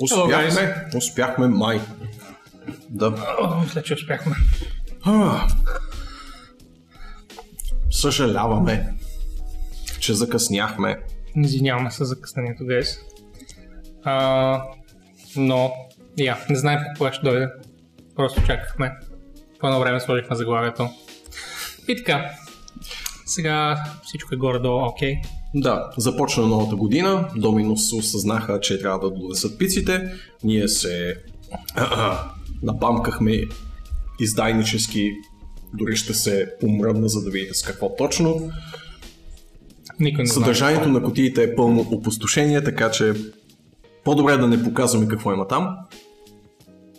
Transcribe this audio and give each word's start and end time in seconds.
Успяхме, 0.00 0.84
успяхме 0.96 1.46
май. 1.46 1.80
Да. 2.88 3.10
Мисля, 3.62 3.82
че 3.82 3.94
успяхме. 3.94 4.36
Съжаляваме, 7.90 8.94
че 9.98 10.14
закъсняхме. 10.14 10.96
Извиняваме 11.36 11.90
се 11.90 12.04
за 12.04 12.04
закъснението, 12.04 12.66
гайс. 12.66 12.98
А, 14.04 14.62
но, 15.36 15.72
я, 16.18 16.38
не 16.50 16.56
знаем 16.56 16.80
какво 16.86 17.12
ще 17.12 17.24
дойде. 17.24 17.48
Просто 18.16 18.42
чакахме. 18.46 18.92
По 19.60 19.66
едно 19.66 19.80
време 19.80 20.00
сложихме 20.00 20.36
заглавието. 20.36 20.88
И 21.88 21.96
така. 21.96 22.30
Сега 23.26 23.84
всичко 24.02 24.34
е 24.34 24.38
горе-долу 24.38 24.86
окей. 24.86 25.16
Да, 25.58 25.90
започна 25.96 26.46
новата 26.46 26.76
година, 26.76 27.28
Доминус 27.36 27.92
осъзнаха, 27.92 28.60
че 28.60 28.78
трябва 28.78 29.10
да 29.10 29.16
донесат 29.16 29.58
пиците, 29.58 30.12
ние 30.44 30.68
се 30.68 31.16
напамкахме 32.62 33.42
издайнически, 34.20 35.12
дори 35.74 35.96
ще 35.96 36.14
се 36.14 36.48
помръдна, 36.60 37.08
за 37.08 37.22
да 37.22 37.30
видите 37.30 37.54
с 37.54 37.62
какво 37.62 37.96
точно. 37.96 38.50
Никой 40.00 40.24
не 40.24 40.30
знае. 40.30 40.44
Съдържанието 40.44 40.88
на 40.88 41.02
кутиите 41.02 41.42
е 41.42 41.54
пълно 41.54 41.80
опустошение, 41.80 42.64
така 42.64 42.90
че 42.90 43.12
по-добре 44.04 44.36
да 44.36 44.46
не 44.46 44.62
показваме 44.62 45.08
какво 45.08 45.32
има 45.32 45.48
там. 45.48 45.76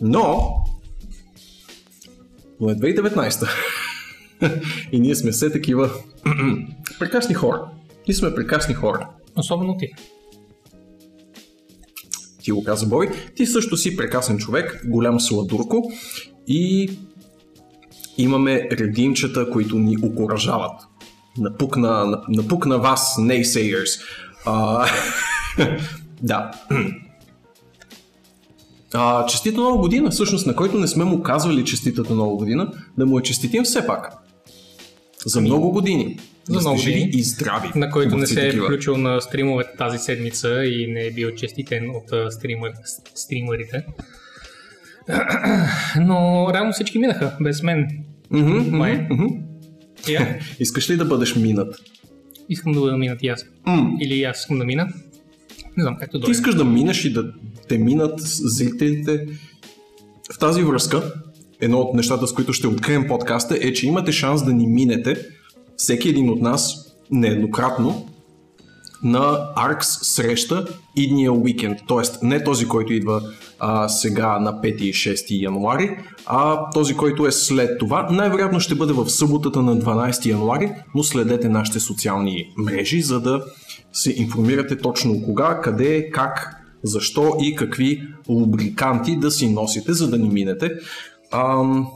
Но, 0.00 0.54
но 2.60 2.70
е 2.70 2.74
2019 2.74 3.48
и 4.92 5.00
ние 5.00 5.14
сме 5.14 5.30
все 5.30 5.52
такива 5.52 5.90
прекрасни 6.98 7.34
хора. 7.34 7.70
Ние 8.08 8.14
сме 8.14 8.34
прекрасни 8.34 8.74
хора. 8.74 9.08
Особено 9.36 9.76
ти. 9.76 9.88
Ти 12.42 12.50
го 12.50 12.64
каза 12.64 12.86
Бой. 12.86 13.10
Ти 13.36 13.46
също 13.46 13.76
си 13.76 13.96
прекрасен 13.96 14.38
човек, 14.38 14.82
голям 14.86 15.20
сладурко 15.20 15.90
и 16.46 16.90
имаме 18.18 18.68
редимчета, 18.72 19.50
които 19.50 19.78
ни 19.78 19.96
окоръжават. 20.02 20.80
Напукна, 21.38 22.22
напукна 22.28 22.78
вас, 22.78 23.16
naysayers. 23.18 24.00
А, 24.46 24.86
да. 26.22 26.50
А, 28.94 29.26
честита 29.26 29.60
нова 29.60 29.78
година, 29.78 30.10
всъщност 30.10 30.46
на 30.46 30.56
който 30.56 30.78
не 30.78 30.88
сме 30.88 31.04
му 31.04 31.22
казвали 31.22 31.64
честитата 31.64 32.14
нова 32.14 32.36
година, 32.36 32.72
да 32.98 33.06
му 33.06 33.18
я 33.18 33.22
честитим 33.22 33.64
все 33.64 33.86
пак. 33.86 34.12
За 35.26 35.40
много 35.40 35.70
години. 35.70 36.18
За 36.48 36.60
много 36.60 36.76
години. 36.76 37.10
и 37.12 37.22
здрави. 37.22 37.68
На 37.74 37.90
който 37.90 38.16
не 38.16 38.26
се 38.26 38.40
е 38.40 38.44
такива. 38.44 38.66
включил 38.66 38.96
на 38.96 39.20
стримовете 39.20 39.70
тази 39.78 39.98
седмица 39.98 40.64
и 40.64 40.86
не 40.86 41.00
е 41.00 41.10
бил 41.10 41.30
честитен 41.30 41.90
от 41.90 42.32
стримър, 42.32 42.72
стримърите. 43.14 43.84
Но 45.96 46.48
реално 46.54 46.72
всички 46.72 46.98
минаха, 46.98 47.36
без 47.40 47.62
мен. 47.62 47.88
Мгм, 48.30 48.76
Май. 48.76 49.06
мгм. 49.10 49.26
Я, 50.08 50.38
Искаш 50.60 50.90
ли 50.90 50.96
да 50.96 51.04
бъдеш 51.04 51.36
минат? 51.36 51.74
искам 52.50 52.72
да 52.72 52.80
бъда 52.80 52.96
минат 52.96 53.22
и 53.22 53.28
аз. 53.28 53.44
М. 53.66 53.90
Или 54.00 54.22
аз 54.22 54.40
искам 54.40 54.58
да 54.58 54.64
мина. 54.64 54.84
Не 55.76 55.82
знам 55.82 55.96
както 55.96 56.16
Ти 56.16 56.20
дойде. 56.20 56.32
искаш 56.32 56.54
да 56.54 56.64
минеш 56.64 57.04
и 57.04 57.12
да 57.12 57.32
те 57.68 57.78
минат 57.78 58.20
зрителите. 58.20 59.26
В 60.34 60.38
тази 60.38 60.62
връзка, 60.62 61.12
едно 61.60 61.78
от 61.78 61.94
нещата, 61.94 62.26
с 62.26 62.32
които 62.32 62.52
ще 62.52 62.66
открием 62.66 63.06
подкаста 63.06 63.58
е, 63.60 63.72
че 63.72 63.86
имате 63.86 64.12
шанс 64.12 64.44
да 64.44 64.52
ни 64.52 64.66
минете, 64.66 65.16
всеки 65.78 66.08
един 66.08 66.30
от 66.30 66.40
нас, 66.40 66.94
нееднократно, 67.10 68.06
на 69.02 69.52
Аркс 69.56 69.88
среща 70.02 70.66
идния 70.96 71.32
уикенд. 71.32 71.78
Тоест, 71.86 72.22
не 72.22 72.44
този, 72.44 72.68
който 72.68 72.92
идва 72.92 73.22
а, 73.58 73.88
сега 73.88 74.38
на 74.38 74.52
5 74.52 74.76
и 74.76 74.92
6 74.92 75.42
януари, 75.42 75.96
а 76.26 76.70
този, 76.70 76.96
който 76.96 77.26
е 77.26 77.32
след 77.32 77.78
това. 77.78 78.08
Най-вероятно 78.10 78.60
ще 78.60 78.74
бъде 78.74 78.92
в 78.92 79.10
съботата 79.10 79.62
на 79.62 79.76
12 79.76 80.26
януари, 80.26 80.72
но 80.94 81.02
следете 81.02 81.48
нашите 81.48 81.80
социални 81.80 82.52
мрежи, 82.56 83.02
за 83.02 83.20
да 83.20 83.44
се 83.92 84.14
информирате 84.16 84.78
точно 84.78 85.22
кога, 85.22 85.60
къде, 85.60 86.10
как, 86.10 86.56
защо 86.82 87.36
и 87.42 87.54
какви 87.54 88.02
лубриканти 88.28 89.16
да 89.16 89.30
си 89.30 89.52
носите, 89.52 89.92
за 89.92 90.10
да 90.10 90.18
ни 90.18 90.28
минете. 90.28 90.70
Ам, 91.32 91.86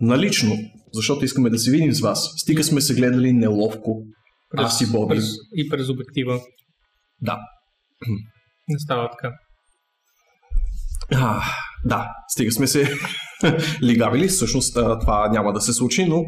налично, 0.00 0.56
защото 0.92 1.24
искаме 1.24 1.50
да 1.50 1.58
се 1.58 1.70
видим 1.70 1.92
с 1.92 2.00
вас. 2.00 2.34
Стига 2.36 2.64
сме 2.64 2.80
се 2.80 2.94
гледали 2.94 3.32
неловко. 3.32 4.02
Аз 4.56 4.80
и 4.80 4.86
Боби. 4.92 5.14
през, 5.14 5.24
и 5.56 5.68
през 5.68 5.88
обектива. 5.88 6.40
Да. 7.20 7.38
Не 8.68 8.78
става 8.78 9.10
така. 9.10 9.32
А, 11.14 11.42
да, 11.84 12.10
стига 12.28 12.52
сме 12.52 12.66
се 12.66 12.94
лигавили. 13.82 14.28
Всъщност 14.28 14.74
това 14.74 15.28
няма 15.28 15.52
да 15.52 15.60
се 15.60 15.72
случи, 15.72 16.04
но 16.04 16.24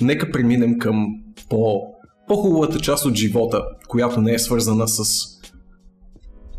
нека 0.00 0.30
преминем 0.30 0.78
към 0.78 1.06
по, 1.48 1.80
по-хубавата 2.28 2.80
част 2.80 3.04
от 3.04 3.14
живота, 3.14 3.64
която 3.88 4.20
не 4.20 4.34
е 4.34 4.38
свързана 4.38 4.88
с... 4.88 5.24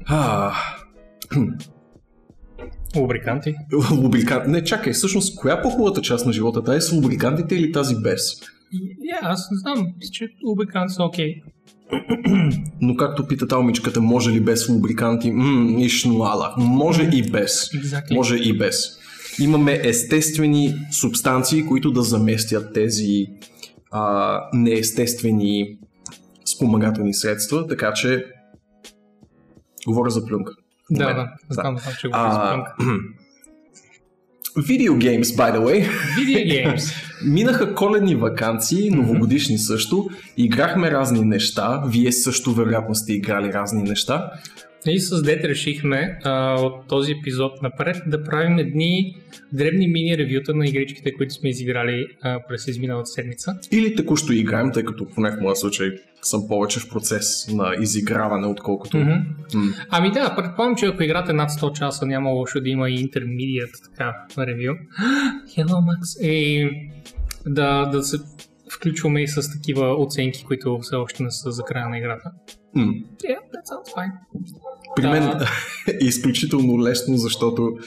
А, 0.05 0.53
Лубриканти. 2.95 3.55
лубрикант. 3.91 4.47
Не, 4.47 4.63
чакай, 4.63 4.93
всъщност, 4.93 5.35
коя 5.35 5.53
е 5.53 5.61
по-хубавата 5.61 6.01
част 6.01 6.25
на 6.25 6.33
живота? 6.33 6.63
Тази 6.63 6.87
с 6.87 6.91
лубрикантите 6.91 7.55
или 7.55 7.71
тази 7.71 7.95
без? 7.95 8.41
Я, 9.03 9.19
аз 9.21 9.51
не 9.51 9.57
знам, 9.57 9.87
че 10.11 10.27
лубриканти 10.47 10.93
са 10.93 11.03
окей. 11.03 11.41
Но 12.81 12.95
както 12.95 13.27
пита 13.27 13.47
талмичката, 13.47 14.01
може 14.01 14.31
ли 14.31 14.41
без 14.41 14.69
лубриканти? 14.69 15.31
Ммм, 15.31 15.79
ишнуала. 15.79 16.53
Може 16.57 17.09
и 17.13 17.31
без. 17.31 17.69
Exactly. 17.69 18.13
Може 18.15 18.35
и 18.35 18.57
без. 18.57 18.99
Имаме 19.39 19.79
естествени 19.83 20.75
субстанции, 20.91 21.65
които 21.65 21.91
да 21.91 22.01
заместят 22.01 22.73
тези 22.73 23.27
а, 23.91 24.39
неестествени 24.53 25.77
спомагателни 26.45 27.13
средства, 27.13 27.67
така 27.67 27.93
че 27.93 28.25
говоря 29.87 30.09
за 30.09 30.25
плюнка. 30.25 30.53
Да, 30.91 31.09
Момент. 31.09 31.29
да, 31.49 31.53
знам, 31.53 31.77
знам, 31.77 31.93
че 31.99 32.07
го 32.07 32.13
А. 32.15 32.65
Video 34.57 34.91
games, 34.97 35.23
by 35.23 35.55
the 35.55 35.59
way. 35.59 35.87
Video 36.17 36.65
games. 36.75 36.93
Минаха 37.25 37.75
коледни 37.75 38.15
вакансии, 38.15 38.89
новогодишни 38.89 39.57
също. 39.57 40.09
Играхме 40.37 40.91
разни 40.91 41.21
неща. 41.25 41.83
Вие 41.87 42.11
също 42.11 42.53
вероятно 42.53 42.95
сте 42.95 43.13
играли 43.13 43.53
разни 43.53 43.83
неща. 43.83 44.31
И 44.87 44.99
с 44.99 45.21
Дет 45.21 45.43
решихме 45.45 46.19
а, 46.23 46.61
от 46.61 46.87
този 46.87 47.11
епизод 47.11 47.61
напред 47.61 47.97
да 48.07 48.23
правим 48.23 48.57
едни 48.57 49.15
дребни 49.53 49.87
мини 49.87 50.17
ревюта 50.17 50.55
на 50.55 50.65
игричките, 50.65 51.13
които 51.13 51.33
сме 51.33 51.49
изиграли 51.49 52.07
а, 52.21 52.39
през 52.47 52.67
изминалата 52.67 53.05
седмица. 53.05 53.55
Или 53.71 53.95
текущо 53.95 54.33
играем, 54.33 54.71
тъй 54.71 54.83
като 54.83 55.05
поне 55.05 55.31
в 55.31 55.41
моя 55.41 55.55
случай 55.55 55.89
съм 56.21 56.47
повече 56.47 56.79
в 56.79 56.89
процес 56.89 57.47
на 57.53 57.75
изиграване, 57.81 58.47
отколкото... 58.47 58.97
Мгм. 58.97 59.11
М. 59.53 59.73
Ами 59.89 60.11
да, 60.11 60.35
предполагам, 60.35 60.75
че 60.75 60.85
ако 60.85 61.03
играте 61.03 61.33
над 61.33 61.49
100 61.49 61.73
часа, 61.73 62.05
няма 62.05 62.29
лошо 62.29 62.61
да 62.61 62.69
има 62.69 62.89
и 62.89 62.95
интермедиат 62.95 63.69
така 63.83 64.13
ревю. 64.37 64.73
Hello, 65.57 65.73
Max. 65.73 66.21
И 66.21 66.69
да, 67.45 67.85
да 67.85 68.03
се 68.03 68.17
включваме 68.71 69.23
и 69.23 69.27
с 69.27 69.51
такива 69.51 69.95
оценки, 70.03 70.43
които 70.43 70.79
все 70.81 70.95
още 70.95 71.23
не 71.23 71.31
са 71.31 71.51
за 71.51 71.63
края 71.63 71.89
на 71.89 71.97
играта. 71.97 72.31
М. 72.75 72.83
Yeah, 72.83 73.39
that 73.53 73.65
sounds 73.71 73.95
fine. 73.97 74.11
При 74.95 75.01
Да. 75.01 75.09
мен 75.09 75.23
е 75.87 76.05
изключително 76.05 76.83
лесно, 76.83 77.17
защото 77.17 77.77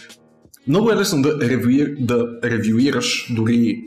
много 0.68 0.90
е 0.90 0.96
лесно 0.96 1.22
да, 1.22 1.48
ревюир, 1.48 1.96
да 2.00 2.40
ревюираш 2.44 3.32
дори 3.36 3.82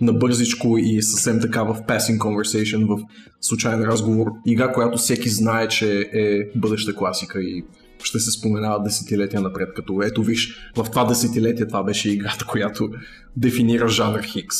набързичко 0.00 0.78
и 0.78 1.02
съвсем 1.02 1.40
така 1.40 1.62
в 1.62 1.82
passing 1.88 2.18
conversation, 2.18 2.86
в 2.86 3.02
случайен 3.40 3.82
разговор, 3.82 4.26
игра, 4.46 4.72
която 4.72 4.98
всеки 4.98 5.28
знае, 5.28 5.68
че 5.68 6.10
е 6.12 6.58
бъдеща 6.58 6.94
класика 6.94 7.40
и 7.42 7.64
ще 8.02 8.18
се 8.18 8.30
споменава 8.30 8.82
десетилетия 8.82 9.40
напред, 9.40 9.68
като 9.76 10.02
ето 10.02 10.22
виж, 10.22 10.70
в 10.76 10.84
това 10.90 11.04
десетилетие 11.04 11.66
това 11.66 11.82
беше 11.82 12.10
играта, 12.10 12.44
която 12.44 12.88
дефинира 13.36 13.88
жанр 13.88 14.22
Хикс. 14.22 14.56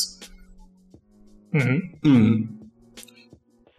Мгм. 1.55 1.77
М. 2.05 2.39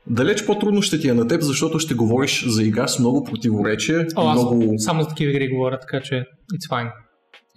Далеч 0.07 0.45
по-трудно 0.45 0.81
ще 0.81 0.99
ти 0.99 1.09
е 1.09 1.13
на 1.13 1.27
теб, 1.27 1.41
защото 1.41 1.79
ще 1.79 1.93
говориш 1.93 2.45
за 2.47 2.63
игра 2.63 2.87
с 2.87 2.99
много 2.99 3.23
противоречия, 3.23 4.07
О, 4.15 4.29
аз 4.29 4.39
много... 4.39 4.73
само 4.77 5.03
за 5.03 5.09
такива 5.09 5.31
игри 5.31 5.49
говоря, 5.49 5.79
така 5.79 6.01
че 6.01 6.15
it's 6.53 6.69
fine. 6.71 6.91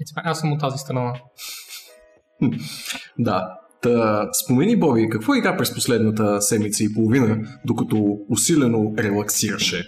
It's 0.02 0.16
fine. 0.16 0.22
Аз 0.24 0.40
съм 0.40 0.52
от 0.52 0.60
тази 0.60 0.78
страна. 0.78 1.12
Да. 3.18 3.58
Та, 3.82 4.28
спомени, 4.32 4.76
Боби, 4.76 5.08
какво 5.08 5.34
игра 5.34 5.56
през 5.56 5.74
последната 5.74 6.42
седмица 6.42 6.84
и 6.84 6.94
половина, 6.94 7.38
докато 7.64 8.18
усилено 8.28 8.94
релаксираше? 8.98 9.86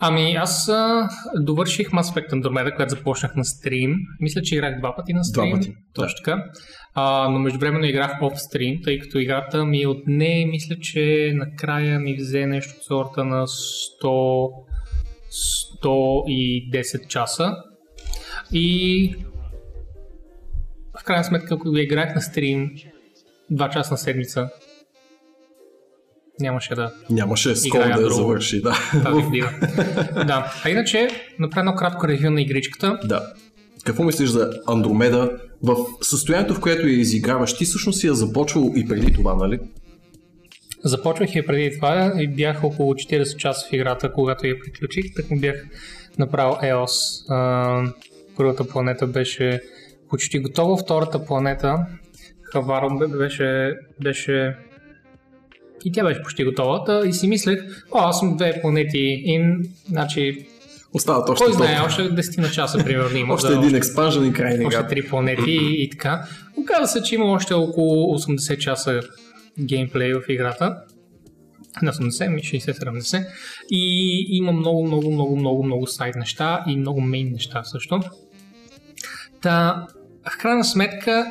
Ами 0.00 0.34
аз 0.34 0.68
а, 0.68 1.08
довърших 1.34 1.90
Mass 1.90 2.02
Effect 2.02 2.32
Andromeda, 2.32 2.76
която 2.76 2.96
започнах 2.96 3.36
на 3.36 3.44
стрим. 3.44 3.96
Мисля, 4.20 4.42
че 4.42 4.54
играх 4.54 4.78
два 4.78 4.96
пъти 4.96 5.12
на 5.12 5.24
стрим. 5.24 5.50
Два 5.50 5.58
пъти, 5.58 5.74
Точно 5.94 6.16
така. 6.24 6.44
А, 6.94 7.28
но 7.28 7.38
междувременно 7.38 7.84
играх 7.84 8.22
оф 8.22 8.40
стрим, 8.40 8.80
тъй 8.84 8.98
като 8.98 9.18
играта 9.18 9.64
ми 9.64 9.86
отне, 9.86 10.46
мисля, 10.50 10.76
че 10.80 11.32
накрая 11.34 12.00
ми 12.00 12.14
взе 12.14 12.46
нещо 12.46 12.74
от 12.76 12.84
сорта 12.84 13.24
на 13.24 13.46
100, 13.46 14.50
110 15.84 17.06
часа. 17.06 17.56
И 18.52 19.16
в 21.00 21.04
крайна 21.04 21.24
сметка, 21.24 21.54
ако 21.54 21.76
играх 21.76 22.14
на 22.14 22.20
стрим 22.20 22.70
2 23.52 23.72
часа 23.72 23.94
на 23.94 23.98
седмица, 23.98 24.50
нямаше 26.40 26.74
да 26.74 26.92
Нямаше 27.10 27.54
Играя 27.64 27.96
да 27.96 28.02
я 28.02 28.10
завърши, 28.10 28.62
да. 28.62 28.74
тази 29.04 29.22
да. 30.26 30.52
А 30.64 30.70
иначе, 30.70 31.08
направя 31.38 31.60
едно 31.60 31.74
кратко 31.74 32.08
ревю 32.08 32.30
на 32.30 32.42
игричката. 32.42 32.98
да. 33.04 33.32
Какво 33.84 34.02
мислиш 34.04 34.28
за 34.28 34.50
Андромеда? 34.66 35.30
В 35.62 35.76
състоянието, 36.02 36.54
в 36.54 36.60
което 36.60 36.86
я 36.86 37.00
изиграваш, 37.00 37.56
ти 37.56 37.64
всъщност 37.64 38.00
си 38.00 38.06
я 38.06 38.14
започвал 38.14 38.72
и 38.76 38.88
преди 38.88 39.12
това, 39.12 39.34
нали? 39.34 39.58
Започвах 40.84 41.34
я 41.34 41.46
преди 41.46 41.76
това 41.76 42.12
и 42.18 42.28
бях 42.28 42.64
около 42.64 42.94
40 42.94 43.36
часа 43.36 43.66
в 43.68 43.72
играта, 43.72 44.12
когато 44.12 44.46
я 44.46 44.54
приключих. 44.60 45.04
Так 45.16 45.30
му 45.30 45.40
бях 45.40 45.64
направил 46.18 46.52
EOS. 46.52 47.92
Първата 48.36 48.68
планета 48.68 49.06
беше 49.06 49.60
почти 50.10 50.38
готова, 50.38 50.76
втората 50.76 51.24
планета 51.24 51.86
Хаварон 52.42 52.98
бе- 52.98 53.06
беше, 53.18 53.72
беше 54.02 54.56
и 55.84 55.92
тя 55.92 56.04
беше 56.04 56.22
почти 56.22 56.44
готова. 56.44 56.84
Та, 56.84 57.08
и 57.08 57.12
си 57.12 57.28
мислех, 57.28 57.84
о, 57.92 57.98
аз 57.98 58.18
съм 58.18 58.36
две 58.36 58.60
планети 58.60 59.22
и 59.24 59.56
значи, 59.88 60.46
Остават 60.92 61.28
още 61.28 61.44
кой 61.44 61.52
знае, 61.52 61.80
още 61.86 62.02
10 62.02 62.38
на 62.40 62.50
часа 62.50 62.84
примерно 62.84 63.18
има. 63.18 63.34
Още 63.34 63.48
за- 63.48 63.58
един 63.58 63.74
експанжен 63.74 64.26
и 64.26 64.32
край 64.32 64.64
още 64.66 64.86
три 64.86 65.08
планети 65.08 65.50
и, 65.50 65.82
и 65.82 65.90
така. 65.90 66.24
Оказва 66.56 66.86
се, 66.88 67.02
че 67.02 67.14
има 67.14 67.24
още 67.24 67.54
около 67.54 68.18
80 68.18 68.58
часа 68.58 69.00
геймплей 69.60 70.14
в 70.14 70.22
играта. 70.28 70.76
На 71.82 71.92
80, 71.92 72.28
ми 72.28 72.40
60-70. 72.40 73.26
И 73.70 74.26
има 74.30 74.52
много, 74.52 74.86
много, 74.86 75.10
много, 75.10 75.36
много, 75.36 75.64
много 75.64 75.86
сайт 75.86 76.16
неща 76.16 76.64
и 76.68 76.76
много 76.76 77.00
мейн 77.00 77.32
неща 77.32 77.64
също. 77.64 78.00
Та, 79.42 79.86
в 80.34 80.38
крайна 80.38 80.64
сметка, 80.64 81.26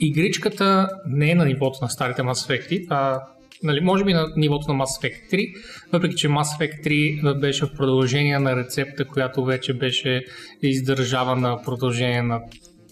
игричката 0.00 0.88
не 1.06 1.30
е 1.30 1.34
на 1.34 1.44
нивото 1.44 1.78
на 1.82 1.88
старите 1.90 2.22
Mass 2.22 2.32
Effect. 2.48 2.86
А, 2.90 3.20
нали, 3.62 3.80
може 3.80 4.04
би 4.04 4.12
на 4.12 4.26
нивото 4.36 4.72
на 4.72 4.84
Mass 4.84 5.02
Effect 5.02 5.32
3, 5.32 5.54
въпреки 5.92 6.14
че 6.14 6.28
Mass 6.28 6.60
Effect 6.60 6.86
3 6.86 7.40
беше 7.40 7.66
в 7.66 7.72
продължение 7.76 8.38
на 8.38 8.56
рецепта, 8.56 9.04
която 9.04 9.44
вече 9.44 9.74
беше 9.74 10.24
издържавана 10.62 11.56
в 11.56 11.62
продължение 11.64 12.22
на 12.22 12.40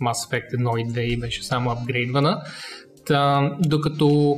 Mass 0.01 0.31
Effect 0.31 0.57
1 0.57 0.81
и 0.81 0.93
2 0.93 1.01
и 1.01 1.17
беше 1.17 1.45
само 1.45 1.71
апгрейдвана. 1.71 2.43
Та, 3.07 3.51
докато 3.61 4.37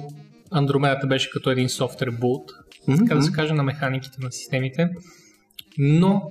Андромедата 0.50 1.06
беше 1.06 1.30
като 1.30 1.50
един 1.50 1.68
софтуер 1.68 2.10
булт, 2.10 2.52
така 2.98 3.14
да 3.14 3.22
се 3.22 3.32
каже, 3.32 3.54
на 3.54 3.62
механиките 3.62 4.16
на 4.20 4.32
системите. 4.32 4.88
Но 5.78 6.22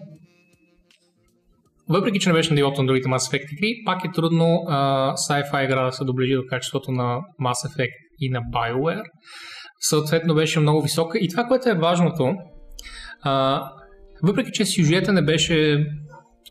въпреки, 1.90 2.20
че 2.20 2.30
не 2.30 2.34
беше 2.34 2.50
на 2.50 2.56
нивото 2.56 2.82
на 2.82 2.88
другите 2.88 3.10
Mass 3.10 3.32
Effect 3.32 3.54
игри, 3.54 3.82
пак 3.86 4.06
е 4.06 4.12
трудно 4.16 4.64
а, 4.68 5.14
sci-fi 5.16 5.66
игра 5.66 5.86
да 5.86 5.92
се 5.92 6.04
доближи 6.04 6.34
до 6.34 6.44
качеството 6.50 6.92
на 6.92 7.20
Mass 7.42 7.68
Effect 7.68 7.94
и 8.20 8.30
на 8.30 8.42
BioWare. 8.42 9.04
Съответно 9.86 10.36
беше 10.36 10.60
много 10.60 10.82
висока. 10.82 11.18
И 11.18 11.28
това, 11.30 11.44
което 11.44 11.70
е 11.70 11.74
важното, 11.74 12.36
а, 13.22 13.64
въпреки, 14.24 14.52
че 14.52 14.66
сюжета 14.66 15.14
не 15.14 15.22
беше 15.22 15.88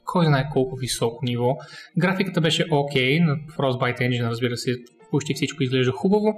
кой 0.04 0.26
знае 0.26 0.48
колко 0.52 0.76
високо 0.76 1.24
ниво, 1.24 1.56
графиката 1.98 2.40
беше 2.40 2.66
окей, 2.70 3.20
на 3.20 3.36
Frostbite 3.36 4.00
Engine, 4.00 4.30
разбира 4.30 4.56
се, 4.56 4.74
почти 5.10 5.34
всичко 5.34 5.62
изглежда 5.62 5.92
хубаво. 5.92 6.34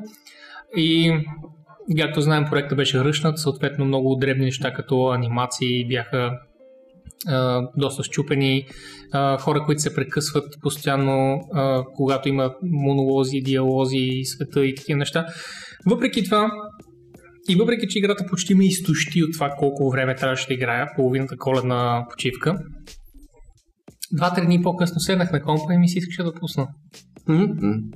И 0.76 1.12
както 1.99 2.20
знаем, 2.20 2.44
проектът 2.50 2.76
беше 2.76 3.05
ръчнат, 3.05 3.38
съответно 3.38 3.85
много 3.85 4.17
дребни 4.17 4.44
неща 4.44 4.73
като 4.73 5.08
анимации 5.08 5.88
бяха 5.88 6.31
а, 7.26 7.69
доста 7.76 8.02
щупени, 8.02 8.67
а, 9.12 9.38
хора, 9.38 9.62
които 9.67 9.82
се 9.82 9.94
прекъсват 9.94 10.44
постоянно, 10.62 11.41
а, 11.52 11.85
когато 11.96 12.29
има 12.29 12.55
монолози, 12.62 13.41
диалози 13.41 14.20
света 14.25 14.67
и 14.67 14.75
такива 14.75 14.99
неща. 14.99 15.26
Въпреки 15.87 16.25
това, 16.25 16.50
и 17.49 17.55
въпреки, 17.55 17.88
че 17.88 17.99
играта 17.99 18.26
почти 18.31 18.55
ме 18.55 18.67
изтощи 18.67 19.23
от 19.23 19.32
това 19.32 19.50
колко 19.58 19.91
време 19.91 20.14
трябваше 20.14 20.46
да 20.46 20.55
играя, 20.55 20.88
половината 20.96 21.37
коледна 21.37 22.06
почивка, 22.11 22.58
два-три 24.12 24.46
дни 24.46 24.62
по-късно 24.62 25.00
седнах 25.00 25.32
на 25.32 25.43
компа 25.43 25.75
и 25.75 25.79
ми 25.79 25.88
се 25.88 25.99
искаше 25.99 26.23
да 26.23 26.35
пусна. 26.35 26.69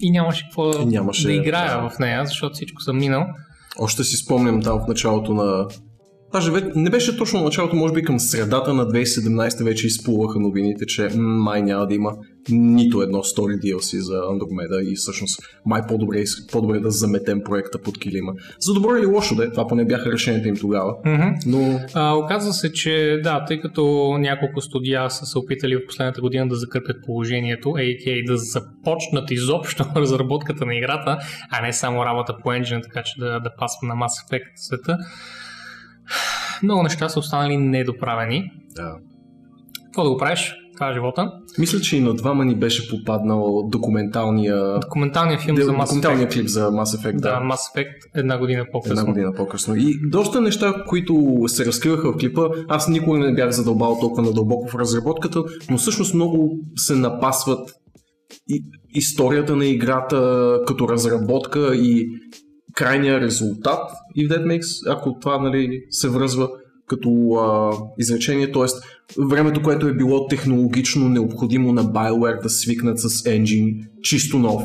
И 0.01 0.11
нямаше 0.11 0.45
какво 0.45 0.81
И 0.81 0.87
нямаше, 0.87 1.27
да 1.27 1.33
играя 1.33 1.83
да. 1.83 1.91
в 1.91 1.99
нея, 1.99 2.27
защото 2.27 2.55
всичко 2.55 2.83
съм 2.83 2.99
минал. 2.99 3.27
Още 3.79 4.05
си 4.05 4.17
спомням 4.17 4.63
там 4.63 4.81
в 4.81 4.89
началото 4.89 5.35
на... 5.35 5.67
Даже 6.33 6.53
не 6.75 6.91
беше 6.91 7.17
точно 7.17 7.45
началото, 7.45 7.77
може 7.77 7.95
би 7.95 8.03
към 8.03 8.21
средата 8.21 8.75
на 8.75 8.87
2017 8.87 9.65
вече 9.65 9.87
изплуваха 9.87 10.41
новините, 10.41 10.87
че 10.87 11.09
май 11.19 11.63
няма 11.63 11.87
да 11.87 11.95
има 11.95 12.13
нито 12.51 13.03
едно 13.03 13.19
Story 13.19 13.59
DLC 13.59 13.99
за 13.99 14.15
Andromeda 14.15 14.93
и 14.93 14.97
всъщност 14.97 15.41
май 15.67 15.83
по-добре, 15.89 16.25
по-добре 16.53 16.81
да 16.81 16.91
заметем 16.91 17.43
проекта 17.45 17.79
под 17.83 17.99
килима. 17.99 18.33
За 18.61 18.75
добро 18.75 18.97
или 18.97 19.07
лошо 19.07 19.35
да 19.35 19.45
е, 19.45 19.51
това 19.51 19.67
поне 19.67 19.85
бяха 19.85 20.13
решенията 20.13 20.49
им 20.49 20.57
тогава. 20.57 20.95
Мгм. 21.05 21.29
Но 21.47 21.81
А, 21.95 22.15
оказва 22.15 22.53
се, 22.53 22.73
че 22.73 23.21
да, 23.23 23.45
тъй 23.45 23.61
като 23.61 24.17
няколко 24.19 24.61
студия 24.61 25.11
са 25.11 25.27
се 25.27 25.39
опитали 25.39 25.77
в 25.77 25.87
последната 25.87 26.21
година 26.21 26.49
да 26.49 26.55
закърпят 26.55 26.97
положението, 27.07 27.69
a.k.a. 27.69 28.27
да 28.27 28.37
започнат 28.37 29.31
изобщо 29.31 29.85
разработката 29.97 30.67
на 30.67 30.75
играта, 30.75 31.19
а 31.51 31.63
не 31.63 31.73
само 31.73 32.05
работа 32.05 32.37
по 32.43 32.53
енджина, 32.53 32.81
така 32.83 33.03
че 33.03 33.21
да, 33.21 33.41
да 33.41 33.51
пасва 33.59 33.89
на 33.89 33.95
Mass 33.95 34.31
Effect 34.31 34.53
света, 34.57 34.97
много 36.63 36.83
неща 36.83 37.09
са 37.09 37.19
останали 37.19 37.57
недоправени. 37.57 38.51
да. 38.77 38.95
Какво 39.85 40.03
да 40.05 40.11
го 40.11 40.17
правиш? 40.17 40.55
Това 40.75 40.91
е 40.91 40.95
живота. 40.95 41.33
Мисля, 41.59 41.81
че 41.81 41.97
и 41.97 42.01
на 42.01 42.15
двама 42.15 42.45
ни 42.45 42.55
беше 42.55 42.91
попаднал 42.91 43.69
документалния, 43.69 44.79
Документалният 44.81 45.43
филм 45.43 45.57
за 45.57 45.63
Mass 45.63 45.75
Effect. 45.75 45.85
документалния 45.85 46.29
клип 46.29 46.47
за 46.47 46.71
Mass 46.71 46.85
Effect. 46.85 47.21
Да, 47.21 47.41
Mass 47.41 47.77
Effect 47.77 47.95
една 48.15 48.39
година 48.39 48.67
по-късно. 48.73 48.93
Една 49.01 49.13
година 49.13 49.33
по-късно. 49.37 49.77
И 49.77 49.95
доста 50.11 50.41
неща, 50.41 50.85
които 50.89 51.43
се 51.47 51.67
разкриваха 51.67 52.13
в 52.13 52.17
клипа, 52.17 52.43
аз 52.69 52.89
никога 52.89 53.19
не 53.19 53.35
бях 53.35 53.51
задълбал 53.51 53.99
толкова 54.01 54.23
надълбоко 54.23 54.69
в 54.69 54.75
разработката, 54.75 55.43
но 55.71 55.79
всъщност 55.79 56.15
много 56.15 56.59
се 56.77 56.95
напасват 56.95 57.71
и 58.49 58.63
историята 58.95 59.57
на 59.57 59.67
играта 59.67 60.59
като 60.67 60.89
разработка 60.89 61.75
и 61.75 62.09
крайния 62.79 63.21
резултат 63.21 63.91
и 64.17 64.27
в 64.27 64.29
Dead 64.29 64.45
Makes, 64.45 64.93
ако 64.93 65.19
това 65.21 65.39
нали, 65.39 65.85
се 65.91 66.09
връзва 66.09 66.49
като 66.87 67.11
а, 67.33 67.73
изречение, 67.99 68.53
т.е. 68.53 68.63
времето, 69.19 69.63
което 69.63 69.89
е 69.89 69.93
било 69.93 70.27
технологично 70.27 71.09
необходимо 71.09 71.73
на 71.73 71.85
BioWare 71.85 72.43
да 72.43 72.51
свикнат 72.51 73.01
с 73.01 73.09
engine 73.09 73.89
чисто 74.03 74.39
нов 74.39 74.63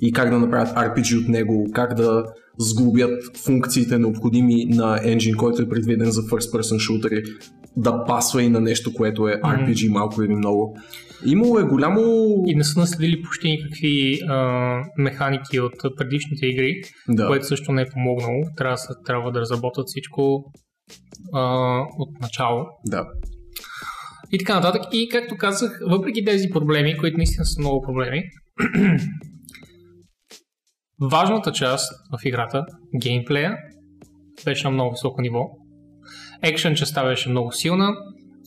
и 0.00 0.12
как 0.12 0.30
да 0.30 0.38
направят 0.38 0.76
RPG 0.76 1.22
от 1.22 1.28
него, 1.28 1.70
как 1.74 1.94
да 1.94 2.24
сглобят 2.58 3.36
функциите 3.36 3.98
необходими 3.98 4.64
на 4.64 4.98
engine, 4.98 5.36
който 5.36 5.62
е 5.62 5.68
предвиден 5.68 6.10
за 6.10 6.22
first 6.22 6.52
person 6.52 6.78
шутери, 6.78 7.22
да 7.76 8.04
пасва 8.04 8.42
и 8.42 8.48
на 8.48 8.60
нещо, 8.60 8.92
което 8.94 9.28
е 9.28 9.32
RPG 9.32 9.88
малко 9.88 10.22
или 10.22 10.34
много. 10.34 10.76
Имало 11.26 11.58
е 11.58 11.64
голямо... 11.64 12.00
И 12.46 12.54
не 12.54 12.64
са 12.64 12.80
наследили 12.80 13.22
почти 13.22 13.50
никакви 13.50 14.20
а, 14.28 14.36
механики 14.98 15.60
от 15.60 15.96
предишните 15.96 16.46
игри, 16.46 16.82
Да. 17.08 17.26
което 17.26 17.46
също 17.46 17.72
не 17.72 17.82
е 17.82 17.88
помогнало. 17.88 18.42
Трябва, 18.56 18.76
трябва 19.06 19.32
да 19.32 19.40
разработят 19.40 19.84
всичко 19.86 20.52
а, 21.34 21.40
от 21.98 22.20
начало. 22.20 22.66
да. 22.86 23.06
И 24.34 24.38
така 24.38 24.54
нататък. 24.54 24.82
И 24.92 25.08
както 25.08 25.36
казах, 25.36 25.80
въпреки 25.88 26.24
тези 26.24 26.48
проблеми, 26.50 26.96
които 26.98 27.16
наистина 27.16 27.44
са 27.44 27.60
много 27.60 27.82
проблеми, 27.82 28.22
важната 31.10 31.52
част 31.52 31.92
в 32.12 32.24
играта, 32.24 32.64
геймплея, 33.02 33.56
беше 34.44 34.64
на 34.64 34.70
много 34.70 34.90
високо 34.90 35.20
ниво. 35.20 35.40
Екшен 36.42 36.74
частта 36.74 37.04
беше 37.04 37.28
много 37.28 37.52
силна, 37.52 37.94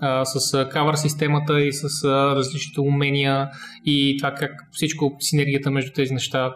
а, 0.02 0.26
с 0.26 0.70
кавър 0.72 0.96
системата 0.96 1.62
и 1.62 1.74
с 1.74 2.04
а, 2.04 2.36
различните 2.36 2.82
умения 2.82 3.50
и 3.86 4.18
това 4.18 4.32
как 4.32 4.52
всичко, 4.72 5.16
синергията 5.20 5.72
между 5.72 5.92
тези 5.92 6.14
неща 6.14 6.54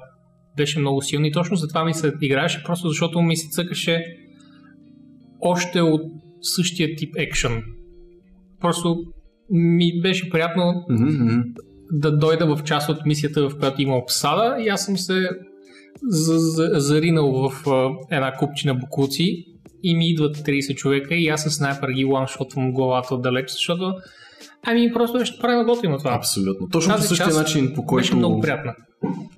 беше 0.58 0.80
много 0.80 1.02
силна 1.02 1.28
и 1.28 1.32
точно 1.32 1.56
затова 1.56 1.86
ми 1.86 1.94
се 1.94 2.14
играеше, 2.22 2.64
просто 2.64 2.88
защото 2.88 3.22
ми 3.22 3.38
се 3.38 3.48
цъкаше 3.52 4.06
още 5.42 5.82
от 5.82 6.02
същия 6.42 6.96
тип 6.96 7.16
екшен. 7.18 7.64
Просто 8.62 8.98
ми 9.50 10.02
беше 10.02 10.30
приятно 10.30 10.86
мгм. 10.90 11.40
да 11.92 12.18
дойда 12.18 12.56
в 12.56 12.64
част 12.64 12.90
от 12.90 13.06
мисията, 13.06 13.50
в 13.50 13.60
която 13.60 13.82
има 13.82 13.98
обсада 13.98 14.62
и 14.62 14.68
аз 14.68 14.86
съм 14.86 14.98
се 14.98 15.30
за- 16.02 16.40
за- 16.40 16.72
заринал 16.76 17.32
в 17.32 17.68
а, 17.70 17.90
една 18.12 18.34
купчина 18.34 18.76
букуци 18.76 19.46
и 19.84 19.96
ми 19.96 20.10
идват 20.10 20.38
30 20.38 20.76
човека 20.76 21.16
и 21.16 21.28
аз 21.28 21.44
с 21.44 21.50
снайпер 21.50 21.90
ги 21.90 22.06
ланшотвам 22.06 22.72
главата 22.72 23.16
отдалеч, 23.16 23.52
защото 23.52 23.94
ами 24.66 24.94
просто 24.94 25.18
беше 25.18 25.40
правилно 25.40 25.66
готино 25.66 25.98
това. 25.98 26.14
Абсолютно. 26.14 26.68
Точно 26.70 26.92
по 26.92 26.96
Тази 26.96 27.08
същия 27.08 27.28
част 27.28 27.38
начин, 27.38 27.74
по 27.76 27.82
Беше 27.96 28.10
който... 28.12 28.18
много 28.18 28.42
приятна. 28.42 28.74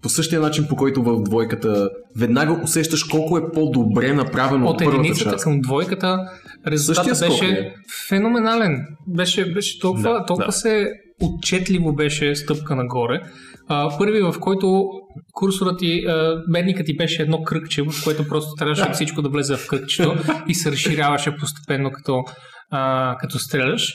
по 0.01 0.09
същия 0.09 0.41
начин, 0.41 0.65
по 0.69 0.75
който 0.75 1.03
в 1.03 1.23
двойката 1.23 1.89
веднага 2.17 2.59
усещаш 2.63 3.03
колко 3.03 3.37
е 3.37 3.51
по-добре 3.51 4.13
направено 4.13 4.65
от, 4.65 4.71
От 4.71 4.77
първата 4.79 4.97
единицата 4.99 5.31
част. 5.31 5.43
към 5.43 5.61
двойката 5.61 6.19
резултатът 6.67 7.17
Същия 7.17 7.29
скок 7.31 7.41
беше 7.41 7.59
е? 7.59 7.73
феноменален. 8.09 8.85
Беше, 9.07 9.53
беше 9.53 9.79
толкова, 9.79 10.09
Да, 10.13 10.25
толкова 10.25 10.45
да. 10.45 10.51
се 10.51 10.89
отчетливо 11.21 11.95
беше 11.95 12.35
стъпка 12.35 12.75
нагоре. 12.75 13.21
А, 13.67 13.97
първи, 13.97 14.21
в 14.21 14.35
който 14.39 14.83
курсорът 15.33 15.79
ти, 15.79 16.05
а, 16.07 16.43
медникът 16.47 16.85
ти 16.85 16.97
беше 16.97 17.21
едно 17.21 17.43
кръгче, 17.43 17.81
в 17.81 18.03
което 18.03 18.27
просто 18.27 18.55
трябваше 18.55 18.91
всичко 18.93 19.21
да 19.21 19.29
влезе 19.29 19.55
в 19.55 19.67
кръгчето 19.67 20.15
и 20.47 20.53
се 20.53 20.71
разширяваше 20.71 21.35
постепенно 21.39 21.91
като, 21.91 22.23
а, 22.71 23.15
като 23.19 23.39
стреляш. 23.39 23.93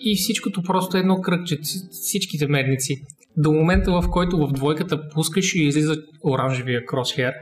И 0.00 0.14
всичкото 0.16 0.62
просто 0.62 0.96
едно 0.96 1.20
кръгче, 1.20 1.58
всичките 1.90 2.46
медници. 2.46 2.96
До 3.36 3.52
момента, 3.52 3.92
в 3.92 4.04
който 4.10 4.36
в 4.46 4.52
двойката 4.52 5.08
пускаш 5.08 5.54
и 5.54 5.62
излиза 5.62 5.96
оранжевия 6.24 6.86
кросхер. 6.86 7.32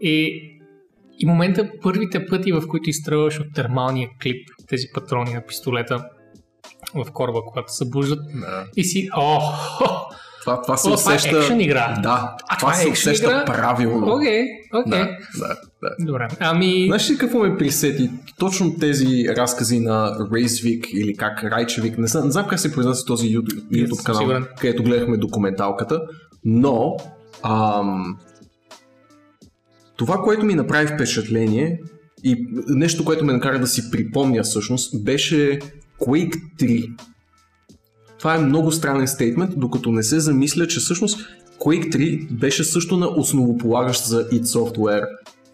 И, 0.00 0.42
и 1.18 1.26
момента, 1.26 1.70
първите 1.82 2.26
пъти, 2.26 2.52
в 2.52 2.62
които 2.68 2.90
изстрелваш 2.90 3.40
от 3.40 3.46
термалния 3.54 4.08
клип, 4.22 4.48
тези 4.68 4.86
патрони 4.94 5.34
на 5.34 5.46
пистолета 5.46 6.04
в 6.94 7.12
кораба, 7.12 7.38
когато 7.48 7.72
се 7.72 7.76
събуждат. 7.76 8.18
Да. 8.40 8.64
И 8.76 8.84
си, 8.84 9.08
о, 9.16 9.40
Това, 10.40 10.62
това 10.62 10.76
се 10.76 10.88
О, 10.88 10.96
това 10.96 11.12
е 11.12 11.16
усеща... 11.16 11.38
екшън 11.38 11.60
игра. 11.60 12.00
Да, 12.02 12.36
А, 12.48 12.56
това, 12.58 12.72
това 12.72 12.72
е 12.72 12.84
се 12.84 12.88
усеща 12.88 13.26
игра? 13.26 13.44
правилно. 13.44 14.14
окей, 14.14 14.42
окей. 14.74 14.98
Да, 14.98 15.06
да, 15.38 15.48
да. 15.82 16.06
Добре. 16.06 16.28
Ами, 16.40 16.84
Знаеш 16.86 17.10
ли 17.10 17.18
какво 17.18 17.38
ме 17.38 17.56
присети? 17.56 18.10
Точно 18.38 18.78
тези 18.78 19.24
разкази 19.28 19.80
на 19.80 20.16
Рейсвик 20.34 20.86
или 20.92 21.16
как 21.16 21.44
Райчевик, 21.44 21.98
не 21.98 22.06
знам, 22.06 22.24
не 22.24 22.30
знам 22.30 22.46
как 22.48 22.60
се 22.60 22.72
произнася 22.72 23.04
този 23.04 23.36
YouTube, 23.38 23.62
YouTube 23.62 24.04
канал, 24.04 24.20
сигурен. 24.20 24.46
където 24.60 24.82
гледахме 24.82 25.16
документалката, 25.16 26.00
но 26.44 26.96
ам, 27.42 28.18
това, 29.96 30.16
което 30.16 30.46
ми 30.46 30.54
направи 30.54 30.86
впечатление 30.86 31.80
и 32.24 32.46
нещо, 32.68 33.04
което 33.04 33.24
ме 33.24 33.32
накара 33.32 33.58
да 33.58 33.66
си 33.66 33.90
припомня 33.90 34.42
всъщност, 34.42 35.04
беше 35.04 35.58
Quake 36.00 36.36
3. 36.58 36.90
Това 38.18 38.34
е 38.34 38.38
много 38.38 38.72
странен 38.72 39.08
стейтмент, 39.08 39.50
докато 39.56 39.92
не 39.92 40.02
се 40.02 40.20
замисля, 40.20 40.66
че 40.66 40.80
всъщност 40.80 41.20
Quake 41.60 41.92
3 41.94 42.32
беше 42.32 42.64
също 42.64 42.96
на 42.96 43.08
основополагащ 43.08 44.06
за 44.06 44.28
id 44.28 44.42
Software 44.42 45.04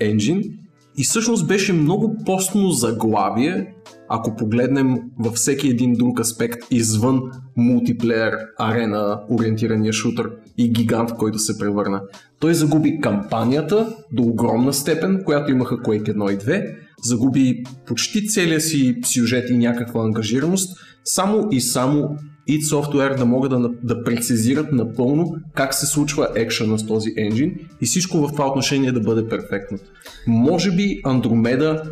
engine 0.00 0.53
и 0.99 1.05
всъщност 1.05 1.47
беше 1.47 1.73
много 1.73 2.17
постно 2.25 2.71
заглавие, 2.71 3.75
ако 4.09 4.37
погледнем 4.37 4.97
във 5.19 5.35
всеки 5.35 5.69
един 5.69 5.93
друг 5.93 6.21
аспект 6.21 6.59
извън 6.71 7.23
мултиплеер, 7.57 8.38
арена, 8.59 9.21
ориентирания 9.31 9.93
шутър 9.93 10.31
и 10.59 10.73
гигант, 10.73 11.12
който 11.12 11.38
се 11.38 11.59
превърна. 11.59 12.03
Той 12.41 12.55
загуби 12.55 13.00
кампанията 13.00 13.97
до 14.12 14.23
огромна 14.23 14.73
степен, 14.73 15.23
която 15.25 15.50
имаха 15.50 15.76
Quake 15.76 16.15
1 16.15 16.35
и 16.35 16.38
2, 16.38 16.76
загуби 17.06 17.64
почти 17.86 18.28
целия 18.28 18.60
си 18.60 18.96
сюжет 19.04 19.50
и 19.50 19.56
някаква 19.56 20.04
ангажираност, 20.04 20.78
само 21.04 21.48
и 21.50 21.60
само 21.60 22.16
id 22.48 22.62
Software 22.62 23.16
да 23.16 23.26
могат 23.26 23.50
да, 23.50 23.70
да 23.82 24.04
прецизират 24.04 24.72
напълно 24.72 25.36
как 25.54 25.75
се 25.75 25.86
случва 25.86 26.28
екшена 26.34 26.78
с 26.78 26.86
този 26.86 27.12
енджин 27.16 27.54
и 27.80 27.86
всичко 27.86 28.18
в 28.18 28.32
това 28.32 28.46
отношение 28.46 28.92
да 28.92 29.00
бъде 29.00 29.28
перфектно. 29.28 29.78
Може 30.26 30.70
би 30.70 31.00
Андромеда 31.04 31.82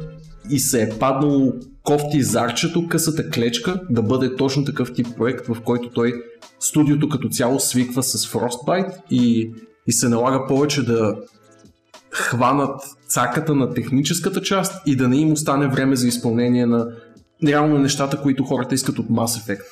и 0.51 0.59
се 0.59 0.83
е 0.83 0.99
паднало 0.99 1.53
кофти 1.83 2.23
зарчето, 2.23 2.89
късата 2.89 3.31
клечка 3.31 3.81
да 3.91 4.03
бъде 4.03 4.37
точно 4.37 4.65
такъв 4.65 4.93
тип 4.93 5.07
проект, 5.17 5.47
в 5.47 5.61
който 5.61 5.91
той 5.91 6.13
студиото 6.61 7.09
като 7.09 7.29
цяло 7.29 7.61
свиква 7.61 8.03
с 8.03 8.27
Frostbite 8.33 8.93
и, 9.11 9.51
и 9.87 9.93
се 9.93 10.09
налага 10.09 10.47
повече 10.47 10.83
да 10.83 11.17
хванат 12.15 12.81
цаката 13.09 13.55
на 13.55 13.75
техническата 13.75 14.43
част 14.43 14.83
и 14.87 14.97
да 14.97 15.09
не 15.09 15.17
им 15.17 15.33
остане 15.33 15.69
време 15.69 15.97
за 15.97 16.09
изпълнение 16.09 16.67
на 16.67 16.87
реално 17.47 17.79
нещата, 17.79 18.23
които 18.23 18.45
хората 18.45 18.75
искат 18.75 18.99
от 18.99 19.09
Mass 19.09 19.41
Effect. 19.41 19.65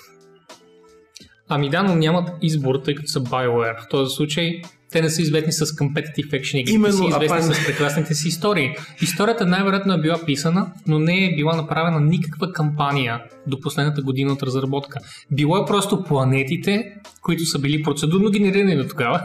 ами 1.49 1.71
да, 1.71 1.83
но 1.83 1.95
нямат 1.95 2.29
избор, 2.43 2.75
тъй 2.85 2.95
като 2.95 3.09
са 3.09 3.21
BioWare. 3.21 3.85
В 3.85 3.89
този 3.91 4.15
случай 4.15 4.63
те 4.93 5.03
не 5.03 5.11
са 5.11 5.23
известни 5.23 5.53
с 5.53 5.67
competitive 5.67 6.31
action 6.31 6.57
игрите 6.57 6.73
Именно, 6.73 6.97
си, 6.97 7.05
а 7.05 7.25
известни 7.25 7.53
е- 7.53 7.55
с 7.55 7.67
прекрасните 7.67 8.15
си 8.15 8.29
истории. 8.29 8.75
Историята 9.03 9.47
най-вероятно 9.47 9.95
е 9.95 10.01
била 10.01 10.19
писана, 10.27 10.73
но 10.87 10.99
не 10.99 11.25
е 11.25 11.35
била 11.37 11.57
направена 11.57 12.01
никаква 12.01 12.53
кампания 12.53 13.21
до 13.47 13.61
последната 13.61 14.03
година 14.03 14.33
от 14.33 14.43
разработка. 14.43 14.99
Било 15.31 15.57
е 15.57 15.67
просто 15.67 16.05
планетите, 16.05 16.85
които 17.23 17.47
са 17.47 17.59
били 17.59 17.83
процедурно 17.83 18.31
генерирани 18.31 18.77
до 18.77 18.89
тогава. 18.89 19.21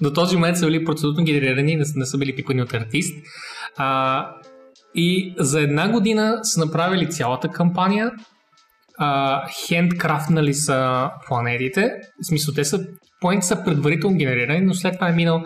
До 0.00 0.12
този 0.12 0.36
момент 0.36 0.56
са 0.56 0.66
били 0.66 0.84
процедурно 0.84 1.24
генерирани, 1.24 1.76
не, 1.76 1.84
не 1.94 2.06
са 2.06 2.18
били 2.18 2.36
пипани 2.36 2.62
от 2.62 2.74
артист. 2.74 3.16
А, 3.76 4.28
и 4.94 5.34
за 5.38 5.60
една 5.60 5.88
година 5.88 6.38
са 6.42 6.60
направили 6.60 7.10
цялата 7.10 7.48
кампания, 7.48 8.10
а, 8.98 9.42
хендкрафтнали 9.66 10.54
са 10.54 11.10
планетите, 11.28 11.90
в 12.22 12.26
смисъл 12.26 12.54
те 12.54 12.64
са, 12.64 12.86
планетите 13.20 13.46
са 13.46 13.64
предварително 13.64 14.16
генерирани, 14.16 14.60
но 14.60 14.74
след 14.74 14.94
това 14.94 15.08
е 15.08 15.12
минал 15.12 15.42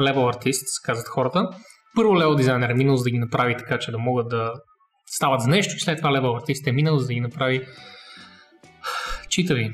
левел 0.00 0.28
артист, 0.28 0.82
казват 0.84 1.08
хората. 1.08 1.48
Първо 1.96 2.18
левел 2.18 2.34
дизайнер 2.34 2.70
е 2.70 2.74
минал 2.74 2.96
за 2.96 3.04
да 3.04 3.10
ги 3.10 3.18
направи 3.18 3.56
така, 3.56 3.78
че 3.78 3.90
да 3.90 3.98
могат 3.98 4.28
да 4.28 4.52
стават 5.06 5.40
за 5.40 5.48
нещо 5.48 5.74
след 5.78 5.98
това 5.98 6.12
левел 6.12 6.36
артист 6.36 6.66
е 6.66 6.72
минал 6.72 6.98
за 6.98 7.06
да 7.06 7.14
ги 7.14 7.20
направи 7.20 7.66
читави, 9.28 9.72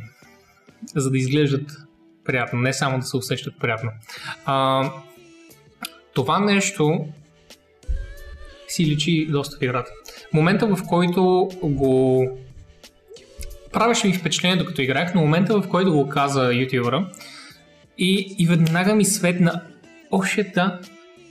за 0.97 1.11
да 1.11 1.19
изглеждат 1.19 1.71
приятно, 2.27 2.61
не 2.61 2.73
само 2.73 2.99
да 2.99 3.07
се 3.07 3.17
усещат 3.17 3.55
приятно. 3.61 3.91
А, 4.45 4.91
това 6.15 6.39
нещо 6.39 7.05
си 8.69 8.87
личи 8.87 9.27
доста 9.31 9.57
в 9.59 9.63
играта. 9.63 9.91
Момента, 10.33 10.67
в 10.67 10.79
който 10.89 11.49
го 11.63 12.29
правеше 13.73 14.07
ми 14.07 14.15
впечатление 14.15 14.57
докато 14.57 14.83
играх, 14.83 15.15
но 15.15 15.21
момента, 15.21 15.61
в 15.61 15.69
който 15.69 15.93
го 15.93 16.09
каза 16.09 16.55
ютубъра 16.55 17.07
и, 17.99 18.37
и 18.39 18.47
веднага 18.47 18.95
ми 18.95 19.05
светна 19.05 19.63
още 20.11 20.43
да. 20.55 20.81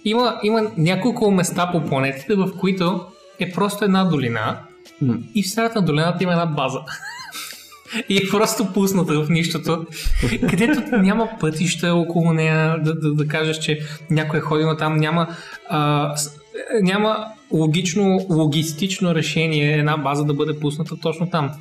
Има, 0.05 0.39
има 0.43 0.71
няколко 0.77 1.31
места 1.31 1.71
по 1.71 1.85
планетите, 1.85 2.35
в 2.35 2.57
които 2.59 3.05
е 3.39 3.51
просто 3.51 3.85
една 3.85 4.03
долина 4.03 4.59
и 5.35 5.43
в 5.43 5.49
средата 5.49 5.79
на 5.79 5.85
долината 5.85 6.23
има 6.23 6.31
една 6.31 6.45
база. 6.45 6.79
И 8.09 8.17
е 8.17 8.29
просто 8.31 8.73
пусната 8.73 9.23
в 9.23 9.29
нищото, 9.29 9.85
където 10.49 10.97
няма 10.97 11.29
пътища 11.39 11.93
около 11.93 12.33
нея, 12.33 12.77
да, 12.83 12.95
да, 12.99 13.13
да 13.13 13.27
кажеш, 13.27 13.57
че 13.57 13.79
някой 14.09 14.39
е 14.39 14.41
ходил 14.41 14.77
там, 14.77 14.97
няма, 14.97 15.27
а, 15.69 16.15
няма 16.81 17.25
логично, 17.51 18.25
логистично 18.29 19.15
решение 19.15 19.77
една 19.77 19.97
база 19.97 20.23
да 20.23 20.33
бъде 20.33 20.59
пусната 20.59 20.97
точно 20.97 21.29
там. 21.29 21.51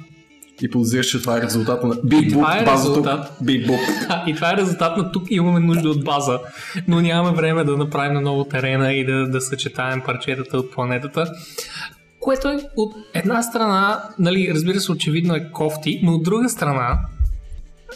И 0.62 0.71
подозираш, 0.71 1.07
че 1.07 1.21
това 1.21 1.38
е 1.38 1.43
резултата 1.43 1.87
на 1.87 1.95
Big 1.95 2.33
Boop, 2.33 2.62
е 2.62 2.64
база 2.64 2.95
тук, 2.95 3.07
резултат. 3.07 3.38
Big 3.43 3.66
Boop. 3.66 4.07
А, 4.09 4.25
и 4.31 4.35
това 4.35 4.52
е 4.52 4.57
резултат 4.57 4.97
на 4.97 5.12
тук 5.12 5.23
имаме 5.31 5.61
нужда 5.61 5.90
от 5.90 6.04
база, 6.04 6.40
но 6.88 7.00
нямаме 7.00 7.37
време 7.37 7.64
да 7.64 7.76
направим 7.76 8.14
на 8.14 8.21
ново 8.21 8.45
терена 8.45 8.93
и 8.93 9.04
да, 9.04 9.26
да 9.26 9.40
съчетаем 9.40 10.02
парчетата 10.07 10.59
от 10.59 10.73
планетата. 10.73 11.33
Което 12.25 12.49
е 12.49 12.59
от 12.76 12.95
една 13.14 13.43
страна, 13.43 14.02
нали, 14.19 14.50
разбира 14.54 14.81
се, 14.81 14.93
очевидно 14.93 15.35
е 15.35 15.50
кофти, 15.52 16.00
но 16.02 16.12
от 16.12 16.23
друга 16.23 16.49
страна, 16.49 16.99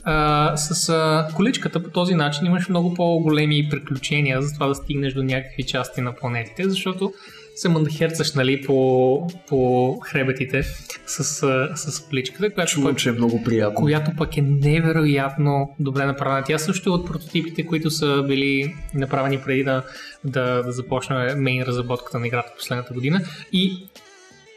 а, 0.04 0.56
с 0.56 0.88
а, 0.88 1.28
количката 1.36 1.82
по 1.82 1.90
този 1.90 2.14
начин 2.14 2.46
имаш 2.46 2.68
много 2.68 2.94
по-големи 2.94 3.68
приключения 3.70 4.42
за 4.42 4.54
това 4.54 4.66
да 4.66 4.74
стигнеш 4.74 5.14
до 5.14 5.22
някакви 5.22 5.62
части 5.62 6.00
на 6.00 6.14
планетите, 6.14 6.68
защото 6.68 7.12
се 7.54 7.68
мандахерцаш 7.68 8.32
нали, 8.32 8.62
по, 8.66 9.28
по 9.48 9.92
хребетите 9.98 10.62
с, 11.06 11.24
с 11.76 12.00
количката, 12.08 12.54
която 12.54 12.72
Чувам, 12.72 12.90
пък 12.90 12.98
че 12.98 13.08
е 13.08 13.12
много 13.12 13.42
приятно. 13.44 13.74
която 13.74 14.10
пък 14.16 14.36
е 14.36 14.42
невероятно 14.42 15.74
добре 15.80 16.06
направена. 16.06 16.42
Тя 16.46 16.58
също 16.58 16.90
е 16.90 16.92
от 16.92 17.06
прототипите, 17.06 17.66
които 17.66 17.90
са 17.90 18.24
били 18.28 18.74
направени 18.94 19.38
преди 19.38 19.64
да, 19.64 19.82
да, 20.24 20.62
да 20.62 20.72
започне 20.72 21.34
мейн 21.34 21.62
разработката 21.62 22.18
на 22.18 22.26
играта 22.26 22.52
последната 22.56 22.94
година. 22.94 23.20
И 23.52 23.88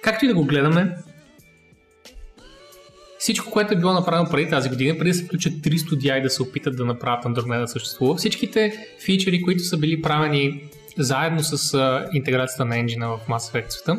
както 0.02 0.26
и 0.26 0.28
да 0.28 0.34
го 0.34 0.46
гледаме, 0.46 0.96
всичко, 3.20 3.52
което 3.52 3.74
е 3.74 3.78
било 3.78 3.94
направено 3.94 4.30
преди 4.32 4.50
тази 4.50 4.70
година, 4.70 4.98
преди 4.98 5.12
да 5.12 5.18
се 5.18 5.24
включат 5.24 5.62
три 5.64 5.78
студия 5.78 6.18
и 6.18 6.22
да 6.22 6.30
се 6.30 6.44
опитат 6.44 6.78
да 6.78 6.86
направят 6.86 7.26
Andromeda 7.26 7.62
да 7.62 7.68
съществува, 7.68 8.16
всичките 8.16 8.74
фичери, 9.06 9.42
които 9.42 9.64
са 9.64 9.78
били 9.78 10.02
правени 10.02 10.64
заедно 10.98 11.40
с 11.44 11.80
интеграцията 12.14 12.66
на 12.66 12.78
енджина 12.78 13.08
в 13.08 13.20
Mass 13.30 13.54
Effect 13.54 13.70
света, 13.70 13.98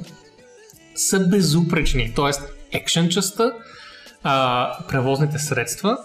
са 0.94 1.20
безупречни. 1.20 2.12
Тоест, 2.16 2.42
екшен 2.72 3.08
частта, 3.08 3.52
а, 4.22 4.68
превозните 4.88 5.38
средства. 5.38 5.98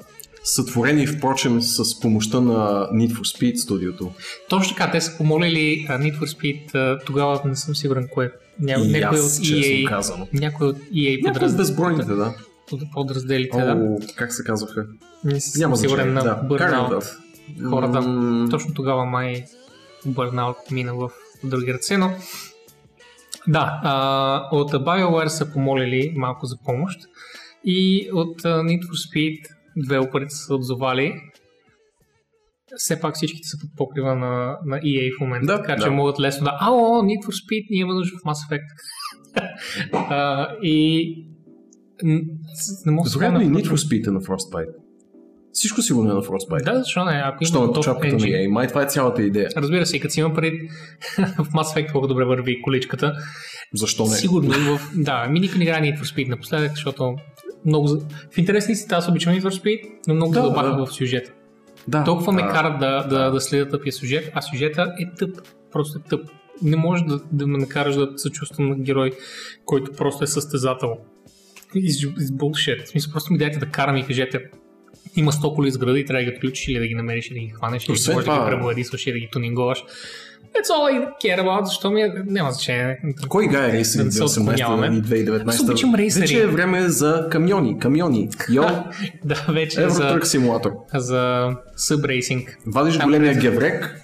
Сътворени, 0.43 1.07
впрочем, 1.07 1.61
с 1.61 1.99
помощта 1.99 2.41
на 2.41 2.89
Need 2.93 3.11
for 3.11 3.37
Speed 3.37 3.55
студиото. 3.55 4.11
Точно 4.49 4.75
така, 4.75 4.91
те 4.91 5.01
са 5.01 5.17
помолили 5.17 5.87
Need 5.89 6.19
for 6.19 6.25
Speed, 6.25 7.05
тогава 7.05 7.41
не 7.45 7.55
съм 7.55 7.75
сигурен 7.75 8.07
кое. 8.11 8.31
Ня, 8.59 8.73
И 8.75 8.91
някой 8.91 9.19
аз, 9.19 9.39
от 9.39 9.45
EA, 9.45 9.89
казано. 9.89 10.27
някой 10.33 10.67
от 10.67 10.77
EA 10.77 11.15
Някои 11.15 11.29
от 11.29 11.33
подраз... 11.33 11.55
безбройните, 11.57 12.05
да. 12.05 12.33
под- 12.67 12.91
подразделите, 12.93 13.57
да. 13.57 13.97
Как 14.15 14.33
се 14.33 14.43
казваха? 14.43 14.85
Не 15.23 15.39
съм 15.41 15.59
Няма 15.59 15.77
сигурен 15.77 16.13
на 16.13 16.23
да. 16.23 16.41
Burnout. 16.43 17.17
Хората. 17.69 17.99
Точно 18.51 18.73
тогава 18.73 19.05
май 19.05 19.45
Burnout 20.07 20.71
мина 20.71 20.93
в 20.95 21.09
други 21.43 21.73
ръце, 21.73 21.97
но 21.97 22.11
Да, 23.47 23.79
а, 23.83 24.49
от 24.51 24.71
BioWare 24.71 25.27
са 25.27 25.51
помолили 25.53 26.13
малко 26.15 26.45
за 26.45 26.57
помощ 26.65 26.99
и 27.65 28.09
от 28.13 28.41
Need 28.41 28.81
for 28.81 29.09
Speed 29.09 29.39
девелоперите 29.77 30.35
са 30.35 30.55
отзовали. 30.55 31.13
Все 32.75 32.99
пак 32.99 33.15
всичките 33.15 33.47
са 33.47 33.57
под 33.61 33.69
покрива 33.77 34.15
на, 34.15 34.57
на 34.65 34.79
EA 34.79 35.17
в 35.17 35.21
момента, 35.21 35.45
Да, 35.47 35.57
така 35.57 35.75
че 35.75 35.85
да. 35.85 35.91
могат 35.91 36.19
лесно 36.19 36.43
да 36.43 36.57
Ало, 36.61 37.01
Need 37.01 37.25
for 37.25 37.31
Speed, 37.31 37.65
ние 37.69 37.79
имаме 37.79 37.93
нужда 37.93 38.17
в 38.17 38.23
Mass 38.23 38.49
Effect. 38.49 38.67
а, 39.93 40.47
и 40.63 41.15
не 42.03 42.21
мога 42.85 43.03
да 43.03 43.09
се 43.09 43.19
Вероятно 43.19 43.41
и 43.41 43.45
спомня- 43.45 43.59
Need 43.59 43.65
for 43.65 43.75
Speed 43.75 44.07
е 44.07 44.11
на 44.11 44.21
Frostbite. 44.21 44.73
Всичко 45.51 45.81
сигурно 45.81 46.11
е 46.11 46.13
на 46.13 46.21
Frostbite. 46.21 46.63
Да, 46.63 46.79
защо 46.79 47.05
не? 47.05 47.21
Ако 47.25 47.45
Що 47.45 47.57
има 47.57 47.67
на 47.67 47.73
топ 47.73 47.83
чапката 47.83 48.13
на. 48.13 48.19
EA. 48.19 48.47
Май 48.47 48.67
това 48.67 48.83
е 48.83 48.87
цялата 48.87 49.23
идея. 49.23 49.49
Разбира 49.57 49.85
се, 49.85 49.97
и 49.97 49.99
като 49.99 50.13
си 50.13 50.19
има 50.19 50.33
преди 50.33 50.57
в 51.17 51.45
Mass 51.45 51.75
Effect 51.75 51.91
колко 51.91 52.07
добре 52.07 52.25
върви 52.25 52.61
количката, 52.61 53.13
Защо 53.73 54.03
не? 54.03 54.09
Сигурно 54.09 54.49
в... 54.77 54.91
Да, 54.95 55.27
ми 55.27 55.39
никой 55.39 55.57
не 55.57 55.63
играе 55.63 55.81
Need 55.81 55.99
for 55.99 56.15
Speed 56.15 56.29
напоследък, 56.29 56.71
защото 56.71 57.15
много... 57.65 57.87
В 58.31 58.37
интересни 58.37 58.75
си, 58.75 58.85
аз 58.91 59.09
обичам 59.09 59.33
Need 59.33 59.41
for 59.41 59.61
Speed, 59.61 59.81
но 60.07 60.15
много 60.15 60.31
Да, 60.33 60.39
да, 60.39 60.47
задълбаха 60.47 60.77
да. 60.77 60.85
в 60.85 60.89
сюжета. 60.89 61.31
Да, 61.87 62.03
Толкова 62.03 62.31
ме 62.31 62.41
да. 62.41 62.47
карат 62.49 62.79
да, 62.79 63.03
да, 63.03 63.31
да 63.31 63.41
следя 63.41 63.69
тъпия 63.69 63.93
сюжет, 63.93 64.31
а 64.33 64.41
сюжета 64.41 64.93
е 64.99 65.15
тъп. 65.15 65.29
Просто 65.71 65.99
е 65.99 66.09
тъп. 66.09 66.29
Не 66.61 66.75
можеш 66.75 67.05
да, 67.05 67.19
да 67.31 67.47
ме 67.47 67.57
накараш 67.57 67.95
да 67.95 68.09
се 68.15 68.29
чувствам 68.29 68.69
на 68.69 68.75
герой, 68.75 69.11
който 69.65 69.91
просто 69.91 70.23
е 70.23 70.27
състезател. 70.27 70.97
Из, 71.75 71.95
из 71.95 72.31
bullshit. 72.31 72.85
В 72.85 72.89
смисъл, 72.89 73.11
просто 73.11 73.33
ми 73.33 73.39
дайте 73.39 73.59
да 73.59 73.65
карам 73.65 73.95
и 73.97 74.05
кажете 74.05 74.41
има 75.15 75.31
100 75.31 75.55
коли 75.55 75.71
с 75.71 75.77
града 75.77 75.99
и 75.99 76.05
трябва 76.05 76.25
да 76.25 76.31
ги 76.31 76.35
отключиш 76.35 76.67
или 76.67 76.79
да 76.79 76.87
ги 76.87 76.95
намериш 76.95 77.31
и 77.31 77.33
да 77.33 77.39
ги 77.39 77.49
хванеш 77.49 77.85
или 77.85 77.93
Освен 77.93 78.15
можеш 78.15 78.25
да 78.25 78.33
това- 78.33 78.45
ги 78.45 78.51
пребладисваш 78.51 79.07
и 79.07 79.11
да 79.11 79.19
ги 79.19 79.29
тунинговаш. 79.31 79.83
It's 80.57 80.69
all 80.69 80.85
I 80.93 81.07
care 81.23 81.39
about, 81.39 81.63
защо 81.63 81.91
ми 81.91 82.01
е... 82.01 82.13
Няма 82.25 82.51
значение. 82.51 82.99
Кой 83.29 83.45
играе 83.45 83.71
рейсинг 83.73 84.01
Да 84.01 84.05
не 84.05 84.11
се 84.11 84.19
2018 84.19 84.39
отклоняваме. 84.39 84.87
и 84.87 85.01
2019? 85.01 85.49
Аз 85.49 85.59
обичам. 85.59 85.93
Вече 86.21 86.43
е 86.43 86.47
време 86.47 86.89
за 86.89 87.27
камиони. 87.31 87.79
Камиони. 87.79 88.29
Йо, 88.49 88.63
Да, 89.25 89.45
вече 89.49 89.83
е 89.83 89.89
за, 89.89 90.03
Евротрък 90.03 90.27
симулатор. 90.27 90.71
за 90.95 91.49
събрейсинг. 91.75 92.57
Вадиш 92.65 92.99
големия 92.99 93.35
геврек, 93.35 94.01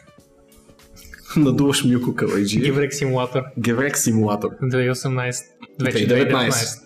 надуваш 1.35 1.83
Мюко 1.83 2.15
Калайджи. 2.15 2.59
Гиврек 2.59 2.93
симулатор 2.93 3.41
Геврек 3.59 3.97
симулатор. 3.97 4.49
2018. 4.63 5.33
Вече 5.81 6.07
2019. 6.07 6.49
2019. 6.49 6.79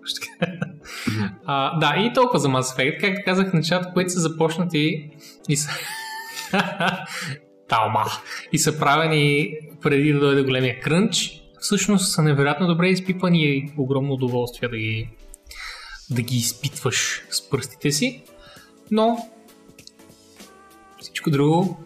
Точно 0.00 0.28
така. 0.38 0.52
а, 1.46 1.78
да, 1.78 1.94
и 1.98 2.12
толкова 2.14 2.38
за 2.38 2.48
Mass 2.48 2.76
Effect. 2.76 3.00
Както 3.00 3.20
казах 3.24 3.50
в 3.50 3.54
началото, 3.54 3.88
които 3.94 4.10
са 4.10 4.20
започнати 4.20 5.10
и 5.48 5.56
са... 5.56 5.70
Талма. 7.70 8.04
И 8.52 8.58
са 8.58 8.78
правени 8.78 9.54
преди 9.82 10.12
да 10.12 10.20
дойде 10.20 10.42
големия 10.42 10.80
крънч. 10.80 11.42
Всъщност 11.60 12.12
са 12.12 12.22
невероятно 12.22 12.66
добре 12.66 12.88
изпипани 12.88 13.42
и 13.44 13.72
огромно 13.78 14.12
удоволствие 14.12 14.68
да 14.68 14.76
ги, 14.76 15.08
да 16.10 16.22
ги 16.22 16.36
изпитваш 16.36 17.22
с 17.30 17.50
пръстите 17.50 17.90
си. 17.92 18.22
Но 18.90 19.18
всичко 21.00 21.30
друго 21.30 21.80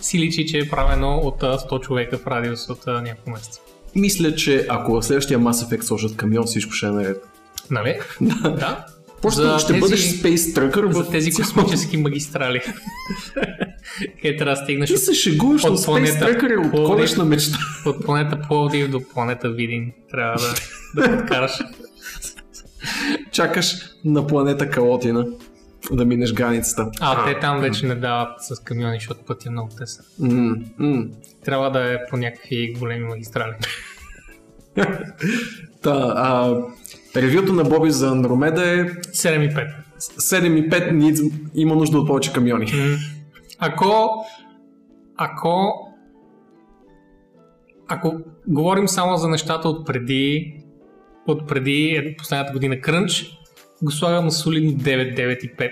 си 0.00 0.18
личи, 0.18 0.46
че 0.46 0.58
е 0.58 0.68
правено 0.68 1.16
от 1.16 1.42
а, 1.42 1.58
100 1.58 1.80
човека 1.80 2.18
в 2.18 2.26
радиус 2.26 2.68
от 2.68 2.86
няколко 2.86 3.30
месеца. 3.30 3.60
Мисля, 3.94 4.34
че 4.34 4.66
ако 4.68 4.92
в 4.92 5.02
следващия 5.02 5.38
Mass 5.38 5.68
Effect 5.68 5.80
сложат 5.82 6.16
камион, 6.16 6.44
всичко 6.44 6.72
ще 6.72 6.86
е 6.86 6.90
наред. 6.90 7.24
Нали? 7.70 7.98
да. 8.42 8.86
Просто 9.22 9.42
За 9.42 9.58
ще 9.58 9.68
тези- 9.68 9.80
бъдеш 9.80 10.00
Space 10.00 10.36
Trucker 10.36 10.90
За 10.92 11.04
в 11.04 11.10
тези 11.10 11.32
космически 11.32 11.96
магистрали. 11.96 12.60
Къде 14.22 14.36
трябва 14.36 14.54
да 14.54 14.62
стигнеш 14.62 14.90
Ти 14.90 14.96
се 14.96 15.14
шегуваш, 15.14 15.64
от 15.64 15.84
планета 15.84 16.38
Пловдив. 16.38 16.74
отколешна 16.74 17.24
мечта. 17.24 17.58
от, 17.86 18.04
планета 18.04 18.40
Пловдив 18.48 18.90
до 18.90 19.00
планета 19.14 19.50
Видин. 19.50 19.92
Трябва 20.10 20.38
да, 20.94 21.02
да 21.02 21.18
подкараш. 21.18 21.52
Чакаш 23.32 23.76
на 24.04 24.26
планета 24.26 24.70
Калотина 24.70 25.26
да 25.92 26.04
минеш 26.04 26.32
границата. 26.32 26.90
А, 27.00 27.24
те 27.24 27.40
там 27.40 27.60
вече 27.60 27.86
не 27.86 27.94
дават 27.94 28.28
с 28.40 28.60
камиони, 28.60 28.96
защото 28.96 29.20
пътя 29.24 29.48
е 29.48 29.52
много 29.52 29.70
тесен. 29.78 30.04
М. 30.78 31.04
Трябва 31.44 31.70
да 31.70 31.92
е 31.92 31.98
по 32.10 32.16
някакви 32.16 32.74
големи 32.78 33.04
магистрали. 33.04 33.52
Та, 35.82 36.14
а, 36.16 36.56
ревюто 37.16 37.52
на 37.52 37.64
Боби 37.64 37.90
за 37.90 38.08
Андромеда 38.08 38.70
е 38.70 38.84
7,5. 38.84 39.70
7,5 39.98 40.92
needs, 40.92 41.32
има 41.54 41.74
нужда 41.74 41.98
от 41.98 42.06
повече 42.06 42.32
камиони. 42.32 42.64
М. 42.64 42.96
Ако 43.66 44.24
ако 45.16 45.72
ако 47.88 48.14
говорим 48.48 48.88
само 48.88 49.16
за 49.16 49.28
нещата 49.28 49.68
от 49.68 49.86
преди 49.86 50.56
от 51.26 51.48
преди 51.48 51.86
е, 51.96 52.16
последната 52.16 52.52
година 52.52 52.80
крънч, 52.80 53.38
го 53.82 53.90
слагам 53.90 54.24
на 54.24 54.30
солидно 54.30 54.70
9, 54.70 55.16
9 55.16 55.44
и 55.44 55.56
5. 55.56 55.70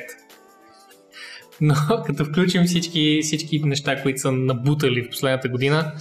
Но 1.61 1.75
като 2.07 2.25
включим 2.25 2.65
всички, 2.65 3.21
всички 3.23 3.59
неща, 3.65 4.03
които 4.03 4.21
са 4.21 4.33
набутали 4.33 5.05
в 5.05 5.11
последната 5.11 5.49
година, 5.49 5.93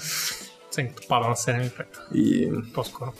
оценката 0.67 1.07
пада 1.07 1.29
на 1.29 1.35
7 1.35 1.67
и 1.67 1.69
5. 1.69 2.15
И 2.15 2.49
По-скоро. 2.73 3.13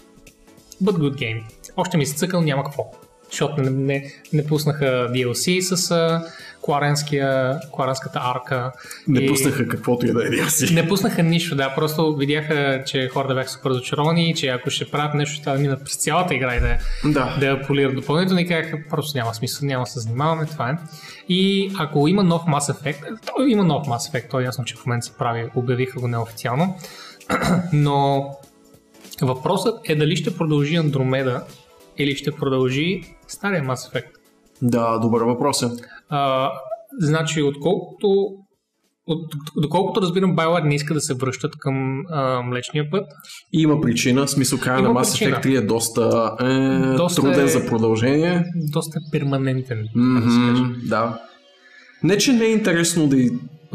But 0.83 0.91
good 0.91 1.15
game. 1.15 1.43
Още 1.77 1.97
ми 1.97 2.05
се 2.05 2.15
цъкал, 2.15 2.41
няма 2.41 2.63
какво. 2.63 2.91
Защото 3.31 3.61
не, 3.61 3.69
не, 3.69 4.03
не 4.33 4.45
пуснаха 4.45 4.85
DLC 4.85 5.59
с 5.59 5.91
а, 5.91 6.23
кларенския, 6.61 7.59
кларенската 7.71 8.19
арка. 8.25 8.71
не 9.07 9.19
И- 9.19 9.27
пуснаха 9.27 9.67
каквото 9.67 10.05
и 10.05 10.11
да 10.11 10.19
е 10.19 10.29
DLC. 10.29 10.73
Не 10.73 10.87
пуснаха 10.87 11.23
нищо, 11.23 11.55
да. 11.55 11.75
Просто 11.75 12.15
видяха, 12.15 12.83
че 12.85 13.09
хората 13.09 13.33
бяха 13.35 13.49
супер 13.49 13.69
разочаровани 13.69 14.29
и 14.29 14.35
че 14.35 14.47
ако 14.47 14.69
ще 14.69 14.91
правят 14.91 15.13
нещо, 15.13 15.43
трябва 15.43 15.57
да 15.57 15.61
минат 15.61 15.83
през 15.83 15.95
цялата 15.95 16.35
игра 16.35 16.55
и 16.55 16.59
да, 16.59 16.77
Да. 17.05 17.37
да 17.39 17.45
я 17.45 17.61
полират 17.61 17.95
допълнително 17.95 18.41
и 18.41 18.47
казаха, 18.47 18.77
просто 18.89 19.17
няма 19.17 19.33
смисъл, 19.33 19.67
няма 19.67 19.83
да 19.83 19.91
се 19.91 19.99
занимаваме, 19.99 20.45
това 20.45 20.69
е. 20.69 20.73
И 21.29 21.71
ако 21.79 22.07
има 22.07 22.23
нов 22.23 22.41
Mass 22.41 22.73
Effect, 22.73 23.01
то 23.27 23.43
има 23.43 23.63
нов 23.63 23.87
Mass 23.87 24.11
Effect, 24.11 24.29
то 24.29 24.39
е 24.39 24.43
ясно, 24.43 24.65
че 24.65 24.75
в 24.75 24.85
момента 24.85 25.05
се 25.05 25.13
прави, 25.13 25.45
обявиха 25.55 25.99
го 25.99 26.07
неофициално, 26.07 26.75
но 27.73 28.29
въпросът 29.21 29.89
е 29.89 29.95
дали 29.95 30.15
ще 30.15 30.37
продължи 30.37 30.75
Андромеда 30.75 31.43
или 31.97 32.15
ще 32.15 32.31
продължи 32.31 33.01
стария 33.27 33.63
Mass 33.63 33.93
Effect. 33.93 34.07
Да, 34.61 34.97
добър 34.99 35.21
въпрос 35.21 35.63
е. 35.63 35.67
А, 36.09 36.51
значи, 36.99 37.41
отколкото 37.41 38.07
от, 39.07 39.31
доколкото 39.61 40.01
разбирам, 40.01 40.35
BioWare 40.35 40.63
не 40.67 40.75
иска 40.75 40.93
да 40.93 41.01
се 41.01 41.13
връщат 41.13 41.55
към 41.59 42.03
а, 42.09 42.41
Млечния 42.41 42.89
път. 42.91 43.05
Има 43.53 43.81
причина, 43.81 44.27
смисъл 44.27 44.59
края 44.59 44.81
на 44.81 44.89
Mass. 44.89 45.29
Effect 45.31 45.45
3 45.45 45.57
е 45.57 45.61
доста, 45.61 46.35
е, 46.41 46.95
Доста 46.97 47.21
труден 47.21 47.45
е- 47.45 47.47
за 47.47 47.65
продължение. 47.65 48.43
Доста 48.55 48.99
перманентен. 49.11 49.87
да 49.95 50.21
каже. 50.21 50.37
Мгм, 50.37 50.73
да. 50.83 51.21
Не, 52.03 52.17
че 52.17 52.33
не 52.33 52.45
е 52.45 52.51
интересно 52.51 53.07
да, 53.07 53.17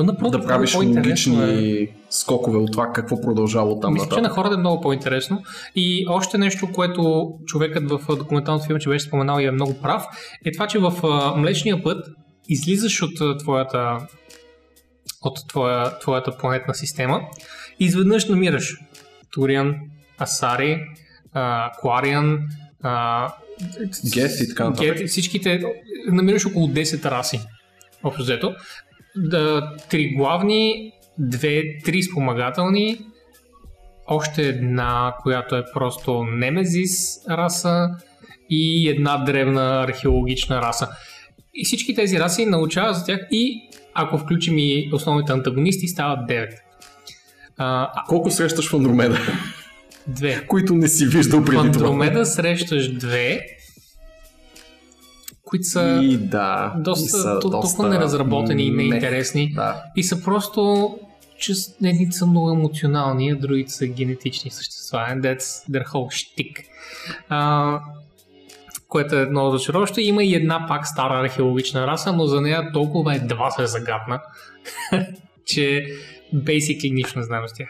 напротив, 0.04 0.40
да 0.40 0.46
правиш 0.46 0.72
по-интересно 0.72 1.42
е. 1.42 1.46
логични 1.46 1.88
скокове 2.10 2.58
от 2.58 2.72
това 2.72 2.92
какво 2.92 3.20
продължава 3.20 3.80
там 3.80 3.92
Мисля, 3.92 4.08
че 4.14 4.20
на 4.20 4.28
хората 4.28 4.54
е 4.54 4.58
много 4.58 4.80
по-интересно. 4.80 5.42
И 5.76 6.06
още 6.08 6.38
нещо, 6.38 6.72
което 6.72 7.32
човекът 7.46 7.90
в 7.90 8.16
документалното 8.16 8.66
филм, 8.66 8.78
че 8.78 8.88
беше 8.88 9.06
споменал 9.06 9.40
и 9.40 9.44
е 9.44 9.50
много 9.50 9.74
прав, 9.82 10.04
е 10.44 10.52
това, 10.52 10.66
че 10.66 10.78
в 10.78 10.92
Млечния 11.36 11.82
път 11.82 12.06
излизаш 12.48 13.02
от 13.02 13.38
твоята 13.38 13.98
от 15.22 15.48
твоя, 15.48 15.98
твоята 15.98 16.36
планетна 16.36 16.74
система 16.74 17.20
и 17.80 17.84
изведнъж 17.84 18.28
намираш 18.28 18.76
Туриан, 19.32 19.74
Асари, 20.18 20.80
а, 21.32 21.72
Клариан, 21.80 22.38
а, 22.82 23.28
Гет 24.14 24.40
и 24.40 24.48
така 24.48 24.64
нататък. 24.64 25.06
Всичките, 25.06 25.62
намираш 26.06 26.46
около 26.46 26.68
10 26.68 27.04
раси, 27.10 27.40
общо 28.02 28.22
взето. 28.22 28.54
Да, 29.16 29.72
три 29.90 30.14
главни, 30.14 30.92
две, 31.18 31.62
три 31.84 32.02
спомагателни, 32.02 32.98
още 34.06 34.42
една, 34.42 35.14
която 35.22 35.56
е 35.56 35.64
просто 35.74 36.24
Немезис 36.24 37.18
раса 37.30 37.88
и 38.50 38.88
една 38.88 39.16
древна 39.16 39.82
археологична 39.88 40.56
раса. 40.62 40.88
И 41.54 41.64
всички 41.64 41.94
тези 41.94 42.20
раси 42.20 42.46
научават 42.46 42.96
за 42.96 43.04
тях 43.04 43.20
и 43.30 43.62
ако 43.94 44.18
включим 44.18 44.58
и 44.58 44.90
основните 44.92 45.32
антагонисти, 45.32 45.88
стават 45.88 46.18
9. 46.28 46.48
А, 47.58 47.90
Колко 48.08 48.30
срещаш 48.30 48.70
в 48.70 48.74
Андромеда, 48.74 49.18
две. 50.06 50.46
които 50.46 50.74
не 50.74 50.88
си 50.88 51.06
виждал 51.06 51.44
преди 51.44 51.56
това? 51.56 51.66
Андромеда 51.66 52.26
срещаш 52.26 52.92
две, 52.92 53.40
които 55.46 55.64
са 55.64 56.00
И 56.02 56.16
да. 56.16 56.74
и 56.78 56.82
доста, 56.82 57.08
са 57.08 57.38
то- 57.38 57.50
толкова 57.50 57.88
неразработени 57.88 58.66
и 58.66 58.70
неинтересни. 58.70 59.52
Да. 59.54 59.82
И 59.96 60.02
са 60.02 60.22
просто, 60.22 60.90
че 61.38 61.52
едните 61.84 62.12
са 62.12 62.26
много 62.26 62.50
емоционални, 62.50 63.30
а 63.30 63.36
другите 63.36 63.72
са 63.72 63.86
генетични 63.86 64.50
същества. 64.50 64.98
And 64.98 65.20
that's 65.20 65.70
their 65.70 65.86
whole 65.86 66.26
shtick. 66.26 66.64
А, 67.28 67.80
което 68.88 69.16
е 69.16 69.26
много 69.26 69.58
зачароващо. 69.58 70.00
Има 70.00 70.24
и 70.24 70.34
една 70.34 70.66
пак 70.68 70.86
стара 70.86 71.20
археологична 71.20 71.86
раса, 71.86 72.12
но 72.12 72.26
за 72.26 72.40
нея 72.40 72.72
толкова 72.72 73.14
едва 73.14 73.50
се 73.50 73.66
загадна, 73.66 74.20
че 75.46 75.86
basically 76.34 76.94
нищо 76.94 77.18
не 77.18 77.24
знаем 77.24 77.48
с 77.48 77.52
тях. 77.52 77.68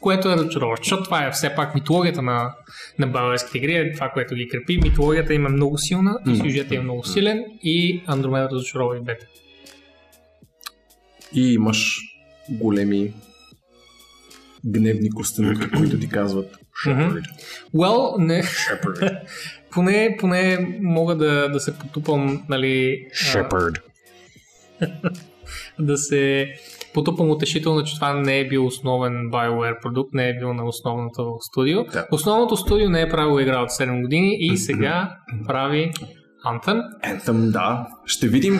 Което 0.00 0.28
е 0.28 0.36
разочароващо, 0.36 0.84
защото 0.84 1.02
това 1.02 1.26
е 1.26 1.30
все 1.30 1.54
пак 1.54 1.74
митологията 1.74 2.22
на, 2.22 2.54
на 2.98 3.06
българските 3.06 3.58
игри, 3.58 3.74
е 3.74 3.92
това, 3.92 4.08
което 4.08 4.34
ги 4.34 4.48
крепи. 4.48 4.80
Митологията 4.82 5.34
им 5.34 5.46
е 5.46 5.48
много 5.48 5.78
силна, 5.78 6.18
сюжетът 6.36 6.72
е 6.72 6.80
много 6.80 7.04
силен 7.04 7.44
и 7.62 8.02
Андромеда 8.06 8.48
разочарова 8.50 8.96
и 8.96 9.00
бета. 9.00 9.26
И 11.34 11.52
имаш 11.52 11.98
големи 12.50 13.12
гневни 14.64 15.10
костенурки, 15.10 15.70
които 15.70 15.98
ти 15.98 16.08
казват 16.08 16.56
Shepherd. 16.86 17.24
Well, 17.74 18.18
не, 18.18 18.42
поне, 19.70 20.16
поне 20.20 20.58
мога 20.80 21.16
да, 21.16 21.48
да 21.48 21.60
се 21.60 21.78
потупам, 21.78 22.44
нали, 22.48 23.06
Shepherd. 23.14 23.80
да 25.78 25.98
се 25.98 26.52
потупам 26.94 27.30
утешително, 27.30 27.82
че 27.82 27.94
това 27.94 28.12
не 28.14 28.38
е 28.38 28.48
бил 28.48 28.66
основен 28.66 29.12
BioWare 29.12 29.82
продукт, 29.82 30.14
не 30.14 30.28
е 30.28 30.34
бил 30.38 30.54
на 30.54 30.64
основното 30.64 31.36
студио. 31.40 31.84
Да. 31.84 32.06
Основното 32.12 32.56
студио 32.56 32.90
не 32.90 33.00
е 33.00 33.08
правило 33.08 33.40
игра 33.40 33.62
от 33.62 33.70
7 33.70 34.02
години 34.02 34.36
и 34.40 34.56
сега 34.56 35.16
прави 35.46 35.92
Anthem. 36.46 36.80
Anthem, 37.04 37.50
да. 37.50 37.86
Ще 38.04 38.28
видим 38.28 38.58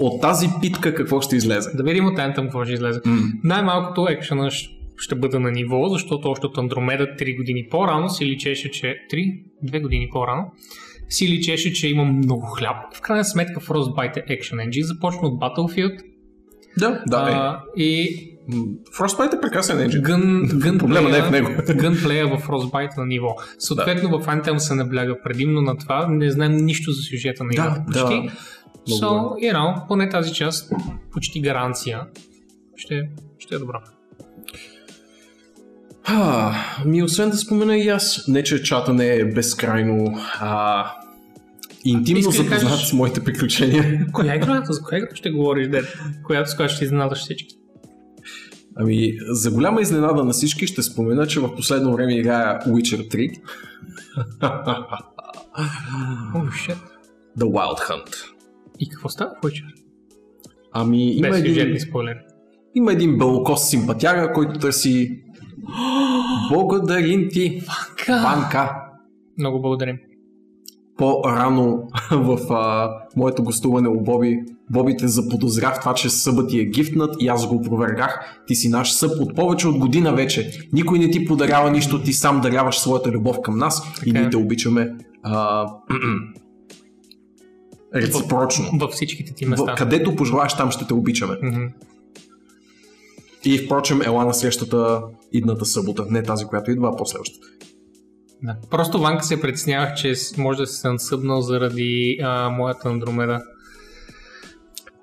от 0.00 0.20
тази 0.20 0.48
питка 0.60 0.94
какво 0.94 1.20
ще 1.20 1.36
излезе. 1.36 1.70
Да 1.74 1.82
видим 1.82 2.06
от 2.06 2.18
Anthem 2.18 2.42
какво 2.42 2.64
ще 2.64 2.72
излезе. 2.72 3.00
М. 3.04 3.16
Най-малкото 3.44 4.06
екшена 4.10 4.50
ще 4.96 5.14
бъде 5.14 5.38
на 5.38 5.50
ниво, 5.50 5.88
защото 5.88 6.28
още 6.28 6.46
от 6.46 6.58
Андромеда 6.58 7.04
3 7.04 7.36
години 7.36 7.66
по-рано 7.70 8.08
си 8.08 8.26
личеше, 8.26 8.70
че... 8.70 8.96
3? 9.12 9.42
2 9.64 9.82
години 9.82 10.08
по-рано 10.12 10.52
си 11.08 11.28
личеше, 11.28 11.72
че 11.72 11.88
има 11.88 12.04
много 12.04 12.46
хляб. 12.46 12.76
В 12.94 13.00
крайна 13.00 13.24
сметка 13.24 13.60
Frostbite 13.60 14.16
е 14.16 14.38
Action 14.38 14.68
Engine, 14.68 14.82
започна 14.82 15.28
от 15.28 15.40
Battlefield 15.40 16.13
Да, 16.78 17.02
да. 17.06 17.18
е. 17.20 17.32
а, 17.32 17.60
и 17.76 18.20
М, 18.48 18.64
Frostbite 18.98 19.38
е 19.38 19.40
прекрасен 19.40 19.80
енджин. 19.80 20.02
гън, 20.02 20.42
гън 20.54 20.78
Проблема 20.78 21.08
не 21.10 21.18
е 21.18 21.22
в 21.22 21.30
него. 21.30 21.48
Гънплея 21.74 22.26
в 22.26 22.42
Frostbite 22.42 22.98
на 22.98 23.06
ниво. 23.06 23.28
Съответно 23.58 24.20
в 24.20 24.26
Anthem 24.26 24.56
се 24.58 24.74
набляга 24.74 25.16
предимно 25.22 25.60
на 25.60 25.76
това. 25.76 26.06
Не 26.08 26.30
знаем 26.30 26.56
нищо 26.56 26.92
за 26.92 27.02
сюжета 27.02 27.44
на 27.44 27.48
Да, 27.48 27.54
играта 27.54 27.82
почти. 27.86 28.22
да. 28.88 28.94
So, 28.94 29.08
you 29.34 29.54
know, 29.54 29.86
поне 29.88 30.08
тази 30.08 30.32
част, 30.32 30.72
почти 31.12 31.40
гаранция, 31.40 32.00
ще, 32.76 33.02
ще 33.38 33.54
е 33.54 33.58
добра. 33.58 33.80
А, 36.04 36.52
ми 36.86 37.02
освен 37.02 37.30
да 37.30 37.36
спомена 37.36 37.76
и 37.76 37.88
аз, 37.88 38.24
не 38.28 38.42
че 38.42 38.62
чата 38.62 38.92
не 38.92 39.14
е 39.14 39.24
безкрайно 39.24 40.18
а, 40.40 40.84
интимно 41.84 42.18
Искаш 42.20 42.36
да 42.36 42.42
запознат 42.42 42.62
кажеш- 42.70 42.86
с 42.86 42.92
моите 42.92 43.24
приключения. 43.24 44.06
Коя 44.12 44.34
игра? 44.34 44.62
За 44.64 44.82
коя 44.82 44.98
игра 44.98 45.14
ще 45.14 45.30
говориш, 45.30 45.68
дед? 45.68 45.84
Която 46.22 46.50
с 46.50 46.56
която 46.56 46.74
ще 46.74 46.84
изненадаш 46.84 47.18
всички? 47.18 47.56
Ами, 48.76 49.12
за 49.20 49.50
голяма 49.50 49.80
изненада 49.80 50.24
на 50.24 50.32
всички 50.32 50.66
ще 50.66 50.82
спомена, 50.82 51.26
че 51.26 51.40
в 51.40 51.54
последно 51.54 51.92
време 51.92 52.14
играя 52.14 52.60
Witcher 52.60 53.08
3. 53.08 53.40
Oh, 56.34 56.48
shit. 56.58 56.76
The 57.38 57.44
Wild 57.46 57.78
Hunt. 57.80 58.14
И 58.80 58.88
какво 58.88 59.08
става 59.08 59.30
в 59.32 59.44
Witcher? 59.44 59.64
Ами, 60.72 61.12
има 61.12 61.28
Без 61.28 61.38
един, 61.38 61.80
спойлери. 61.80 62.18
има 62.74 62.92
един 62.92 63.18
белокост 63.18 63.68
симпатяга, 63.68 64.32
който 64.32 64.58
търси 64.58 65.20
Благодарим 66.52 67.28
ти, 67.30 67.62
Ванка. 68.08 68.76
Много 69.38 69.60
благодарим. 69.60 69.98
По-рано 70.96 71.88
в 72.10 72.52
а, 72.52 72.90
моето 73.16 73.42
гостуване 73.42 73.88
у 73.88 74.00
Боби, 74.00 74.38
Боби 74.70 74.96
те 74.96 75.08
заподозрях 75.08 75.76
в 75.76 75.80
това, 75.80 75.94
че 75.94 76.10
събът 76.10 76.50
ти 76.50 76.60
е 76.60 76.64
гифтнат 76.64 77.16
и 77.20 77.28
аз 77.28 77.46
го 77.46 77.54
опровергах. 77.54 78.42
Ти 78.46 78.54
си 78.54 78.68
наш 78.68 78.92
съб 78.92 79.10
от 79.20 79.34
повече 79.34 79.68
от 79.68 79.78
година 79.78 80.14
вече. 80.14 80.50
Никой 80.72 80.98
не 80.98 81.10
ти 81.10 81.24
подарява 81.24 81.70
нищо, 81.70 82.02
ти 82.02 82.12
сам 82.12 82.40
даряваш 82.40 82.78
своята 82.78 83.10
любов 83.10 83.36
към 83.42 83.58
нас 83.58 83.82
и 83.96 84.04
Така 84.04 84.18
е. 84.18 84.20
ние 84.20 84.30
те 84.30 84.36
обичаме 84.36 84.94
а, 85.22 85.66
реципрочно. 87.94 88.64
Във 88.80 88.90
всичките 88.90 89.34
ти 89.34 89.46
В, 89.46 89.48
места. 89.48 89.74
където 89.74 90.16
пожелаеш, 90.16 90.56
там 90.56 90.70
ще 90.70 90.86
те 90.86 90.94
обичаме. 90.94 91.36
И 93.44 93.58
впрочем, 93.58 94.02
ела 94.02 94.24
на 94.24 94.34
срещата 94.34 95.02
идната 95.32 95.64
събота. 95.64 96.06
Не 96.10 96.22
тази, 96.22 96.44
която 96.44 96.70
идва, 96.70 96.90
а 96.92 96.96
последващата. 96.96 97.46
Да. 98.42 98.56
Просто 98.70 98.98
Ванка 98.98 99.24
се 99.24 99.40
притеснявах, 99.40 99.94
че 99.94 100.14
може 100.38 100.58
да 100.58 100.66
се 100.66 100.88
събнал 100.98 101.40
заради 101.40 102.18
а, 102.22 102.50
моята 102.50 102.88
Андромеда. 102.88 103.42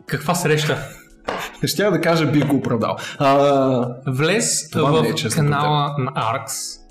Каква 0.06 0.36
среща? 0.36 0.78
Ще 1.66 1.84
да 1.84 2.02
кажа, 2.02 2.32
бих 2.32 2.48
го 2.48 2.56
оправдал. 2.56 2.96
А, 3.18 3.96
Влез 4.08 4.70
Това 4.70 4.92
в 4.92 5.04
не 5.04 5.10
е 5.10 5.14
канала 5.36 5.96
на 5.98 6.12
Arx 6.12 6.48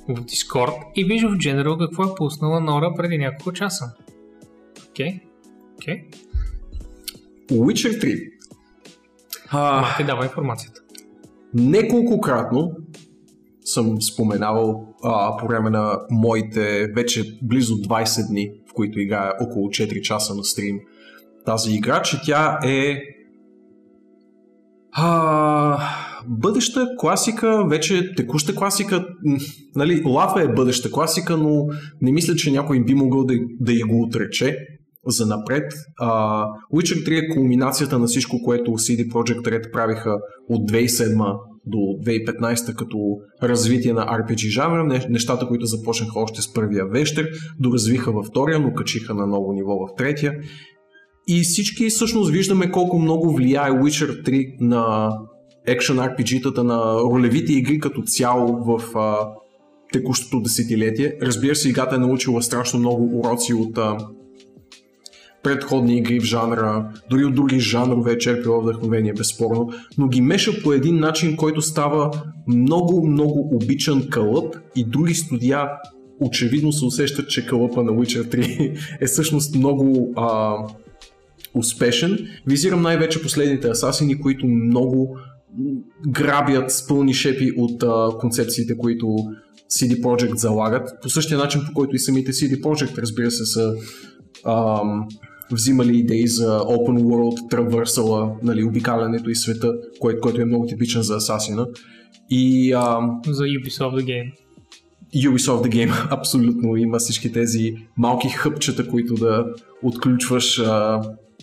в 0.08 0.14
Discord 0.14 0.74
и 0.96 1.04
виж 1.04 1.22
в 1.22 1.26
General 1.26 1.78
какво 1.78 2.04
е 2.04 2.14
пуснала 2.16 2.60
Нора 2.60 2.94
преди 2.96 3.18
няколко 3.18 3.52
часа. 3.52 3.92
Окей? 4.90 5.20
Окей? 5.74 6.04
Witcher 7.50 8.04
3. 8.04 8.30
А, 9.50 9.78
Ама 9.78 9.86
ти 9.96 10.04
дава 10.04 10.24
информацията. 10.24 10.80
Неколкократно 11.54 12.72
съм 13.64 14.02
споменавал 14.02 14.89
а, 15.04 15.36
по 15.36 15.46
време 15.46 15.70
на 15.70 15.98
моите 16.10 16.86
вече 16.94 17.38
близо 17.42 17.74
20 17.74 18.28
дни, 18.28 18.50
в 18.70 18.72
които 18.74 19.00
играя 19.00 19.32
около 19.40 19.68
4 19.68 20.00
часа 20.00 20.34
на 20.34 20.44
стрим 20.44 20.80
тази 21.46 21.74
игра, 21.74 22.02
че 22.02 22.20
тя 22.24 22.58
е 22.64 23.02
а, 24.92 25.78
бъдеща 26.28 26.86
класика, 26.98 27.64
вече 27.68 28.14
текуща 28.14 28.54
класика, 28.54 29.06
нали, 29.76 30.02
Лафа 30.06 30.42
е 30.42 30.54
бъдеща 30.54 30.90
класика, 30.90 31.36
но 31.36 31.66
не 32.02 32.12
мисля, 32.12 32.34
че 32.34 32.50
някой 32.50 32.84
би 32.84 32.94
могъл 32.94 33.24
да, 33.24 33.34
да 33.60 33.72
и 33.72 33.82
го 33.82 34.02
отрече 34.02 34.56
за 35.06 35.26
напред. 35.26 35.72
А, 35.98 36.44
Witcher 36.74 37.08
3 37.08 37.24
е 37.24 37.28
кулминацията 37.28 37.98
на 37.98 38.06
всичко, 38.06 38.36
което 38.44 38.70
CD 38.70 39.08
Projekt 39.08 39.42
Red 39.42 39.72
правиха 39.72 40.16
от 40.48 40.70
2007 40.70 41.36
до 41.66 41.78
2015 41.78 42.74
като 42.74 42.98
развитие 43.42 43.92
на 43.92 44.06
RPG 44.06 44.48
жанра, 44.48 44.84
Не- 44.84 45.06
нещата, 45.10 45.46
които 45.46 45.66
започнаха 45.66 46.20
още 46.20 46.42
с 46.42 46.52
първия 46.52 46.86
вещер, 46.86 47.28
доразвиха 47.60 48.12
във 48.12 48.26
втория, 48.26 48.60
но 48.60 48.74
качиха 48.74 49.14
на 49.14 49.26
ново 49.26 49.52
ниво 49.52 49.76
в 49.76 49.96
третия. 49.96 50.32
И 51.28 51.40
всички 51.42 51.88
всъщност 51.88 52.30
виждаме 52.30 52.70
колко 52.70 52.98
много 52.98 53.34
влияе 53.34 53.70
Witcher 53.70 54.28
3 54.28 54.60
на 54.60 55.10
екшен 55.66 55.96
RPG-тата, 55.96 56.62
на 56.62 56.94
ролевите 57.00 57.52
игри 57.52 57.78
като 57.78 58.02
цяло 58.02 58.64
в 58.64 58.98
а, 58.98 59.28
текущото 59.92 60.40
десетилетие. 60.40 61.14
Разбира 61.22 61.54
се, 61.54 61.68
играта 61.68 61.94
е 61.94 61.98
научила 61.98 62.42
страшно 62.42 62.78
много 62.78 63.18
уроци 63.18 63.54
от 63.54 63.78
а, 63.78 63.96
предходни 65.42 65.98
игри 65.98 66.20
в 66.20 66.24
жанра, 66.24 66.92
дори 67.10 67.24
от 67.24 67.34
други 67.34 67.60
жанрове 67.60 68.18
черпила 68.18 68.60
вдъхновение, 68.60 69.12
безспорно, 69.12 69.70
но 69.98 70.08
ги 70.08 70.20
меша 70.20 70.62
по 70.62 70.72
един 70.72 70.98
начин, 70.98 71.36
който 71.36 71.62
става 71.62 72.10
много, 72.48 73.06
много 73.06 73.48
обичан 73.52 74.08
кълъп 74.10 74.56
и 74.76 74.84
други 74.84 75.14
студия 75.14 75.68
очевидно 76.20 76.72
се 76.72 76.84
усещат, 76.84 77.28
че 77.28 77.46
кълъпа 77.46 77.82
на 77.82 77.92
Witcher 77.92 78.34
3 78.34 78.78
е 79.00 79.06
всъщност 79.06 79.54
много 79.54 80.12
а, 80.16 80.56
успешен. 81.54 82.18
Визирам 82.46 82.82
най-вече 82.82 83.22
последните 83.22 83.68
асасини, 83.68 84.20
които 84.20 84.46
много 84.46 85.16
грабят 86.08 86.70
с 86.70 86.86
пълни 86.86 87.14
шепи 87.14 87.52
от 87.56 87.82
а, 87.82 88.08
концепциите, 88.18 88.76
които 88.76 89.06
CD 89.70 90.00
Projekt 90.00 90.36
залагат. 90.36 90.88
По 91.02 91.08
същия 91.10 91.38
начин, 91.38 91.60
по 91.66 91.72
който 91.74 91.96
и 91.96 91.98
самите 91.98 92.32
CD 92.32 92.60
Projekt, 92.60 92.98
разбира 92.98 93.30
се, 93.30 93.46
са 93.46 93.74
ам, 94.46 95.08
взимали 95.52 95.98
идеи 95.98 96.26
за 96.26 96.58
Open 96.58 97.02
World, 97.02 97.50
травърсала, 97.50 98.32
нали, 98.42 98.64
обикалянето 98.64 99.30
и 99.30 99.34
света, 99.34 99.72
което, 100.00 100.20
което 100.20 100.40
е 100.40 100.44
много 100.44 100.66
типичен 100.66 101.02
за 101.02 101.16
Асасина. 101.16 101.66
И 102.30 102.72
ам, 102.72 103.20
За 103.26 103.44
Ubisoft 103.44 104.00
The 104.00 104.04
Game. 104.04 104.32
Ubisoft 105.14 105.68
The 105.68 105.68
Game 105.68 106.06
абсолютно 106.10 106.76
има 106.76 106.98
всички 106.98 107.32
тези 107.32 107.74
малки 107.96 108.28
хъпчета, 108.28 108.88
които 108.88 109.14
да 109.14 109.44
отключваш, 109.82 110.58
а, 110.58 111.02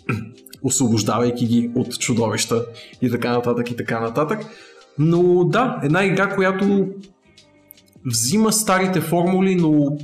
освобождавайки 0.64 1.46
ги 1.46 1.72
от 1.76 2.00
чудовища 2.00 2.66
и 3.02 3.10
така 3.10 3.32
нататък 3.32 3.72
и 3.72 3.76
така 3.76 4.00
нататък. 4.00 4.40
Но 5.00 5.44
да, 5.44 5.80
една 5.84 6.06
игра, 6.06 6.36
която 6.36 6.88
взима 8.06 8.54
старите 8.54 9.02
формули, 9.02 9.56
но 9.56 9.98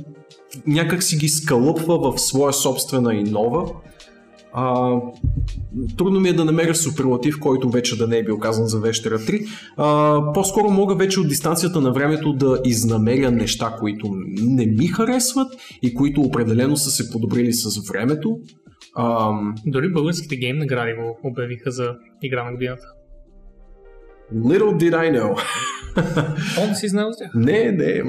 някак 0.66 1.02
си 1.02 1.16
ги 1.16 1.28
скалъпва 1.28 2.12
в 2.12 2.20
своя 2.20 2.52
собствена 2.52 3.14
и 3.14 3.22
нова. 3.22 3.72
А, 4.56 4.96
трудно 5.98 6.20
ми 6.20 6.28
е 6.28 6.32
да 6.32 6.44
намеря 6.44 6.74
суперлатив, 6.74 7.40
който 7.40 7.70
вече 7.70 7.98
да 7.98 8.08
не 8.08 8.18
е 8.18 8.24
бил 8.24 8.38
казан 8.38 8.66
за 8.66 8.80
Вещера 8.80 9.18
3. 9.18 9.46
А, 9.76 10.32
по-скоро 10.32 10.70
мога 10.70 10.94
вече 10.94 11.20
от 11.20 11.28
дистанцията 11.28 11.80
на 11.80 11.92
времето 11.92 12.32
да 12.32 12.60
изнамеря 12.64 13.30
неща, 13.30 13.76
които 13.80 14.14
не 14.42 14.66
ми 14.66 14.86
харесват 14.86 15.52
и 15.82 15.94
които 15.94 16.20
определено 16.20 16.76
са 16.76 16.90
се 16.90 17.10
подобрили 17.10 17.52
с 17.52 17.88
времето. 17.88 18.38
А, 18.96 19.32
Дори 19.66 19.92
българските 19.92 20.36
гейм 20.36 20.58
награди 20.58 20.92
го 20.92 21.18
обявиха 21.24 21.70
за 21.70 21.94
игра 22.22 22.44
на 22.44 22.52
годината. 22.52 22.86
Little 24.34 24.76
did 24.76 24.92
I 24.92 25.20
know. 25.20 25.42
Он 26.68 26.74
си 26.74 26.88
знал 26.88 27.12
с 27.12 27.18
тях. 27.18 27.30
не, 27.34 27.72
не. 27.72 28.02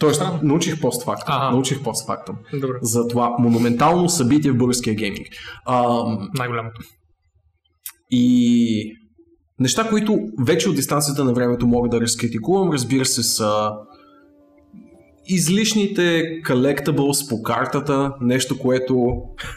Тоест, 0.00 0.16
Странно. 0.16 0.40
научих 0.42 0.80
постфактум. 0.80 1.34
Ага. 1.34 1.50
Научих 1.50 1.82
постфактум. 1.82 2.36
Добре. 2.52 2.76
За 2.82 3.08
това 3.08 3.36
монументално 3.38 4.08
събитие 4.08 4.50
в 4.52 4.56
българския 4.56 4.94
гейминг. 4.94 5.26
Ам, 5.68 6.28
Най-голямото. 6.38 6.80
И 8.10 8.92
неща, 9.60 9.88
които 9.88 10.18
вече 10.40 10.68
от 10.68 10.76
дистанцията 10.76 11.24
на 11.24 11.32
времето 11.32 11.66
мога 11.66 11.88
да 11.88 12.00
разкритикувам, 12.00 12.70
разбира 12.70 13.04
се, 13.04 13.22
са 13.22 13.70
излишните 15.26 16.22
collectibles 16.46 17.28
по 17.28 17.42
картата, 17.42 18.12
нещо, 18.20 18.58
което 18.58 19.12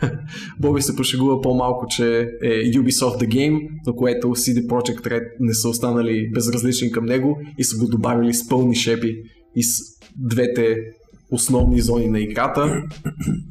Боби 0.60 0.82
се 0.82 0.96
пошегува 0.96 1.42
по-малко, 1.42 1.86
че 1.90 2.20
е 2.44 2.50
Ubisoft 2.50 3.24
The 3.24 3.28
Game, 3.28 3.68
на 3.88 3.96
което 3.96 4.28
CD 4.28 4.68
Projekt 4.68 5.08
Red 5.08 5.24
не 5.40 5.54
са 5.54 5.70
останали 5.70 6.32
безразлични 6.34 6.92
към 6.92 7.06
него 7.06 7.38
и 7.58 7.64
са 7.64 7.78
го 7.78 7.88
добавили 7.88 8.34
с 8.34 8.48
пълни 8.48 8.76
шепи 8.76 9.16
и 9.56 9.64
с 9.64 9.95
двете 10.18 10.76
основни 11.32 11.82
зони 11.82 12.08
на 12.08 12.20
играта. 12.20 12.84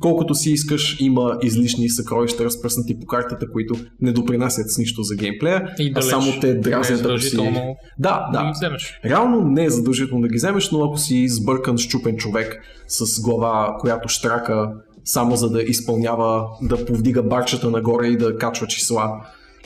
Колкото 0.00 0.35
си 0.35 0.50
искаш, 0.50 1.00
има 1.00 1.38
излишни 1.42 1.88
съкровища 1.88 2.44
разпръснати 2.44 3.00
по 3.00 3.07
картата, 3.07 3.50
които 3.53 3.74
не 4.00 4.12
допринасят 4.12 4.70
с 4.70 4.79
нищо 4.79 5.03
за 5.03 5.14
геймплея, 5.14 5.74
И 5.79 5.90
а 5.90 5.92
далеч 5.92 6.11
само 6.11 6.40
те 6.40 6.48
е 6.48 6.55
дразнят 6.55 7.07
ако 7.07 7.18
си... 7.18 7.37
Да, 7.37 8.29
да 8.33 8.38
да. 8.38 8.44
ги 8.44 8.50
вземеш. 8.53 9.00
Реално 9.05 9.40
не 9.40 9.64
е 9.64 9.70
задължително 9.70 10.22
да 10.22 10.29
ги 10.29 10.37
вземеш, 10.37 10.70
но 10.70 10.85
ако 10.85 10.98
си 10.98 11.29
сбъркан, 11.29 11.79
щупен 11.79 12.16
човек 12.16 12.62
с 12.88 13.22
глава, 13.22 13.77
която 13.81 14.09
штрака 14.09 14.72
само 15.05 15.37
за 15.37 15.50
да 15.50 15.62
изпълнява, 15.62 16.46
да 16.62 16.87
повдига 16.87 17.22
барчета 17.22 17.70
нагоре 17.70 18.07
и 18.07 18.16
да 18.16 18.38
качва 18.38 18.66
числа 18.66 19.11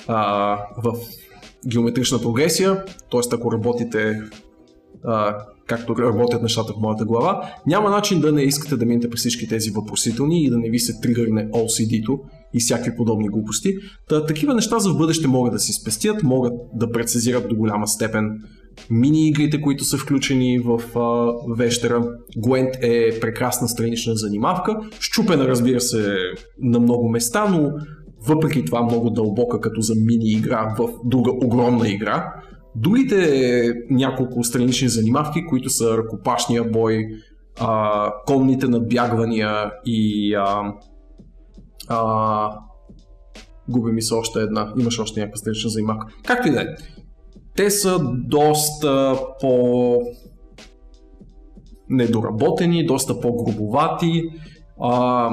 а, 0.09 0.59
в 0.77 0.95
геометрична 1.67 2.21
прогресия, 2.23 2.85
т.е. 2.85 3.21
ако 3.33 3.53
работите 3.53 4.21
а, 5.05 5.37
както 5.69 5.97
работят 5.99 6.43
нещата 6.43 6.73
в 6.73 6.81
моята 6.81 7.05
глава, 7.05 7.51
няма 7.67 7.91
начин 7.91 8.21
да 8.21 8.33
не 8.33 8.43
искате 8.43 8.77
да 8.77 8.87
минете 8.87 9.11
през 9.11 9.21
всички 9.21 9.49
тези 9.49 9.71
въпросителни 9.71 10.45
и 10.45 10.51
да 10.51 10.59
не 10.59 10.71
ви 10.71 10.79
се 10.79 11.01
тригърне 11.01 11.49
OCD-то 11.49 12.19
и 12.55 12.61
всякакви 12.61 12.97
подобни 12.97 13.29
глупости. 13.29 13.75
Та, 14.09 14.27
такива 14.27 14.55
неща 14.55 14.79
за 14.79 14.91
в 14.91 14.99
бъдеще 14.99 15.29
могат 15.29 15.53
да 15.53 15.59
си 15.59 15.73
спестят, 15.73 16.23
могат 16.23 16.53
да 16.75 16.91
прецизират 16.91 17.49
до 17.49 17.57
голяма 17.57 17.87
степен 17.87 18.31
мини-игрите, 18.91 19.61
които 19.61 19.85
са 19.85 19.99
включени 19.99 20.59
в 20.59 20.99
а, 20.99 21.33
вещера. 21.57 22.09
Gwent 22.39 22.79
е 22.83 23.21
прекрасна 23.21 23.69
странична 23.69 24.17
занимавка, 24.17 24.77
щупена 25.01 25.49
разбира 25.49 25.81
се 25.81 26.17
на 26.63 26.81
много 26.81 27.09
места, 27.09 27.49
но 27.49 27.71
въпреки 28.27 28.65
това 28.65 28.83
много 28.83 29.11
дълбока 29.11 29.61
като 29.61 29.81
за 29.81 29.95
мини-игра 29.95 30.75
в 30.79 30.89
друга 31.05 31.33
огромна 31.45 31.89
игра. 31.89 32.33
Другите 32.81 33.75
няколко 33.91 34.45
странични 34.45 34.89
занимавки, 34.89 35.47
които 35.47 35.71
са 35.71 35.99
ръкопашния 35.99 36.65
бой, 36.65 37.07
а, 37.61 38.13
конните 38.27 38.69
надбягвания 38.69 39.73
и 39.87 40.35
а, 40.35 40.75
а, 41.89 42.59
губи 43.69 43.93
ми 43.93 44.03
се 44.03 44.15
още 44.15 44.41
една, 44.41 44.73
имаш 44.79 44.99
още 44.99 45.21
някаква 45.21 45.37
странична 45.37 45.71
занимавка. 45.71 46.07
Както 46.27 46.49
и 46.49 46.51
да 46.51 46.61
е. 46.63 46.67
Те 47.57 47.71
са 47.71 47.99
доста 48.15 49.21
по 49.41 50.03
недоработени, 51.89 52.87
доста 52.87 53.21
по-грубовати 53.21 54.23
а, 54.81 55.31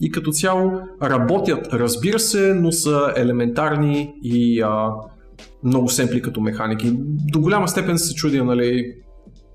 и 0.00 0.10
като 0.10 0.30
цяло 0.30 0.72
работят, 1.02 1.68
разбира 1.72 2.18
се, 2.18 2.54
но 2.54 2.72
са 2.72 3.12
елементарни 3.16 4.14
и 4.22 4.60
а, 4.60 4.90
много 5.64 5.88
семпли 5.88 6.22
като 6.22 6.40
механики. 6.40 6.92
До 7.32 7.40
голяма 7.40 7.68
степен 7.68 7.98
се 7.98 8.14
чудя, 8.14 8.44
нали, 8.44 8.94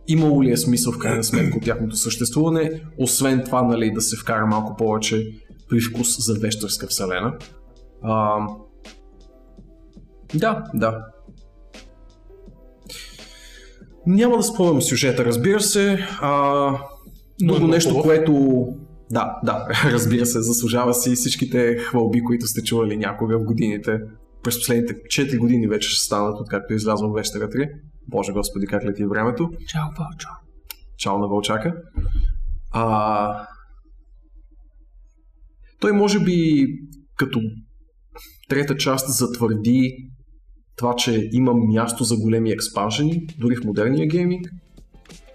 имало 0.08 0.44
ли 0.44 0.52
е 0.52 0.58
смисъл 0.58 0.94
в 0.94 0.98
крайна 0.98 1.24
сметка 1.24 1.58
от 1.58 1.64
тяхното 1.64 1.96
съществуване, 1.96 2.82
освен 2.98 3.44
това, 3.46 3.62
нали, 3.62 3.92
да 3.92 4.02
се 4.02 4.18
вкара 4.18 4.46
малко 4.46 4.76
повече 4.76 5.28
привкус 5.70 6.26
за 6.26 6.34
вещерска 6.40 6.88
вселена. 6.88 7.34
А, 8.04 8.40
да, 10.36 10.64
да. 10.74 11.06
Няма 14.08 14.38
да 14.38 14.44
спомням 14.44 14.82
сюжета, 14.82 15.26
разбира 15.26 15.60
се. 15.60 16.08
А, 16.22 16.72
друго 17.42 17.68
нещо, 17.68 17.90
хубав. 17.90 18.06
което... 18.06 18.66
Да, 19.12 19.40
да, 19.44 19.68
разбира 19.92 20.26
се, 20.26 20.42
заслужава 20.42 20.94
си 20.94 21.16
всичките 21.16 21.78
хвалби, 21.78 22.24
които 22.24 22.48
сте 22.48 22.64
чували 22.64 22.98
някога 22.98 23.40
в 23.40 23.44
годините. 23.44 24.00
През 24.44 24.58
последните 24.60 24.94
4 24.94 25.38
години 25.38 25.68
вече 25.68 25.90
ще 25.90 26.06
станат, 26.06 26.40
откакто 26.40 26.74
е 26.74 26.76
излязъл 26.76 27.14
Вещера 27.14 27.50
3. 27.50 27.70
Боже 28.08 28.32
господи, 28.32 28.68
как 28.68 28.84
лети 28.86 29.06
времето. 29.06 29.50
Чао, 29.68 29.84
Валчо. 30.00 30.30
Чао 30.98 31.18
на 31.18 31.28
Вълчака. 31.28 31.76
А... 32.72 33.48
Той 35.80 35.92
може 35.92 36.20
би 36.20 36.68
като 37.16 37.40
трета 38.50 38.78
част 38.78 39.18
затвърди 39.18 40.10
това, 40.76 40.96
че 40.96 41.30
има 41.32 41.54
място 41.54 42.04
за 42.04 42.18
големи 42.18 42.52
експанжени, 42.52 43.28
дори 43.40 43.56
в 43.56 43.64
модерния 43.64 44.08
гейминг. 44.08 44.48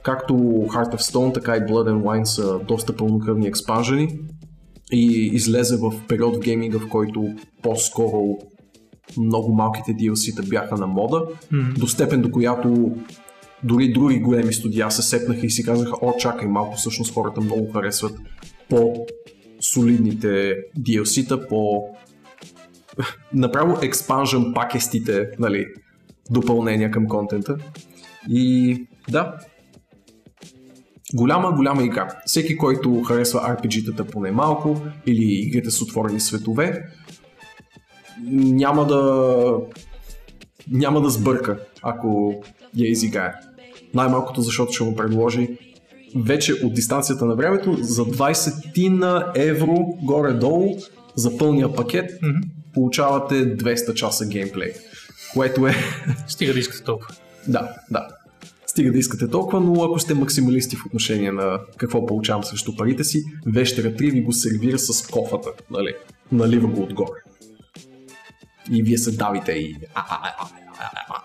Както 0.05 0.35
Heart 0.35 0.95
of 0.95 1.01
Stone, 1.01 1.35
така 1.35 1.57
и 1.57 1.61
Blood 1.61 1.91
and 1.91 2.03
Wine 2.03 2.25
са 2.25 2.59
доста 2.59 2.97
пълнокръвни 2.97 3.47
експанжени 3.47 4.19
и 4.93 5.31
излезе 5.33 5.77
в 5.77 5.93
период 6.09 6.37
в 6.37 6.41
гейминга, 6.41 6.79
в 6.79 6.89
който 6.89 7.35
по-скоро 7.63 8.39
много 9.17 9.55
малките 9.55 9.93
DLC-та 9.93 10.43
бяха 10.43 10.77
на 10.77 10.87
мода, 10.87 11.23
М. 11.51 11.75
до 11.79 11.87
степен 11.87 12.23
до 12.23 12.31
която 12.31 12.93
дори 13.65 13.93
други 13.93 14.21
големи 14.21 14.53
студия 14.53 14.91
се 14.91 15.03
сепнаха 15.03 15.47
и 15.47 15.51
си 15.51 15.65
казаха, 15.65 15.93
о, 16.03 16.13
чакай 16.19 16.49
малко, 16.49 16.77
всъщност 16.77 17.15
хората 17.15 17.41
много 17.41 17.73
харесват 17.73 18.19
по-солидните 18.71 20.57
DLC-та, 20.79 21.49
по 21.49 21.83
направо 23.35 23.79
експанжен 23.83 24.53
пакестите, 24.55 25.29
нали, 25.39 25.67
допълнения 26.31 26.91
към 26.91 27.09
контента. 27.09 27.57
И 28.29 28.77
да, 29.11 29.39
голяма, 31.15 31.53
голяма 31.53 31.83
игра. 31.83 32.09
Всеки, 32.27 32.57
който 32.57 33.03
харесва 33.03 33.41
RPG-тата 33.41 34.11
поне 34.11 34.31
малко 34.31 34.81
или 35.07 35.25
игрите 35.25 35.71
с 35.71 35.83
отворени 35.83 36.21
светове, 36.21 36.83
няма 38.31 38.87
да 38.87 39.55
няма 40.71 41.01
да 41.01 41.11
сбърка, 41.11 41.59
ако 41.83 42.35
я 42.77 42.91
изиграе. 42.91 43.33
Най-малкото 43.95 44.41
защото 44.41 44.73
ще 44.73 44.85
му 44.85 44.97
предложи 44.97 45.49
вече 46.17 46.53
от 46.53 46.75
дистанцията 46.75 47.25
на 47.25 47.35
времето 47.35 47.77
за 47.81 48.05
20 48.05 48.89
на 48.89 49.33
евро 49.35 49.77
горе-долу 50.03 50.77
за 51.15 51.39
пълния 51.39 51.75
пакет 51.75 52.11
Мгм. 52.23 52.39
получавате 52.75 53.57
200 53.57 53.95
часа 53.95 54.27
геймплей. 54.27 54.73
Което 55.35 55.67
е... 55.67 55.75
Стига 56.27 56.53
да 56.53 56.59
искате 56.59 56.85
толкова. 56.85 57.15
да, 57.49 57.69
да. 57.91 58.09
Стига 58.67 58.93
да 58.93 58.99
искате 58.99 59.29
толкова, 59.29 59.61
но 59.61 59.85
ако 59.85 59.99
сте 59.99 60.15
максималисти 60.15 60.77
в 60.77 60.87
отношение 60.87 61.33
на 61.33 61.59
какво 61.77 62.07
получавам 62.07 62.45
срещу 62.45 62.77
парите 62.77 63.05
си, 63.05 63.25
Вещера 63.47 63.89
3 63.89 64.13
ви 64.13 64.23
го 64.23 64.33
сервира 64.33 64.79
с 64.79 65.07
кофата, 65.07 65.49
нали? 65.71 65.95
Налива 66.33 66.69
го 66.69 66.83
отгоре. 66.83 67.21
И 68.71 68.83
вие 68.83 68.99
се 68.99 69.11
давите 69.11 69.53
и... 69.53 69.77
а, 69.95 70.05
а, 70.11 70.19
а, 70.23 70.47
а, 70.79 70.91
а, 70.95 71.01
а. 71.09 71.23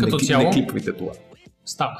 Като 0.00 0.16
не, 0.16 0.26
цяло? 0.26 0.44
Не 0.44 0.50
клипвайте 0.50 0.92
това. 0.92 1.12
Става. 1.64 1.96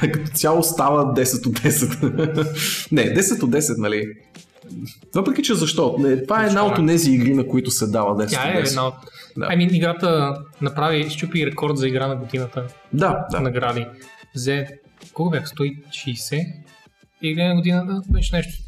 Като 0.00 0.30
цяло 0.30 0.62
става 0.62 1.14
10 1.14 1.46
от 1.46 1.58
10. 1.58 2.92
не, 2.92 3.02
10 3.02 3.42
от 3.42 3.50
10, 3.50 3.78
нали? 3.78 4.04
Въпреки, 5.14 5.42
че 5.42 5.54
защо? 5.54 5.96
Не, 5.98 6.22
това 6.22 6.44
е 6.44 6.46
една 6.46 6.66
от 6.66 6.86
тези 6.86 7.10
игри, 7.10 7.34
на 7.34 7.48
които 7.48 7.70
се 7.70 7.86
дава 7.86 8.16
10 8.16 8.30
Тя 8.30 8.48
е 8.48 8.62
10. 8.62 8.68
една 8.68 8.86
от... 8.86 8.94
Да. 9.36 9.46
Ами, 9.50 9.68
играта 9.72 10.36
направи, 10.60 11.10
щупи 11.10 11.46
рекорд 11.46 11.76
за 11.76 11.88
игра 11.88 12.06
на 12.06 12.16
годината. 12.16 12.66
Да, 12.92 13.26
да. 13.30 13.40
Награди. 13.40 13.86
Взе, 14.34 14.66
колко 15.12 15.30
бях, 15.30 15.48
160? 15.48 16.46
Игра 17.22 17.48
на 17.48 17.54
годината 17.54 18.00
беше 18.08 18.36
нещо. 18.36 18.62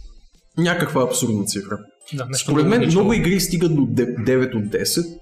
Някаква 0.58 1.02
абсурдна 1.02 1.44
цифра. 1.44 1.78
Да, 2.12 2.26
Според 2.32 2.66
мен 2.66 2.86
много 2.86 3.12
игри 3.12 3.40
стигат 3.40 3.76
до 3.76 3.82
9 3.82 4.54
от 4.54 4.64
10 4.64 5.20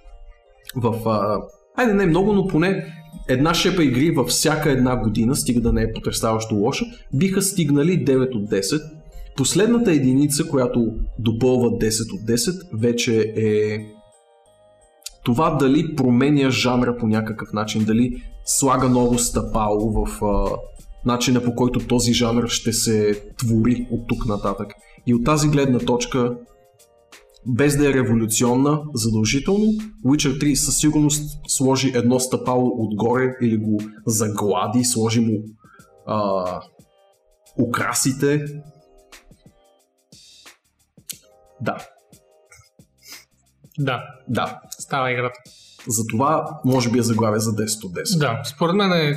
в... 0.77 1.09
А... 1.09 1.41
Айде 1.77 1.95
не 1.95 2.07
много, 2.07 2.33
но 2.33 2.47
поне 2.47 2.87
една 3.29 3.55
шепа 3.55 3.85
игри 3.85 4.11
във 4.11 4.29
всяка 4.29 4.71
една 4.71 4.97
година, 4.97 5.37
стига 5.37 5.61
да 5.61 5.73
не 5.73 5.83
е 5.83 5.93
потрясаващо 5.93 6.55
лоша, 6.55 6.85
биха 7.13 7.43
стигнали 7.43 8.05
9 8.05 8.35
от 8.35 8.51
10. 8.51 8.83
Последната 9.37 9.93
единица, 9.93 10.49
която 10.49 10.95
допълва 11.19 11.69
10 11.69 12.15
от 12.15 12.21
10, 12.21 12.81
вече 12.81 13.33
е 13.37 13.79
това 15.25 15.51
дали 15.51 15.97
променя 15.97 16.51
жанра 16.51 16.97
по 16.97 17.07
някакъв 17.07 17.53
начин, 17.53 17.85
дали 17.85 18.23
слага 18.45 18.89
ново 18.89 19.19
стъпало 19.19 19.93
в 19.93 20.25
а, 20.25 20.57
начина 21.05 21.45
по 21.45 21.55
който 21.55 21.87
този 21.87 22.13
жанр 22.13 22.49
ще 22.49 22.73
се 22.73 23.23
твори 23.39 23.87
от 23.91 24.01
тук 24.09 24.27
нататък. 24.27 24.73
И 25.07 25.15
от 25.15 25.25
тази 25.25 25.49
гледна 25.49 25.79
точка 25.79 26.35
без 27.47 27.77
да 27.77 27.91
е 27.91 27.95
революционна 27.95 28.83
задължително, 28.95 29.67
Witcher 30.05 30.39
3 30.43 30.55
със 30.55 30.79
сигурност 30.79 31.41
сложи 31.49 31.93
едно 31.95 32.21
стъпало 32.21 32.73
отгоре 32.79 33.37
или 33.43 33.57
го 33.57 33.81
заглади, 34.07 34.85
сложи 34.85 35.21
му 35.21 35.33
а, 36.07 36.61
украсите. 37.69 38.45
Да, 41.61 41.77
Да, 43.79 44.03
да. 44.29 44.61
става 44.79 45.13
играта. 45.13 45.41
Затова 45.89 46.61
може 46.65 46.91
би 46.91 46.99
е 46.99 47.03
заглавие 47.03 47.41
за 47.41 47.51
10 47.51 47.85
от 47.85 47.93
10. 47.93 48.19
Да, 48.19 48.43
според 48.45 48.75
мен 48.77 48.93
е 48.93 49.15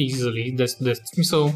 easily 0.00 0.56
10 0.56 0.64
10. 0.64 0.94
В 1.04 1.14
смисъл, 1.14 1.50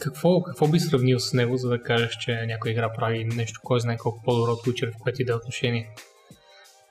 какво, 0.00 0.42
какво 0.42 0.68
би 0.68 0.80
сравнил 0.80 1.18
с 1.18 1.32
него, 1.32 1.56
за 1.56 1.68
да 1.68 1.82
кажеш, 1.82 2.16
че 2.16 2.46
някоя 2.46 2.72
игра 2.72 2.92
прави 2.92 3.24
нещо, 3.24 3.60
кой 3.64 3.80
знае 3.80 3.96
колко 3.96 4.22
по-добро 4.24 4.52
от 4.52 4.66
Witcher, 4.66 4.92
в 4.92 4.98
което 5.02 5.22
и 5.22 5.24
да 5.24 5.32
е 5.32 5.36
отношение. 5.36 5.90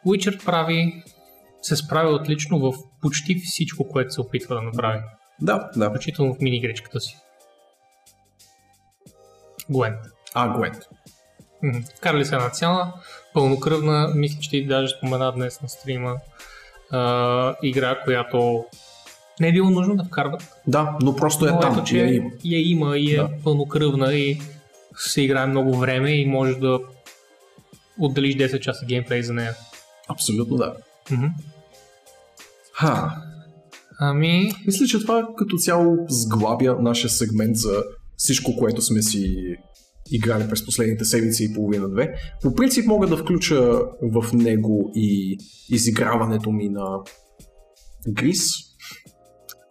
Witcher 0.07 0.45
прави, 0.45 1.03
се 1.61 1.75
справя 1.75 2.09
отлично 2.09 2.59
в 2.59 2.73
почти 3.01 3.35
всичко, 3.35 3.87
което 3.87 4.13
се 4.13 4.21
опитва 4.21 4.55
да 4.55 4.61
направи. 4.61 4.99
Да, 5.41 5.69
да. 5.75 5.89
Включително 5.89 6.33
в 6.33 6.39
мини-игричката 6.39 6.99
си. 6.99 7.17
Gwent. 9.71 9.99
А. 10.33 10.71
Мгм. 11.63 11.79
Вкарали 11.97 12.25
се 12.25 12.35
една 12.35 12.49
цяла, 12.49 12.93
пълнокръвна, 13.33 14.11
мисля, 14.15 14.39
че 14.41 14.49
ти 14.49 14.67
даже 14.67 14.95
спомена 14.97 15.31
днес 15.31 15.61
на 15.61 15.69
стрима, 15.69 16.17
а, 16.91 17.55
игра, 17.63 18.01
която 18.03 18.65
не 19.39 19.47
е 19.47 19.51
било 19.51 19.69
нужно 19.69 19.95
да 19.95 20.03
вкарват. 20.03 20.43
Да, 20.67 20.97
но 21.01 21.15
просто 21.15 21.47
е 21.47 21.51
Но 21.51 21.59
там. 21.59 21.73
ето, 21.73 21.83
че 21.83 21.97
я 21.97 22.15
има. 22.15 22.29
я 22.43 22.69
има 22.69 22.97
и 22.97 23.13
е 23.13 23.17
Да. 23.17 23.29
пълнокръвна 23.43 24.13
и 24.13 24.41
се 24.97 25.21
играе 25.21 25.45
много 25.45 25.77
време 25.77 26.11
и 26.11 26.25
можеш 26.25 26.55
да 26.57 26.79
отделиш 27.99 28.35
10 28.35 28.59
часа 28.59 28.85
геймплей 28.85 29.21
за 29.23 29.33
нея. 29.33 29.53
Абсолютно 30.07 30.57
да. 30.57 30.73
Мгм. 31.11 31.25
Ха. 32.73 33.15
Ами, 34.01 34.51
Мисля, 34.65 34.85
че 34.85 34.99
това 34.99 35.27
като 35.37 35.57
цяло 35.57 35.97
сглабя 36.09 36.77
нашия 36.81 37.09
сегмент 37.09 37.55
за 37.57 37.83
всичко, 38.17 38.55
което 38.55 38.81
сме 38.81 39.01
си 39.01 39.55
играли 40.11 40.49
през 40.49 40.65
последните 40.65 41.05
седмици 41.05 41.43
и 41.43 41.53
половина-две. 41.53 42.13
По 42.41 42.55
принцип 42.55 42.85
мога 42.85 43.07
да 43.07 43.17
включа 43.17 43.79
в 44.01 44.33
него 44.33 44.91
и 44.95 45.37
изиграването 45.69 46.51
ми 46.51 46.69
на 46.69 46.85
Грис. 48.07 48.41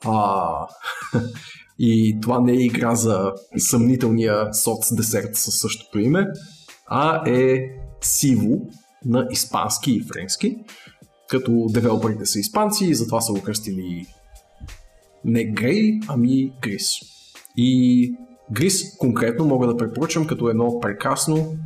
А, 0.05 0.67
и 1.79 2.19
това 2.23 2.41
не 2.41 2.53
е 2.53 2.65
игра 2.65 2.95
за 2.95 3.33
съмнителния 3.59 4.55
соц 4.55 4.95
десерт 4.95 5.37
със 5.37 5.59
същото 5.59 5.99
име, 5.99 6.27
а 6.87 7.31
е 7.31 7.59
Сиво 8.01 8.61
на 9.05 9.27
испански 9.31 9.93
и 9.93 10.03
френски, 10.13 10.57
като 11.29 11.67
девелоперите 11.71 12.27
са 12.27 12.39
испанци 12.39 12.85
и 12.85 12.95
затова 12.95 13.21
са 13.21 13.33
го 13.33 13.43
кръстили 13.43 14.07
не 15.25 15.45
Грей, 15.45 16.01
ами 16.09 16.53
Грис. 16.63 16.91
И 17.57 18.13
Грис 18.53 18.97
конкретно 18.97 19.45
мога 19.45 19.67
да 19.67 19.77
препоръчам 19.77 20.27
като 20.27 20.49
едно 20.49 20.81
прекрасно 20.81 21.57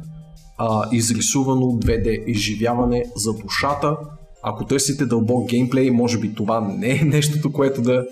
а, 0.58 0.88
изрисувано 0.92 1.66
2D 1.66 2.24
изживяване 2.26 3.04
за 3.16 3.32
душата. 3.32 3.96
Ако 4.42 4.64
търсите 4.64 5.06
дълбок 5.06 5.48
геймплей, 5.48 5.90
може 5.90 6.18
би 6.18 6.34
това 6.34 6.60
не 6.60 6.90
е 6.90 7.04
нещото, 7.04 7.52
което 7.52 7.82
да 7.82 8.06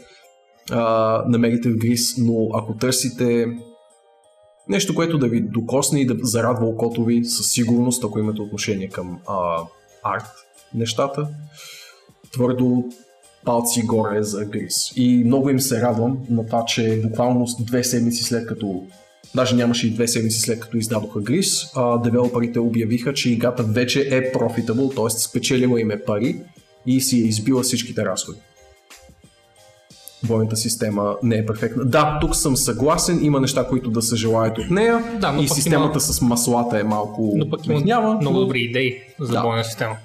а, 0.70 1.24
намерите 1.28 1.70
в 1.70 1.76
Грис, 1.76 2.18
но 2.18 2.48
ако 2.54 2.76
търсите 2.76 3.46
нещо, 4.68 4.94
което 4.94 5.18
да 5.18 5.28
ви 5.28 5.40
докосне 5.40 6.00
и 6.00 6.06
да 6.06 6.16
зарадва 6.22 6.66
окото 6.66 7.04
ви, 7.04 7.24
със 7.24 7.50
сигурност, 7.50 8.04
ако 8.04 8.18
имате 8.18 8.42
отношение 8.42 8.88
към 8.88 9.18
а, 9.28 9.62
арт 10.02 10.26
нещата, 10.74 11.28
твърдо 12.32 12.84
палци 13.44 13.82
горе 13.82 14.22
за 14.22 14.44
Грис. 14.44 14.92
И 14.96 15.24
много 15.24 15.50
им 15.50 15.60
се 15.60 15.80
радвам 15.80 16.18
на 16.30 16.46
това, 16.46 16.64
че 16.64 17.00
буквално 17.04 17.46
две 17.60 17.84
седмици 17.84 18.24
след 18.24 18.46
като 18.46 18.82
Даже 19.34 19.56
нямаше 19.56 19.86
и 19.86 19.90
две 19.90 20.08
седмици 20.08 20.40
след 20.40 20.60
като 20.60 20.76
издадоха 20.76 21.20
Грис, 21.20 21.66
а, 21.76 21.98
девелоперите 21.98 22.58
обявиха, 22.60 23.14
че 23.14 23.30
играта 23.30 23.62
вече 23.62 24.00
е 24.00 24.32
profitable, 24.32 24.96
т.е. 24.96 25.20
спечелила 25.20 25.80
им 25.80 25.90
е 25.90 26.00
пари 26.00 26.36
и 26.86 27.00
си 27.00 27.16
е 27.16 27.20
избила 27.20 27.62
всичките 27.62 28.04
разходи. 28.04 28.38
Бойната 30.22 30.56
система 30.56 31.16
не 31.22 31.36
е 31.36 31.46
перфектна. 31.46 31.84
Да, 31.84 32.18
тук 32.20 32.36
съм 32.36 32.56
съгласен, 32.56 33.24
има 33.24 33.40
неща, 33.40 33.66
които 33.66 33.90
да 33.90 34.02
се 34.02 34.16
желаят 34.16 34.58
от 34.58 34.70
нея 34.70 35.04
Да, 35.20 35.32
но 35.32 35.42
и 35.42 35.48
системата 35.48 35.92
има- 35.92 36.00
с 36.00 36.20
маслата 36.20 36.78
е 36.78 36.84
малко 36.84 37.32
но 37.36 37.50
пък 37.50 37.66
има 37.66 37.74
мехнява, 37.74 38.14
много 38.14 38.34
но- 38.34 38.40
добри 38.40 38.60
идеи 38.60 38.98
за 39.20 39.32
Да. 39.32 39.42
бойна 39.42 39.64
система. 39.64 39.96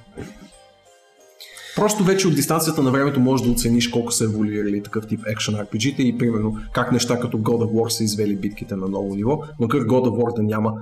Просто 1.76 2.04
вече 2.04 2.28
от 2.28 2.36
дистанцията 2.36 2.84
на 2.84 2.92
времето 2.92 3.20
можеш 3.20 3.46
да 3.46 3.52
оцениш 3.52 3.88
колко 3.88 4.12
са 4.12 4.24
еволюирали 4.24 4.84
такъв 4.84 5.08
тип 5.08 5.20
екшен 5.28 5.56
RPG-та 5.56 6.04
и 6.04 6.18
примерно 6.18 6.58
как 6.74 6.92
неща 6.92 7.20
като 7.20 7.38
God 7.38 7.66
of 7.66 7.72
War 7.72 7.88
са 7.88 8.04
извели 8.04 8.36
битките 8.36 8.76
на 8.76 8.88
ново 8.88 9.16
ниво, 9.16 9.40
макар 9.60 9.80
God 9.80 10.10
of 10.10 10.22
War 10.22 10.36
да 10.36 10.44
няма 10.44 10.74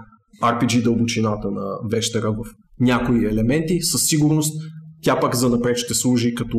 RPG 0.44 0.84
дълбочината 0.84 1.52
на 1.52 1.78
вещера 1.92 2.32
в 2.32 2.38
някои 2.80 3.26
елементи, 3.26 3.82
със 3.82 4.02
сигурност 4.02 4.62
тя 5.04 5.20
пък 5.20 5.36
за 5.36 5.50
напред 5.50 5.78
ще 5.78 5.94
служи 5.94 6.36
като 6.36 6.58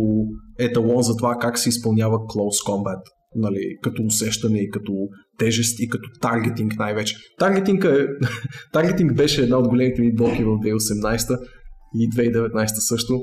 еталон 0.59 1.03
за 1.03 1.17
това 1.17 1.37
как 1.41 1.59
се 1.59 1.69
изпълнява 1.69 2.17
Close 2.17 2.69
Combat. 2.69 3.01
Нали, 3.37 3.77
като 3.83 4.03
усещане 4.03 4.59
и 4.59 4.71
като 4.71 4.93
тежест 5.39 5.81
и 5.81 5.89
като 5.89 6.09
таргетинг 6.21 6.79
най-вече. 6.79 7.17
Таргетинг, 7.39 7.85
е, 7.85 8.07
таргетинг 8.73 9.15
беше 9.15 9.43
една 9.43 9.59
от 9.59 9.69
големите 9.69 10.03
ми 10.03 10.15
блоки 10.15 10.45
в 10.45 10.49
2018 10.49 11.39
и 11.95 12.11
2019 12.11 12.67
също. 12.67 13.23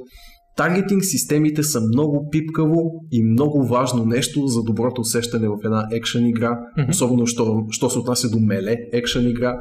Таргетинг 0.58 1.06
системите 1.06 1.64
са 1.64 1.82
много 1.82 2.30
пипкаво 2.32 2.92
и 3.12 3.24
много 3.24 3.64
важно 3.64 4.06
нещо 4.06 4.48
за 4.48 4.64
доброто 4.64 5.02
усещане 5.02 5.48
в 5.48 5.58
една 5.66 5.88
екшен 5.92 6.28
игра, 6.28 6.60
Мгм. 6.78 6.90
особено 6.90 7.26
що, 7.28 7.66
що 7.70 7.90
се 7.90 8.00
отнася 8.00 8.30
до 8.30 8.40
меле 8.40 8.78
екшен 8.94 9.28
игра. 9.30 9.58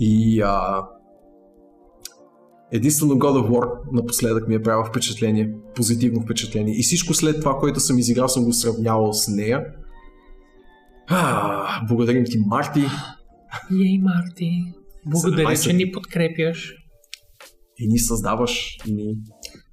И 0.00 0.40
а, 0.40 0.82
единствено 2.72 3.14
God 3.14 3.42
of 3.42 3.50
War 3.50 3.68
напоследък 3.92 4.48
ми 4.48 4.54
е 4.54 4.62
правил 4.62 4.84
впечатление, 4.84 5.54
позитивно 5.74 6.20
впечатление. 6.20 6.78
И 6.78 6.82
всичко 6.82 7.14
след 7.14 7.40
това, 7.40 7.56
което 7.58 7.80
съм 7.80 7.98
изиграл, 7.98 8.28
съм 8.28 8.44
го 8.44 8.52
сравнявал 8.52 9.12
с 9.12 9.28
нея. 9.28 9.64
А, 11.08 11.86
благодарим 11.88 12.24
ти, 12.24 12.38
Марти. 12.46 12.80
Ей, 13.72 13.98
Марти, 13.98 14.50
благодаря, 15.06 15.56
че 15.56 15.72
ни 15.72 15.92
подкрепяш. 15.92 16.74
И 17.78 17.88
ни 17.88 17.98
създаваш, 17.98 18.76
и 18.86 18.92
ни... 18.94 19.14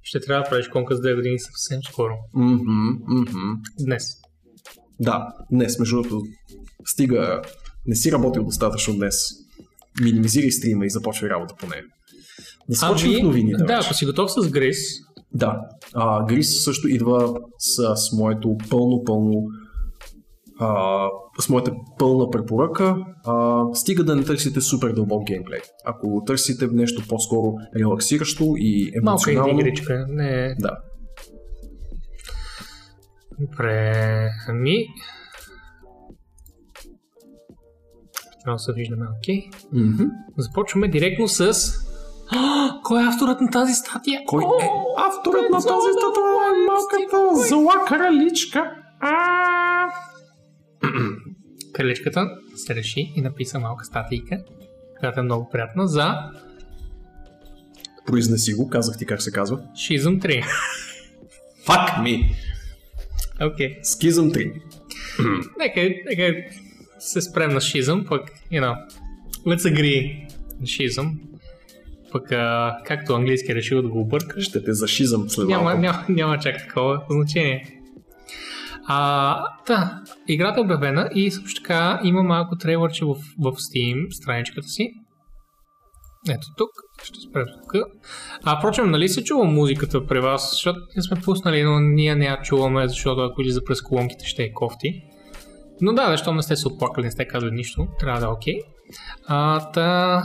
Ще 0.02 0.20
трябва 0.20 0.42
да 0.42 0.50
правиш 0.50 0.68
конка 0.68 0.96
с 0.96 1.00
2 1.00 1.14
години 1.16 1.38
съвсем 1.38 1.80
скоро. 1.82 2.14
Мгм, 2.34 2.90
мгм. 3.08 3.52
Днес. 3.80 4.04
Да, 5.00 5.28
днес, 5.52 5.78
между 5.78 6.02
другото, 6.02 6.22
стига, 6.84 7.42
не 7.86 7.96
си 7.96 8.12
работил 8.12 8.44
достатъчно 8.44 8.94
днес. 8.94 9.16
Минимизирай 10.00 10.50
стрима 10.50 10.86
и 10.86 10.90
започвай 10.90 11.30
работа 11.30 11.54
по 11.60 11.66
нея. 11.66 11.82
Да 12.68 12.76
скочим 12.76 13.20
в 13.20 13.22
новините. 13.22 13.64
да, 13.64 13.80
ако 13.84 13.94
си 13.94 14.06
готов 14.06 14.32
с 14.32 14.48
Грис, 14.50 14.78
да. 15.34 15.60
А, 15.94 16.26
Грис 16.26 16.64
също 16.64 16.88
идва 16.88 17.34
с, 17.58 17.96
с 17.96 18.12
моето 18.12 18.56
пълно, 18.70 19.04
пълно 19.04 19.48
а, 20.62 21.08
с 21.40 21.48
моята 21.48 21.72
пълна 21.98 22.30
препоръка. 22.30 22.96
А, 23.26 23.64
стига 23.74 24.04
да 24.04 24.16
не 24.16 24.24
търсите 24.24 24.60
супер 24.60 24.92
дълбок 24.92 25.26
геймплей. 25.26 25.60
Ако 25.84 26.22
търсите 26.26 26.66
нещо 26.72 27.02
по-скоро 27.08 27.54
релаксиращо 27.78 28.54
и 28.56 28.92
малка 29.02 29.30
емоционално... 29.30 29.50
инди 29.50 29.60
игричка. 29.60 30.06
Не, 30.08 30.54
Да. 30.58 30.76
Добре, 33.40 34.28
ами... 34.48 34.86
Трябва 38.44 38.54
да 38.54 38.58
се 38.58 38.72
виждаме, 38.72 39.06
окей. 39.18 39.42
Мгм. 39.72 40.04
Започваме 40.38 40.88
директно 40.88 41.28
с... 41.28 41.40
А, 42.30 42.70
Кой 42.84 43.02
е 43.02 43.06
авторът 43.06 43.40
на 43.40 43.50
тази 43.50 43.74
статия? 43.74 44.20
Кой 44.26 44.42
е 44.44 44.68
авторът 44.98 45.50
на 45.50 45.56
тази? 45.56 45.68
Лавров, 45.68 46.66
Малката 46.66 47.48
зла 47.48 47.84
краличка. 47.86 48.70
А! 49.00 49.61
Краличката 51.72 52.30
се 52.56 52.74
реши 52.74 53.12
и 53.16 53.20
написа 53.20 53.58
малка 53.58 53.84
статийка, 53.84 54.38
която 55.00 55.20
е 55.20 55.22
много 55.22 55.50
приятна, 55.50 55.88
за 55.88 56.14
Произнеси 58.06 58.54
го, 58.54 58.68
казах 58.68 58.98
ти 58.98 59.06
как 59.06 59.22
се 59.22 59.32
казва. 59.32 59.58
Shizum 59.58 60.22
3. 60.24 60.44
Fuck 61.66 62.02
me! 62.02 62.34
Окей. 63.40 63.78
Скизъм 63.82 64.30
3. 64.32 64.52
Нека, 65.58 65.80
нека 66.10 66.50
се 66.98 67.20
спрем 67.20 67.50
на 67.50 67.60
Shizum, 67.60 68.08
пък, 68.08 68.30
you 68.52 68.60
know, 68.60 68.76
let's 69.46 69.74
agree 69.74 70.28
на 70.60 70.66
Shizum. 70.66 71.12
Пък, 72.12 72.32
а, 72.32 72.76
както 72.86 73.14
английски 73.14 73.52
е 73.52 73.54
решил 73.54 73.82
да 73.82 73.88
го 73.88 74.00
обърка, 74.00 74.40
Ще 74.40 74.64
те 74.64 74.72
зашизъм 74.72 75.30
след 75.30 75.48
няма, 75.48 75.74
няма, 75.74 76.04
няма 76.08 76.38
чак 76.38 76.58
такова 76.58 77.04
значение. 77.10 77.81
А, 78.86 79.44
да, 79.66 80.02
играта 80.28 80.60
е 80.60 80.62
обявена 80.62 81.10
и 81.14 81.30
също 81.30 81.62
така 81.62 82.00
има 82.04 82.22
малко 82.22 82.56
трейлърче 82.56 83.04
в, 83.04 83.14
в 83.14 83.52
Steam 83.52 84.10
страничката 84.10 84.68
си. 84.68 84.90
Ето 86.30 86.46
тук. 86.56 86.70
Ще 87.04 87.20
спрем 87.20 87.46
тук. 87.62 87.82
А, 88.44 88.58
впрочем, 88.58 88.90
нали 88.90 89.08
се 89.08 89.24
чува 89.24 89.44
музиката 89.44 90.06
при 90.06 90.20
вас? 90.20 90.50
Защото 90.50 90.78
ние 90.96 91.02
сме 91.02 91.20
пуснали, 91.20 91.62
но 91.62 91.80
ние 91.80 92.14
не 92.14 92.24
я 92.24 92.42
чуваме, 92.42 92.88
защото 92.88 93.20
ако 93.20 93.42
излиза 93.42 93.64
през 93.64 93.82
колонките 93.82 94.26
ще 94.26 94.42
е 94.42 94.52
кофти. 94.52 95.02
Но 95.80 95.92
да, 95.92 96.10
защо 96.10 96.34
не 96.34 96.42
сте 96.42 96.56
се 96.56 96.68
оплакали, 96.68 97.04
не 97.04 97.10
сте 97.10 97.28
казали 97.28 97.50
нищо, 97.50 97.86
трябва 98.00 98.20
да 98.20 98.26
е 98.26 98.30
окей. 98.30 98.58
А, 99.26 99.70
та... 99.70 100.22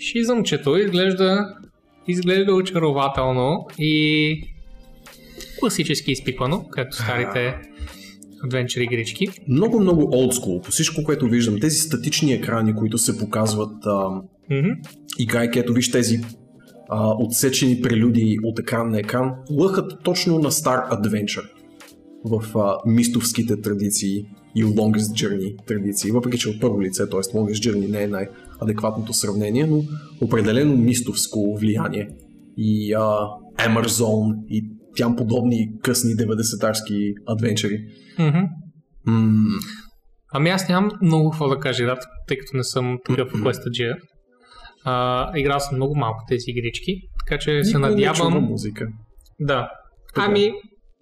Шизъмчето 0.00 0.76
изглежда, 0.76 1.54
изглежда 2.08 2.54
очарователно 2.54 3.66
и 3.78 4.42
класически 5.60 6.12
изпипано, 6.12 6.64
както 6.70 6.96
старите 6.96 7.54
адвенчър 8.44 8.80
игрички. 8.80 9.28
Много, 9.48 9.80
много 9.80 10.10
олдскул. 10.12 10.60
По 10.60 10.70
всичко, 10.70 11.04
което 11.04 11.26
виждам, 11.26 11.60
тези 11.60 11.76
статични 11.76 12.32
екрани, 12.32 12.74
които 12.74 12.98
се 12.98 13.18
показват, 13.18 13.86
а, 13.86 14.08
Мгм. 14.50 14.68
играйки, 15.18 15.58
ето 15.58 15.72
виж 15.72 15.90
тези 15.90 16.20
а, 16.88 17.14
отсечени 17.18 17.80
прелюдии 17.80 18.36
от 18.44 18.58
екран 18.58 18.90
на 18.90 18.98
екран, 18.98 19.32
лъхат 19.50 19.92
точно 20.04 20.38
на 20.38 20.52
стар 20.52 20.80
адвенчър 20.90 21.44
в 22.24 22.58
а, 22.58 22.76
мистовските 22.86 23.60
традиции 23.60 24.24
и 24.56 24.64
Longest 24.64 24.98
Journey 25.26 25.66
традиции, 25.66 26.10
въпреки 26.10 26.38
че 26.38 26.48
от 26.48 26.60
първо 26.60 26.82
лице, 26.82 27.06
т.е. 27.10 27.20
Longest 27.20 27.70
Journey 27.70 27.90
не 27.90 28.02
е 28.02 28.06
най-адекватното 28.06 29.12
сравнение, 29.12 29.66
но 29.66 29.82
определено 30.20 30.76
мистовско 30.76 31.56
влияние 31.60 32.08
и 32.56 32.92
а, 32.92 33.18
Emerzone 33.58 34.36
и 34.48 34.70
тям 34.98 35.16
подобни 35.16 35.68
късни 35.82 36.10
90-тарски 36.10 37.14
адвенчъри. 37.26 37.78
Мгм. 38.18 38.38
М- 39.06 39.58
Ами 40.32 40.50
аз 40.50 40.68
нямам 40.68 40.90
много 41.02 41.30
какво 41.30 41.48
да 41.48 41.58
кажа, 41.58 41.86
да, 41.86 41.96
тъй 42.28 42.38
като 42.38 42.56
не 42.56 42.64
съм 42.64 42.98
такъв 43.04 43.32
questaджия. 43.32 43.96
А, 44.84 45.38
играл 45.38 45.60
съм 45.60 45.76
много 45.76 45.96
малко 45.96 46.24
тези 46.28 46.44
игрички, 46.46 47.00
така 47.18 47.38
че 47.38 47.64
се 47.64 47.78
Никой 47.78 47.94
не 47.94 48.02
чува 48.14 48.24
надявам... 48.30 48.44
музика. 48.44 48.88
Да. 49.40 49.70
Така. 50.14 50.26
Ами, 50.26 50.52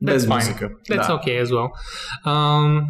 Без 0.03 0.23
That's 0.23 0.29
fine. 0.29 0.35
музика. 0.35 0.71
That's 0.91 1.07
да. 1.07 1.21
okay 1.21 1.43
as 1.45 1.47
well. 1.47 1.69
Um, 2.27 2.85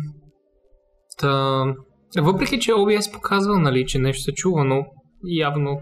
та, 1.18 2.22
въпреки, 2.22 2.60
че 2.60 2.70
OBS 2.72 3.12
показва, 3.12 3.58
нали, 3.58 3.86
че 3.86 3.98
нещо 3.98 4.22
се 4.22 4.32
чува, 4.32 4.64
но 4.64 4.86
явно, 5.24 5.80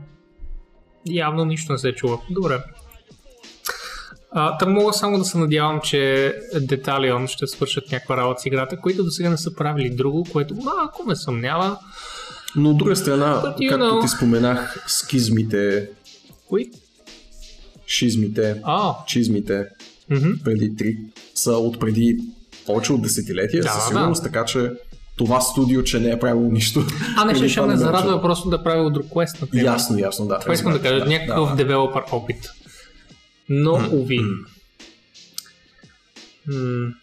явно 1.06 1.44
нищо 1.44 1.72
не 1.72 1.78
се 1.78 1.92
чува. 1.92 2.18
Добре. 2.30 2.58
А, 4.36 4.66
мога 4.66 4.92
само 4.92 5.18
да 5.18 5.24
се 5.24 5.38
надявам, 5.38 5.80
че 5.80 6.32
Деталион 6.60 7.26
ще 7.28 7.46
свършат 7.46 7.92
някаква 7.92 8.16
работа 8.16 8.40
с 8.40 8.46
играта, 8.46 8.80
които 8.80 9.04
до 9.04 9.10
сега 9.10 9.30
не 9.30 9.36
са 9.36 9.54
правили 9.54 9.90
друго, 9.90 10.26
което 10.32 10.54
малко 10.54 11.02
ме 11.06 11.16
съмнява. 11.16 11.76
Но 12.56 12.70
от 12.70 12.78
друга 12.78 12.96
страна, 12.96 13.42
But 13.44 13.58
you 13.58 13.68
както 13.70 13.84
know. 13.84 14.02
ти 14.02 14.08
споменах, 14.08 14.84
скизмите, 14.88 15.88
Кои? 16.48 16.70
шизмите, 17.86 18.60
А, 18.64 18.94
чизмите 19.06 19.64
мгм. 20.10 20.30
преди 20.44 20.76
три 20.76 20.96
са 21.34 21.52
от 21.52 21.80
преди 21.80 22.18
повече 22.66 22.92
от 22.92 23.02
десетилетия, 23.02 23.62
Да, 23.62 23.68
със 23.68 23.82
да. 23.82 23.88
сигурност, 23.88 24.22
така 24.22 24.44
че 24.44 24.70
това 25.16 25.40
студио, 25.40 25.82
че 25.82 26.00
не 26.00 26.10
е 26.10 26.18
правило 26.18 26.52
нищо. 26.52 26.84
а 27.16 27.24
не 27.24 27.34
ще, 27.36 27.48
ще 27.48 27.60
ме 27.60 27.72
го 27.72 27.78
зарадва 27.78 28.22
просто 28.22 28.48
да 28.50 28.62
правя 28.62 28.90
друг 28.90 29.06
квест, 29.12 29.40
например. 29.40 29.64
Ясно, 29.64 29.98
ясно, 29.98 30.26
да. 30.26 30.38
Това 30.38 30.54
искам 30.54 30.72
да 30.72 30.82
кажа, 30.82 31.04
някакъв 31.04 31.50
да. 31.50 31.56
девелопър 31.56 32.02
опит. 32.12 32.50
Но, 33.48 33.88
уви. 33.92 34.20
М, 36.48 36.94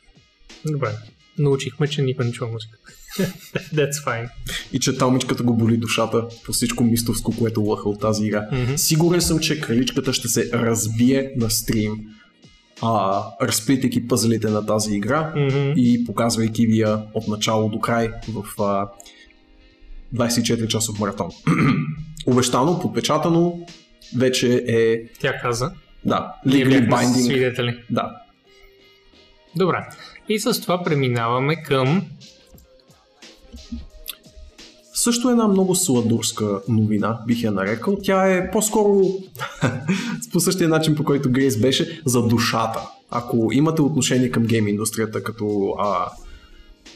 Добре. 0.65 0.89
Научихме, 1.37 1.87
че 1.87 2.01
никой 2.01 2.25
не 2.25 2.31
чува 2.31 2.51
музика. 2.51 2.77
That's 3.73 4.05
fine. 4.05 4.29
И 4.73 4.79
че 4.79 4.97
талмичката 4.97 5.43
го 5.43 5.57
боли 5.57 5.77
душата 5.77 6.27
по 6.45 6.51
всичко 6.51 6.83
мистовско, 6.83 7.35
което 7.39 7.61
лъха 7.61 7.89
от 7.89 7.99
тази 8.01 8.25
игра. 8.25 8.47
Мгм. 8.51 8.77
Сигурен 8.77 9.21
съм, 9.21 9.39
че 9.39 9.61
краличката 9.61 10.13
ще 10.13 10.27
се 10.27 10.49
разбие 10.53 11.33
на 11.37 11.49
стрим, 11.49 11.93
а, 12.81 13.23
разплитайки 13.41 14.07
пъзелите 14.07 14.49
на 14.49 14.65
тази 14.65 14.95
игра 14.95 15.33
Мгм. 15.35 15.73
и 15.75 16.03
показвайки 16.05 16.67
ви 16.67 16.79
я 16.79 17.03
от 17.13 17.27
начало 17.27 17.69
до 17.69 17.79
край 17.79 18.11
в 18.29 18.61
а, 18.61 18.87
24 20.15 20.67
часов 20.67 20.99
маратон. 20.99 21.29
Обещано, 22.25 22.79
подпечатано, 22.79 23.65
вече 24.17 24.65
е, 24.67 25.03
Тя 25.19 25.39
каза. 25.41 25.71
Да, 26.05 26.35
legally 26.47 26.89
binding. 26.89 27.25
свидетели. 27.25 27.83
Да. 27.89 28.21
Добре. 29.55 29.77
И 30.29 30.39
с 30.39 30.61
това 30.61 30.83
преминаваме 30.83 31.63
към... 31.63 32.01
Също 34.93 35.29
една 35.29 35.47
много 35.47 35.75
сладурска 35.75 36.61
новина, 36.67 37.19
бих 37.27 37.43
я 37.43 37.51
нарекал. 37.51 37.97
Тя 38.03 38.31
е 38.31 38.51
по-скоро 38.51 39.03
по 40.33 40.39
същия 40.39 40.69
начин, 40.69 40.95
по 40.95 41.03
който 41.03 41.31
Грейс 41.31 41.61
беше, 41.61 42.01
за 42.05 42.27
душата. 42.27 42.79
Ако 43.09 43.49
имате 43.53 43.81
отношение 43.81 44.31
към 44.31 44.43
гейм 44.43 44.67
индустрията 44.67 45.23
като 45.23 45.75
а, 45.79 46.11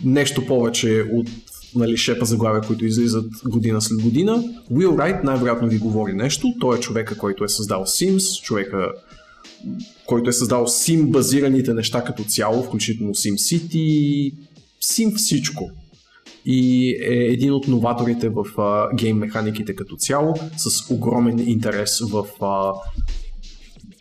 нещо 0.03 0.45
повече 0.45 1.05
от 1.13 1.27
нали, 1.75 1.97
шепа 1.97 2.25
заглавия, 2.25 2.61
които 2.61 2.85
излизат 2.85 3.25
година 3.45 3.81
след 3.81 4.01
година, 4.01 4.43
Will 4.71 4.89
Wright 4.89 5.23
най-вероятно 5.23 5.67
ви 5.67 5.77
говори 5.77 6.13
нещо. 6.13 6.53
Той 6.59 6.77
е 6.77 6.79
човека, 6.79 7.17
който 7.17 7.43
е 7.43 7.49
създал 7.49 7.85
Sims, 7.85 8.41
човека, 8.41 8.91
който 10.05 10.29
е 10.29 10.33
създал 10.33 10.67
Sim 10.67 11.05
базираните 11.05 11.73
неща 11.73 12.03
като 12.03 12.23
цяло, 12.23 12.63
включително 12.63 13.13
Sim 13.13 13.33
City, 13.33 14.33
Sim 14.83 15.15
всичко 15.15 15.71
и 16.45 16.89
е 16.89 17.13
един 17.13 17.53
от 17.53 17.67
новаторите 17.67 18.29
в 18.29 18.61
а, 18.61 18.95
гейм 18.95 19.17
механиките 19.17 19.75
като 19.75 19.95
цяло, 19.95 20.33
с 20.57 20.91
огромен 20.91 21.49
интерес 21.49 21.99
в 21.99 22.25
а, 22.41 22.71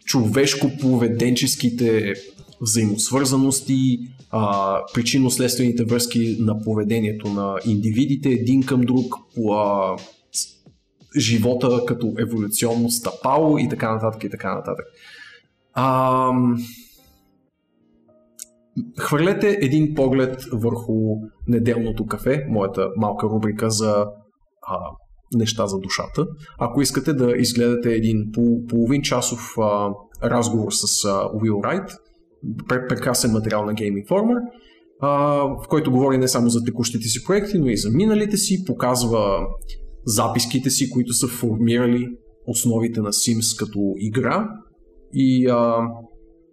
човешко-поведенческите 0.04 2.14
взаимосвързаности, 2.64 3.98
а, 4.30 4.80
причинно-следствените 4.94 5.84
връзки 5.84 6.36
на 6.40 6.62
поведението 6.62 7.28
на 7.28 7.56
индивидите 7.66 8.28
един 8.28 8.62
към 8.62 8.80
друг, 8.80 9.14
а, 9.52 9.96
живота 11.18 11.84
като 11.86 12.12
еволюционно 12.18 12.90
стъпало 12.90 13.58
и 13.58 13.68
така 13.68 13.94
нататък 13.94 14.24
и 14.24 14.30
така 14.30 14.54
нататък. 14.54 14.84
А, 15.72 16.30
Хвърлете 18.98 19.58
един 19.60 19.94
поглед 19.94 20.44
върху 20.52 20.94
неделното 21.48 22.06
кафе, 22.06 22.46
моята 22.48 22.88
малка 22.96 23.26
рубрика 23.26 23.70
за 23.70 24.06
а, 24.62 24.78
неща 25.34 25.66
за 25.66 25.78
душата. 25.78 26.26
Ако 26.58 26.82
искате 26.82 27.12
да 27.12 27.32
изгледате 27.36 27.94
един 27.94 28.30
пол, 28.34 28.64
половин 28.68 29.02
часов 29.02 29.54
а, 29.58 29.90
разговор 30.22 30.72
с 30.72 31.04
а, 31.04 31.08
Wright, 31.28 31.90
пре- 31.90 32.03
прекрасен 32.68 33.32
материал 33.32 33.64
на 33.64 33.74
Game 33.74 34.06
Informer, 34.06 34.40
в 35.64 35.68
който 35.68 35.90
говори 35.90 36.18
не 36.18 36.28
само 36.28 36.48
за 36.48 36.64
текущите 36.64 37.08
си 37.08 37.24
проекти, 37.24 37.58
но 37.58 37.68
и 37.68 37.76
за 37.76 37.90
миналите 37.90 38.36
си, 38.36 38.64
показва 38.64 39.46
записките 40.04 40.70
си, 40.70 40.90
които 40.90 41.12
са 41.12 41.28
формирали 41.28 42.08
основите 42.46 43.00
на 43.00 43.12
Sims 43.12 43.58
като 43.58 43.94
игра 43.96 44.48
и 45.12 45.46
а, 45.46 45.88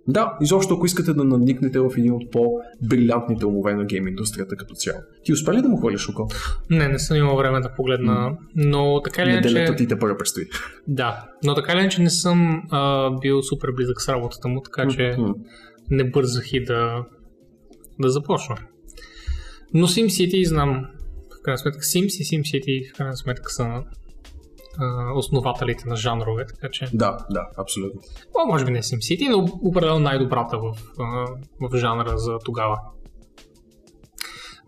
да, 0.07 0.37
изобщо 0.41 0.73
ако 0.73 0.85
искате 0.85 1.13
да 1.13 1.23
надникнете 1.23 1.79
в 1.79 1.89
един 1.97 2.13
от 2.13 2.31
по-брилянтните 2.31 3.45
умове 3.45 3.73
на 3.73 3.85
гейм 3.85 4.07
индустрията 4.07 4.55
като 4.55 4.73
цяло. 4.75 4.99
Ти 5.23 5.33
успя 5.33 5.53
ли 5.53 5.61
да 5.61 5.69
му 5.69 5.77
хвърлиш 5.77 6.09
око? 6.09 6.27
Не, 6.69 6.87
не 6.87 6.99
съм 6.99 7.17
имал 7.17 7.37
време 7.37 7.59
да 7.59 7.73
погледна, 7.75 8.37
но 8.55 9.01
така 9.01 9.23
или 9.23 9.31
Неделята 9.31 9.59
иначе... 9.59 9.75
ти 9.75 9.87
те 9.87 9.99
първа 9.99 10.17
предстои. 10.17 10.43
Да, 10.87 11.25
но 11.43 11.55
така 11.55 11.73
или 11.73 11.79
иначе 11.79 12.01
не 12.01 12.09
съм 12.09 12.63
а, 12.69 13.11
бил 13.21 13.43
супер 13.43 13.69
близък 13.75 14.01
с 14.01 14.09
работата 14.09 14.47
му, 14.47 14.61
така 14.61 14.87
че 14.87 15.15
М. 15.17 15.33
не 15.91 16.03
бързах 16.03 16.53
и 16.53 16.63
да, 16.63 17.05
да 17.99 18.09
започна. 18.09 18.57
Но 19.73 19.87
SimCity 19.87 20.47
знам, 20.47 20.85
в 21.39 21.43
крайна 21.43 21.57
сметка 21.57 21.81
Sims 21.81 22.21
и 22.21 22.23
SimCity 22.23 22.93
в 22.93 22.97
крайна 22.97 23.17
сметка 23.17 23.51
са 23.51 23.83
а, 24.77 25.13
основателите 25.15 25.89
на 25.89 25.95
жанрове, 25.95 26.45
така 26.45 26.69
че... 26.71 26.89
Да, 26.93 27.17
да, 27.29 27.47
абсолютно. 27.57 28.01
О, 28.35 28.45
може 28.45 28.65
би 28.65 28.71
не 28.71 28.81
SimCity, 28.81 29.29
но 29.29 29.47
определено 29.61 29.99
най-добрата 29.99 30.57
в, 30.57 30.73
а, 30.99 31.25
в 31.59 31.77
жанра 31.77 32.17
за 32.17 32.37
тогава. 32.45 32.79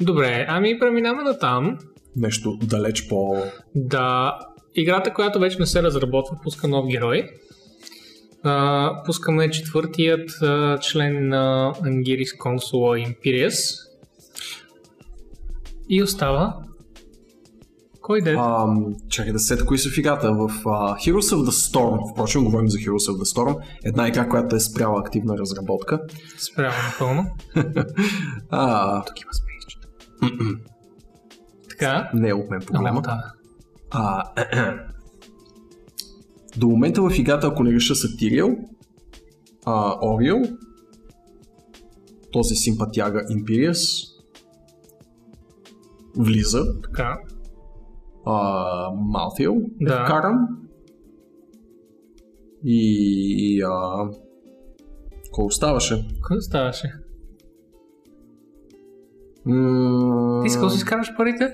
Добре, 0.01 0.45
ами 0.49 0.79
преминаваме 0.79 1.23
на 1.23 1.39
там. 1.39 1.77
Нещо 2.15 2.57
далеч 2.63 3.07
по... 3.07 3.37
Да, 3.75 4.39
играта, 4.75 5.13
която 5.13 5.39
вече 5.39 5.59
не 5.59 5.65
се 5.65 5.83
разработва, 5.83 6.37
пуска 6.43 6.67
нов 6.67 6.87
герой. 6.87 7.29
А, 8.43 9.03
пускаме 9.05 9.49
четвъртият 9.49 10.29
а, 10.41 10.79
член 10.79 11.27
на 11.27 11.73
Angiris 11.73 12.37
консула 12.37 12.97
Imperius. 12.97 13.79
И 15.89 16.03
остава... 16.03 16.57
Кой 18.01 18.21
де? 18.21 18.35
А, 18.39 18.67
чакай 19.09 19.33
да 19.33 19.39
сета 19.39 19.65
кои 19.65 19.77
са 19.77 19.89
в 19.89 19.97
играта. 19.97 20.31
В 20.33 20.49
а, 20.65 20.95
Heroes 20.95 21.35
of 21.35 21.49
the 21.49 21.73
Storm, 21.73 22.13
впрочем 22.13 22.43
говорим 22.43 22.69
за 22.69 22.77
Heroes 22.77 23.11
of 23.11 23.17
the 23.23 23.35
Storm, 23.35 23.57
една 23.83 24.07
игра, 24.07 24.29
която 24.29 24.55
е 24.55 24.59
спряла 24.59 24.99
активна 24.99 25.37
разработка. 25.37 25.99
Спрямо 26.37 26.75
напълно. 26.91 27.25
А, 28.49 29.03
Тук 29.05 29.21
има 29.21 29.31
спейсчета. 29.33 29.87
Така. 31.69 32.09
не 32.13 32.29
е 32.29 32.33
от 32.33 32.49
мен 32.49 32.61
проблема. 32.61 33.01
да. 33.01 33.23
А, 33.91 34.23
До 36.57 36.67
момента 36.67 37.01
в 37.01 37.19
играта, 37.19 37.47
ако 37.47 37.63
не 37.63 37.73
реша 37.73 37.95
са 37.95 38.17
Тириел, 38.17 38.57
а, 39.65 39.95
Ориел, 40.03 40.41
този 42.31 42.55
симпатяга 42.55 43.25
Импириас, 43.29 44.03
влиза, 46.17 46.81
Така. 46.81 47.17
а, 48.25 48.33
Малфил 48.95 49.55
е 49.81 49.85
Да. 49.85 50.05
вкаран 50.05 50.37
и 52.63 53.61
а, 53.61 54.07
кой 55.31 55.45
оставаше? 55.45 56.07
Кой 56.21 56.41
ставаше? 56.41 56.93
М- 59.45 60.39
Ти 60.41 60.47
искал 60.47 60.63
да 60.63 60.69
си 60.69 60.77
изкараш 60.77 61.15
парите? 61.17 61.53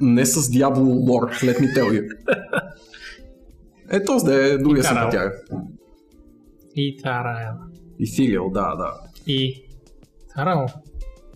Не 0.00 0.26
с 0.26 0.42
Diablo 0.42 0.78
лор, 1.08 1.30
let 1.32 1.58
me 1.58 1.76
tell 1.76 1.90
you. 1.92 2.08
Е, 3.90 4.04
този 4.04 4.26
да 4.26 4.46
е 4.46 4.58
другия 4.58 4.80
И 4.80 4.84
Тарал. 4.84 5.10
симпатяга. 5.10 5.32
И 6.76 6.96
Тараел. 7.02 7.54
Ethereal, 8.00 8.52
да, 8.52 8.76
да. 8.76 8.92
И 9.26 9.64
Тарал. 10.34 10.66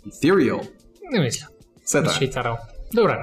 Ethereal. 0.09 0.69
Не 1.13 1.21
мисля. 1.21 1.47
Мисля 1.81 2.03
така. 2.03 2.25
и 2.25 2.31
Тарал. 2.31 2.59
Добре. 2.95 3.21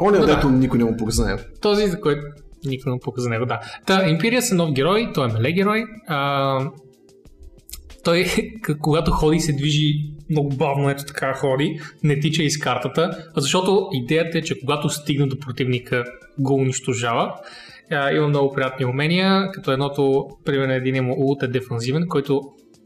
Оня, 0.00 0.18
Но 0.18 0.26
да. 0.26 0.34
дето 0.34 0.50
никой 0.50 0.78
не 0.78 0.84
му 0.84 0.96
познае. 0.96 1.36
Този, 1.60 1.86
за 1.86 2.00
който 2.00 2.22
никой 2.64 2.90
не 2.90 2.94
му 2.94 3.00
пука 3.00 3.20
за 3.20 3.28
него, 3.28 3.46
да. 3.46 3.60
Та, 3.86 4.08
Импириас 4.08 4.50
е 4.50 4.54
нов 4.54 4.72
герой, 4.72 5.10
той 5.14 5.28
е 5.28 5.32
меле 5.32 5.52
герой. 5.52 5.84
А, 6.06 6.58
той, 8.04 8.26
когато 8.80 9.10
ходи, 9.10 9.40
се 9.40 9.52
движи 9.52 10.12
много 10.30 10.48
бавно, 10.48 10.90
ето 10.90 11.04
така 11.04 11.34
ходи, 11.34 11.80
не 12.02 12.20
тича 12.20 12.42
из 12.42 12.58
картата, 12.58 13.30
защото 13.36 13.88
идеята 13.92 14.38
е, 14.38 14.42
че 14.42 14.60
когато 14.60 14.88
стигне 14.88 15.26
до 15.26 15.38
противника, 15.38 16.04
го 16.38 16.54
унищожава. 16.54 17.34
А, 17.90 18.12
има 18.12 18.28
много 18.28 18.52
приятни 18.54 18.86
умения, 18.86 19.50
като 19.52 19.72
едното, 19.72 20.26
примерно 20.44 20.72
един 20.72 21.04
му 21.04 21.14
улт 21.18 21.42
е 21.42 21.46
дефанзивен, 21.46 22.08
който 22.08 22.40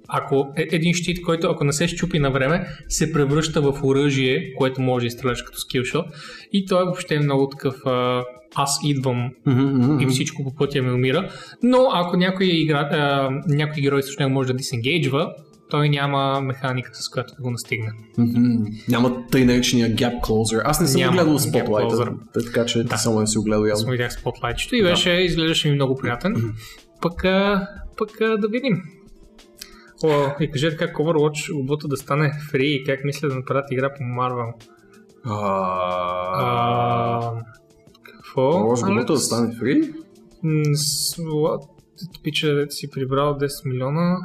ако 0.09 0.53
е 0.57 0.67
един 0.73 0.95
щит, 0.95 1.23
който 1.23 1.47
ако 1.51 1.65
не 1.65 1.73
се 1.73 1.89
щупи 1.89 2.19
на 2.19 2.31
време, 2.31 2.67
се 2.89 3.13
превръща 3.13 3.61
в 3.61 3.85
оръжие, 3.85 4.55
което 4.59 4.81
може 4.81 5.03
да 5.03 5.07
изстреляш 5.07 5.43
като 5.43 5.59
скилшот. 5.59 6.07
И 6.53 6.67
той 6.67 6.85
въобще 6.85 7.15
е 7.15 7.21
много 7.21 7.49
такъв 7.49 7.75
а, 7.87 8.25
аз 8.55 8.81
идвам 8.85 9.31
и 10.01 10.07
всичко 10.07 10.45
по 10.45 10.55
пътя 10.55 10.83
ми 10.83 10.93
умира. 10.93 11.31
Но 11.63 11.89
ако 11.93 12.17
някой, 12.17 12.47
игра, 12.47 12.79
а, 12.79 13.31
някой 13.49 13.83
герой 13.83 14.03
него 14.19 14.31
може 14.31 14.47
да 14.47 14.55
дисенгейджва, 14.55 15.33
той 15.71 15.89
няма 15.89 16.41
механика, 16.41 16.91
с 16.95 17.09
която 17.09 17.35
да 17.35 17.43
го 17.43 17.51
настигне. 17.51 17.91
Мгм. 18.19 18.65
Няма 18.89 19.27
тъй 19.31 19.45
наречения 19.45 19.91
Gap 19.91 20.21
Closer. 20.21 20.63
Аз 20.65 20.81
не 20.81 20.87
съм 20.87 21.01
Няма 21.01 21.13
гледал 21.13 21.39
Spotlight, 21.39 22.19
така 22.33 22.67
че 22.67 22.85
Да. 22.85 22.97
само 22.97 23.21
не 23.21 23.27
си 23.27 23.39
го 23.39 23.45
гледал 23.45 23.65
явно. 23.65 23.85
му 23.85 23.91
видях 23.91 24.13
спотлайтчето 24.13 24.77
и 24.77 24.83
беше, 24.83 25.11
изглеждаше 25.11 25.69
ми 25.69 25.75
много 25.75 25.97
приятен. 25.97 26.55
Пък, 27.03 27.25
а, 27.25 27.67
пък 27.97 28.21
а, 28.21 28.37
да 28.37 28.49
видим. 28.49 28.83
О, 30.05 30.27
и 30.41 30.51
кажете 30.51 30.77
как 30.77 30.97
Overwatch 30.97 31.61
обута 31.61 31.89
да 31.89 31.97
стане 31.97 32.33
фри 32.51 32.67
и 32.67 32.85
как 32.85 33.05
мисля 33.05 33.29
да 33.29 33.35
направят 33.35 33.65
игра 33.71 33.91
по 33.95 34.03
Marvel. 34.03 34.53
Какво? 38.05 38.59
Може 38.59 38.85
Алекс? 38.87 39.07
да 39.07 39.17
стане 39.19 39.55
фри? 39.55 39.93
Пича, 42.23 42.67
си 42.71 42.91
прибрал 42.91 43.35
10 43.39 43.69
милиона. 43.69 44.17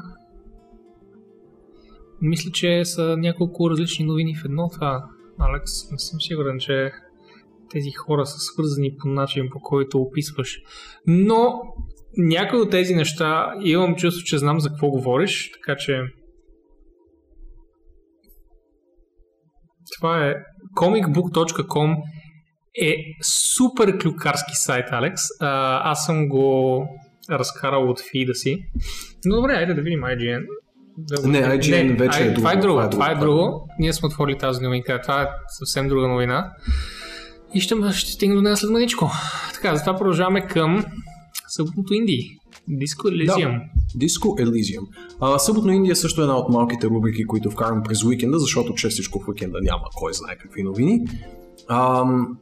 Мисля, 2.26 2.52
че 2.52 2.86
са 2.86 3.18
няколко 3.18 3.70
различни 3.70 4.06
новини 4.06 4.36
в 4.36 4.46
едно 4.46 4.70
това, 4.70 5.04
Алекс. 5.40 5.92
Не 5.92 6.00
съм 6.00 6.22
сигурен, 6.22 6.60
че 6.60 6.92
тези 7.70 7.92
хора 7.92 8.26
са 8.26 8.40
свързани 8.40 8.96
по 8.98 9.08
начин, 9.08 9.50
по 9.52 9.60
който 9.60 9.98
описваш. 9.98 10.60
Но 11.08 11.62
някои 12.18 12.60
от 12.60 12.72
тези 12.72 12.96
неща 12.96 13.54
имам 13.64 13.96
чувство, 13.96 14.24
че 14.26 14.38
знам 14.38 14.60
за 14.60 14.70
какво 14.70 14.88
говориш, 14.88 15.52
така 15.52 15.76
че 15.78 16.02
това 19.98 20.28
е 20.28 20.36
comicbook.com 20.78 21.96
е 22.82 22.96
супер 23.56 23.98
клюкарски 23.98 24.52
сайт, 24.54 24.86
Алекс. 24.92 25.22
А, 25.40 25.92
аз 25.92 26.06
съм 26.06 26.30
го 26.30 26.88
разкарал 27.30 27.90
от 27.90 28.02
фида 28.12 28.36
си. 28.36 28.66
Но 29.26 29.36
добре, 29.36 29.54
айде 29.54 29.74
да 29.74 29.82
видим 29.82 30.00
IGN. 30.00 30.46
Да 30.98 31.28
Не. 31.28 31.38
IGN 31.38 32.00
вече 32.00 32.24
е 32.24 32.34
Това 32.34 32.52
е 32.54 32.56
друго, 32.56 32.80
друго. 32.80 32.90
Това 32.92 33.12
е 33.12 33.16
друго. 33.16 33.68
Ние 33.80 33.94
сме 33.94 34.08
отворили 34.08 34.38
тази 34.38 34.64
новинка. 34.64 35.02
Това 35.02 35.22
е 35.22 35.28
съвсем 35.48 35.88
друга 35.88 36.08
новина. 36.08 36.52
И 37.54 37.62
ще, 37.62 37.76
ще 37.94 38.12
стигнем 38.12 38.38
до 38.38 38.42
нея 38.42 38.58
след 38.58 38.70
маничко. 38.72 39.12
Така, 39.54 39.76
затова 39.76 39.98
продължаваме 39.98 40.48
към 40.48 40.86
съботното 41.48 41.94
Инди. 41.94 42.40
Диско 42.68 43.08
Elysium. 43.08 43.60
Disco 43.98 44.44
Elysium. 44.44 44.88
А, 45.20 45.40
Съботно 45.40 45.72
Индия 45.72 45.96
също 45.96 46.22
е 46.22 46.24
една 46.24 46.38
от 46.38 46.50
малките 46.50 46.88
рубрики, 46.88 47.26
които 47.26 47.52
вкарвам 47.52 47.84
през 47.84 48.04
уикенда, 48.04 48.40
защото 48.40 48.74
честичко 48.74 49.20
в 49.20 49.28
уикенда 49.28 49.60
няма 49.62 49.84
кой 49.96 50.14
знае 50.14 50.38
какви 50.38 50.64
новини. 50.64 51.00
Ам, 51.70 52.38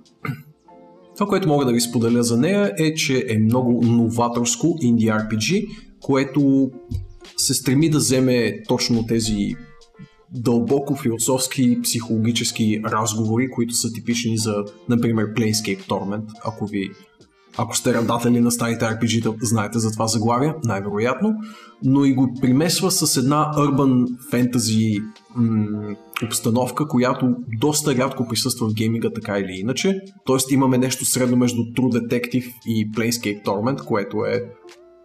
това, 1.15 1.27
което 1.27 1.47
мога 1.47 1.65
да 1.65 1.73
ви 1.73 1.81
споделя 1.81 2.23
за 2.23 2.37
нея 2.37 2.73
е, 2.77 2.93
че 2.93 3.25
е 3.29 3.39
много 3.39 3.81
новаторско 3.85 4.77
инди 4.81 5.05
RPG, 5.05 5.67
което 6.01 6.71
се 7.41 7.53
стреми 7.53 7.89
да 7.89 7.97
вземе 7.97 8.63
точно 8.67 9.05
тези 9.05 9.55
дълбоко 10.33 10.95
философски, 10.95 11.81
психологически 11.83 12.81
разговори, 12.85 13.49
които 13.49 13.73
са 13.73 13.93
типични 13.93 14.37
за, 14.37 14.55
например, 14.89 15.25
Planescape 15.25 15.87
Torment, 15.87 16.25
ако 16.45 16.65
ви 16.65 16.91
ако 17.57 17.77
сте 17.77 17.93
радатели 17.93 18.39
на 18.39 18.51
старите 18.51 18.85
RPG-та, 18.85 19.33
знаете 19.41 19.79
за 19.79 19.91
това 19.91 20.07
заглавие, 20.07 20.53
най-вероятно, 20.63 21.33
но 21.83 22.05
и 22.05 22.13
го 22.13 22.33
примесва 22.41 22.91
с 22.91 23.17
една 23.17 23.51
urban 23.57 24.07
fantasy 24.33 25.03
м- 25.35 25.95
обстановка, 26.25 26.87
която 26.87 27.35
доста 27.59 27.95
рядко 27.95 28.27
присъства 28.27 28.69
в 28.69 28.73
гейминга 28.73 29.09
така 29.15 29.39
или 29.39 29.59
иначе. 29.59 29.99
Тоест 30.25 30.51
имаме 30.51 30.77
нещо 30.77 31.05
средно 31.05 31.37
между 31.37 31.61
True 31.61 31.99
Detective 31.99 32.53
и 32.65 32.91
Planescape 32.91 33.45
Torment, 33.45 33.85
което 33.85 34.25
е 34.25 34.43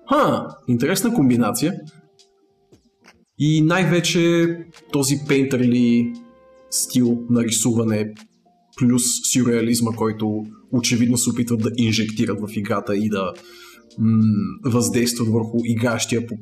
Ха, 0.08 0.46
интересна 0.68 1.14
комбинация. 1.14 1.74
И 3.38 3.62
най-вече 3.62 4.46
този 4.92 5.18
пейнтърли 5.28 6.12
стил 6.70 7.18
на 7.30 7.44
рисуване 7.44 8.14
плюс 8.78 9.02
сюрреализма, 9.32 9.90
който 9.96 10.46
очевидно 10.72 11.16
се 11.16 11.30
опитват 11.30 11.60
да 11.60 11.70
инжектират 11.76 12.40
в 12.40 12.56
играта 12.56 12.96
и 12.96 13.08
да 13.08 13.32
м- 13.98 14.22
въздействат 14.64 15.28
върху 15.28 15.58
игращия 15.64 16.26
по- 16.26 16.38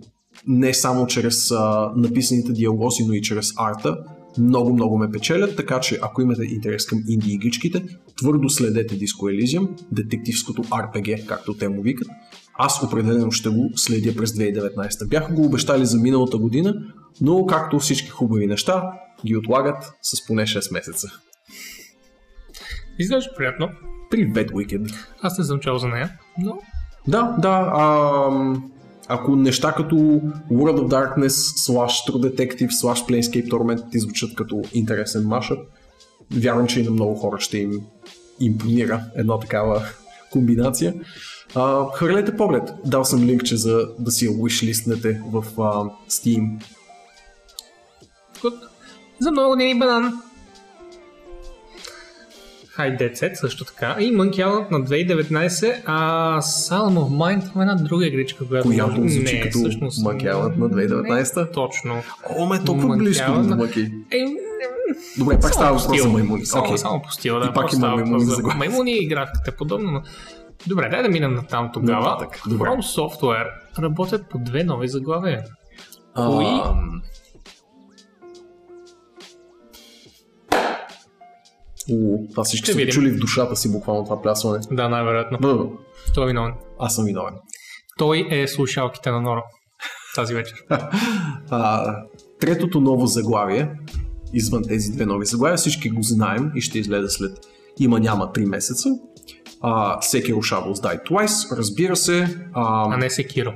не 0.47 0.74
само 0.74 1.07
чрез 1.07 1.51
а, 1.51 1.92
написаните 1.97 2.53
диалози, 2.53 3.05
но 3.07 3.12
и 3.14 3.22
чрез 3.22 3.53
арта. 3.57 3.99
Много, 4.38 4.72
много 4.74 4.99
ме 4.99 5.11
печелят, 5.11 5.57
така 5.57 5.80
че 5.80 5.99
ако 6.03 6.22
имате 6.22 6.42
интерес 6.45 6.86
към 6.86 7.03
инди 7.09 7.32
игричките, 7.32 7.84
твърдо 8.16 8.49
следете 8.49 8.99
Disco 8.99 9.22
Elysium, 9.22 9.68
детективското 9.92 10.62
RPG, 10.62 11.26
както 11.26 11.55
те 11.55 11.68
му 11.68 11.82
викат. 11.82 12.09
Аз 12.59 12.82
определено 12.82 13.30
ще 13.30 13.48
го 13.48 13.70
следя 13.76 14.16
през 14.16 14.30
2019. 14.30 15.09
Бяха 15.09 15.32
го 15.32 15.44
обещали 15.44 15.86
за 15.86 15.98
миналата 15.98 16.38
година, 16.38 16.74
но 17.20 17.46
както 17.46 17.78
всички 17.78 18.09
хубави 18.09 18.46
неща, 18.46 18.90
ги 19.26 19.36
отлагат 19.36 19.92
с 20.02 20.26
поне 20.26 20.42
6 20.42 20.72
месеца. 20.72 21.09
Изглежда 22.98 23.30
приятно. 23.36 23.68
Привет, 24.11 24.50
Уикенд! 24.55 24.88
Аз 25.22 25.38
не 25.38 25.44
съм 25.44 25.61
чул 25.61 25.78
за 25.78 25.88
нея, 25.88 26.18
но 26.38 26.59
Да, 27.09 27.36
да. 27.38 27.72
А, 27.74 28.30
ако 29.09 29.36
неща 29.36 29.72
като 29.72 29.94
World 30.50 30.78
of 30.78 30.88
Darkness, 30.88 31.28
slash 31.68 32.11
True 32.11 32.30
Detective, 32.30 32.70
slash 32.70 33.09
Planescape 33.09 33.48
Torment 33.48 33.90
ти 33.90 33.98
звучат 33.98 34.34
като 34.34 34.62
интересен 34.72 35.26
машъп, 35.26 35.59
вярвам, 36.32 36.66
че 36.66 36.80
и 36.80 36.82
на 36.82 36.90
много 36.90 37.14
хора 37.14 37.40
ще 37.40 37.59
им 37.59 37.72
импонира 38.40 39.05
една 39.16 39.38
такава 39.38 39.82
комбинация. 40.32 40.94
А, 41.55 41.86
хвърлете 41.94 42.36
поглед. 42.36 42.72
Дал 42.84 43.05
съм 43.05 43.24
линкче 43.24 43.57
за 43.57 43.88
да 43.98 44.11
си 44.11 44.24
я 44.24 44.30
wishlistнете 44.30 45.20
в 45.32 45.44
а, 45.59 45.90
Steam. 46.11 46.50
Good. 48.42 48.55
За 49.20 49.30
много 49.30 49.50
години 49.50 49.78
банан. 49.78 50.22
High 52.78 53.00
Dead 53.00 53.12
Set 53.12 53.34
също 53.34 53.64
така. 53.64 53.96
И 54.00 54.16
Monkey 54.16 54.46
Island 54.46 54.70
на 54.70 54.80
2019, 54.80 55.82
а 55.84 56.40
Salon 56.40 56.94
of 56.94 57.11
Mind 57.11 57.42
е 57.57 57.61
една 57.61 57.74
друга 57.74 58.07
игричка, 58.07 58.46
която... 58.48 58.68
Която 58.68 59.00
може- 59.00 59.12
звучи 59.14 59.34
не, 59.34 59.40
като 59.40 59.59
всъщност, 59.59 60.05
Monkey 60.05 60.34
Island 60.34 60.57
на 60.57 60.70
2019. 60.70 61.40
Не, 61.40 61.50
точно. 61.50 62.02
О, 62.38 62.46
ме 62.46 62.57
е 62.57 62.64
толкова 62.64 62.88
Monkey 62.88 62.98
близко 62.98 63.32
до 63.32 63.38
Island. 63.38 63.72
Monkey. 63.72 63.92
Е, 64.11 64.24
Добре, 65.18 65.40
пак 65.40 65.55
става 65.55 65.78
въпрос 65.78 66.02
за 66.02 66.09
маймуни. 66.09 66.46
Само, 66.46 66.78
само 66.78 67.02
по 67.02 67.12
стил, 67.12 67.40
да. 67.40 67.46
И 67.46 67.55
пак 67.55 67.72
има 67.72 67.88
маймуни 67.88 68.24
за 68.24 68.34
заглавието. 68.34 68.59
Маймуни 68.59 68.92
и 68.92 69.07
графиката 69.07 69.50
е 69.50 69.55
подобно, 69.57 69.90
но... 69.90 70.02
Добре, 70.66 70.88
дай 70.88 71.02
да 71.02 71.08
минем 71.08 71.34
на 71.34 71.46
там 71.46 71.70
тогава. 71.72 72.10
Нататък, 72.10 72.40
добре. 72.48 72.68
From 72.68 72.78
Software 72.78 73.50
работят 73.78 74.28
по 74.30 74.38
две 74.38 74.64
нови 74.64 74.88
заглавия. 74.88 75.44
А, 76.14 76.26
Кои? 76.26 76.46
Това 82.30 82.44
всички 82.44 82.72
видим. 82.72 82.92
чули 82.92 83.10
в 83.10 83.18
душата 83.18 83.56
си 83.56 83.72
буквално 83.72 84.04
това 84.04 84.22
плясване. 84.22 84.58
Да, 84.72 84.88
най-вероятно. 84.88 85.38
Това 86.14 86.24
е 86.24 86.26
виновен. 86.26 86.54
аз 86.78 86.94
съм 86.94 87.04
виновен. 87.04 87.34
Той 87.98 88.28
е 88.30 88.48
слушалките 88.48 89.10
на 89.10 89.20
Нора 89.20 89.42
тази 90.14 90.34
вечер. 90.34 90.56
А, 91.50 91.94
третото 92.40 92.80
ново 92.80 93.06
заглавие, 93.06 93.70
извън 94.32 94.62
тези 94.68 94.92
две 94.92 95.06
нови 95.06 95.26
заглавия, 95.26 95.56
всички 95.56 95.90
го 95.90 96.02
знаем 96.02 96.52
и 96.54 96.60
ще 96.60 96.78
излезе 96.78 97.08
след 97.08 97.38
има-няма 97.78 98.32
3 98.32 98.44
месеца. 98.44 98.88
А, 99.66 100.00
Sekiro 100.00 100.34
Shadows 100.36 100.74
Die 100.76 101.08
Twice, 101.08 101.56
разбира 101.56 101.96
се. 101.96 102.28
А, 102.52 102.94
А 102.94 102.96
не 102.96 103.10
Секиро. 103.10 103.52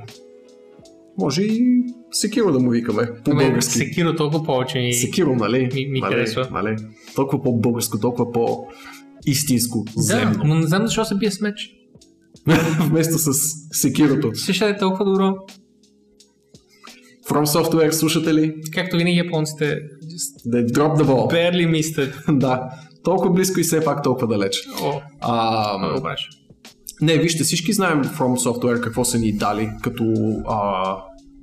може 1.17 1.41
и 1.41 1.83
Sekiro 2.15 2.51
да 2.51 2.59
му 2.59 2.69
викаме 2.69 3.03
Ами, 3.03 3.23
по-български. 3.25 3.73
Секиро 3.73 4.15
толкова 4.15 4.43
повече 4.43 4.79
ни... 4.79 4.93
Секиро, 4.93 5.35
нали? 5.35 5.69
Ми- 5.73 5.85
ми 5.85 5.99
нали? 5.99 6.13
харесва. 6.13 6.47
Нали? 6.51 6.75
Толкова 7.15 7.43
по-българско, 7.43 7.99
толкова 7.99 8.31
по-истинско, 8.31 9.85
Да, 9.95 10.01
земно. 10.01 10.43
но 10.45 10.55
не 10.55 10.67
знам 10.67 10.85
защо 10.85 11.05
се 11.05 11.15
бие 11.15 11.31
с 11.31 11.41
меч. 11.41 11.69
Вместо 12.81 13.17
с 13.17 13.33
Секирото. 13.71 14.31
Ще 14.35 14.65
е 14.69 14.77
толкова 14.77 15.05
добро. 15.05 15.35
From 17.29 17.45
Software, 17.45 17.91
слушате 17.91 18.33
ли? 18.33 18.55
Както 18.73 18.97
винаги 18.97 19.17
японците 19.17 19.79
Да 20.45 20.57
drop 20.57 21.01
the 21.01 21.03
ball. 21.03 21.33
barely 21.33 21.71
missed 21.71 21.97
it. 22.27 22.37
да. 22.37 22.69
Толкова 23.03 23.29
близко 23.33 23.59
и 23.59 23.63
все 23.63 23.83
пак 23.83 24.03
толкова 24.03 24.27
далеч. 24.27 24.67
О, 24.83 25.01
А, 25.21 26.01
браш. 26.01 26.29
Не, 27.01 27.17
вижте, 27.17 27.43
всички 27.43 27.73
знаем 27.73 28.03
From 28.03 28.49
Software 28.49 28.81
какво 28.81 29.05
са 29.05 29.17
ни 29.17 29.31
дали 29.31 29.69
като 29.81 30.03
а, 30.47 30.95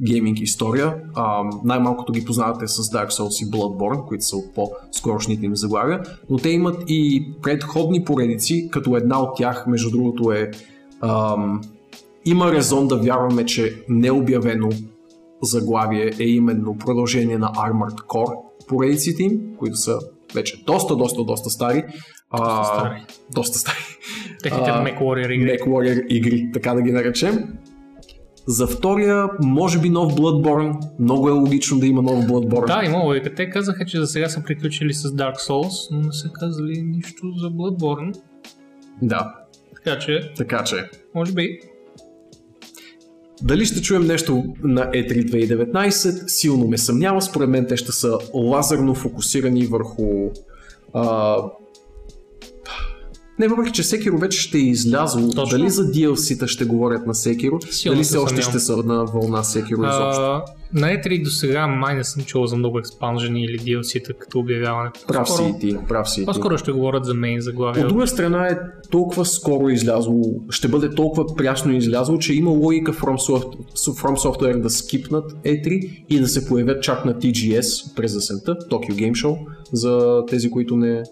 гейминг 0.02 0.40
история. 0.40 0.94
А, 1.14 1.42
най-малкото 1.64 2.12
ги 2.12 2.24
познавате 2.24 2.68
с 2.68 2.82
Dark 2.82 3.10
Souls 3.10 3.46
и 3.46 3.50
Bloodborne, 3.50 4.04
които 4.04 4.24
са 4.24 4.36
от 4.36 4.54
по-скорошните 4.54 5.46
им 5.46 5.56
заглавия, 5.56 6.02
но 6.30 6.36
те 6.36 6.50
имат 6.50 6.84
и 6.88 7.26
предходни 7.42 8.04
поредици, 8.04 8.68
като 8.72 8.96
една 8.96 9.22
от 9.22 9.36
тях, 9.36 9.66
между 9.66 9.90
другото 9.90 10.32
е 10.32 10.50
ам, 11.00 11.60
има 12.24 12.52
резон 12.52 12.88
да 12.88 12.96
вярваме, 12.96 13.46
че 13.46 13.84
необявено 13.88 14.68
заглавие 15.42 16.12
е 16.20 16.24
именно 16.24 16.78
продължение 16.78 17.38
на 17.38 17.52
Armored 17.52 18.06
Core 18.06 18.34
поредиците 18.68 19.22
им, 19.22 19.40
които 19.58 19.76
са 19.76 19.98
вече 20.36 20.64
доста, 20.66 20.96
доста, 20.96 21.24
доста 21.24 21.50
стари. 21.50 21.84
Доста 23.34 23.58
стари. 23.58 23.76
Техните 24.42 24.70
А, 24.70 24.84
Mac 24.84 24.98
Warrior 25.00 25.34
игри. 25.34 25.50
Mac 25.50 25.60
Warrior 25.66 26.06
игри, 26.06 26.50
така 26.52 26.74
да 26.74 26.82
ги 26.82 26.92
наречем. 26.92 27.58
За 28.48 28.66
втория, 28.66 29.28
може 29.42 29.80
би 29.80 29.90
нов 29.90 30.12
Bloodborne. 30.12 30.78
Много 30.98 31.28
е 31.28 31.32
логично 31.32 31.78
да 31.78 31.86
има 31.86 32.02
нов 32.02 32.24
Bloodborne. 32.24 32.66
Да, 32.66 32.86
има 32.86 32.98
логика. 32.98 33.34
Те 33.34 33.50
казаха, 33.50 33.84
че 33.84 33.98
за 34.00 34.06
сега 34.06 34.28
са 34.28 34.42
приключили 34.42 34.94
с 34.94 35.08
Dark 35.08 35.34
Souls, 35.36 35.88
но 35.90 36.00
не 36.00 36.12
са 36.12 36.30
казали 36.40 36.82
нищо 36.82 37.26
за 37.36 37.46
Bloodborne. 37.50 38.14
да. 39.02 39.34
Така 39.84 39.98
че, 39.98 40.32
Така 40.36 40.64
че, 40.64 40.90
може 41.14 41.32
би, 41.32 41.58
дали 43.42 43.64
ще 43.64 43.82
чуем 43.82 44.06
нещо 44.06 44.44
на 44.62 44.90
E 44.90 45.08
E3 45.08 45.30
2019, 45.30 46.28
силно 46.28 46.68
ме 46.68 46.78
съмнява. 46.78 47.22
Според 47.22 47.48
мен 47.48 47.66
те 47.66 47.76
ще 47.76 47.92
са 47.92 48.18
лазерно 48.34 48.94
фокусирани 48.94 49.66
върху... 49.66 50.30
А... 50.92 51.36
Не, 53.38 53.48
въпреки 53.48 53.72
че 53.72 53.82
Sekiro 53.82 54.20
вече 54.20 54.40
ще 54.40 54.58
е 54.58 54.60
излязло. 54.60 55.30
Точно. 55.30 55.58
Дали 55.58 55.70
за 55.70 55.82
DLC-та 55.82 56.46
ще 56.46 56.64
говорят 56.64 57.06
на 57.06 57.14
Sekiro, 57.14 57.70
Силно 57.70 57.94
дали 57.94 58.04
се 58.04 58.08
все 58.08 58.18
още 58.18 58.42
ще 58.42 58.58
са 58.58 58.76
на 58.76 59.04
вълна 59.04 59.42
Sekiro 59.42 59.90
изобщо. 59.90 60.22
а, 60.22 60.44
на 60.72 60.86
E3 60.86 61.24
до 61.24 61.30
сега 61.30 61.66
май 61.66 61.94
не 61.94 62.04
съм 62.04 62.22
чул 62.24 62.46
за 62.46 62.56
много 62.56 62.78
експанжени 62.78 63.44
или 63.44 63.58
DLC-та 63.58 64.12
като 64.12 64.38
обявяване. 64.38 64.90
Прав 65.08 65.28
си 65.30 65.42
и 65.56 65.60
ти, 65.60 65.76
прав 65.88 66.10
си 66.10 66.20
и 66.20 66.22
ти. 66.22 66.26
По-скоро 66.26 66.58
ще 66.58 66.72
говорят 66.72 67.04
за 67.04 67.14
мейн 67.14 67.40
заглавия. 67.40 67.84
От 67.84 67.88
друга 67.88 68.06
страна 68.06 68.46
е 68.46 68.58
толкова 68.90 69.24
скоро 69.24 69.68
излязло, 69.68 70.22
ще 70.50 70.68
бъде 70.68 70.90
толкова 70.90 71.36
прясно 71.36 71.72
излязло, 71.72 72.18
че 72.18 72.34
има 72.34 72.50
логика 72.50 72.92
From, 72.92 73.30
Soft, 73.30 73.56
From 73.76 74.16
Software 74.16 74.60
да 74.60 74.70
скипнат 74.70 75.32
E3 75.32 76.04
и 76.08 76.20
да 76.20 76.28
се 76.28 76.48
появят 76.48 76.82
чак 76.82 77.04
на 77.04 77.14
TGS 77.14 77.94
през 77.96 78.14
есента, 78.16 78.56
Tokyo 78.70 78.92
Game 78.92 79.12
Show, 79.24 79.38
за 79.72 80.22
тези, 80.28 80.50
които 80.50 80.76
не, 80.76 81.02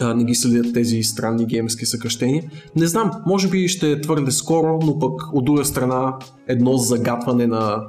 а, 0.00 0.14
не 0.14 0.24
ги 0.24 0.34
следят 0.34 0.74
тези 0.74 1.02
странни 1.02 1.46
геймски 1.46 1.86
съкръщения. 1.86 2.42
Не 2.76 2.86
знам, 2.86 3.10
може 3.26 3.48
би 3.48 3.68
ще 3.68 3.90
е 3.90 4.00
твърде 4.00 4.30
скоро, 4.30 4.78
но 4.86 4.98
пък 4.98 5.12
от 5.32 5.44
друга 5.44 5.64
страна 5.64 6.14
едно 6.48 6.76
загатване 6.76 7.46
на 7.46 7.82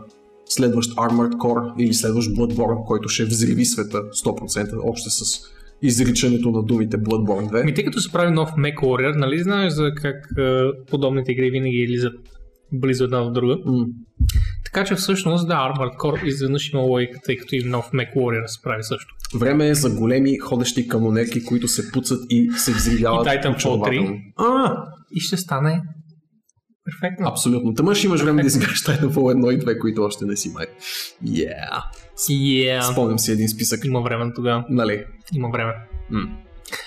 следващ 0.45 0.95
Armored 0.95 1.33
Core 1.33 1.73
или 1.79 1.93
следващ 1.93 2.29
Bloodborne, 2.29 2.85
който 2.85 3.09
ще 3.09 3.25
взриви 3.25 3.65
света 3.65 3.97
100%, 3.97 4.79
още 4.83 5.09
с 5.09 5.23
изричането 5.81 6.51
на 6.51 6.63
думите 6.63 6.97
Bloodborne 6.97 7.51
2. 7.51 7.65
Ми 7.65 7.73
тъй 7.73 7.85
като 7.85 8.01
се 8.01 8.11
прави 8.11 8.31
нов 8.31 8.49
Mac 8.49 8.75
Warrior, 8.75 9.15
нали 9.15 9.43
знаеш 9.43 9.73
за 9.73 9.91
как 9.95 10.15
а, 10.37 10.71
подобните 10.89 11.31
игри 11.31 11.51
винаги 11.51 11.77
излизат 11.77 12.13
близо 12.73 13.03
една 13.03 13.23
до 13.23 13.31
друга? 13.31 13.57
М, 13.65 13.85
Така 14.73 14.85
че 14.85 14.95
всъщност 14.95 15.47
да, 15.47 15.53
Armored 15.53 15.97
Core 15.97 16.25
изведнъж 16.25 16.73
има 16.73 16.81
логика, 16.81 17.19
тъй 17.25 17.37
като 17.37 17.55
и 17.55 17.63
нов 17.63 17.91
Mac 17.91 18.15
Warrior 18.15 18.45
се 18.45 18.61
прави 18.61 18.83
също. 18.83 19.15
Време 19.35 19.67
е 19.67 19.75
за 19.75 19.89
големи 19.89 20.37
ходещи 20.37 20.87
камонерки, 20.87 21.45
които 21.45 21.67
се 21.67 21.91
пуцат 21.91 22.19
и 22.29 22.51
се 22.57 22.71
взривяват. 22.73 23.25
И 23.25 23.29
Titanfall 23.29 23.55
очарователно. 23.55 24.17
А, 24.37 24.75
И 25.11 25.19
ще 25.19 25.37
стане 25.37 25.81
перфектно. 26.85 27.27
абсолютно. 27.27 27.73
Тъмън 27.73 27.95
ще 27.95 28.07
имаш 28.07 28.21
време 28.21 28.41
да 28.41 28.47
изиграш 28.47 28.83
Titanfall 28.83 29.13
1 29.13 29.53
и 29.53 29.59
2, 29.59 29.79
които 29.79 30.01
още 30.03 30.25
не 30.25 30.37
си 30.37 30.49
май. 30.49 30.65
Yeah. 31.25 31.83
Yeah. 32.29 32.91
Спомням 32.91 33.19
си 33.19 33.31
един 33.31 33.49
списък. 33.49 33.85
Има 33.85 34.01
време 34.01 34.31
тогава. 34.35 34.65
Нали? 34.69 35.05
Има 35.33 35.49
време. 35.49 35.73
М. 36.09 36.21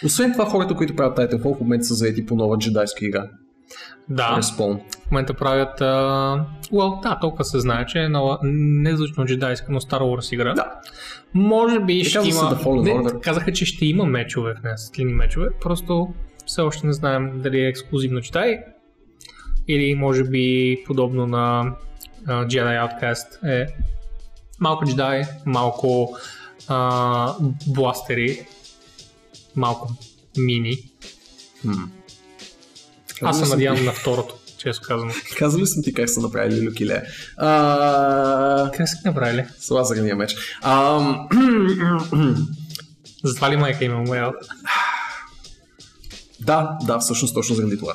Освен 0.04 0.32
това, 0.32 0.44
хората, 0.44 0.74
които 0.74 0.96
правят 0.96 1.18
Titanfall, 1.18 1.56
в 1.56 1.60
момента 1.60 1.84
са 1.84 1.94
заети 1.94 2.26
по 2.26 2.36
нова 2.36 2.58
джедайска 2.58 3.06
игра. 3.06 3.28
Да, 4.08 4.38
Respawn. 4.42 4.80
в 5.06 5.10
момента 5.10 5.34
правят... 5.34 5.80
Uh... 5.80 6.44
Well, 6.72 7.02
да, 7.02 7.18
толкова 7.20 7.44
се 7.44 7.60
знае, 7.60 7.86
че 7.86 7.98
е 7.98 8.08
нова, 8.08 8.38
не 8.42 8.96
звучно 8.96 9.24
джедайска, 9.24 9.72
но 9.72 9.80
Star 9.80 10.00
Wars 10.00 10.34
игра. 10.34 10.54
Да. 10.54 10.72
Може 11.34 11.80
би 11.80 12.02
Те 12.02 12.08
ще 12.08 12.18
има... 12.18 12.40
The 12.40 12.82
Не, 12.82 12.90
Order. 12.90 13.20
казаха, 13.20 13.52
че 13.52 13.66
ще 13.66 13.86
има 13.86 14.04
мечове 14.04 14.54
в 14.54 14.62
нея, 14.62 14.78
светлини 14.78 15.12
мечове. 15.12 15.48
Просто 15.60 16.14
все 16.46 16.62
още 16.62 16.86
не 16.86 16.92
знаем 16.92 17.40
дали 17.42 17.60
е 17.60 17.68
ексклюзивно 17.68 18.20
читай 18.20 18.58
или 19.68 19.94
може 19.94 20.24
би 20.24 20.76
подобно 20.86 21.26
на 21.26 21.74
uh, 22.26 22.46
Jedi 22.46 22.88
Outcast 22.88 23.48
е 23.48 23.66
малко 24.60 24.84
джедай, 24.84 25.22
малко 25.46 26.16
uh, 26.60 27.54
бластери, 27.66 28.46
малко 29.56 29.88
мини. 30.38 30.76
М. 33.24 33.30
Аз 33.30 33.40
се 33.40 33.48
надявам 33.54 33.84
на 33.84 33.92
второто, 33.92 34.34
често 34.58 34.82
казвам. 34.88 35.10
Казвали 35.38 35.66
съм 35.66 35.82
ти 35.82 35.94
как 35.94 36.10
са 36.10 36.20
направили 36.20 36.68
Люкиле. 36.68 37.02
А, 37.36 38.70
Как 38.76 38.88
са 38.88 38.96
направили? 39.04 39.44
с 39.58 39.70
лазерния 39.70 40.16
меч. 40.16 40.34
Ам, 40.62 41.28
Затова 43.24 43.50
ли 43.50 43.56
майка 43.56 43.84
има 43.84 43.96
умрял? 44.00 44.32
Да, 46.40 46.78
да, 46.86 46.98
всъщност 46.98 47.34
точно 47.34 47.54
заради 47.56 47.78
това. 47.78 47.92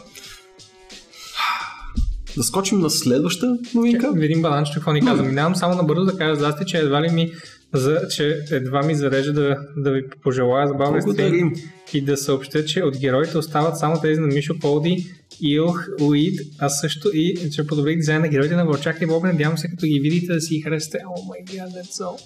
Да 2.38 2.44
скочим 2.44 2.80
на 2.80 2.90
следваща 2.90 3.58
новинка. 3.74 4.12
Видим 4.16 4.42
бананче, 4.42 4.74
какво 4.74 4.92
ни 4.92 5.06
каза. 5.06 5.24
Минавам 5.24 5.56
само 5.56 5.76
набързо 5.76 6.06
да 6.06 6.18
кажа 6.18 6.36
здрасти, 6.36 6.66
че 6.66 6.78
едва 6.78 7.02
ли 7.02 7.10
ми 7.10 7.32
за, 7.74 8.02
че 8.16 8.40
едва 8.52 8.82
ми 8.82 8.96
зарежа 8.96 9.34
да, 9.34 9.58
да 9.78 9.92
ви 9.92 10.04
пожелая 10.24 10.68
стрим 10.68 10.78
Благодарим. 10.78 11.54
и 11.94 12.02
да 12.02 12.18
съобщя, 12.18 12.66
че 12.66 12.84
от 12.84 12.98
героите 12.98 13.38
остават 13.38 13.78
само 13.78 14.02
тези 14.02 14.20
на 14.20 14.28
Мишо 14.28 14.60
Полди, 14.60 15.12
Илх, 15.42 15.88
Уид, 16.02 16.40
а 16.60 16.70
също 16.70 17.10
и 17.14 17.52
че 17.52 17.68
подобрих 17.68 17.96
дизайн 17.96 18.22
на 18.22 18.28
героите 18.28 18.56
на 18.56 18.66
Вълчак 18.66 19.02
и 19.02 19.06
Боб. 19.06 19.24
Надявам 19.24 19.58
се, 19.58 19.70
като 19.70 19.86
ги 19.86 20.00
видите 20.00 20.34
да 20.34 20.42
си 20.42 20.56
ги 20.56 20.62
харесате. 20.62 21.00
О 21.18 21.24
май 21.24 21.40
гад, 21.46 21.70
that's. 21.72 22.20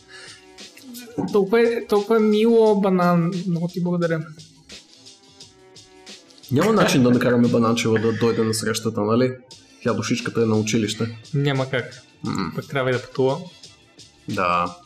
Толкова 1.32 1.62
е, 1.62 1.86
толкова 1.88 2.16
е 2.16 2.20
мило, 2.20 2.82
банан. 2.82 3.32
Много 3.48 3.68
ти 3.68 3.84
благодаря. 3.84 4.26
Няма 6.52 6.74
начин 6.74 7.04
да 7.04 7.10
накараме 7.12 7.48
Бананчева 7.48 8.00
да 8.00 8.14
дойде 8.14 8.44
на 8.44 8.54
срещата, 8.54 9.02
нали? 9.02 9.32
Тя 9.84 9.94
душичката 9.94 10.42
е 10.42 10.46
на 10.46 10.56
училище. 10.56 11.18
Няма 11.34 11.70
как. 11.70 12.02
М, 12.24 12.52
Пък 12.56 12.68
трябва 12.68 12.90
и 12.90 12.94
да 12.94 13.02
пътува. 13.02 13.38
Да. 14.30 14.78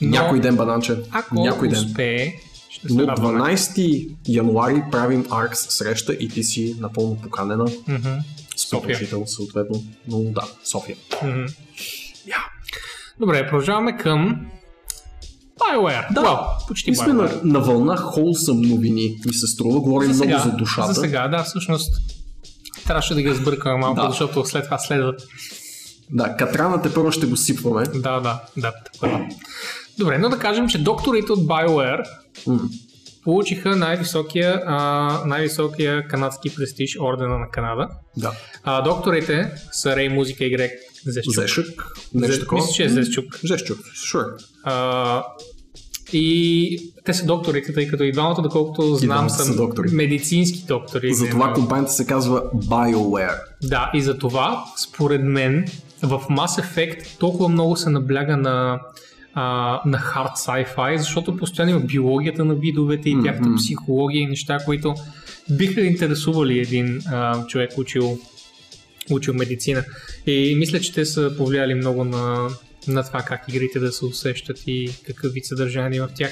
Но, 0.00 0.10
Някой 0.10 0.40
ден, 0.40 0.56
Бананче. 0.56 0.96
ако 1.10 1.34
Някой 1.34 1.68
ден. 1.68 1.78
успее, 1.78 2.32
ще 2.80 2.88
се 2.88 2.94
Но 2.94 3.06
радваме. 3.06 3.40
12 3.40 4.16
януари 4.28 4.82
правим 4.90 5.26
Аркс 5.30 5.58
среща 5.68 6.12
и 6.12 6.28
ти 6.28 6.42
си 6.44 6.76
напълно 6.80 7.16
поканена. 7.22 7.64
София. 8.56 8.80
пригласител, 8.82 9.22
съответно. 9.26 9.82
Но 10.08 10.18
да, 10.22 10.42
София. 10.64 10.96
Я. 12.26 12.36
Добре, 13.20 13.46
продължаваме 13.48 13.96
към 13.96 14.46
BioWare. 15.60 16.12
Да. 16.14 16.20
Wow, 16.20 16.66
почти 16.68 16.90
И 16.90 16.96
сме 16.96 17.12
на, 17.12 17.40
на 17.44 17.60
вълна 17.60 17.96
холсъм 17.96 18.60
новини, 18.60 19.20
ми 19.26 19.34
се 19.34 19.46
струва. 19.46 19.80
Говорим 19.80 20.10
много 20.10 20.38
за 20.44 20.52
душата. 20.52 20.92
За 20.92 21.00
сега, 21.00 21.28
да, 21.28 21.42
всъщност 21.42 21.92
трябваше 22.86 23.14
да 23.14 23.22
ги 23.22 23.34
сбъркаме 23.34 23.76
малко, 23.76 24.00
Да. 24.00 24.08
защото 24.10 24.44
след 24.44 24.64
това 24.64 24.78
следват. 24.78 25.22
Да, 26.10 26.36
катраната 26.36 26.94
първо 26.94 27.12
ще 27.12 27.26
го 27.26 27.36
сипваме. 27.36 27.82
Да, 27.86 28.20
да, 28.20 28.40
да, 28.56 28.72
така. 28.92 29.28
Добре, 30.00 30.18
но 30.18 30.28
да 30.28 30.38
кажем, 30.38 30.68
че 30.68 30.78
докторите 30.78 31.32
от 31.32 31.38
BioWare 31.40 32.04
М. 32.46 32.58
получиха 33.24 33.76
най-високия, 33.76 34.62
а, 34.66 34.78
най-високия 35.26 36.08
канадски 36.08 36.54
престиж 36.54 36.98
ордена 37.00 37.38
на 37.38 37.50
Канада. 37.50 37.88
Да. 38.16 38.32
А, 38.64 38.82
докторите 38.82 39.50
са 39.72 39.96
Рей 39.96 40.08
Музика 40.08 40.44
и 40.44 40.50
Грег 40.50 40.70
Зещук. 41.06 41.34
Зешък. 41.34 41.84
Нещо 42.14 42.36
Зе- 42.36 42.40
такова. 42.40 42.62
Мисля, 42.62 42.72
че 42.74 42.84
е 42.84 42.88
Зещук. 42.88 43.24
Зешчук, 43.44 43.78
sure. 43.78 44.44
А, 44.64 45.24
и 46.12 46.92
те 47.04 47.14
са 47.14 47.26
докторите, 47.26 47.72
тъй 47.72 47.88
като 47.88 48.02
и 48.02 48.12
двамата, 48.12 48.42
доколкото 48.42 48.94
знам, 48.94 49.30
са, 49.30 49.44
са 49.44 49.56
доктори. 49.56 49.88
медицински 49.90 50.64
доктори. 50.68 51.14
Затова 51.14 51.46
Не, 51.46 51.52
компанията 51.52 51.92
се 51.92 52.06
казва 52.06 52.42
BioWare. 52.54 53.38
Да, 53.62 53.90
и 53.94 54.02
за 54.02 54.18
това, 54.18 54.64
според 54.78 55.22
мен, 55.24 55.64
в 56.02 56.20
Mass 56.20 56.62
Effect 56.62 57.18
толкова 57.18 57.48
много 57.48 57.76
се 57.76 57.90
набляга 57.90 58.36
на, 58.36 58.80
а, 59.34 59.42
на 59.86 59.98
hard 59.98 60.36
sci-fi, 60.36 60.96
защото 60.96 61.36
постоянно 61.36 61.70
има 61.70 61.80
биологията 61.80 62.44
на 62.44 62.54
видовете 62.54 63.10
и 63.10 63.22
тяхната 63.24 63.48
Мгм. 63.48 63.56
психология 63.56 64.22
и 64.22 64.26
неща, 64.26 64.58
които 64.64 64.94
биха 65.50 65.80
интересували 65.80 66.58
един 66.58 67.00
а, 67.06 67.46
човек 67.46 67.70
учил, 67.78 68.18
учил 69.10 69.34
медицина. 69.34 69.84
И 70.26 70.54
мисля, 70.58 70.80
че 70.80 70.92
те 70.92 71.04
са 71.04 71.32
повлияли 71.36 71.74
много 71.74 72.04
на, 72.04 72.48
на 72.88 73.02
това 73.02 73.22
как 73.22 73.44
игрите 73.48 73.78
да 73.78 73.92
се 73.92 74.04
усещат 74.04 74.58
и 74.66 74.90
какъв 75.06 75.32
вид 75.32 75.46
съдържание 75.46 75.96
има 75.96 76.08
в 76.08 76.14
тях. 76.14 76.30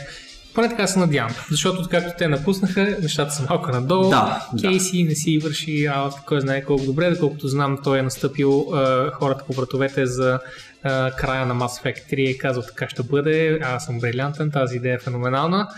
Поне 0.55 0.69
така 0.69 0.87
се 0.87 0.99
надявам, 0.99 1.35
защото 1.51 1.89
както 1.91 2.13
те 2.19 2.29
напуснаха, 2.29 2.97
нещата 3.03 3.35
са 3.35 3.47
малко 3.51 3.71
надолу. 3.71 4.11
Да, 4.11 4.47
да. 4.53 4.69
Кейси 4.69 5.05
не 5.05 5.15
си 5.15 5.39
върши 5.39 5.89
работа, 5.89 6.23
кой 6.27 6.41
знае 6.41 6.65
колко 6.65 6.85
добре, 6.85 7.11
доколкото 7.11 7.49
знам, 7.49 7.79
той 7.85 7.99
е 7.99 8.03
настъпил 8.03 8.67
а, 8.73 9.11
хората 9.11 9.45
по 9.47 9.53
вратовете 9.53 10.07
за 10.07 10.41
а, 10.83 11.11
края 11.11 11.47
на 11.47 11.55
Mass 11.55 11.83
Effect 11.85 12.13
3 12.13 12.17
и 12.17 12.31
е 12.31 12.39
казал 12.39 12.63
така 12.63 12.89
ще 12.89 13.03
бъде, 13.03 13.59
аз 13.63 13.85
съм 13.85 13.99
брилянтен, 14.01 14.51
тази 14.51 14.77
идея 14.77 14.95
е 14.95 14.99
феноменална 14.99 15.69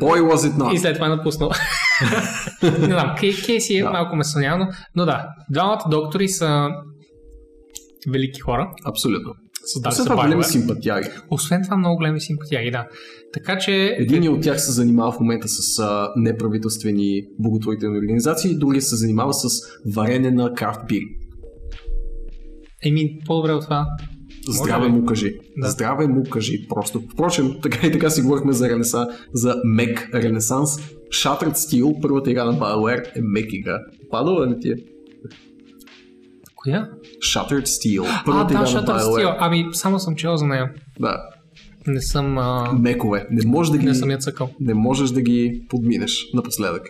Boy 0.00 0.20
was 0.20 0.36
it 0.50 0.54
и 0.54 0.58
not. 0.58 0.78
след 0.80 0.94
това 0.94 1.06
е 1.06 1.10
напуснал. 1.10 1.50
не 2.62 2.70
знам, 2.86 3.14
Кей, 3.20 3.34
Кейси 3.46 3.76
е 3.76 3.82
Да. 3.82 3.90
малко 3.90 4.16
месоняно, 4.16 4.68
но 4.96 5.04
да, 5.04 5.26
двамата 5.50 5.84
доктори 5.90 6.28
са 6.28 6.68
велики 8.08 8.40
хора, 8.40 8.70
Абсолютно. 8.84 9.32
създали 9.64 9.92
Освен 9.92 10.06
това 10.06 10.24
големи 10.24 10.44
симпатияги. 10.44 11.08
Освен 11.30 11.62
това 11.64 11.76
много 11.76 11.96
големи 11.96 12.20
симпатияги, 12.20 12.70
да. 12.70 12.86
Така 13.32 13.58
че 13.58 13.96
Един 13.98 14.28
от 14.28 14.42
тях 14.42 14.60
се 14.60 14.72
занимава 14.72 15.12
в 15.12 15.20
момента 15.20 15.48
с 15.48 15.78
а, 15.78 16.08
неправителствени 16.16 17.22
благотворителни 17.38 17.98
организации, 17.98 18.58
другия 18.58 18.82
се 18.82 18.96
занимава 18.96 19.34
с 19.34 19.48
варене 19.94 20.30
на 20.30 20.54
крафт 20.54 20.80
бир. 20.88 21.00
Еми, 22.84 23.18
по-добре 23.26 23.52
от 23.52 23.64
това. 23.64 23.86
Здраве 24.48 24.88
му 24.88 25.04
кажи. 25.04 25.34
Да. 25.56 25.68
Здраве 25.68 26.06
му 26.06 26.22
кажи. 26.24 26.66
Просто. 26.68 27.02
Впрочем, 27.12 27.54
така 27.62 27.86
и 27.86 27.92
така 27.92 28.10
си 28.10 28.22
говорихме 28.22 28.52
за 28.52 28.68
Ренеса, 28.68 29.06
за 29.32 29.54
мек 29.64 30.10
Ренесанс. 30.14 30.76
Shattered 31.10 31.52
Steel, 31.54 32.00
първата 32.02 32.30
игра 32.30 32.44
на 32.44 32.54
BioWare 32.54 33.16
е 33.16 33.20
мек 33.22 33.46
игра. 33.52 33.78
Падала 34.10 34.46
ли 34.46 34.54
ти 34.60 34.68
е? 34.68 34.74
Коя? 36.54 36.88
Shattered 37.34 37.64
Steel, 37.64 38.04
А, 38.06 38.22
първата 38.26 38.46
да, 38.46 38.52
игра 38.54 38.60
на 38.60 38.66
Shutter 38.66 39.00
BioWare. 39.00 39.24
Steel. 39.24 39.36
Ами, 39.38 39.66
само 39.72 39.98
съм 39.98 40.16
чел 40.16 40.36
за 40.36 40.46
нея. 40.46 40.72
Да, 41.00 41.22
Не 41.86 42.00
съм, 42.00 42.38
а, 42.38 42.72
мекове. 42.72 43.26
Не 43.30 43.46
можеш 43.46 43.70
да 43.70 43.78
ги 43.78 43.86
не 43.86 43.94
съм 43.94 44.10
я 44.10 44.18
цъкал. 44.18 44.50
не 44.60 44.74
можеш 44.74 45.10
да 45.10 45.20
ги 45.22 45.62
подминеш 45.68 46.26
напоследък. 46.34 46.82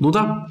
Но 0.00 0.10
да, 0.10 0.46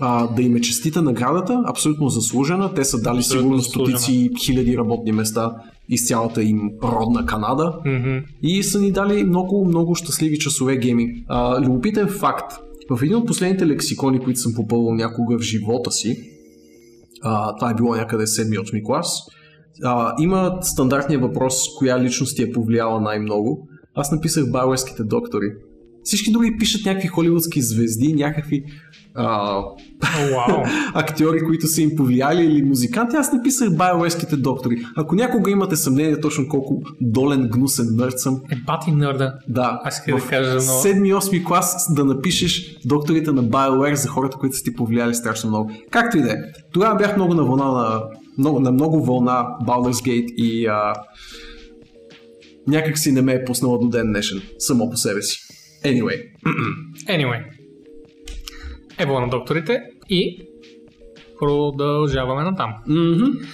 а, 0.00 0.26
да 0.34 0.42
им 0.42 0.56
е 0.56 0.60
честита 0.60 1.02
наградата, 1.02 1.62
абсолютно 1.66 2.08
заслужена. 2.08 2.74
Те 2.74 2.84
са 2.84 3.00
дали 3.00 3.18
Абсолютно 3.18 3.42
сигурно 3.42 3.62
стотици 3.62 4.30
хиляди 4.44 4.76
работни 4.76 5.12
места 5.12 5.52
из 5.88 6.06
цялата 6.06 6.42
им 6.42 6.70
родна 6.82 7.26
Канада 7.26 7.74
Мгм. 7.86 8.18
и 8.42 8.62
са 8.62 8.80
ни 8.80 8.92
дали 8.92 9.24
много, 9.24 9.64
много 9.64 9.94
щастливи 9.94 10.38
часове 10.38 10.76
гейминг. 10.76 11.10
А, 11.28 11.60
любопитен 11.60 12.08
факт. 12.08 12.52
В 12.90 13.02
един 13.02 13.16
от 13.16 13.26
последните 13.26 13.66
лексикони, 13.66 14.20
които 14.20 14.40
съм 14.40 14.54
попълвал 14.54 14.94
някога 14.94 15.38
в 15.38 15.42
живота 15.42 15.90
си, 15.92 16.30
а, 17.22 17.56
това 17.56 17.70
е 17.70 17.74
било 17.74 17.94
някъде 17.94 18.26
7-8 18.26 18.82
клас, 18.84 19.20
а, 19.84 20.14
има 20.20 20.58
стандартния 20.60 21.20
въпрос, 21.20 21.54
коя 21.78 22.00
личност 22.00 22.36
ти 22.36 22.42
е 22.42 22.52
повлияла 22.52 23.00
най-много. 23.00 23.68
Аз 23.94 24.12
написах 24.12 24.50
Бауерските 24.50 25.04
доктори. 25.04 25.46
Всички 26.02 26.32
други 26.32 26.56
пишат 26.58 26.86
някакви 26.86 27.08
холивудски 27.08 27.62
звезди, 27.62 28.14
някакви 28.14 28.64
а, 29.16 29.60
актьори, 30.94 31.40
които 31.40 31.66
са 31.66 31.82
им 31.82 31.96
повлияли 31.96 32.44
или 32.44 32.62
музиканти. 32.62 33.16
Аз 33.16 33.32
написах 33.32 33.68
Bioware-ските 33.68 34.36
доктори. 34.36 34.76
Ако 34.96 35.14
някога 35.14 35.50
имате 35.50 35.76
съмнение 35.76 36.20
точно 36.20 36.48
колко 36.48 36.82
долен, 37.00 37.48
гнусен 37.48 37.86
нърд 37.90 38.18
съм, 38.20 38.40
Е, 38.50 38.56
бати 38.56 38.92
нърда. 38.92 39.34
да, 39.48 39.80
Аз 39.84 39.94
исках 39.98 40.14
да 40.16 40.28
кажа, 40.28 40.54
но- 40.54 40.60
7-8 40.60 41.44
клас 41.44 41.94
да 41.94 42.04
напишеш 42.04 42.76
докторите 42.84 43.32
на 43.32 43.44
BioWare 43.44 43.94
за 43.94 44.08
хората, 44.08 44.36
които 44.36 44.56
са 44.56 44.62
ти 44.62 44.74
повлияли 44.74 45.14
страшно 45.14 45.50
много. 45.50 45.70
Както 45.90 46.18
и 46.18 46.22
да 46.22 46.30
е. 46.30 46.36
Тогава 46.72 46.96
бях 46.96 47.16
много 47.16 47.34
на 47.34 47.44
вълна 47.44 47.64
на 47.64 48.02
много, 48.38 48.60
на 48.60 48.72
много 48.72 49.04
вълна 49.04 49.46
Baldur's 49.62 50.06
Gate 50.06 50.32
и 50.32 50.66
а, 50.66 50.92
някак 52.66 52.98
си 52.98 53.12
не 53.12 53.22
ме 53.22 53.32
е 53.32 53.44
пуснала 53.44 53.78
до 53.78 53.88
ден 53.88 54.06
днешен, 54.06 54.42
само 54.58 54.90
по 54.90 54.96
себе 54.96 55.22
си. 55.22 55.38
Anyway, 55.84 56.22
Anyway. 57.08 57.40
Ево 58.98 59.20
на 59.20 59.28
докторите 59.28 59.80
и 60.08 60.46
продължаваме 61.38 62.42
натам. 62.42 62.74
mm-hmm. 62.88 63.46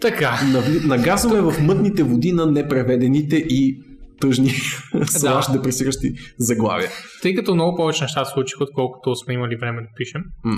Така. 0.00 0.38
Нагазваме 0.86 1.40
в 1.40 1.62
мътните 1.62 2.02
води 2.02 2.32
на 2.32 2.46
непреведените 2.46 3.36
и 3.36 3.82
тъжни, 4.20 4.48
слаш 5.04 5.52
депресиращи 5.52 6.12
заглавия. 6.38 6.90
Тъй 7.22 7.34
като 7.34 7.54
много 7.54 7.76
повече 7.76 8.04
неща 8.04 8.24
се 8.24 8.32
случиха, 8.32 8.64
отколкото 8.64 9.16
сме 9.16 9.34
имали 9.34 9.56
време 9.56 9.82
да 9.82 9.88
пишем, 9.96 10.22
М. 10.44 10.56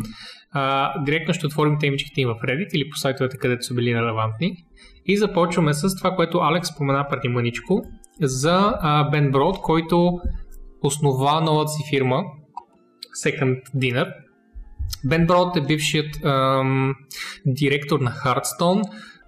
а, 0.52 0.92
директно 1.04 1.34
ще 1.34 1.46
отворим 1.46 1.76
темичките 1.80 2.20
им 2.20 2.28
в 2.28 2.46
Reddit 2.46 2.74
или 2.74 2.90
по 2.90 2.96
сайтовете, 2.96 3.36
където 3.36 3.66
са 3.66 3.74
били 3.74 3.94
релевантни. 3.94 4.56
И 5.06 5.16
започваме 5.16 5.74
с 5.74 5.96
това, 5.96 6.10
което 6.10 6.38
Алекс 6.38 6.68
спомена 6.68 7.06
преди 7.10 7.28
мъничко 7.28 7.82
за 8.20 8.74
а, 8.80 9.10
Бен 9.10 9.30
Брод, 9.30 9.58
който 9.58 10.12
основа 10.82 11.40
новата 11.40 11.68
си 11.68 11.82
фирма 11.90 12.22
Second 13.16 13.62
Dinner. 13.76 14.12
Бен 15.04 15.26
Брод 15.26 15.56
е 15.56 15.60
бившият 15.60 16.24
ам, 16.24 16.94
директор 17.46 18.00
на 18.00 18.10
Hearthstone, 18.10 18.82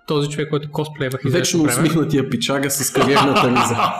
този 0.07 0.28
човек, 0.30 0.51
който 0.51 0.70
косплеевах 0.70 1.20
Вечно 1.24 1.30
известно 1.30 1.62
време. 1.62 1.72
усмихнатия 1.72 2.30
пичага 2.30 2.70
с 2.70 2.93
кариерната 2.93 3.51
риза. 3.51 3.76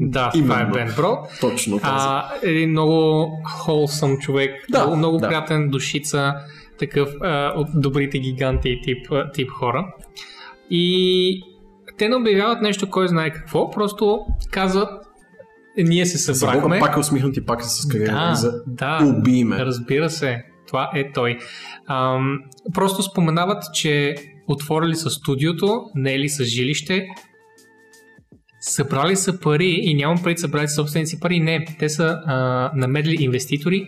Да, 0.00 0.30
това 0.30 0.60
е. 0.60 0.66
Бен 0.66 0.92
Брод. 0.96 1.18
Точно 1.40 1.76
този. 1.78 1.90
А, 1.92 2.28
един 2.42 2.70
много 2.70 3.28
холсъм 3.44 4.18
човек, 4.18 4.50
Да, 4.70 4.78
много, 4.80 4.96
много 4.96 5.18
да. 5.18 5.28
приятен 5.28 5.68
душица, 5.68 6.34
такъв 6.78 7.08
а, 7.22 7.52
от 7.56 7.68
добрите 7.74 8.18
гиганти 8.18 8.80
тип, 8.84 9.06
тип 9.34 9.50
хора. 9.50 9.86
И 10.70 11.42
те 11.98 12.08
не 12.08 12.16
обявяват 12.16 12.62
нещо, 12.62 12.90
кой 12.90 13.08
знае 13.08 13.30
какво, 13.30 13.70
просто 13.70 14.26
казват, 14.50 14.90
«Е, 14.90 15.03
ние 15.78 16.06
се 16.06 16.18
За 16.18 16.34
събрахме. 16.34 16.60
Бога, 16.60 16.78
пак 16.80 16.96
е 16.96 16.98
усмихнат 16.98 17.36
и 17.36 17.44
пак 17.44 17.60
е 17.60 17.64
с 17.64 17.88
кариерна 17.88 18.24
да, 18.26 18.30
риза. 18.30 18.52
да, 18.66 18.98
Уби 19.04 19.44
ме. 19.44 19.58
разбира 19.58 20.10
се, 20.10 20.42
това 20.68 20.90
е 20.94 21.12
той. 21.12 21.38
Ам, 21.88 22.38
просто 22.74 23.02
споменават, 23.02 23.64
че 23.74 24.14
отворили 24.48 24.94
са 24.94 25.10
студиото, 25.10 25.82
наели 25.94 26.28
са 26.28 26.44
жилище, 26.44 27.06
събрали 28.60 29.16
са 29.16 29.40
пари 29.40 29.80
и 29.82 29.94
нямам 29.94 30.22
преди 30.22 30.38
събрали 30.38 30.68
собствените 30.68 31.10
си 31.10 31.20
пари. 31.20 31.40
Не, 31.40 31.64
те 31.78 31.88
са 31.88 32.22
а, 32.26 32.70
намерили 32.74 33.22
инвеститори 33.24 33.86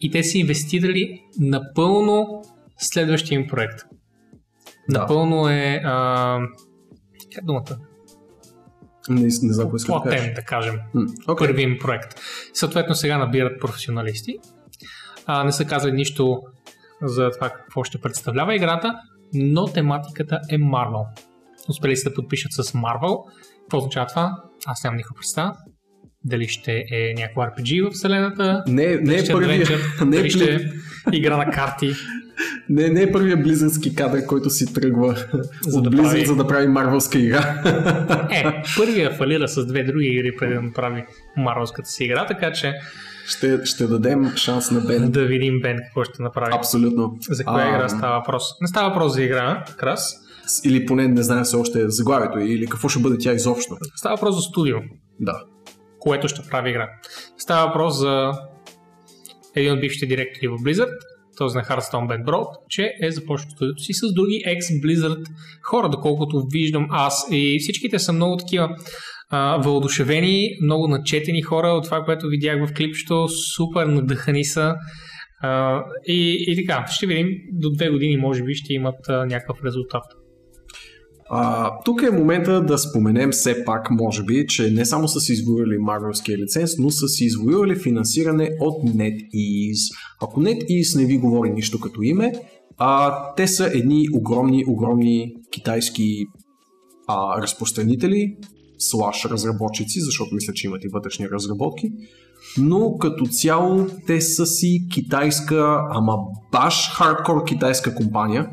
и 0.00 0.10
те 0.10 0.22
са 0.22 0.38
инвестирали 0.38 1.20
напълно 1.40 2.42
следващия 2.78 3.36
им 3.36 3.46
проект. 3.46 3.80
Да. 4.88 4.98
Напълно 4.98 5.48
е... 5.48 5.80
А, 5.84 6.38
как 7.34 7.42
е 7.42 7.46
думата? 7.46 7.76
Не, 9.08 9.22
не 9.22 9.30
знам 9.30 9.70
кой 9.70 9.76
иска 9.76 9.92
да. 9.92 10.02
Платен, 10.02 10.34
да 10.34 10.42
кажем 10.42 10.74
окей. 11.28 11.46
първи 11.46 11.62
им 11.62 11.78
проект. 11.80 12.20
Съответно 12.54 12.94
сега 12.94 13.18
набират 13.18 13.60
професионалисти. 13.60 14.38
А, 15.26 15.44
не 15.44 15.52
са 15.52 15.64
казали 15.64 15.92
нищо 15.92 16.42
за 17.02 17.30
това 17.30 17.50
какво 17.50 17.84
ще 17.84 18.00
представлява 18.00 18.54
играта, 18.54 18.94
но 19.34 19.66
тематиката 19.66 20.40
е 20.50 20.58
Marvel. 20.58 21.04
Успели 21.68 21.96
са 21.96 22.08
да 22.08 22.14
подпишат 22.14 22.52
с 22.52 22.62
Marvel. 22.62 23.18
Какво 23.60 23.78
означава 23.78 24.06
това? 24.06 24.36
Аз 24.66 24.84
нямам 24.84 24.96
никаква 24.96 25.16
представа. 25.16 25.52
Дали 26.24 26.48
ще 26.48 26.84
е 26.90 27.14
някакво 27.16 27.42
RPG 27.42 27.88
в 27.88 27.90
вселената, 27.90 28.64
Не, 28.68 28.96
не 28.96 29.14
е 29.14 29.24
ще 29.24 29.32
първия, 29.32 29.66
Adventure, 29.66 30.04
не 30.04 30.16
е, 30.16 30.18
дали 30.18 30.30
ще 30.30 30.54
е 30.54 30.58
игра 31.12 31.36
на 31.36 31.50
карти. 31.50 31.92
Не, 32.68 32.88
не 32.88 33.02
е 33.02 33.12
първия 33.12 33.36
близърски 33.36 33.94
кадър, 33.94 34.26
който 34.26 34.50
си 34.50 34.74
тръгва 34.74 35.16
За 35.62 35.78
от 35.78 35.84
да 35.84 35.90
Blizzard, 35.90 36.02
прави- 36.02 36.26
за 36.26 36.36
да 36.36 36.46
прави 36.46 36.66
марвелска 36.68 37.18
игра. 37.18 37.62
Е, 38.30 38.62
първия 38.76 39.10
фалира 39.10 39.48
с 39.48 39.66
две 39.66 39.84
други 39.84 40.06
игри 40.06 40.36
преди 40.36 40.54
да 40.54 40.62
направи 40.62 41.04
Марвелската 41.36 41.88
си 41.88 42.04
игра, 42.04 42.26
така 42.26 42.52
че 42.52 42.72
ще, 43.26 43.64
ще 43.64 43.86
дадем 43.86 44.32
шанс 44.36 44.70
на 44.70 44.80
Бен. 44.80 45.10
да 45.10 45.24
видим 45.24 45.60
Бен 45.60 45.76
какво 45.78 46.04
ще 46.04 46.22
направи. 46.22 46.52
Абсолютно. 46.54 47.16
За 47.20 47.44
коя 47.44 47.64
А, 47.64 47.68
игра 47.68 47.88
става 47.88 48.18
въпрос? 48.18 48.42
Не 48.60 48.68
става 48.68 48.88
въпрос 48.88 49.12
за 49.12 49.22
игра, 49.22 49.64
крас. 49.76 50.14
Или 50.64 50.86
поне 50.86 51.08
не 51.08 51.22
знае 51.22 51.42
все 51.44 51.56
още 51.56 51.88
заглавието 51.90 52.38
или 52.38 52.66
какво 52.66 52.88
ще 52.88 53.02
бъде 53.02 53.16
тя 53.18 53.32
изобщо. 53.32 53.76
Става 53.96 54.14
въпрос 54.14 54.34
за 54.34 54.40
студио. 54.40 54.76
Да. 55.20 55.40
което 55.98 56.28
ще 56.28 56.42
прави 56.50 56.70
игра. 56.70 56.88
Става 57.38 57.66
въпрос 57.66 57.98
за 57.98 58.32
един 59.54 59.72
от 59.72 59.80
бившите 59.80 60.06
директори 60.06 60.48
в 60.48 60.52
Blizzard, 60.52 60.90
този 61.36 61.56
на 61.56 61.62
Hearthstone 61.62 62.06
Ben 62.08 62.24
Broad, 62.24 62.46
че 62.68 62.92
е 63.02 63.10
започнал 63.10 63.50
студиото 63.50 63.82
си 63.82 63.92
с 63.92 64.14
други 64.14 64.42
ex-Blizzard 64.46 65.24
хора, 65.62 65.88
доколкото 65.88 66.46
виждам 66.52 66.86
аз. 66.90 67.26
И 67.30 67.58
всичките 67.60 67.98
са 67.98 68.12
много 68.12 68.36
такива 68.36 68.68
въодушевени, 69.58 70.48
много 70.62 70.88
начетени 70.88 71.42
хора 71.42 71.68
от 71.68 71.84
това, 71.84 72.04
което 72.04 72.28
видях 72.28 72.68
в 72.68 72.74
клипчето, 72.74 73.28
супер 73.56 73.86
надъхани 73.86 74.44
са. 74.44 74.74
А, 75.42 75.82
и, 76.06 76.44
и 76.48 76.66
така, 76.66 76.86
ще 76.90 77.06
видим, 77.06 77.28
до 77.52 77.70
две 77.70 77.90
години 77.90 78.16
може 78.16 78.42
би 78.42 78.54
ще 78.54 78.72
имат 78.72 79.08
а, 79.08 79.26
някакъв 79.26 79.64
резултат. 79.64 80.02
А, 81.36 81.72
тук 81.84 82.02
е 82.02 82.10
момента 82.10 82.62
да 82.62 82.78
споменем 82.78 83.30
все 83.30 83.64
пак, 83.64 83.90
може 83.90 84.22
би, 84.22 84.46
че 84.46 84.70
не 84.70 84.84
само 84.84 85.08
са 85.08 85.20
си 85.20 85.32
извоювали 85.32 85.78
марвелския 85.78 86.38
лиценз, 86.38 86.70
но 86.78 86.90
са 86.90 87.08
си 87.08 87.24
извоювали 87.24 87.76
финансиране 87.76 88.50
от 88.60 88.82
NetEase. 88.82 89.94
Ако 90.22 90.40
NetEase 90.40 90.98
не 90.98 91.06
ви 91.06 91.18
говори 91.18 91.50
нищо 91.50 91.80
като 91.80 92.02
име, 92.02 92.32
а, 92.78 93.14
те 93.34 93.48
са 93.48 93.70
едни 93.74 94.06
огромни, 94.12 94.64
огромни 94.68 95.34
китайски 95.50 96.24
а, 97.06 97.42
разпространители, 97.42 98.36
слаш 98.78 99.24
разработчици, 99.24 100.00
защото 100.00 100.34
мисля, 100.34 100.52
че 100.52 100.66
имат 100.66 100.84
и 100.84 100.88
вътрешни 100.88 101.28
разработки, 101.28 101.92
но 102.58 102.98
като 102.98 103.26
цяло 103.26 103.86
те 104.06 104.20
са 104.20 104.46
си 104.46 104.86
китайска, 104.92 105.80
ама 105.90 106.16
баш 106.52 106.90
хардкор 106.92 107.44
китайска 107.44 107.94
компания, 107.94 108.48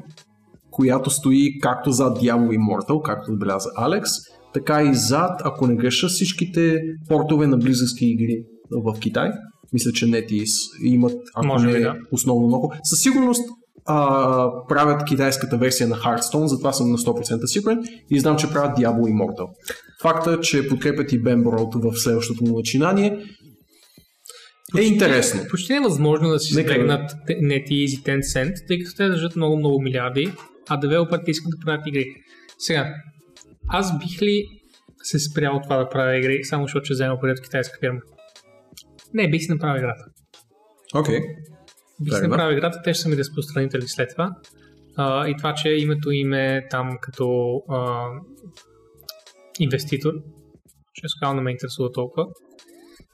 която 0.81 1.09
стои 1.09 1.59
както 1.59 1.91
зад 1.91 2.17
Diablo 2.19 2.57
Immortal, 2.57 3.01
както 3.01 3.31
отбеляза 3.31 3.69
Алекс, 3.75 4.09
така 4.53 4.83
и 4.83 4.95
зад, 4.95 5.41
ако 5.43 5.67
не 5.67 5.75
греша, 5.75 6.07
всичките 6.07 6.81
портове 7.09 7.47
на 7.47 7.57
близъцки 7.57 8.05
игри 8.05 8.43
в 8.71 8.99
Китай. 8.99 9.31
Мисля, 9.73 9.91
че 9.91 10.05
NetEase 10.05 10.83
имат, 10.83 11.13
ако 11.35 11.47
Може 11.47 11.67
не 11.67 11.73
би, 11.73 11.79
да. 11.79 11.95
основно 12.11 12.47
много. 12.47 12.73
Със 12.83 12.99
сигурност 12.99 13.41
а, 13.85 14.49
правят 14.69 15.05
китайската 15.05 15.57
версия 15.57 15.87
на 15.87 15.95
Hearthstone, 15.95 16.45
затова 16.45 16.73
съм 16.73 16.91
на 16.91 16.97
100% 16.97 17.45
сигурен 17.45 17.83
и 18.11 18.19
знам, 18.19 18.37
че 18.37 18.49
правят 18.49 18.77
Diablo 18.77 19.01
Immortal. 19.01 19.47
Факта, 20.01 20.39
че 20.39 20.67
подкрепят 20.67 21.11
и 21.11 21.23
Ben 21.23 21.43
Broad 21.43 21.91
в 21.91 21.99
следващото 21.99 22.45
му 22.45 22.57
начинание 22.57 23.19
е 24.77 24.81
интересно. 24.81 25.41
Почти 25.49 25.73
невъзможно 25.73 26.29
да 26.29 26.39
си 26.39 26.49
избегнат 26.49 27.11
NetEase 27.29 27.99
и 27.99 28.03
Tencent, 28.03 28.67
тъй 28.67 28.79
като 28.79 28.95
те 28.97 29.07
държат 29.07 29.35
много-много 29.35 29.81
милиарди, 29.81 30.31
а 30.69 30.77
девелоперите 30.77 31.31
искат 31.31 31.51
да 31.51 31.65
правят 31.65 31.87
игри. 31.87 32.15
Сега, 32.57 32.95
аз 33.67 33.99
бих 33.99 34.21
ли 34.21 34.47
се 35.03 35.19
спрял 35.19 35.55
от 35.55 35.63
това 35.63 35.77
да 35.77 35.89
правя 35.89 36.17
игри, 36.17 36.43
само 36.43 36.63
защото 36.63 36.85
ще 36.85 36.93
взема 36.93 37.19
пари 37.19 37.31
от 37.31 37.41
китайска 37.41 37.79
фирма? 37.79 37.99
Не, 39.13 39.29
бих 39.29 39.41
си 39.41 39.51
направил 39.51 39.79
играта. 39.79 40.05
Окей. 40.95 41.19
Бих 42.01 42.17
си 42.17 42.27
направил 42.27 42.57
играта, 42.57 42.81
те 42.83 42.93
ще 42.93 43.03
са 43.03 43.09
ми 43.09 43.17
разпространители 43.17 43.87
след 43.87 44.09
това. 44.09 44.35
А, 44.95 45.27
и 45.27 45.35
това, 45.37 45.53
че 45.53 45.69
името 45.69 46.11
им 46.11 46.33
е 46.33 46.67
там 46.69 46.97
като 47.01 47.55
а, 47.69 48.07
инвеститор, 49.59 50.13
често 50.93 51.19
казвам 51.19 51.35
не 51.35 51.41
ме 51.41 51.51
интересува 51.51 51.91
толкова. 51.91 52.25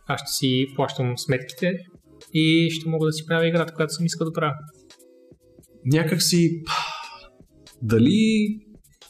Аз 0.07 0.21
ще 0.21 0.31
си 0.31 0.65
плащам 0.75 1.17
сметките 1.17 1.73
и 2.33 2.69
ще 2.71 2.89
мога 2.89 3.05
да 3.05 3.11
си 3.11 3.25
правя 3.25 3.47
играта, 3.47 3.73
която 3.73 3.93
съм 3.93 4.05
искал 4.05 4.25
да 4.25 4.33
правя. 4.33 4.53
Някак 5.85 6.21
си 6.21 6.61
дали 7.81 8.47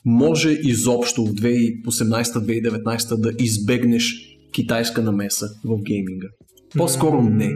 може 0.05 0.49
изобщо 0.49 1.25
в 1.25 1.29
2018-2019 1.29 3.19
да 3.19 3.43
избегнеш 3.43 4.37
китайска 4.51 5.01
намеса 5.01 5.47
в 5.65 5.83
гейминга? 5.83 6.27
По-скоро 6.77 7.21
не. 7.21 7.53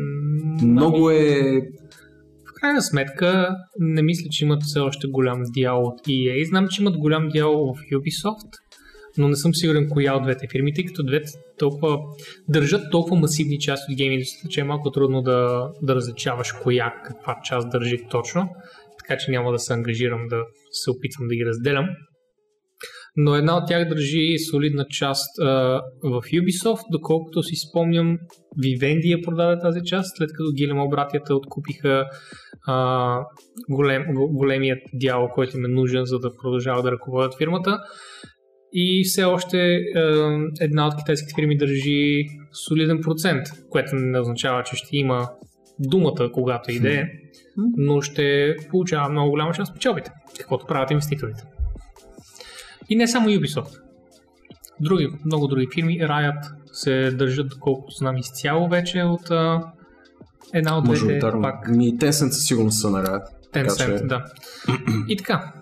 Много 0.63 1.09
е... 1.09 1.41
В 2.49 2.53
крайна 2.61 2.81
сметка, 2.81 3.55
не 3.79 4.01
мисля, 4.01 4.27
че 4.31 4.45
имат 4.45 4.63
все 4.63 4.79
още 4.79 5.07
голям 5.07 5.43
дял 5.53 5.83
от 5.83 6.07
EA. 6.07 6.49
Знам, 6.49 6.67
че 6.67 6.81
имат 6.81 6.97
голям 6.97 7.29
дял 7.29 7.51
в 7.51 7.75
Ubisoft, 7.93 8.49
но 9.17 9.27
не 9.27 9.35
съм 9.35 9.55
сигурен 9.55 9.89
коя 9.89 10.15
от 10.15 10.23
двете 10.23 10.47
фирми, 10.51 10.73
тъй 10.73 10.85
като 10.85 11.03
двете 11.03 11.31
толкова 11.59 11.99
държат 12.49 12.91
толкова 12.91 13.15
масивни 13.15 13.59
части 13.59 13.91
от 13.91 13.97
гейм 13.97 14.11
индустрията, 14.11 14.49
че 14.49 14.61
е 14.61 14.63
малко 14.63 14.91
трудно 14.91 15.21
да, 15.21 15.69
да 15.81 15.95
различаваш 15.95 16.51
коя 16.51 16.93
каква 17.05 17.39
част 17.43 17.69
държи 17.69 17.97
точно, 18.09 18.49
така 18.99 19.17
че 19.17 19.31
няма 19.31 19.51
да 19.51 19.59
се 19.59 19.73
ангажирам 19.73 20.27
да 20.27 20.43
се 20.71 20.91
опитвам 20.91 21.27
да 21.27 21.35
ги 21.35 21.45
разделям. 21.45 21.85
Но 23.15 23.35
една 23.35 23.57
от 23.57 23.67
тях 23.67 23.89
държи 23.89 24.37
солидна 24.51 24.85
част 24.89 25.39
а, 25.39 25.45
в 26.03 26.21
Ubisoft, 26.21 26.83
доколкото 26.91 27.43
си 27.43 27.55
спомням, 27.55 28.17
Vivendi 28.63 29.05
я 29.05 29.21
продаде 29.21 29.61
тази 29.61 29.79
част, 29.85 30.17
след 30.17 30.29
като 30.29 30.51
Гилемо 30.57 30.89
братята 30.89 31.35
откупиха 31.35 32.05
а, 32.67 33.17
голем, 33.69 34.03
го- 34.13 34.29
големият 34.33 34.79
дял, 34.93 35.29
който 35.33 35.57
им 35.57 35.65
е 35.65 35.67
нужен, 35.67 36.05
за 36.05 36.19
да 36.19 36.33
продължават 36.41 36.83
да 36.83 36.91
ръководят 36.91 37.37
фирмата. 37.37 37.79
И 38.73 39.03
все 39.05 39.23
още 39.23 39.75
е, 39.75 39.81
една 40.61 40.87
от 40.87 40.95
китайските 40.97 41.33
фирми 41.41 41.57
държи 41.57 42.25
солиден 42.67 42.99
процент, 43.01 43.47
което 43.69 43.95
не 43.95 44.19
означава, 44.19 44.63
че 44.63 44.75
ще 44.75 44.97
има 44.97 45.29
думата, 45.79 46.29
когато 46.33 46.71
иде, 46.71 47.11
но 47.57 48.01
ще 48.01 48.55
получава 48.69 49.09
много 49.09 49.29
голяма 49.29 49.53
част 49.53 49.69
от 49.69 49.75
печалбите, 49.75 50.11
каквото 50.39 50.65
правят 50.65 50.91
инвеститорите. 50.91 51.43
И 52.89 52.95
не 52.95 53.07
само 53.07 53.29
Ubisoft. 53.29 53.81
Други, 54.79 55.07
много 55.25 55.47
други 55.47 55.67
фирми, 55.73 55.99
Riot 55.99 56.51
се 56.71 57.11
държат, 57.11 57.49
доколкото 57.49 57.95
знам, 57.95 58.17
изцяло 58.17 58.69
вече 58.69 59.03
от 59.03 59.31
а, 59.31 59.71
една 60.53 60.77
от 60.77 60.83
двете 60.83 61.19
пак 61.41 61.69
Ми, 61.69 61.97
Tencent 61.97 62.29
със 62.29 62.45
сигурност 62.45 62.81
са 62.81 62.89
наред. 62.89 63.21
Tencent, 63.53 63.99
че- 63.99 64.05
да. 64.05 64.25
И 65.07 65.17
така. 65.17 65.53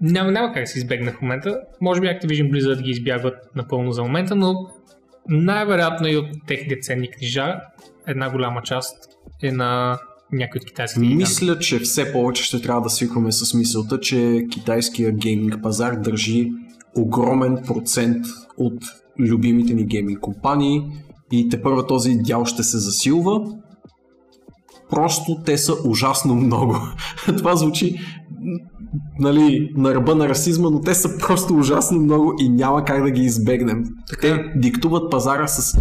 Няма, 0.00 0.32
няма 0.32 0.52
как 0.52 0.62
да 0.62 0.66
се 0.66 0.78
избегне 0.78 1.12
в 1.12 1.20
момента. 1.20 1.60
Може 1.80 2.00
би 2.00 2.06
Activision 2.06 2.50
Blizzard 2.50 2.82
ги 2.82 2.90
избягват 2.90 3.34
напълно 3.54 3.92
за 3.92 4.02
момента, 4.02 4.36
но 4.36 4.54
най-вероятно 5.28 6.08
и 6.08 6.16
от 6.16 6.26
техните 6.46 6.80
ценни 6.80 7.10
книжа 7.10 7.60
една 8.06 8.30
голяма 8.30 8.62
част 8.62 9.08
е 9.42 9.52
на 9.52 9.98
някои 10.32 10.58
от 10.58 10.64
китайските 10.64 11.00
гиганти. 11.00 11.16
Мисля, 11.16 11.58
че 11.58 11.78
все 11.78 12.12
повече 12.12 12.44
ще 12.44 12.62
трябва 12.62 12.82
да 12.82 12.90
свикваме 12.90 13.32
с 13.32 13.54
мисълта, 13.54 14.00
че 14.00 14.46
китайския 14.50 15.12
гейминг 15.12 15.62
пазар 15.62 15.96
държи 15.96 16.52
огромен 16.96 17.58
процент 17.66 18.26
от 18.56 18.84
любимите 19.18 19.74
ни 19.74 19.86
гейминг 19.86 20.20
компании 20.20 20.82
и 21.32 21.48
те 21.48 21.62
първа 21.62 21.86
този 21.86 22.16
дял 22.16 22.44
ще 22.44 22.62
се 22.62 22.78
засилва. 22.78 23.40
Просто 24.90 25.36
те 25.44 25.58
са 25.58 25.74
ужасно 25.84 26.34
много. 26.34 26.76
Това 27.38 27.56
звучи 27.56 27.98
нали, 29.18 29.72
на 29.76 29.94
ръба 29.94 30.14
на 30.14 30.28
расизма, 30.28 30.70
но 30.70 30.80
те 30.80 30.94
са 30.94 31.18
просто 31.18 31.54
ужасно 31.54 32.00
много 32.00 32.34
и 32.38 32.48
няма 32.48 32.84
как 32.84 33.02
да 33.02 33.10
ги 33.10 33.22
избегнем. 33.22 33.84
Така 34.10 34.26
е. 34.26 34.30
Те 34.30 34.58
диктуват 34.58 35.10
пазара 35.10 35.46
с 35.46 35.78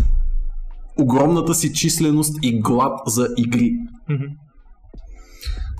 огромната 1.00 1.54
си 1.54 1.74
численост 1.74 2.39
и 2.41 2.60
глад 2.60 3.00
за 3.06 3.28
игри. 3.38 3.72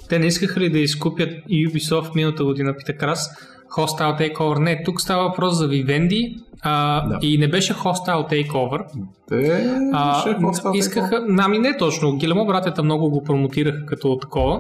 Те 0.10 0.20
не 0.20 0.26
искаха 0.26 0.60
ли 0.60 0.70
да 0.70 0.80
изкупят 0.80 1.30
Ubisoft 1.50 2.16
миналата 2.16 2.44
година, 2.44 2.76
пита 2.78 2.98
Крас, 2.98 3.30
Hostile 3.78 4.36
Takeover? 4.36 4.60
Не, 4.60 4.84
тук 4.86 5.02
става 5.02 5.24
въпрос 5.24 5.58
за 5.58 5.68
Vivendi 5.70 6.36
а, 6.62 7.08
Да. 7.08 7.20
и 7.22 7.38
не 7.38 7.48
беше 7.48 7.74
Hostile 7.74 8.32
Takeover. 8.32 8.86
Те 9.30 9.70
А, 9.94 10.20
ще 10.22 10.34
хостел 10.34 10.72
искаха, 10.76 11.26
нами 11.28 11.60
не 11.60 11.78
точно, 11.78 12.18
Гилемо 12.18 12.46
братята 12.46 12.84
много 12.84 13.10
го 13.10 13.24
промотираха 13.24 13.86
като 13.86 14.18
такова. 14.18 14.60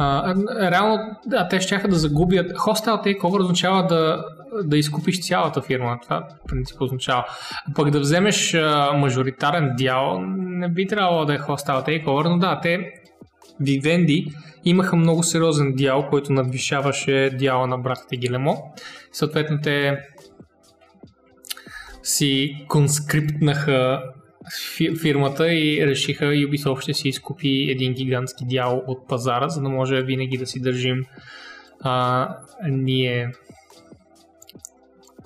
Реално, 0.00 0.98
да, 1.26 1.48
те 1.48 1.60
ще 1.60 1.78
да 1.78 1.96
загубят. 1.96 2.52
Hostile 2.52 3.04
Takeover 3.04 3.40
означава 3.40 3.86
да, 3.86 4.24
да 4.64 4.76
изкупиш 4.76 5.26
цялата 5.26 5.62
фирма. 5.62 5.98
Това 6.02 6.20
в 6.20 6.48
принцип 6.48 6.80
означава. 6.80 7.24
Пък 7.74 7.90
да 7.90 8.00
вземеш 8.00 8.54
а, 8.54 8.92
мажоритарен 8.92 9.70
дял, 9.78 10.20
не 10.36 10.68
би 10.68 10.86
трябвало 10.86 11.24
да 11.24 11.34
е 11.34 11.38
Hostile 11.38 11.86
Takeover, 11.86 12.28
но 12.28 12.38
да, 12.38 12.60
те 12.62 12.78
Vivendi 13.62 14.34
имаха 14.64 14.96
много 14.96 15.22
сериозен 15.22 15.72
дял, 15.76 16.06
който 16.10 16.32
надвишаваше 16.32 17.30
дяла 17.38 17.66
на 17.66 17.78
братите 17.78 18.16
Гилемо. 18.16 18.74
Съответно 19.12 19.58
те 19.62 19.98
си 22.02 22.64
конскриптнаха 22.68 24.02
фирмата 25.02 25.54
и 25.54 25.86
решиха 25.86 26.24
Ubisoft 26.24 26.80
ще 26.80 26.94
си 26.94 27.08
изкупи 27.08 27.66
един 27.70 27.92
гигантски 27.92 28.44
дял 28.44 28.82
от 28.86 29.08
пазара, 29.08 29.48
за 29.48 29.60
да 29.60 29.68
може 29.68 30.02
винаги 30.02 30.38
да 30.38 30.46
си 30.46 30.60
държим 30.60 31.04
а, 31.80 32.28
ние 32.68 33.32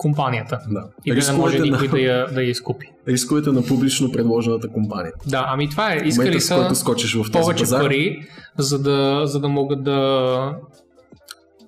компанията. 0.00 0.58
Да. 0.68 0.84
И 1.04 1.14
да 1.14 1.32
не 1.32 1.38
може 1.38 1.58
никой 1.58 1.86
на, 1.86 1.88
да 1.88 2.00
я, 2.00 2.26
да 2.26 2.42
я 2.42 2.50
изкупи. 2.50 2.86
рисковете 3.08 3.50
на 3.50 3.66
публично 3.66 4.12
предложената 4.12 4.68
компания. 4.68 5.12
Да, 5.26 5.44
ами 5.48 5.70
това 5.70 5.92
е. 5.92 5.96
Искали 5.96 6.28
момента, 6.28 6.44
с 6.44 6.54
който 6.54 6.74
са 6.74 6.80
скочиш 6.80 7.14
в 7.14 7.32
повече 7.32 7.62
пазар, 7.62 7.80
пари, 7.80 8.28
за 8.58 8.82
да, 8.82 9.22
за 9.24 9.40
да 9.40 9.48
могат 9.48 9.84
да, 9.84 10.00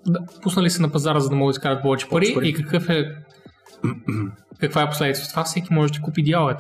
да... 0.07 0.20
Пуснали 0.42 0.70
се 0.70 0.82
на 0.82 0.92
пазара, 0.92 1.20
за 1.20 1.28
да 1.28 1.34
могат 1.34 1.55
да 1.55 1.59
изкарат 1.59 1.82
повече 1.82 2.09
пари. 2.09 2.34
Повече 2.34 2.34
пари. 2.34 2.48
И 2.48 2.55
какъв 2.55 2.88
е... 2.88 3.05
каква 4.61 4.82
е 4.82 4.88
последица? 4.88 5.30
Това 5.30 5.44
всеки 5.44 5.74
може 5.74 5.92
да 5.92 6.00
купи 6.00 6.22
дял. 6.22 6.50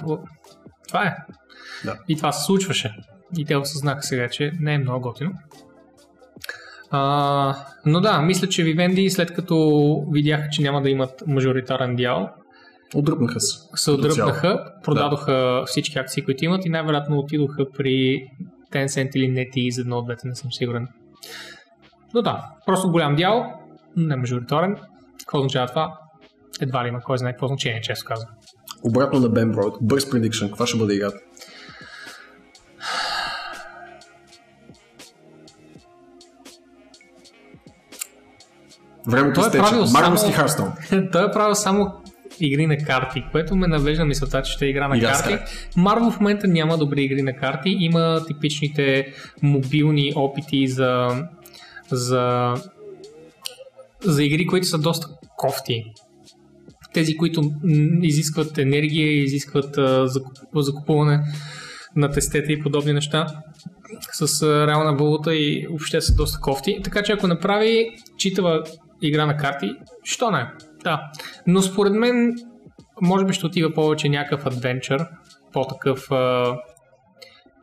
Това 0.88 1.06
е. 1.06 1.16
Да. 1.84 1.98
И 2.08 2.16
това 2.16 2.32
се 2.32 2.44
случваше. 2.44 2.96
И 3.36 3.44
те 3.44 3.56
осъзнаха 3.56 4.02
сега, 4.02 4.28
че 4.28 4.52
не 4.60 4.74
е 4.74 4.78
много 4.78 5.00
готино. 5.00 5.32
А, 6.90 7.56
но 7.86 8.00
да, 8.00 8.20
мисля, 8.20 8.48
че 8.48 8.62
Vivendi, 8.62 9.08
след 9.08 9.34
като 9.34 10.06
видяха, 10.12 10.48
че 10.50 10.62
няма 10.62 10.82
да 10.82 10.90
имат 10.90 11.22
мажоритарен 11.26 11.96
дял, 11.96 12.30
Отдръпнаха 12.94 13.40
се. 13.40 13.58
се 13.74 13.90
отдръпнаха, 13.90 14.72
продадоха 14.82 15.62
всички 15.66 15.98
акции, 15.98 16.24
които 16.24 16.44
имат 16.44 16.66
и 16.66 16.68
най-вероятно 16.68 17.18
отидоха 17.18 17.70
при 17.70 18.26
Tencent 18.72 19.16
или 19.16 19.30
NetEase, 19.30 19.70
за 19.70 19.80
едно 19.80 19.98
от 19.98 20.04
двете, 20.04 20.28
не 20.28 20.34
съм 20.34 20.52
сигурен. 20.52 20.88
Но 22.14 22.22
да, 22.22 22.44
просто 22.66 22.90
голям 22.90 23.16
дял, 23.16 23.52
не 23.96 24.16
мажоритарен. 24.16 24.76
Какво 25.18 25.38
означава 25.38 25.66
това? 25.66 25.98
Едва 26.60 26.84
ли 26.84 26.88
има 26.88 27.00
кой 27.00 27.18
знае 27.18 27.32
какво 27.32 27.46
значение, 27.46 27.80
често 27.80 28.04
казвам. 28.06 28.30
Обратно 28.84 29.20
на 29.20 29.28
Ben 29.28 29.54
Broad. 29.54 29.76
Бърз 29.80 30.10
предикшн. 30.10 30.46
Каква 30.46 30.66
ще 30.66 30.78
бъде 30.78 30.94
играта? 30.94 31.18
Времето 39.06 39.40
е 39.40 39.44
стече. 39.44 39.74
Марвелски 39.92 40.18
само- 40.20 40.32
Харстон. 40.32 40.72
Той 41.12 41.28
е 41.28 41.30
правил 41.30 41.54
само 41.54 41.92
игри 42.40 42.66
на 42.66 42.78
карти, 42.78 43.24
което 43.32 43.56
ме 43.56 43.66
навежда 43.66 44.04
мисълта, 44.04 44.42
че 44.42 44.52
ще 44.52 44.66
игра 44.66 44.88
на 44.88 44.96
Игра 44.96 45.14
с 45.14 45.22
карти. 45.22 45.44
Марвел 45.76 46.10
в 46.10 46.20
момента 46.20 46.48
няма 46.48 46.78
добри 46.78 47.02
игри 47.02 47.22
на 47.22 47.36
карти. 47.36 47.76
Има 47.78 48.24
типичните 48.26 49.12
мобилни 49.42 50.12
опити 50.16 50.68
за, 50.68 51.08
за, 51.90 52.54
за 54.04 54.24
игри, 54.24 54.46
които 54.46 54.66
са 54.66 54.78
доста 54.78 55.06
кофти. 55.36 55.84
Тези, 56.94 57.16
които 57.16 57.52
изискват 58.02 58.58
енергия, 58.58 59.22
изискват 59.22 59.78
а, 59.78 60.08
закуп- 60.08 60.60
закупуване 60.60 61.20
на 61.96 62.10
тестета 62.10 62.52
и 62.52 62.60
подобни 62.60 62.92
неща 62.92 63.26
с 64.12 64.42
реална 64.66 64.96
валута 64.96 65.34
и 65.34 65.66
въобще 65.68 66.00
са 66.00 66.14
доста 66.14 66.40
кофти. 66.40 66.80
Така 66.84 67.02
че 67.02 67.12
ако 67.12 67.26
направи 67.26 67.90
читава 68.16 68.62
игра 69.02 69.26
на 69.26 69.36
карти, 69.36 69.70
що 70.04 70.30
не? 70.30 70.52
Да. 70.84 71.10
Но 71.46 71.62
според 71.62 71.92
мен, 71.92 72.34
може 73.02 73.24
би 73.24 73.32
ще 73.32 73.46
отива 73.46 73.72
повече 73.74 74.08
някакъв 74.08 74.46
адвенчър, 74.46 75.06
по-такъв 75.52 76.08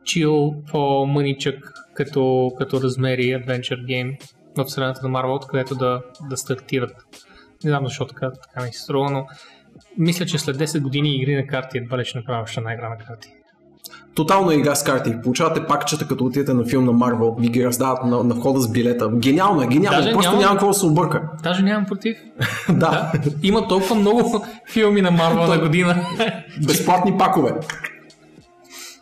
чил, 0.04 0.54
по-мъничък 0.70 1.72
като, 1.94 2.50
като 2.58 2.82
размери 2.82 3.32
адвенчър 3.32 3.78
гейм 3.86 4.12
в 4.56 4.64
вселената 4.64 5.08
на 5.08 5.18
Marvel, 5.18 5.46
където 5.46 5.74
да, 5.74 6.02
да 6.30 6.36
стартират. 6.36 6.92
Не 7.64 7.70
знам 7.70 7.84
защо 7.84 8.06
така, 8.06 8.30
така 8.32 8.66
ми 8.66 8.72
се 8.72 8.80
струва, 8.80 9.10
но 9.10 9.26
мисля, 9.98 10.26
че 10.26 10.38
след 10.38 10.56
10 10.56 10.80
години 10.80 11.16
игри 11.16 11.36
на 11.36 11.46
карти 11.46 11.78
едва 11.78 11.98
ли 11.98 12.04
ще 12.04 12.18
направя 12.18 12.42
още 12.42 12.60
една 12.60 12.74
игра 12.74 12.88
на 12.88 12.96
карти. 12.98 13.28
Тотална 14.14 14.54
игра 14.54 14.74
с 14.74 14.84
карти. 14.84 15.14
Получавате 15.22 15.66
пакчета, 15.66 16.08
като 16.08 16.24
отидете 16.24 16.54
на 16.54 16.64
филм 16.64 16.84
на 16.84 16.92
Марвел. 16.92 17.36
Ви 17.38 17.48
ги 17.48 17.66
раздават 17.66 18.04
на, 18.04 18.24
на 18.24 18.34
входа 18.34 18.60
с 18.60 18.70
билета. 18.70 19.08
Гениално 19.10 19.62
е, 19.62 19.66
гениално. 19.66 19.98
Даже 19.98 20.12
Просто 20.12 20.30
няма- 20.30 20.42
няма 20.42 20.52
какво 20.54 20.66
да 20.68 20.74
се 20.74 20.86
обърка. 20.86 21.22
Даже 21.42 21.62
нямам 21.62 21.86
против. 21.86 22.16
да. 22.68 23.12
Има 23.42 23.68
толкова 23.68 23.94
много 23.96 24.44
филми 24.72 25.02
на 25.02 25.10
Марвел 25.10 25.46
на 25.46 25.58
година. 25.58 26.06
Безплатни 26.66 27.18
пакове. 27.18 27.52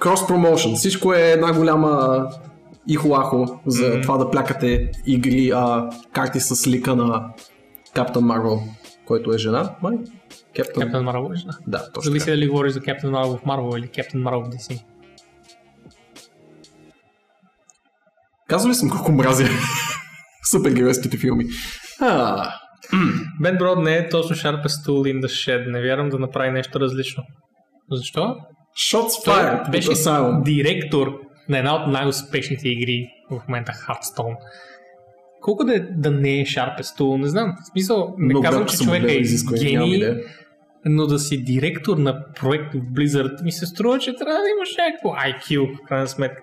Cross 0.01 0.29
promotion. 0.29 0.77
Всичко 0.77 1.15
е 1.15 1.21
една 1.21 1.53
голяма 1.53 2.23
ихолахо 2.89 3.61
за 3.67 3.89
Мгм. 3.89 4.01
това 4.01 4.17
да 4.17 4.31
плякате 4.31 4.91
игри, 5.07 5.53
а, 5.55 5.91
карти 6.13 6.41
с 6.41 6.67
лика 6.67 6.97
на 6.97 7.25
Каптън 7.95 8.25
Марвел, 8.25 8.61
който 9.07 9.33
е 9.33 9.39
жена. 9.39 9.77
Май? 9.83 9.97
Каптън. 10.57 10.83
Каптен 10.83 11.05
Марвел, 11.05 11.29
виж, 11.29 11.43
да. 11.43 11.59
Да, 11.67 11.93
точно 11.93 12.11
Зависи 12.11 12.31
дали 12.31 12.49
говориш 12.49 12.73
за 12.73 12.81
Captain 12.81 13.11
Marvel 13.11 13.39
в 13.39 13.45
Marvel 13.45 13.79
или 13.79 13.89
Captain 13.89 14.23
Marvel 14.23 14.45
в 14.45 14.49
DC. 14.49 14.83
Казвали 18.49 18.75
съм 18.75 18.91
колко 18.91 19.13
мразя 19.13 19.45
супергеройските 20.51 21.19
филми. 21.19 21.45
А, 22.01 22.51
Бен 23.41 23.57
Брод 23.59 23.79
не 23.79 23.97
е 23.97 24.09
точно 24.09 24.37
Sharpest 24.37 24.87
Tool 24.87 25.15
in 25.15 25.23
the 25.23 25.27
Shed. 25.27 25.73
Не 25.73 25.83
вярвам 25.83 26.09
да 26.09 26.19
направи 26.19 26.51
нещо 26.51 26.81
различно. 26.81 27.23
Защо? 27.91 28.37
shots 28.79 29.27
fired. 29.27 29.71
беше 29.71 29.91
директор 30.45 31.21
на 31.49 31.59
една 31.59 31.75
от 31.75 31.93
най-успешните 31.93 32.69
игри 32.69 33.09
в 33.31 33.43
момента 33.49 33.73
Hearthstone. 33.73 34.37
Колко 35.41 35.65
да, 35.65 35.87
да 35.91 36.11
не 36.11 36.41
е 36.41 36.45
Sharpest 36.45 36.99
Tool, 36.99 37.21
не 37.21 37.29
знам. 37.29 37.55
В 37.63 37.67
смисъл, 37.67 38.15
не 38.19 38.27
Много 38.27 38.43
казвам, 38.43 38.67
че 38.67 38.77
човек 38.77 39.03
е 39.03 39.23
гений, 39.59 40.03
но 40.85 41.07
да 41.07 41.19
си 41.19 41.45
директор 41.45 41.97
на 41.97 42.25
проект 42.41 42.75
в 42.75 42.79
Blizzard 42.79 43.43
ми 43.43 43.53
се 43.53 43.67
струва, 43.67 43.99
че 43.99 44.17
трябва 44.17 44.41
да 44.43 44.49
имаш 44.57 44.77
някакво 44.79 45.09
IQ, 45.09 45.77
в 45.77 45.89
крайна 45.89 46.09
сметка. 46.09 46.43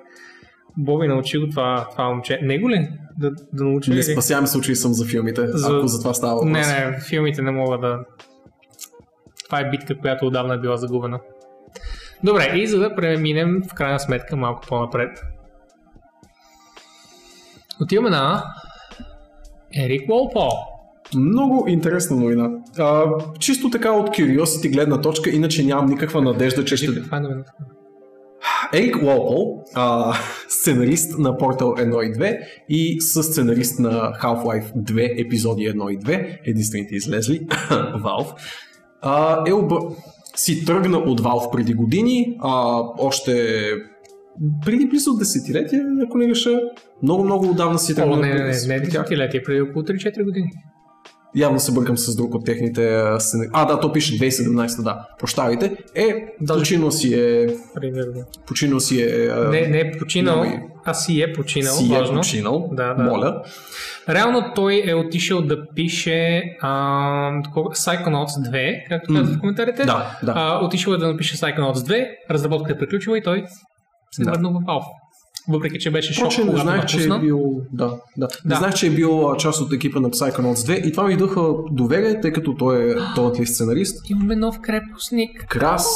Боби 0.78 1.08
научи 1.08 1.38
го 1.38 1.50
това, 1.50 1.88
това 1.92 2.10
момче. 2.10 2.40
Него 2.42 2.70
ли? 2.70 2.90
Да, 3.18 3.32
да 3.54 3.64
научи? 3.64 3.92
Не 3.92 4.04
спасявам 4.04 4.48
случаи 4.48 4.76
съм 4.76 4.94
за 4.94 5.06
филмите, 5.06 5.48
За- 5.48 5.78
ако 5.78 5.88
за 5.88 6.00
това 6.00 6.14
става 6.14 6.34
въпрос. 6.36 6.52
Не, 6.52 6.60
не, 6.60 7.00
филмите 7.00 7.42
не 7.42 7.52
мога 7.52 7.78
да... 7.78 8.00
Това 9.46 9.60
е 9.60 9.70
битка, 9.70 9.98
която 9.98 10.26
отдавна 10.26 10.54
е 10.54 10.60
била 10.60 10.78
загубена. 10.78 11.20
Добре, 12.24 12.52
и 12.56 12.68
за 12.68 12.80
да 12.80 12.96
преминем 12.96 13.62
в 13.72 13.74
крайна 13.74 14.00
сметка 14.00 14.36
малко 14.36 14.62
по-напред. 14.68 15.22
Отиваме 17.82 18.10
на 18.10 18.44
Ерик 19.74 20.10
Уолпол. 20.10 20.52
Много 21.16 21.66
интересна 21.68 22.16
новина. 22.16 22.50
А, 22.78 23.04
чисто 23.40 23.70
така 23.70 23.92
от 23.92 24.10
curiosity 24.10 24.74
гледна 24.74 25.02
точка, 25.02 25.30
иначе 25.30 25.64
нямам 25.64 25.86
никаква 25.86 26.22
надежда, 26.22 26.66
че 26.66 26.78
ще... 26.78 26.96
Каква 26.96 27.18
е 27.18 27.20
новината? 27.20 27.52
Ерик 28.74 28.96
Уолпол, 28.96 29.64
а, 29.74 30.14
сценарист 30.48 31.20
на 31.20 31.30
Portal 31.30 31.62
1 31.62 32.04
и 32.04 32.14
2 32.14 32.40
и 32.70 33.02
сценарист 33.02 33.80
на 33.80 34.14
Half-Life 34.22 34.74
2 34.76 35.26
епизоди 35.26 35.64
1 35.64 35.94
и 35.94 36.00
2, 36.00 36.40
единствените 36.46 36.96
излезли, 36.96 37.40
Valve, 38.04 38.34
а, 39.02 39.44
е 39.48 39.54
об... 39.54 39.72
си 40.36 40.66
тръгна 40.66 40.98
от 40.98 41.22
Valve 41.22 41.52
преди 41.52 41.74
години, 41.74 42.38
а, 42.40 42.82
още 42.98 43.60
преди 44.66 44.86
близо 44.88 45.14
десетилетие, 45.14 45.82
ако 46.08 46.18
не 46.18 46.26
греша, 46.28 46.60
много-много 47.04 47.50
отдавна 47.50 47.80
си 47.80 47.92
О, 47.92 47.96
тръгна. 47.96 48.16
не, 48.18 48.28
не, 48.28 48.34
не, 48.34 48.40
не, 48.68 48.80
десетилетие, 48.80 49.44
преди 49.44 49.62
около 49.62 49.86
3-4 49.86 50.24
години. 50.24 50.50
Явно 51.36 51.60
се 51.60 51.72
бъркам 51.72 51.98
с 51.98 52.16
друг 52.16 52.36
от 52.36 52.46
техните 52.46 52.96
а, 53.54 53.66
да, 53.66 53.80
то 53.80 53.92
пише 53.92 54.20
2017, 54.20 54.84
да. 54.84 55.08
Прощавайте. 55.20 55.78
Е, 55.96 56.16
Даже- 56.42 56.60
починал 56.60 56.92
си 56.92 57.14
е... 57.14 57.48
Примерно. 57.74 58.24
Починал 58.48 58.80
си 58.80 59.02
е... 59.02 59.30
Не, 59.52 59.68
не 59.68 59.80
е 59.80 59.92
починал, 60.00 60.46
и- 60.46 60.60
а 60.86 60.94
си 60.94 61.22
е 61.22 61.34
починал, 61.34 61.74
си 61.76 61.86
е 61.94 61.98
важно. 61.98 62.16
починал. 62.16 62.70
Да, 62.72 62.94
да. 62.94 63.04
Моля. 63.04 63.44
Реално 64.10 64.52
той 64.56 64.84
е 64.86 64.94
отишъл 64.96 65.42
да 65.42 65.68
пише 65.76 66.42
а, 66.62 66.70
Psychonauts 67.56 68.50
2, 68.52 68.90
както 68.90 69.14
казват 69.14 69.36
в 69.38 69.40
коментарите. 69.40 69.84
Да, 69.84 70.20
да. 70.24 70.34
А, 70.36 70.66
отишъл 70.66 70.92
е 70.92 70.98
да 70.98 71.08
напише 71.08 71.38
Psychonauts 71.38 71.74
2, 71.74 72.08
разработката 72.32 72.74
е 72.74 72.78
приключила 72.78 73.18
и 73.18 73.24
той 73.24 73.44
се 74.12 74.22
е 74.22 74.26
Да. 74.26 74.32
върнал 74.32 74.62
в. 74.68 74.82
Въпреки, 75.48 75.80
че 75.80 75.92
беше 75.92 76.14
шок, 76.14 76.26
Впрочем, 76.26 76.44
не 76.46 76.50
когато 76.52 76.64
знаех, 76.68 76.86
че 76.86 77.04
е 77.04 77.20
бил... 77.20 77.40
Да, 77.72 77.88
да. 77.88 78.00
Да. 78.18 78.28
Не 78.46 78.56
знаех, 78.56 78.74
че 78.74 78.88
е 78.88 78.90
бил 78.90 79.32
а, 79.32 79.38
част 79.38 79.62
от 79.62 79.74
екипа 79.74 80.00
на 80.00 80.10
Psychonauts 80.10 80.54
2 80.54 80.82
и 80.82 80.92
това 80.92 81.08
ми 81.08 81.18
духа 81.18 81.42
доверие, 81.72 82.22
тъй 82.22 82.32
като 82.34 82.56
той 82.56 82.92
е 82.92 82.96
талантлив 83.16 83.50
сценарист. 83.50 84.10
Имаме 84.10 84.36
нов 84.36 84.62
крепостник. 84.62 85.46
Крас, 85.50 85.88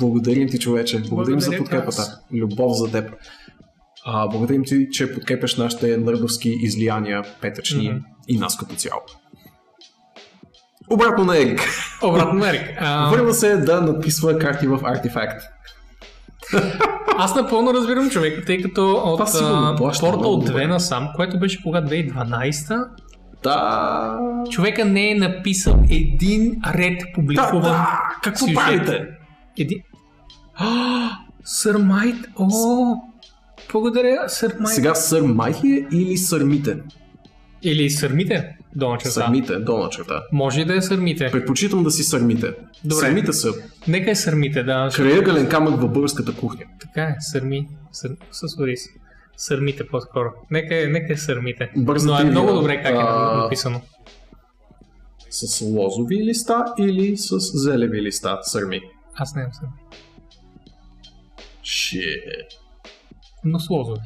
благодарим 0.00 0.48
ти, 0.48 0.58
човече. 0.58 0.98
Благодарим 1.00 1.40
за 1.40 1.46
Благодаря, 1.50 1.62
подкрепата. 1.64 1.96
Крас. 1.96 2.20
Любов 2.32 2.76
за 2.76 2.90
теб. 2.90 3.10
А, 4.04 4.28
благодарим 4.28 4.64
ти, 4.64 4.88
че 4.92 5.14
подкрепяш 5.14 5.56
нашите 5.56 5.96
нърдовски 5.96 6.48
излияния, 6.62 7.22
петъчни 7.40 7.88
Мгм. 7.88 7.98
и 8.28 8.38
нас 8.38 8.56
като 8.56 8.74
цяло. 8.74 9.00
Обратно 10.90 11.24
на 11.24 11.38
Ерик. 11.38 11.60
Обратно 12.02 12.38
на 12.38 12.48
Ерик. 12.50 12.80
Върна 13.10 13.34
се 13.34 13.56
да 13.56 13.80
надписва 13.80 14.38
карти 14.38 14.66
в 14.66 14.78
Artifact. 14.78 15.38
Аз 17.18 17.34
напълно 17.34 17.74
разбирам 17.74 18.10
човека, 18.10 18.44
тъй 18.44 18.62
като 18.62 18.92
от 18.92 19.20
Portal 19.20 20.16
много 20.16 20.36
2 20.36 20.46
добре. 20.46 20.66
насам, 20.66 21.08
което 21.16 21.38
беше 21.38 21.62
кога 21.62 21.80
2012 21.80 22.84
Да. 23.42 24.18
човека 24.50 24.84
не 24.84 25.10
е 25.10 25.14
написал 25.14 25.78
един 25.90 26.60
ред 26.66 26.98
Да, 26.98 27.06
публикуван 27.14 27.62
да. 27.62 28.00
Какво 28.22 28.38
сюжет. 28.38 28.54
правите? 28.56 29.06
Един... 29.58 29.78
А, 30.54 31.10
Сър 31.44 31.76
Майт, 31.76 32.16
о, 32.36 32.94
благодаря, 33.72 34.28
Сър 34.28 34.54
Майт. 34.60 34.74
Сега 34.74 34.94
Сър 34.94 35.22
Майх 35.22 35.56
е 35.64 35.86
или 35.92 36.16
Сърмите? 36.16 36.76
Или 37.62 37.90
сърмите, 37.90 38.56
долна 38.76 38.98
черта. 38.98 39.10
Сърмите, 39.10 39.56
долна 39.56 39.88
черта. 39.88 40.22
Може 40.32 40.60
и 40.60 40.64
да 40.64 40.76
е 40.76 40.80
сърмите. 40.80 41.30
Предпочитам 41.30 41.84
да 41.84 41.90
си 41.90 42.02
сърмите. 42.02 42.54
Добре. 42.84 43.06
Сърмите 43.06 43.32
са 43.32 43.52
Нека 43.88 44.10
е 44.10 44.14
сърмите, 44.14 44.62
да. 44.62 44.88
краягален 44.94 45.48
камък 45.48 45.80
в 45.80 45.88
българската 45.88 46.36
кухня. 46.36 46.64
Така 46.80 47.02
е, 47.02 47.16
сърми. 47.20 47.68
Сър... 47.92 48.10
С 48.30 48.60
ориз. 48.60 48.80
Сърмите 49.36 49.86
по-скоро. 49.86 50.30
Нека 50.50 50.82
е, 50.82 50.86
нека 50.86 51.12
е 51.12 51.16
сърмите. 51.16 51.70
Бърза 51.76 52.08
Но 52.08 52.18
е 52.18 52.24
много 52.24 52.52
добре 52.52 52.82
как 52.82 52.94
е 52.94 52.98
А, 52.98 53.36
написано. 53.36 53.80
С 55.30 55.60
лозови 55.60 56.24
листа 56.24 56.64
или 56.78 57.16
с 57.16 57.38
зелеви 57.38 58.02
листа 58.02 58.38
сърми? 58.42 58.80
Аз 59.14 59.34
не 59.34 59.48
съм. 59.52 59.68
Shit. 61.64 62.46
но 63.44 63.58
с 63.58 63.70
лозови. 63.70 64.00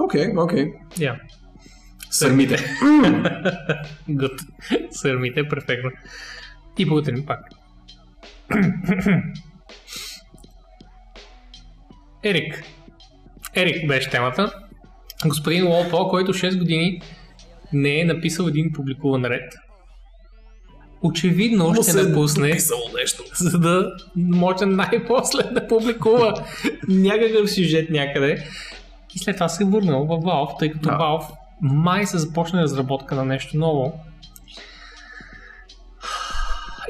Окей, 0.00 0.32
окей. 0.36 0.66
Yeah. 0.90 1.18
Сърмите. 2.18 2.56
Good. 4.10 4.40
Сърмите, 4.90 5.48
перфектно. 5.48 5.90
И 6.78 6.86
благодарим 6.86 7.26
пак. 7.26 7.40
Ерик. 12.24 12.62
Ерик 13.54 13.88
беше 13.88 14.10
темата. 14.10 14.52
Господин 15.26 15.66
Лолпо, 15.68 16.08
който 16.08 16.32
6 16.32 16.58
години 16.58 17.00
не 17.72 18.00
е 18.00 18.04
написал 18.04 18.44
един 18.44 18.72
публикуван 18.72 19.24
ред. 19.24 19.54
Очевидно 21.02 21.68
Му 21.68 21.82
ще 21.82 22.00
е 22.00 22.02
напусне, 22.02 22.48
нещо. 22.98 23.22
за 23.40 23.58
да 23.58 23.92
може 24.16 24.66
най-после 24.66 25.42
да 25.42 25.66
публикува 25.66 26.34
някакъв 26.88 27.50
сюжет 27.50 27.90
някъде. 27.90 28.44
И 29.14 29.18
след 29.18 29.36
това 29.36 29.48
се 29.48 29.62
е 29.62 29.66
върнал 29.66 30.04
в 30.04 30.08
Valve, 30.08 30.58
тъй 30.58 30.72
като 30.72 30.88
Да. 30.88 30.98
Valve 30.98 31.45
май 31.62 32.06
се 32.06 32.18
започне 32.18 32.62
разработка 32.62 33.14
на 33.14 33.24
нещо 33.24 33.56
ново. 33.56 33.92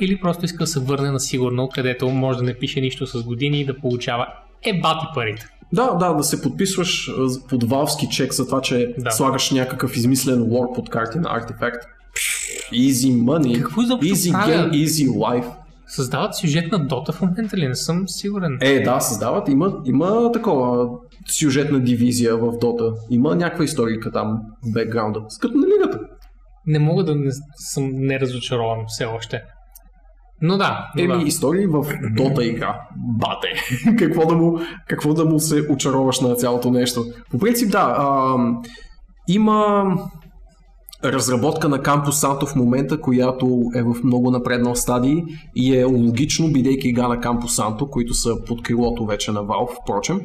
Или 0.01 0.21
просто 0.21 0.45
иска 0.45 0.59
да 0.59 0.67
се 0.67 0.81
върне 0.81 1.11
на 1.11 1.21
сигурно, 1.21 1.69
където 1.69 2.09
може 2.09 2.39
да 2.39 2.45
не 2.45 2.59
пише 2.59 2.81
нищо 2.81 3.07
с 3.07 3.23
години 3.23 3.61
и 3.61 3.64
да 3.67 3.79
получава 3.79 4.27
ебати 4.62 5.07
парите. 5.14 5.47
Да, 5.73 5.95
да, 5.95 6.12
да 6.12 6.25
се 6.25 6.43
подписваш 6.43 7.11
под 7.49 7.64
валвски 7.64 8.09
чек 8.09 8.33
за 8.33 8.47
това, 8.47 8.61
че 8.61 8.95
Да. 8.99 9.11
слагаш 9.11 9.51
някакъв 9.51 9.97
измислен 9.97 10.43
лор 10.43 10.67
под 10.75 10.91
карти 10.91 11.19
на 11.19 11.37
артефакт. 11.37 11.87
Easy 12.73 13.23
money, 13.23 13.62
Какво 13.62 13.83
easy 13.83 14.33
game, 14.33 14.71
easy 14.71 15.09
life. 15.09 15.53
Създават 15.87 16.34
сюжет 16.34 16.72
на 16.72 16.80
Dota 16.80 17.12
в 17.12 17.22
момента 17.22 17.57
ли? 17.57 17.68
Не 17.68 17.74
съм 17.74 18.09
сигурен. 18.09 18.59
Е, 18.61 18.82
да, 18.82 19.01
създават. 19.01 19.49
Има, 19.49 19.80
има 19.84 20.32
такова 20.32 20.89
сюжетна 21.28 21.80
дивизия 21.80 22.37
в 22.37 22.41
Dota. 22.41 22.95
Има 23.11 23.37
някаква 23.37 23.64
историка 23.64 24.12
там 24.12 24.41
в 24.62 24.72
бекграунда. 24.72 25.20
Като 25.41 25.59
на 25.59 25.66
лигата. 25.66 26.01
Не 26.66 26.78
мога 26.78 27.05
да 27.05 27.14
не 27.14 27.30
съм 27.57 27.91
неразочарован 27.93 28.78
все 28.89 29.05
още. 29.05 29.43
Но 30.43 30.57
да, 30.57 30.91
но 30.97 31.03
Еми, 31.03 31.22
да. 31.22 31.28
истории 31.28 31.66
в 31.66 31.84
Dota 32.16 32.41
игра. 32.41 32.80
Бате. 32.97 33.49
какво, 33.99 34.26
да 34.26 34.34
му, 34.34 34.59
какво 34.89 35.14
да 35.14 35.24
му 35.24 35.41
се 35.41 35.66
очароваш 35.70 36.20
на 36.20 36.34
цялото 36.34 36.70
нещо. 36.70 37.05
По 37.30 37.39
принцип, 37.39 37.70
да. 37.72 37.97
А, 37.99 38.37
има 39.28 39.84
разработка 41.05 41.68
на 41.68 41.82
Кампус 41.82 42.20
Санто 42.20 42.47
в 42.47 42.57
момента, 42.57 43.01
която 43.01 43.62
е 43.74 43.82
в 43.82 43.94
много 44.05 44.30
напреднал 44.30 44.74
стадий 44.74 45.22
и 45.57 45.76
е 45.76 45.84
логично, 45.84 46.53
бидейки 46.53 46.88
игра 46.88 47.09
на 47.09 47.20
Кампус 47.20 47.55
Санто, 47.55 47.90
които 47.90 48.14
са 48.14 48.44
под 48.47 48.62
крилото 48.62 49.07
вече 49.07 49.32
на 49.32 49.40
Valve, 49.40 49.82
впрочем. 49.82 50.20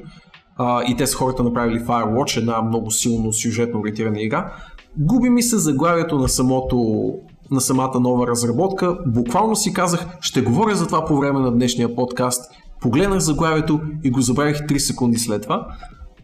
А, 0.57 0.83
и 0.83 0.95
те 0.95 1.07
са 1.07 1.17
хората 1.17 1.43
направили 1.43 1.79
Firewatch, 1.79 2.37
една 2.37 2.61
много 2.61 2.91
силно 2.91 3.33
сюжетно 3.33 3.79
ориентирана 3.79 4.21
игра. 4.21 4.53
Губи 4.97 5.29
ми 5.29 5.41
се 5.41 5.57
заглавието 5.57 6.17
на 6.17 6.29
самото 6.29 7.05
на 7.51 7.61
самата 7.61 7.99
нова 7.99 8.27
разработка. 8.27 8.97
Буквално 9.07 9.55
си 9.55 9.73
казах, 9.73 10.07
ще 10.21 10.41
говоря 10.41 10.75
за 10.75 10.87
това 10.87 11.05
по 11.05 11.17
време 11.17 11.39
на 11.39 11.51
днешния 11.51 11.95
подкаст. 11.95 12.51
Погледнах 12.81 13.19
заглавието 13.19 13.79
и 14.03 14.11
го 14.11 14.21
забравих 14.21 14.57
3 14.57 14.77
секунди 14.77 15.17
след 15.17 15.41
това 15.41 15.67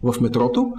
в 0.03 0.21
метрото. 0.21 0.73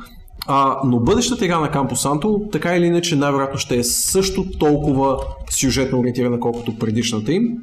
А, 0.51 0.80
но 0.84 1.01
бъдещата 1.01 1.44
игра 1.44 1.59
на 1.61 1.70
Кампо 1.70 1.96
Санто, 1.96 2.40
така 2.53 2.76
или 2.76 2.86
иначе, 2.86 3.16
най-вероятно 3.16 3.59
ще 3.59 3.76
е 3.76 3.84
също 3.84 4.44
толкова 4.59 5.18
сюжетно 5.51 6.01
ориентирана, 6.01 6.40
колкото 6.40 6.78
предишната 6.78 7.32
им. 7.32 7.57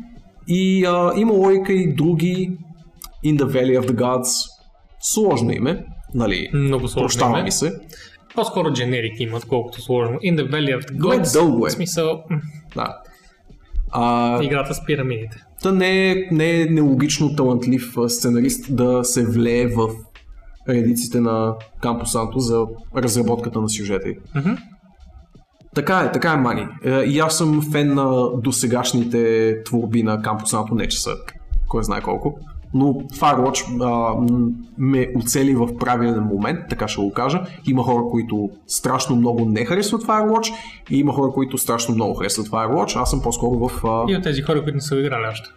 И 0.47 0.85
а, 0.85 1.13
има 1.17 1.33
логика 1.33 1.73
и 1.73 1.93
други 1.93 2.57
In 3.25 3.37
the 3.37 3.43
Valley 3.45 3.79
of 3.81 3.91
the 3.91 3.95
Gods. 3.95 4.49
Сложно 5.01 5.51
име, 5.51 5.85
нали? 6.13 6.49
Много 6.53 6.87
сложно 6.87 7.01
Прощава 7.07 7.31
име. 7.37 7.43
ми 7.43 7.51
се. 7.51 7.73
По-скоро 8.35 8.73
дженерик 8.73 9.19
имат, 9.19 9.45
колкото 9.45 9.81
сложно. 9.81 10.17
In 10.17 10.35
the 10.37 10.51
Valley 10.51 10.79
of 10.79 10.91
the 10.91 10.97
Gods. 10.97 11.33
дълго 11.33 11.67
е. 11.67 11.69
В 11.69 11.73
смисъл, 11.73 12.23
Да. 12.75 12.97
А, 13.91 14.43
играта 14.43 14.73
с 14.73 14.85
пирамидите. 14.85 15.37
Та 15.61 15.71
не 15.71 16.11
е, 16.11 16.15
не 16.31 16.61
е 16.61 16.65
нелогично 16.65 17.35
талантлив 17.35 17.95
сценарист 18.07 18.75
да 18.75 19.03
се 19.03 19.25
влее 19.25 19.67
в 19.67 19.89
редиците 20.69 21.19
на 21.19 21.53
Кампо 21.81 22.05
Санто 22.05 22.39
за 22.39 22.65
разработката 22.97 23.61
на 23.61 23.69
сюжета 23.69 24.09
й. 24.09 24.15
Мгм. 24.35 24.51
Така 25.75 25.99
е, 25.99 26.11
така 26.11 26.31
е, 26.31 26.37
Мани. 26.37 26.67
Е, 26.83 26.99
И 26.99 27.19
аз 27.19 27.37
съм 27.37 27.61
фен 27.71 27.93
на 27.93 28.29
досегашните 28.41 29.53
творби 29.63 30.03
на 30.03 30.21
Кампо 30.21 30.45
Санто, 30.45 30.75
не 30.75 30.87
че 30.87 31.01
са 31.01 31.11
кой 31.67 31.83
знае 31.83 32.01
колко. 32.01 32.39
Но 32.73 32.85
Firewatch 32.93 33.83
а, 33.83 34.15
ме 34.77 35.07
оцели 35.15 35.55
в 35.55 35.77
правилен 35.77 36.23
момент, 36.23 36.59
така 36.69 36.87
ще 36.87 37.01
го 37.01 37.13
кажа. 37.13 37.41
Има 37.67 37.83
хора, 37.83 38.03
които 38.11 38.49
страшно 38.67 39.15
много 39.15 39.45
не 39.45 39.65
харесват 39.65 40.03
Firewatch 40.03 40.53
и 40.91 40.99
има 40.99 41.13
хора, 41.13 41.31
които 41.31 41.57
страшно 41.57 41.95
много 41.95 42.13
харесват 42.13 42.47
Firewatch. 42.47 43.01
Аз 43.01 43.09
съм 43.09 43.21
по-скоро 43.21 43.69
в 43.69 43.85
а, 43.85 44.11
И 44.11 44.15
от 44.15 44.23
тези 44.23 44.41
хора, 44.41 44.63
които 44.63 44.75
не 44.75 44.81
са 44.81 44.95
играли 44.99 45.27
още. 45.31 45.49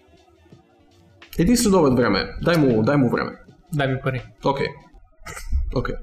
един 1.38 1.56
следобед 1.56 1.94
време. 1.96 2.24
Дай 2.42 2.56
му, 2.56 2.82
дай 2.82 2.96
му 2.96 3.10
време. 3.10 3.30
Дай 3.72 3.88
ми 3.88 4.00
пари. 4.04 4.22
Окей. 4.44 4.66
Окей. 5.74 5.94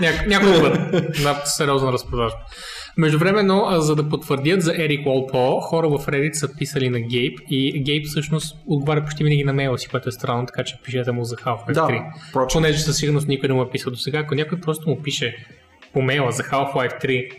Ня- 0.00 0.26
някой 0.26 0.60
път 0.60 0.92
на 1.20 1.34
сериозна 1.44 1.92
разпродажба. 1.92 2.38
Междувременно, 2.96 3.66
за 3.70 3.96
да 3.96 4.08
потвърдят 4.08 4.62
за 4.62 4.72
Ерик 4.74 5.06
Уолпо, 5.06 5.60
хора 5.60 5.88
в 5.88 6.06
Reddit 6.06 6.32
са 6.32 6.56
писали 6.56 6.88
на 6.88 7.00
Гейб 7.00 7.38
и 7.50 7.82
Гейб 7.82 8.06
всъщност 8.06 8.56
отговаря 8.66 9.04
почти 9.04 9.24
винаги 9.24 9.44
на 9.44 9.52
мейла 9.52 9.78
си, 9.78 9.88
което 9.88 10.08
е 10.08 10.12
странно, 10.12 10.46
така 10.46 10.64
че 10.64 10.78
пишете 10.84 11.12
му 11.12 11.24
за 11.24 11.36
Half-Life 11.36 11.72
Да, 11.72 11.80
3. 11.82 12.02
впрочем. 12.30 12.58
Понеже 12.58 12.78
със 12.78 12.96
сигурност 12.96 13.28
никой 13.28 13.48
не 13.48 13.54
му 13.54 13.62
е 13.62 13.70
писал 13.70 13.90
до 13.90 13.98
сега, 13.98 14.18
ако 14.18 14.34
някой 14.34 14.60
просто 14.60 14.88
му 14.88 15.02
пише 15.02 15.46
по 15.92 16.02
мейла 16.02 16.32
за 16.32 16.42
Half-Life 16.42 17.04
3, 17.04 17.30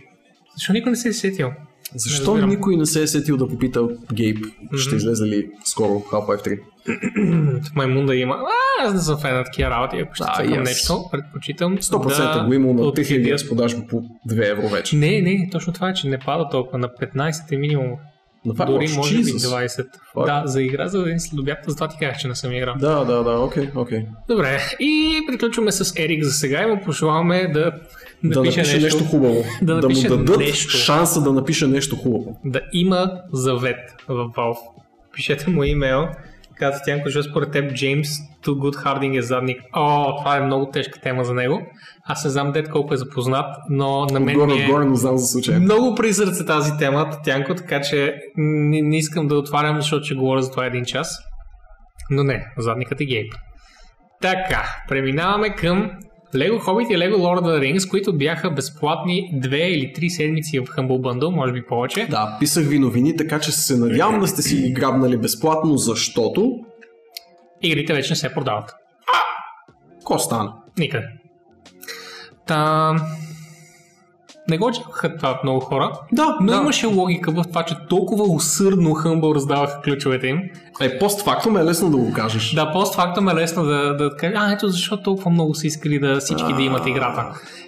защо 0.56 0.74
никой 0.74 0.90
не 0.90 0.96
се 0.96 1.10
е 1.10 1.14
сетил? 1.14 1.52
Защо 1.96 2.26
разбирам. 2.28 2.50
никой 2.50 2.76
не 2.76 2.86
се 2.86 3.02
е 3.02 3.08
сетил 3.08 3.38
да 3.38 3.48
попита 3.48 3.82
Гейб, 4.14 4.38
ще 4.78 4.96
излезе 4.96 5.26
ли 5.26 5.50
скоро 5.66 5.90
Half-Life 5.92 6.60
3? 6.86 7.62
В 7.64 7.76
Маймунда 7.76 8.16
има. 8.16 8.36
А, 8.36 8.88
аз 8.88 8.94
не 8.94 9.00
съм 9.00 9.18
фен 9.18 9.36
на 9.36 9.44
такива 9.44 9.70
работи. 9.70 9.98
Ако 9.98 10.16
ще 10.16 10.24
Да, 10.24 10.34
цъкам 10.38 10.54
аз. 10.54 10.60
нещо, 10.60 11.06
предпочитам 11.12 11.78
100% 11.78 12.34
да 12.34 12.48
го 12.48 12.54
има 12.54 12.74
на 12.74 12.82
отидя- 12.82 13.08
3000 13.10 13.38
с 13.38 13.50
продажба 13.50 13.82
по 13.88 14.02
2 14.26 14.52
евро 14.52 14.68
вече. 14.68 14.96
Не, 14.96 15.22
не, 15.22 15.50
точно 15.52 15.74
това 15.74 15.90
е, 15.90 15.94
че 15.94 16.08
не 16.08 16.20
пада 16.20 16.50
толкова. 16.50 16.78
На 16.78 16.88
15 16.90 17.52
е 17.52 17.58
минимум. 17.58 17.92
На 18.46 18.54
това 18.54 18.66
Дори 18.66 18.84
лошо, 18.84 18.96
може 18.96 19.16
би 19.16 19.24
Jesus. 19.24 19.66
20. 19.66 19.86
Fuck. 20.16 20.26
Да, 20.26 20.44
за 20.46 20.64
игра 20.64 20.88
за 20.88 21.00
един 21.00 21.20
следобед, 21.20 21.58
затова 21.68 21.88
ти 21.88 21.98
казах, 22.00 22.18
че 22.18 22.28
не 22.28 22.36
съм 22.36 22.54
играл. 22.54 22.76
Да, 22.80 23.04
да, 23.06 23.24
да, 23.24 23.40
окей, 23.40 23.70
окей. 23.76 24.06
Добре, 24.28 24.62
и 24.80 25.22
приключваме 25.28 25.72
с 25.72 25.94
Ерик 25.98 26.24
за 26.24 26.32
сега 26.32 26.64
и 26.64 26.66
му 26.66 26.82
пожелаваме 26.82 27.48
да, 27.48 27.72
да, 28.24 28.30
Да 28.30 28.42
пише 28.42 28.60
напише 28.60 28.80
нещо 28.80 29.04
хубаво. 29.04 29.44
Да 29.62 29.76
Да 29.76 29.82
напише 29.82 30.10
му 30.10 30.16
дадат 30.16 30.38
нещо. 30.38 30.78
шанса 30.78 31.22
да 31.22 31.34
напише 31.34 31.68
нещо 31.68 31.96
хубаво. 31.96 32.40
да 32.46 32.62
има 32.74 33.12
завет 33.34 33.80
в 34.08 34.14
Valve. 34.14 34.58
Пишете 35.14 35.50
му 35.50 35.64
имейл. 35.64 36.08
Каза 36.60 36.80
Тянко, 36.86 37.10
че 37.10 37.24
според 37.24 37.52
теб 37.52 37.74
Джеймс 37.74 38.10
Too 38.46 38.50
Good 38.50 38.76
Harding 38.76 39.18
е 39.18 39.22
задник. 39.22 39.62
О, 39.74 40.18
това 40.18 40.38
е 40.38 40.42
много 40.42 40.72
тежка 40.72 41.00
тема 41.02 41.24
за 41.24 41.34
него. 41.34 41.62
Аз 42.06 42.26
не 42.26 42.32
знам 42.32 42.52
дед 42.52 42.70
колко 42.70 42.94
е 42.94 42.98
запознат, 42.98 43.46
но 43.70 44.06
на 44.06 44.20
мен 44.20 44.36
Отгоре, 44.36 44.56
ми 44.56 44.62
е... 44.62 44.66
отгоре, 44.66 44.86
но 44.86 44.96
знам 44.96 45.18
за 45.18 45.26
случая. 45.26 45.60
Много 45.60 45.96
при 45.96 46.14
сърце 46.14 46.46
тази 46.46 46.78
тема, 46.80 47.10
Татянко, 47.10 47.56
така 47.56 47.82
че 47.82 48.16
не, 48.38 48.82
не 48.82 48.98
искам 48.98 49.28
да 49.28 49.36
отварям, 49.36 49.76
защото 49.76 50.06
ще 50.06 50.16
говоря 50.16 50.42
за 50.42 50.52
това 50.52 50.66
един 50.66 50.86
час. 50.86 51.18
Но 52.10 52.24
не, 52.24 52.46
задникът 52.58 53.02
е 53.02 53.06
гейб. 53.06 53.34
Така, 54.22 54.64
преминаваме 54.88 55.56
към 55.56 55.92
Lego 56.34 56.60
Hobbit 56.60 56.94
и 56.94 56.98
Lego 56.98 57.16
Lord 57.16 57.42
of 57.42 57.46
the 57.46 57.60
Rings, 57.60 57.90
които 57.90 58.18
бяха 58.18 58.50
безплатни 58.52 59.32
две 59.34 59.68
или 59.68 59.94
три 59.94 60.10
седмици 60.10 60.60
в 60.60 60.64
Humble 60.64 60.88
Bundle, 60.88 61.36
може 61.36 61.54
би 61.54 61.66
повече. 61.66 62.08
Да, 62.10 62.38
писах 62.40 62.68
ви 62.68 62.80
новини, 62.80 63.16
така 63.16 63.40
че 63.40 63.52
се 63.52 63.78
надявам 63.78 64.20
да 64.20 64.28
сте 64.28 64.42
си 64.42 64.56
ги 64.56 64.74
грабнали 64.74 65.18
безплатно, 65.18 65.78
защото... 65.78 66.60
Игрите 67.62 67.94
вече 67.94 68.12
не 68.12 68.16
се 68.16 68.34
продават. 68.34 68.76
Ко 70.04 70.20
стана? 70.20 70.54
Никъде. 70.78 71.06
Та... 72.48 72.96
Не 74.50 74.58
го 74.58 74.66
очакваха 74.66 75.18
това 75.18 75.32
от 75.32 75.44
много 75.44 75.60
хора, 75.60 75.92
Да, 76.12 76.38
но 76.42 76.52
да. 76.52 76.58
имаше 76.58 76.86
логика 76.86 77.32
в 77.32 77.44
това, 77.48 77.64
че 77.64 77.76
толкова 77.90 78.24
усърдно 78.24 78.90
Humble 78.90 79.36
раздаваха 79.36 79.82
ключовете 79.82 80.28
им. 80.28 80.42
Е, 80.82 81.00
постфактум 81.00 81.58
е 81.58 81.64
лесно 81.64 81.90
да 81.90 81.98
го 81.98 82.14
кажеш. 82.14 82.54
Да, 82.54 82.72
постфактум 82.72 83.30
е 83.30 83.36
лесно 83.36 83.64
да, 83.64 83.94
да 83.98 84.16
кажа, 84.16 84.34
а 84.38 84.52
ето 84.52 84.68
защо 84.68 85.02
толкова 85.02 85.32
много 85.32 85.56
са 85.56 85.68
искали 85.68 86.00
да 86.00 86.20
всички 86.20 86.54
да 86.54 86.62
имат 86.62 86.88
играта. 86.88 87.26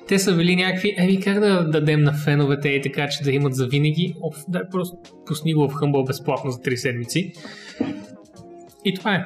Те 0.08 0.20
са 0.20 0.36
били 0.36 0.56
някакви, 0.56 0.96
еми 0.98 1.20
как 1.20 1.40
да 1.40 1.70
дадем 1.70 2.04
на 2.04 2.14
феновете 2.14 2.70
и 2.70 2.82
така, 2.82 3.08
че 3.10 3.24
да 3.24 3.32
имат 3.32 3.56
за 3.56 3.68
винаги. 3.68 4.16
Оф, 4.22 4.36
дай 4.48 4.62
просто 4.72 4.98
пусни 5.28 5.54
го 5.54 5.70
в 5.70 5.74
Humble 5.74 6.08
безплатно 6.08 6.52
за 6.52 6.58
3 6.58 6.76
седмици. 6.76 7.34
И 8.86 8.94
това 8.94 9.16
е. 9.16 9.26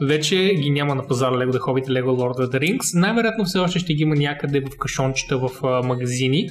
Вече 0.00 0.54
ги 0.54 0.70
няма 0.70 0.94
на 0.94 1.06
пазара 1.06 1.36
Lego 1.36 1.50
The 1.50 1.58
Hobbit 1.58 1.88
и 1.90 1.92
Lego 1.92 2.06
Lord 2.06 2.46
of 2.46 2.52
the 2.52 2.60
Rings. 2.60 3.00
Най-вероятно 3.00 3.44
все 3.44 3.58
още 3.58 3.78
ще 3.78 3.94
ги 3.94 4.02
има 4.02 4.14
някъде 4.14 4.60
в 4.60 4.78
кашончета 4.78 5.38
в 5.38 5.50
магазини, 5.84 6.48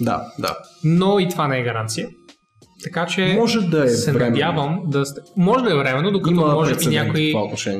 Да, 0.00 0.26
да. 0.38 0.56
но 0.84 1.18
и 1.18 1.28
това 1.28 1.48
не 1.48 1.58
е 1.58 1.62
гаранция. 1.62 2.08
Така 2.84 3.06
че 3.06 3.36
Може 3.38 3.60
да 3.60 3.84
е 3.84 3.88
се 3.88 4.12
временно. 4.12 4.30
надявам 4.30 4.80
да... 4.86 5.04
Може 5.36 5.64
да 5.64 5.72
е 5.72 5.76
временно, 5.76 6.10
докато 6.12 6.30
Има 6.30 6.46
може 6.46 6.76
би 6.76 6.86
някой 6.86 7.32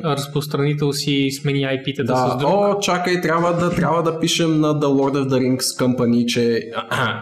разпространител 0.05 0.93
си 0.93 1.31
смени 1.31 1.59
IP-тата 1.59 2.05
Да, 2.05 2.31
с 2.31 2.37
друг. 2.39 2.51
о, 2.51 2.79
чакай, 2.81 3.21
трябва 3.21 3.53
да, 3.53 3.71
трябва 3.71 4.03
да 4.03 4.21
пишем 4.21 4.61
на 4.61 4.75
The 4.75 4.85
Lord 4.85 5.17
of 5.17 5.29
the 5.29 5.39
Rings 5.39 5.81
Company, 5.81 6.27
че 6.27 6.61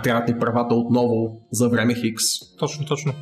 трябва 0.02 0.24
ни 0.28 0.38
правата 0.38 0.74
отново 0.74 1.40
за 1.52 1.68
време 1.68 1.94
Хикс. 1.94 2.22
Точно, 2.59 2.86
точно. 2.86 3.12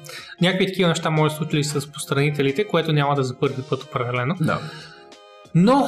Някакви 0.43 0.67
такива 0.67 0.89
неща 0.89 1.11
може 1.11 1.35
да 1.35 1.39
случили 1.39 1.65
с 1.65 1.77
разпространителите, 1.77 2.65
което 2.65 2.93
няма 2.93 3.15
да 3.15 3.23
за 3.23 3.39
първи 3.39 3.63
път 3.71 3.83
определено. 3.83 4.35
Да. 4.41 4.59
Но, 5.55 5.85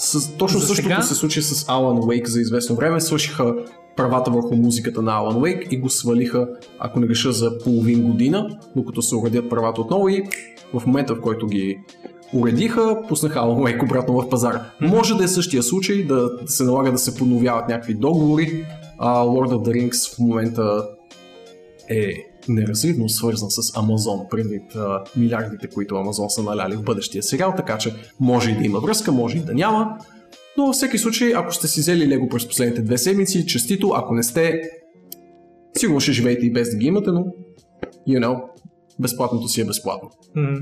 С, 0.00 0.32
точно 0.36 0.60
За 0.60 0.66
същото 0.66 0.88
сега- 0.88 1.02
се 1.02 1.14
случи 1.14 1.42
с 1.42 1.64
Alan 1.64 1.98
Wake 2.00 2.26
за 2.26 2.40
известно 2.40 2.76
време. 2.76 3.00
Свършиха 3.00 3.54
правата 3.96 4.30
върху 4.30 4.56
музиката 4.56 5.02
на 5.02 5.12
Alan 5.12 5.36
Wake 5.36 5.68
и 5.68 5.80
го 5.80 5.90
свалиха, 5.90 6.48
ако 6.78 7.00
не 7.00 7.08
реша, 7.08 7.32
за 7.32 7.58
половин 7.58 8.02
година, 8.02 8.58
докато 8.76 9.02
се 9.02 9.16
уредят 9.16 9.50
правата 9.50 9.80
отново 9.80 10.08
и 10.08 10.22
в 10.74 10.86
момента, 10.86 11.14
в 11.14 11.20
който 11.20 11.46
ги 11.46 11.78
уредиха, 12.34 13.02
пуснаха 13.08 13.38
Alan 13.38 13.58
Wake 13.78 13.84
обратно 13.84 14.20
в 14.20 14.28
пазара. 14.28 14.64
Може 14.80 15.14
да 15.14 15.24
е 15.24 15.28
същия 15.28 15.62
случай, 15.62 16.04
да, 16.06 16.36
да 16.36 16.48
се 16.52 16.64
налага 16.64 16.92
да 16.92 16.98
се 16.98 17.14
подновяват 17.14 17.68
някакви 17.68 17.94
договори. 17.94 18.66
А, 18.98 19.24
Lord 19.24 19.54
of 19.54 19.68
the 19.68 19.90
Rings 19.90 20.14
в 20.14 20.18
момента 20.18 20.84
е 21.90 22.12
неразривно 22.54 23.08
свързан 23.08 23.50
с 23.50 23.78
Амазон, 23.78 24.20
предвид 24.30 24.74
а, 24.76 25.04
милиардите, 25.16 25.68
които 25.68 25.96
Амазон 25.96 26.30
са 26.30 26.42
наляли 26.42 26.76
в 26.76 26.82
бъдещия 26.82 27.22
сериал, 27.22 27.54
така 27.56 27.78
че 27.78 27.94
може 28.20 28.50
и 28.50 28.56
да 28.56 28.64
има 28.64 28.80
връзка, 28.80 29.12
може 29.12 29.36
и 29.36 29.40
да 29.40 29.54
няма. 29.54 29.98
Но 30.56 30.66
във 30.66 30.74
всеки 30.74 30.98
случай, 30.98 31.32
ако 31.36 31.54
сте 31.54 31.68
си 31.68 31.80
взели 31.80 32.08
Лего 32.08 32.28
през 32.28 32.48
последните 32.48 32.82
две 32.82 32.98
седмици, 32.98 33.46
честито, 33.46 33.92
ако 33.94 34.14
не 34.14 34.22
сте, 34.22 34.62
сигурно 35.78 36.00
ще 36.00 36.12
живеете 36.12 36.46
и 36.46 36.52
без 36.52 36.70
да 36.70 36.76
ги 36.76 36.86
имате, 36.86 37.10
но, 37.10 37.24
you 38.08 38.24
know, 38.24 38.42
безплатното 39.00 39.48
си 39.48 39.60
е 39.60 39.64
безплатно. 39.64 40.10
м- 40.34 40.58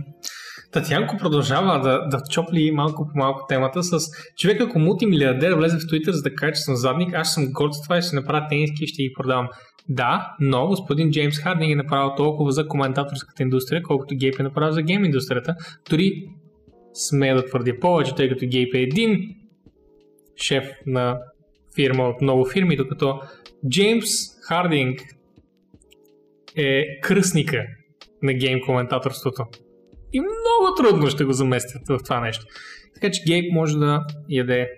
Татянко 0.73 1.17
продължава 1.17 1.81
да, 1.81 2.09
да 2.09 2.23
чопли 2.31 2.71
малко 2.71 3.09
по 3.13 3.19
малко 3.19 3.47
темата 3.49 3.83
с 3.83 3.99
човек 4.37 4.61
ако 4.61 4.79
мултимилиардер 4.79 5.53
влезе 5.53 5.77
в 5.77 5.81
Twitter 5.81 6.11
за 6.11 6.23
да 6.23 6.35
каже, 6.35 6.53
че 6.53 6.61
съм 6.61 6.77
задник, 6.77 7.15
аз 7.15 7.35
съм 7.35 7.53
горд 7.53 7.75
с 7.75 7.83
това 7.83 7.99
и 7.99 8.03
ще 8.03 8.17
направя 8.17 8.47
тениски 8.51 8.85
и 8.85 8.87
ще 8.87 9.03
ги 9.03 9.13
продавам. 9.17 9.49
Да, 9.89 10.37
но 10.41 10.67
господин 10.67 11.11
Джеймс 11.11 11.39
Хардинг 11.39 11.73
е 11.73 11.77
направил 11.77 12.15
толкова 12.17 12.53
за 12.53 12.69
коментаторската 12.69 13.43
индустрия, 13.43 13.83
колкото 13.83 14.15
Гейп 14.17 14.41
е 14.41 14.43
направил 14.43 14.73
за 14.73 14.83
гейм 14.83 15.05
индустрията. 15.05 15.55
Дори 15.91 16.29
смея 16.93 17.37
да 17.37 17.47
твърдя 17.47 17.81
повече, 17.81 18.15
тъй 18.15 18.29
като 18.29 18.47
Гейп 18.47 18.75
е 18.75 18.79
един 18.79 19.35
шеф 20.37 20.71
на 20.87 21.19
фирма 21.75 22.05
от 22.05 22.21
много 22.21 22.45
фирми, 22.45 22.77
докато 22.77 23.21
Джеймс 23.69 24.09
Хардинг 24.43 25.01
е 26.57 27.01
кръстника 27.01 27.67
на 28.23 28.33
гейм 28.33 28.61
коментаторството. 28.67 29.45
И 30.13 30.21
много 30.21 30.75
трудно 30.77 31.11
ще 31.11 31.25
го 31.25 31.33
заместят 31.33 31.83
в 31.89 31.99
това 32.05 32.21
нещо. 32.21 32.47
Така 32.95 33.11
че 33.11 33.23
Гейб 33.27 33.53
може 33.53 33.79
да 33.79 34.07
яде 34.29 34.71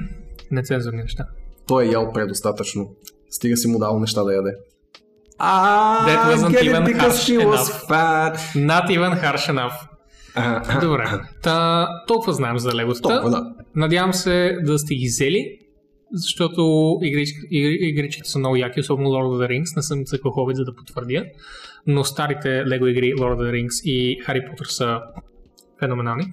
нецензурни 0.50 1.02
неща. 1.02 1.26
Той 1.68 1.84
е 1.84 1.90
ял 1.90 2.12
предостатъчно. 2.12 2.96
Стига 3.36 3.56
си 3.56 3.68
му 3.68 3.78
дал 3.78 3.98
неща 4.00 4.22
да 4.22 4.34
яде. 4.34 4.50
А, 5.38 6.06
That 6.08 6.36
wasn't 6.36 6.62
even 6.62 6.98
harsh 6.98 7.40
enough. 7.40 7.88
fat. 7.88 8.36
Not 8.54 8.86
even 8.88 9.22
harsh 9.22 9.52
enough. 9.52 9.72
А, 10.34 10.80
Добре. 10.80 11.04
Та, 11.42 11.88
толкова 12.06 12.32
знаем 12.32 12.58
за 12.58 12.74
леготата. 12.74 13.08
Толкова, 13.08 13.30
да. 13.30 13.54
Надявам 13.74 14.12
се 14.12 14.56
да 14.62 14.78
сте 14.78 14.94
ги 14.94 15.06
взели, 15.06 15.58
защото 16.12 16.60
игрич- 17.02 17.48
игри- 17.50 17.78
игричките 17.80 18.28
са 18.28 18.38
много 18.38 18.56
яки, 18.56 18.80
особено 18.80 19.08
Lord 19.08 19.24
of 19.26 19.46
the 19.46 19.52
Rings. 19.52 19.76
Не 19.76 19.82
съм 19.82 20.04
цъкал 20.04 20.30
хобит, 20.30 20.56
за 20.56 20.64
да 20.64 20.74
потвърдя. 20.74 21.24
Но 21.86 22.04
старите 22.04 22.48
Lego 22.48 22.86
игри 22.86 23.12
Lord 23.12 23.34
of 23.34 23.38
the 23.38 23.52
Rings 23.52 23.84
и 23.84 24.22
Harry 24.22 24.50
Potter 24.50 24.64
са 24.64 24.98
феноменални. 25.80 26.24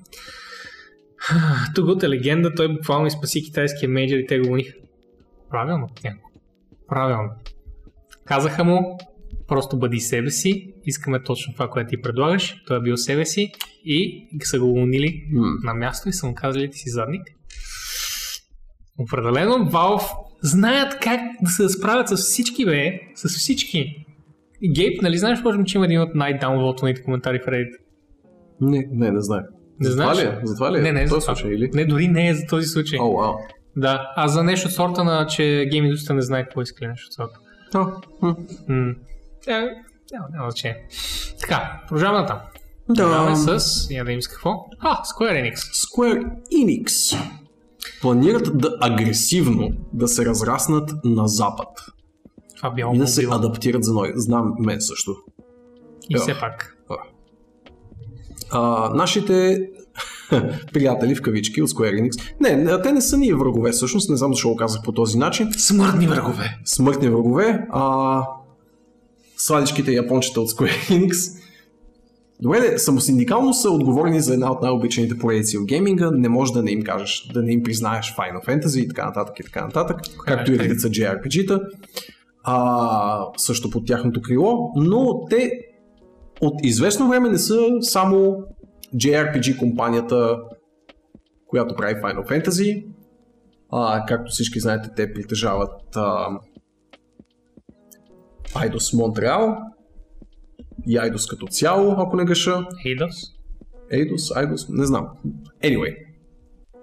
Тугът 1.76 2.04
е 2.04 2.10
легенда, 2.10 2.56
той 2.56 2.68
буквално 2.68 3.08
изпаси 3.08 3.44
китайския 3.44 3.90
мейджор 3.90 4.18
и 4.18 4.26
те 4.28 4.40
го 4.40 4.52
униха. 4.52 4.74
Правилно, 5.52 5.88
някакво. 6.04 6.28
Правилно. 6.88 7.30
Казаха 8.26 8.64
му, 8.64 8.98
просто 9.48 9.80
бъди 9.80 10.00
себе 10.00 10.30
си, 10.30 10.74
искаме 10.86 11.24
точно 11.24 11.54
това, 11.54 11.68
което 11.70 11.90
ти 11.90 12.02
предлагаш. 12.02 12.56
Той 12.68 12.78
е 12.78 12.82
бил 12.82 12.98
себе 12.98 13.26
си 13.26 13.52
и 13.86 14.28
са 14.44 14.60
го 14.60 14.74
унили 14.74 15.24
М. 15.32 15.48
на 15.64 15.74
място 15.74 16.10
и 16.10 16.14
са 16.14 16.28
му 16.28 16.36
казали 16.36 16.70
ти 16.72 16.78
си 16.78 16.90
задник. 16.90 17.22
Определено 19.00 19.54
Valve 19.72 20.04
знаят 20.44 21.00
как 21.00 21.20
да 21.42 21.50
се 21.50 21.70
справят 21.70 22.08
с 22.10 22.16
всички, 22.16 22.66
бе. 22.66 23.00
С 23.16 23.30
всички. 23.30 24.06
Гейб, 24.76 25.02
нали 25.02 25.18
знаеш, 25.18 25.40
може 25.44 25.58
би, 25.58 25.66
че 25.66 25.78
има 25.78 25.86
един 25.86 26.02
от 26.02 26.16
най-даунлоудваните 26.16 27.04
коментари 27.04 27.40
в 27.40 27.46
Reddit? 27.46 27.72
Не, 28.62 28.88
не, 28.92 29.12
не 29.12 29.22
знае. 29.22 29.42
Не 29.80 29.90
знаеш? 29.90 30.18
това 30.18 30.24
ли 30.24 30.36
е? 30.36 30.40
За 30.44 30.56
това 30.56 30.72
ли 30.74 30.78
е? 30.78 30.82
Не, 30.82 30.92
не, 30.92 31.06
В 31.06 31.10
за 31.10 31.16
този 31.16 31.26
това. 31.26 31.36
случай, 31.36 31.56
или? 31.56 31.70
Не, 31.74 31.86
дори 31.86 32.08
не 32.08 32.30
е 32.30 32.34
за 32.34 32.46
този 32.50 32.68
случай. 32.68 33.00
О, 33.02 33.18
вау. 33.18 33.34
Да, 33.78 34.14
а 34.16 34.28
за 34.28 34.44
нещо 34.44 34.68
от 34.68 34.74
сорта 34.74 35.04
на, 35.04 35.28
че 35.28 35.68
гейм 35.72 35.86
индустрията 35.86 36.14
не 36.14 36.22
знае 36.22 36.44
какво 36.44 36.62
иска 36.62 36.88
нещо 36.88 37.08
от 37.08 37.14
сорта. 37.14 37.40
М. 38.68 38.94
Е, 39.48 39.60
няма, 40.14 40.28
няма 40.32 40.50
значение. 40.52 40.88
Така, 41.40 41.82
продължаваме 41.88 42.20
натам. 42.22 42.40
Продължаваме 42.88 43.32
Да. 43.46 43.60
с, 43.60 43.88
я 43.92 44.06
да 44.06 44.12
им 44.12 44.22
с 44.22 44.28
какво? 44.28 44.66
А, 44.80 45.02
Square 45.04 45.54
Enix. 45.54 45.56
Square 45.56 46.32
Enix 46.54 47.18
планират 48.02 48.58
да 48.58 48.78
агресивно 48.82 49.70
да 49.94 50.08
се 50.08 50.26
разраснат 50.26 50.92
на 51.04 51.28
запад 51.28 51.68
Това 52.58 52.70
било 52.72 52.94
и 52.94 52.98
да 52.98 53.08
се 53.08 53.22
мобилно. 53.22 53.36
адаптират 53.48 53.84
за 53.84 53.94
нови. 53.94 54.12
Знам 54.16 54.54
мен 54.60 54.82
също. 54.82 55.16
И 56.10 56.16
все 56.18 56.40
пак. 56.40 56.78
А, 58.52 58.90
нашите 58.94 59.60
приятели 60.74 61.16
в 61.16 61.22
кавички 61.22 61.62
от 61.62 61.70
Square 61.70 62.02
Enix. 62.02 62.34
Не, 62.40 62.82
те 62.82 62.92
не 62.92 63.02
са 63.02 63.18
ни 63.18 63.34
врагове, 63.34 63.72
всъщност, 63.72 64.10
не 64.10 64.18
знам 64.18 64.34
защо 64.34 64.50
го 64.50 64.56
казах 64.56 64.82
по 64.84 64.92
този 64.92 65.18
начин. 65.18 65.50
Смъртни 65.58 66.08
врагове. 66.08 66.58
Смъртни 66.66 67.10
врагове, 67.10 67.66
а 67.72 68.22
сладичките 69.38 69.92
япончета 69.92 70.42
от 70.42 70.50
Square 70.50 70.90
Enix. 70.90 71.40
Добре, 72.42 72.60
де, 72.60 72.80
самосиндикално 72.80 73.54
са 73.54 73.70
отговорни 73.70 74.22
за 74.22 74.34
една 74.34 74.52
от 74.52 74.62
най-обичаните 74.62 75.18
поредици 75.18 75.58
в 75.58 75.66
гейминга. 75.66 76.12
Не 76.12 76.30
може 76.30 76.54
да 76.54 76.64
не 76.64 76.72
им 76.72 76.84
кажеш, 76.84 77.30
да 77.34 77.42
не 77.42 77.54
им 77.54 77.64
признаеш 77.64 78.16
Final 78.18 78.48
Fantasy 78.48 78.80
и 78.80 78.88
така 78.88 79.06
нататък 79.06 79.40
и 79.40 79.44
така 79.44 79.66
нататък, 79.66 79.98
както 80.26 80.52
и 80.52 80.58
така. 80.58 80.70
редица 80.70 80.90
JRPG-та. 80.90 81.60
А, 82.44 83.26
също 83.38 83.70
под 83.70 83.88
тяхното 83.88 84.22
крило, 84.22 84.72
но 84.76 85.26
те 85.30 85.52
от 86.42 86.54
известно 86.64 87.10
време 87.10 87.30
не 87.30 87.38
са 87.38 87.68
само 87.82 88.44
JRPG 88.96 89.58
компанията, 89.58 90.38
която 91.48 91.76
прави 91.76 91.94
Final 91.94 92.30
Fantasy. 92.30 92.86
А, 93.72 94.06
както 94.06 94.32
всички 94.32 94.60
знаете, 94.60 94.90
те 94.96 95.14
притежават 95.14 95.96
а, 95.96 96.30
Eidos 98.56 98.98
Montreal 98.98 99.58
и 100.88 100.98
Eidos 100.98 101.30
като 101.30 101.48
цяло, 101.48 101.96
ако 101.98 102.16
не 102.16 102.26
греша. 102.26 102.68
Хейдос. 102.84 103.16
Eidos, 103.92 104.36
Eidos, 104.36 104.78
не 104.78 104.86
знам. 104.86 105.08
Anyway, 105.64 105.96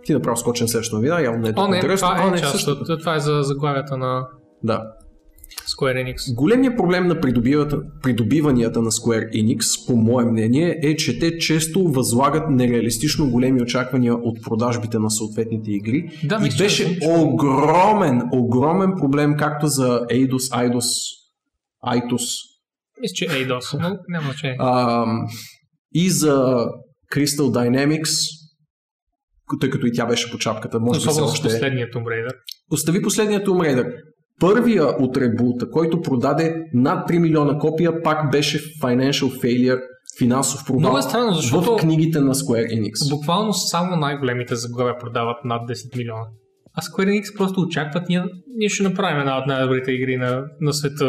ти 0.04 0.14
направо 0.14 0.36
скочен 0.36 0.68
следващата 0.68 0.96
новина, 0.96 1.20
явно 1.20 1.40
не 1.42 1.48
е 1.48 1.52
толкова 1.54 1.76
интересно. 1.76 2.08
това 2.08 2.30
А, 2.32 2.36
е 2.36 2.40
част. 2.40 2.68
Това 3.00 3.16
е 3.16 3.20
за 3.20 3.42
заглавията 3.42 3.96
на 3.96 4.28
Да. 4.64 4.92
Square 5.54 6.14
Enix. 6.14 6.34
Големият 6.34 6.76
проблем 6.76 7.06
на 7.06 7.20
придобиванията 8.02 8.82
на 8.82 8.90
Square 8.90 9.32
Enix, 9.34 9.86
по 9.86 9.96
мое 9.96 10.24
мнение, 10.24 10.80
е, 10.82 10.96
че 10.96 11.18
те 11.18 11.38
често 11.38 11.88
възлагат 11.88 12.50
нереалистично 12.50 13.30
големи 13.30 13.62
очаквания 13.62 14.14
от 14.14 14.42
продажбите 14.42 14.98
на 14.98 15.10
съответните 15.10 15.70
игри. 15.70 16.10
Да, 16.24 16.36
и 16.40 16.42
мисля, 16.42 16.64
беше 16.64 17.00
чувал. 17.00 17.22
огромен, 17.22 18.22
огромен 18.32 18.92
проблем 18.98 19.34
както 19.38 19.66
за 19.66 20.00
Eidos, 20.10 20.36
Eidos, 20.36 20.86
Aitos, 21.86 22.24
Мисля, 23.00 23.14
че 23.14 23.26
Eidos, 23.26 23.78
но 23.80 23.98
няма 24.08 24.24
значение. 24.26 24.56
и 25.94 26.10
за 26.10 26.66
Crystal 27.14 27.40
Dynamics, 27.50 28.10
тъй 29.60 29.70
като 29.70 29.86
и 29.86 29.92
тя 29.92 30.06
беше 30.06 30.30
по 30.30 30.38
чапката, 30.38 30.80
може 30.80 31.00
би 31.00 31.08
Особено 31.08 31.28
с 31.28 31.32
още 31.32 31.48
е. 31.48 31.50
последния 31.50 31.86
Tomb 31.90 32.04
Raider. 32.04 32.32
Остави 32.70 33.02
последния 33.02 33.44
Tomb 33.44 33.58
Raider. 33.74 33.92
Първия 34.40 34.84
от 34.84 35.16
ребута, 35.16 35.70
който 35.70 36.00
продаде 36.00 36.64
над 36.74 37.08
3 37.08 37.18
милиона 37.18 37.58
копия, 37.58 38.02
пак 38.02 38.30
беше 38.30 38.58
financial 38.58 39.42
failure, 39.42 39.80
финансов 40.18 40.66
провал 40.66 40.80
Много 40.80 40.98
е 40.98 41.02
странно, 41.02 41.32
защото- 41.32 41.76
в 41.76 41.80
книгите 41.80 42.20
на 42.20 42.34
Square 42.34 42.78
Enix. 42.78 43.10
Буквално 43.10 43.52
само 43.52 43.96
най-големите 43.96 44.54
заглавия 44.54 44.98
продават 44.98 45.36
над 45.44 45.68
10 45.68 45.96
милиона. 45.96 46.22
А 46.74 46.80
Square 46.80 47.08
Enix 47.08 47.36
просто 47.36 47.60
очакват, 47.60 48.08
ние, 48.08 48.24
ние 48.56 48.68
ще 48.68 48.82
направим 48.82 49.20
една 49.20 49.38
от 49.38 49.46
най-добрите 49.46 49.92
игри 49.92 50.16
на, 50.16 50.44
на 50.60 50.72
света. 50.72 51.08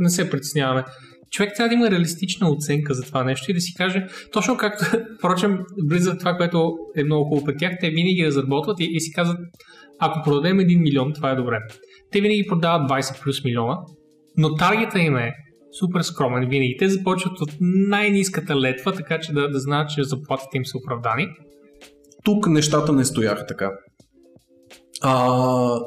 Не 0.00 0.10
се 0.10 0.30
притесняваме. 0.30 0.84
Човек 1.30 1.52
трябва 1.56 1.68
да 1.68 1.74
има 1.74 1.90
реалистична 1.90 2.50
оценка 2.50 2.94
за 2.94 3.02
това 3.02 3.24
нещо 3.24 3.50
и 3.50 3.54
да 3.54 3.60
си 3.60 3.74
каже, 3.74 4.06
точно 4.32 4.56
както, 4.56 4.84
впрочем, 5.18 5.58
Blizzard 5.88 6.18
това, 6.18 6.36
което 6.36 6.72
е 6.96 7.04
много 7.04 7.24
хубаво 7.24 7.46
при 7.46 7.56
тях, 7.56 7.72
те 7.80 7.90
винаги 7.90 8.26
разработват 8.26 8.80
и, 8.80 8.88
и 8.92 9.00
си 9.00 9.12
казват, 9.12 9.38
ако 9.98 10.22
продадем 10.24 10.58
1 10.58 10.82
милион, 10.82 11.12
това 11.12 11.30
е 11.30 11.36
добре. 11.36 11.58
Те 12.12 12.20
винаги 12.20 12.46
продават 12.48 12.90
20 12.90 13.22
плюс 13.22 13.44
милиона, 13.44 13.78
но 14.36 14.54
таргета 14.54 14.98
им 14.98 15.16
е 15.16 15.32
супер 15.78 16.02
скромен 16.02 16.48
винаги. 16.48 16.76
Те 16.78 16.88
започват 16.88 17.40
от 17.40 17.50
най-низката 17.60 18.56
летва, 18.56 18.92
така 18.92 19.20
че 19.20 19.32
да, 19.32 19.50
да 19.50 19.60
знаят, 19.60 19.90
че 19.90 20.04
заплатите 20.04 20.56
им 20.56 20.66
са 20.66 20.78
оправдани. 20.78 21.28
Тук 22.24 22.46
нещата 22.46 22.92
не 22.92 23.04
стояха 23.04 23.46
така. 23.46 23.70
А, 25.02 25.78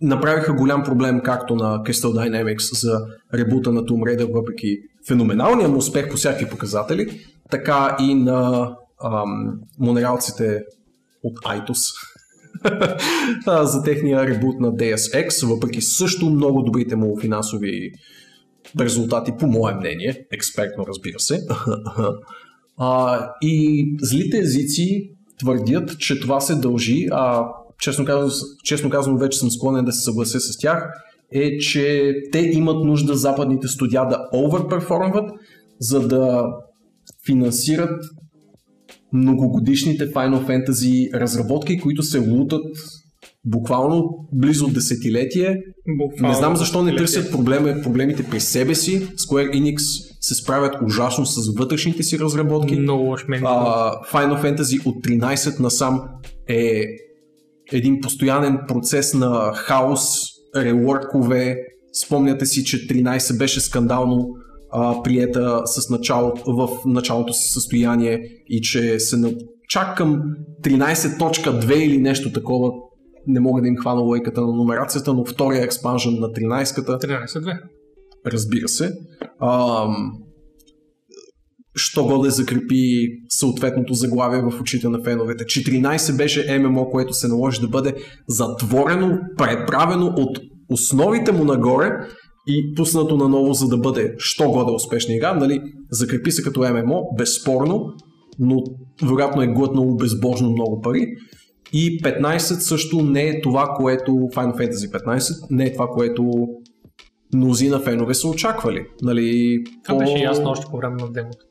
направиха 0.00 0.52
голям 0.52 0.82
проблем 0.82 1.20
както 1.24 1.54
на 1.54 1.78
Crystal 1.78 2.06
Dynamics 2.06 2.80
за 2.80 2.98
ребута 3.34 3.72
на 3.72 3.80
Tomb 3.80 4.02
Raider, 4.02 4.32
въпреки 4.32 4.78
феноменалния 5.08 5.68
му 5.68 5.76
успех 5.76 6.10
по 6.10 6.16
всякакви 6.16 6.48
показатели, 6.48 7.20
така 7.50 7.96
и 8.00 8.14
на 8.14 8.70
ам, 9.04 9.60
монреалците 9.78 10.62
от 11.22 11.38
Aitos 11.38 11.94
за 13.62 13.82
техния 13.82 14.26
ребут 14.26 14.60
на 14.60 14.72
Deus 14.72 15.28
Ex, 15.28 15.46
въпреки 15.46 15.82
също 15.82 16.30
много 16.30 16.62
добрите 16.62 16.96
му 16.96 17.20
финансови 17.20 17.92
резултати, 18.80 19.32
по 19.38 19.46
мое 19.46 19.74
мнение, 19.74 20.26
експертно 20.32 20.86
разбира 20.86 21.20
се. 21.20 21.40
а, 22.78 23.18
и 23.42 23.86
злите 24.00 24.38
езици 24.38 25.10
твърдят, 25.38 25.98
че 25.98 26.20
това 26.20 26.40
се 26.40 26.54
дължи, 26.54 27.08
а 27.10 27.44
честно 27.80 28.04
казано, 28.04 28.30
честно 28.64 28.90
казано 28.90 29.18
вече 29.18 29.38
съм 29.38 29.50
склонен 29.50 29.84
да 29.84 29.92
се 29.92 30.02
съглася 30.02 30.40
с 30.40 30.58
тях, 30.58 30.88
е, 31.32 31.58
че 31.58 32.14
те 32.32 32.38
имат 32.38 32.84
нужда 32.84 33.14
западните 33.14 33.68
студия 33.68 34.06
да 34.06 34.28
overperformват, 34.34 35.30
за 35.80 36.08
да 36.08 36.44
финансират 37.26 38.04
многогодишните 39.12 40.12
Final 40.12 40.46
Fantasy 40.46 41.20
разработки, 41.20 41.80
които 41.80 42.02
се 42.02 42.18
лутат 42.18 42.64
буквално 43.44 44.28
близо 44.32 44.68
десетилетие. 44.68 45.62
Буквално 45.98 46.34
не 46.34 46.38
знам 46.38 46.56
защо 46.56 46.82
не 46.82 46.96
търсят 46.96 47.30
проблеми, 47.30 47.82
проблемите 47.82 48.22
при 48.30 48.40
себе 48.40 48.74
си. 48.74 49.06
Square 49.06 49.56
Enix 49.56 49.78
се 50.20 50.34
справят 50.34 50.74
ужасно 50.86 51.26
с 51.26 51.54
вътрешните 51.58 52.02
си 52.02 52.18
разработки. 52.18 52.76
Много 52.76 53.04
лош 53.04 53.26
Final 53.26 54.02
Fantasy 54.12 54.86
от 54.86 55.04
13 55.04 55.60
насам 55.60 56.02
е 56.48 56.84
един 57.72 58.00
постоянен 58.00 58.58
процес 58.68 59.14
на 59.14 59.52
хаос, 59.54 60.00
реворкове. 60.56 61.56
Спомняте 62.04 62.46
си, 62.46 62.64
че 62.64 62.86
13 62.86 63.38
беше 63.38 63.60
скандално 63.60 64.28
а, 64.72 65.02
приета 65.02 65.62
с 65.64 65.90
начало, 65.90 66.32
в 66.46 66.68
началото 66.86 67.32
си 67.32 67.52
състояние 67.52 68.20
и 68.48 68.60
че 68.60 69.00
се 69.00 69.16
на, 69.16 69.32
чак 69.68 69.96
към 69.96 70.22
13.2 70.64 71.74
или 71.74 71.98
нещо 71.98 72.32
такова 72.32 72.70
не 73.26 73.40
мога 73.40 73.62
да 73.62 73.68
им 73.68 73.76
хвана 73.76 74.00
лойката 74.00 74.40
на 74.40 74.52
нумерацията, 74.52 75.14
но 75.14 75.24
втория 75.24 75.62
експанжен 75.62 76.14
на 76.14 76.26
13-ката. 76.26 76.98
13.2. 76.98 77.58
Разбира 78.26 78.68
се. 78.68 78.92
Ам, 79.40 80.12
що 81.74 82.04
го 82.04 82.18
да 82.18 82.30
закрепи 82.30 83.08
съответното 83.28 83.94
заглавие 83.94 84.42
в 84.42 84.60
очите 84.60 84.88
на 84.88 85.02
феновете. 85.04 85.44
14 85.44 86.16
беше 86.16 86.58
ММО, 86.58 86.90
което 86.90 87.12
се 87.12 87.28
наложи 87.28 87.60
да 87.60 87.68
бъде 87.68 87.94
затворено, 88.28 89.18
преправено 89.38 90.06
от 90.06 90.38
основите 90.68 91.32
му 91.32 91.44
нагоре 91.44 91.90
и 92.46 92.74
пуснато 92.74 93.16
наново, 93.16 93.52
за 93.52 93.68
да 93.68 93.76
бъде 93.76 94.14
що 94.18 94.50
годе 94.50 94.72
успешна 94.72 95.14
игра. 95.14 95.34
Нали? 95.34 95.60
Закрепи 95.90 96.32
се 96.32 96.42
като 96.42 96.60
ММО, 96.60 97.02
безспорно, 97.18 97.86
но 98.38 98.62
вероятно 99.02 99.42
е 99.42 99.46
глътнало 99.46 99.96
безбожно 99.96 100.50
много 100.50 100.80
пари. 100.80 101.06
И 101.72 102.02
15 102.02 102.38
също 102.38 103.02
не 103.02 103.22
е 103.22 103.40
това, 103.40 103.74
което 103.76 104.10
Final 104.10 104.56
Fantasy 104.56 105.04
15 105.04 105.46
не 105.50 105.64
е 105.64 105.72
това, 105.72 105.86
което 105.86 106.48
мнозина 107.34 107.80
фенове 107.80 108.14
са 108.14 108.28
очаквали. 108.28 108.86
Нали, 109.02 109.58
това 109.84 109.98
по... 109.98 110.04
беше 110.04 110.24
ясно 110.24 110.50
още 110.50 110.66
по 110.70 110.76
време 110.76 110.96
на 111.00 111.12
демото. 111.12 111.46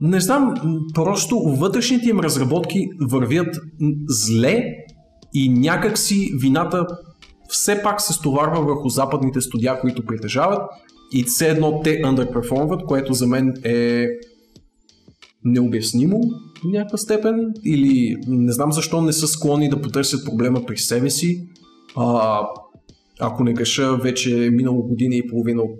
Не 0.00 0.20
знам, 0.20 0.54
просто 0.94 1.38
вътрешните 1.38 2.08
им 2.08 2.20
разработки 2.20 2.86
вървят 3.10 3.56
зле 4.08 4.64
и 5.34 5.48
някакси 5.48 6.30
вината 6.40 6.86
все 7.52 7.82
пак 7.82 8.00
се 8.00 8.12
стоварва 8.12 8.62
върху 8.62 8.88
западните 8.88 9.40
студия, 9.40 9.80
които 9.80 10.06
притежават 10.06 10.62
и 11.12 11.24
все 11.24 11.48
едно 11.48 11.80
те 11.80 12.02
underperformват, 12.02 12.84
което 12.84 13.12
за 13.12 13.26
мен 13.26 13.54
е 13.64 14.06
необяснимо 15.44 16.20
в 16.60 16.64
някаква 16.64 16.98
степен 16.98 17.52
или 17.64 18.16
не 18.28 18.52
знам 18.52 18.72
защо 18.72 19.02
не 19.02 19.12
са 19.12 19.26
склонни 19.26 19.68
да 19.68 19.82
потърсят 19.82 20.24
проблема 20.24 20.66
при 20.66 20.76
себе 20.76 21.10
си. 21.10 21.46
А, 21.96 22.40
ако 23.20 23.44
не 23.44 23.52
греша, 23.52 23.96
вече 23.96 24.46
е 24.46 24.50
минало 24.50 24.82
година 24.82 25.14
и 25.14 25.26
половина 25.26 25.62
от 25.62 25.78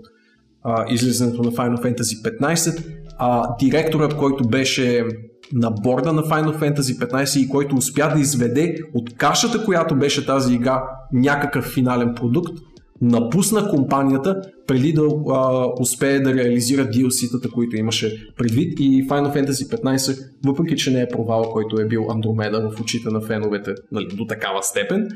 а, 0.63 0.93
излизането 0.93 1.43
на 1.43 1.51
Final 1.51 1.81
Fantasy 1.81 2.39
15, 2.39 2.85
а 3.17 3.55
директорът, 3.59 4.17
който 4.17 4.47
беше 4.47 5.05
на 5.53 5.71
борда 5.71 6.13
на 6.13 6.23
Final 6.23 6.59
Fantasy 6.59 7.09
15 7.09 7.39
и 7.39 7.49
който 7.49 7.75
успя 7.75 8.11
да 8.13 8.19
изведе 8.19 8.77
от 8.93 9.13
кашата, 9.13 9.65
която 9.65 9.95
беше 9.95 10.25
тази 10.25 10.53
игра, 10.53 10.83
някакъв 11.13 11.65
финален 11.65 12.13
продукт, 12.15 12.53
напусна 13.01 13.69
компанията 13.69 14.41
преди 14.67 14.93
да 14.93 15.01
а, 15.29 15.67
успее 15.79 16.19
да 16.19 16.33
реализира 16.33 16.85
DLC-тата, 16.85 17.51
които 17.51 17.75
имаше 17.75 18.33
предвид 18.37 18.79
и 18.79 19.07
Final 19.07 19.35
Fantasy 19.35 19.81
15, 19.81 20.29
въпреки 20.45 20.75
че 20.75 20.91
не 20.91 21.01
е 21.01 21.07
провал, 21.07 21.43
който 21.43 21.81
е 21.81 21.85
бил 21.85 22.05
Андромеда 22.09 22.69
в 22.69 22.81
очите 22.81 23.09
на 23.09 23.21
феновете 23.21 23.73
нали, 23.91 24.07
до 24.13 24.25
такава 24.25 24.63
степен 24.63 25.07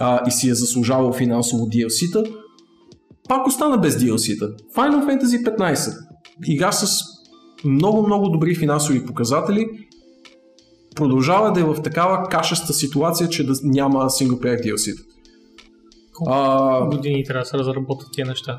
а, 0.00 0.20
и 0.28 0.30
си 0.30 0.50
е 0.50 0.54
заслужавал 0.54 1.12
финансово 1.12 1.66
DLC-та, 1.66 2.22
пак 3.28 3.46
остана 3.46 3.78
без 3.78 3.96
DLC-та. 3.96 4.46
Final 4.74 5.06
Fantasy 5.06 5.56
15. 5.56 5.96
Игра 6.46 6.72
с 6.72 7.02
много-много 7.64 8.28
добри 8.28 8.54
финансови 8.54 9.06
показатели, 9.06 9.68
продължава 10.96 11.52
да 11.52 11.60
е 11.60 11.64
в 11.64 11.82
такава 11.82 12.28
кашеста 12.28 12.72
ситуация, 12.72 13.28
че 13.28 13.46
да 13.46 13.54
няма 13.62 14.10
синглплеер 14.10 14.58
DLC. 14.58 15.04
Колко 16.14 16.32
а... 16.32 16.86
години 16.86 17.24
трябва 17.24 17.42
да 17.42 17.46
се 17.46 17.58
разработват 17.58 18.08
тия 18.12 18.26
неща? 18.26 18.56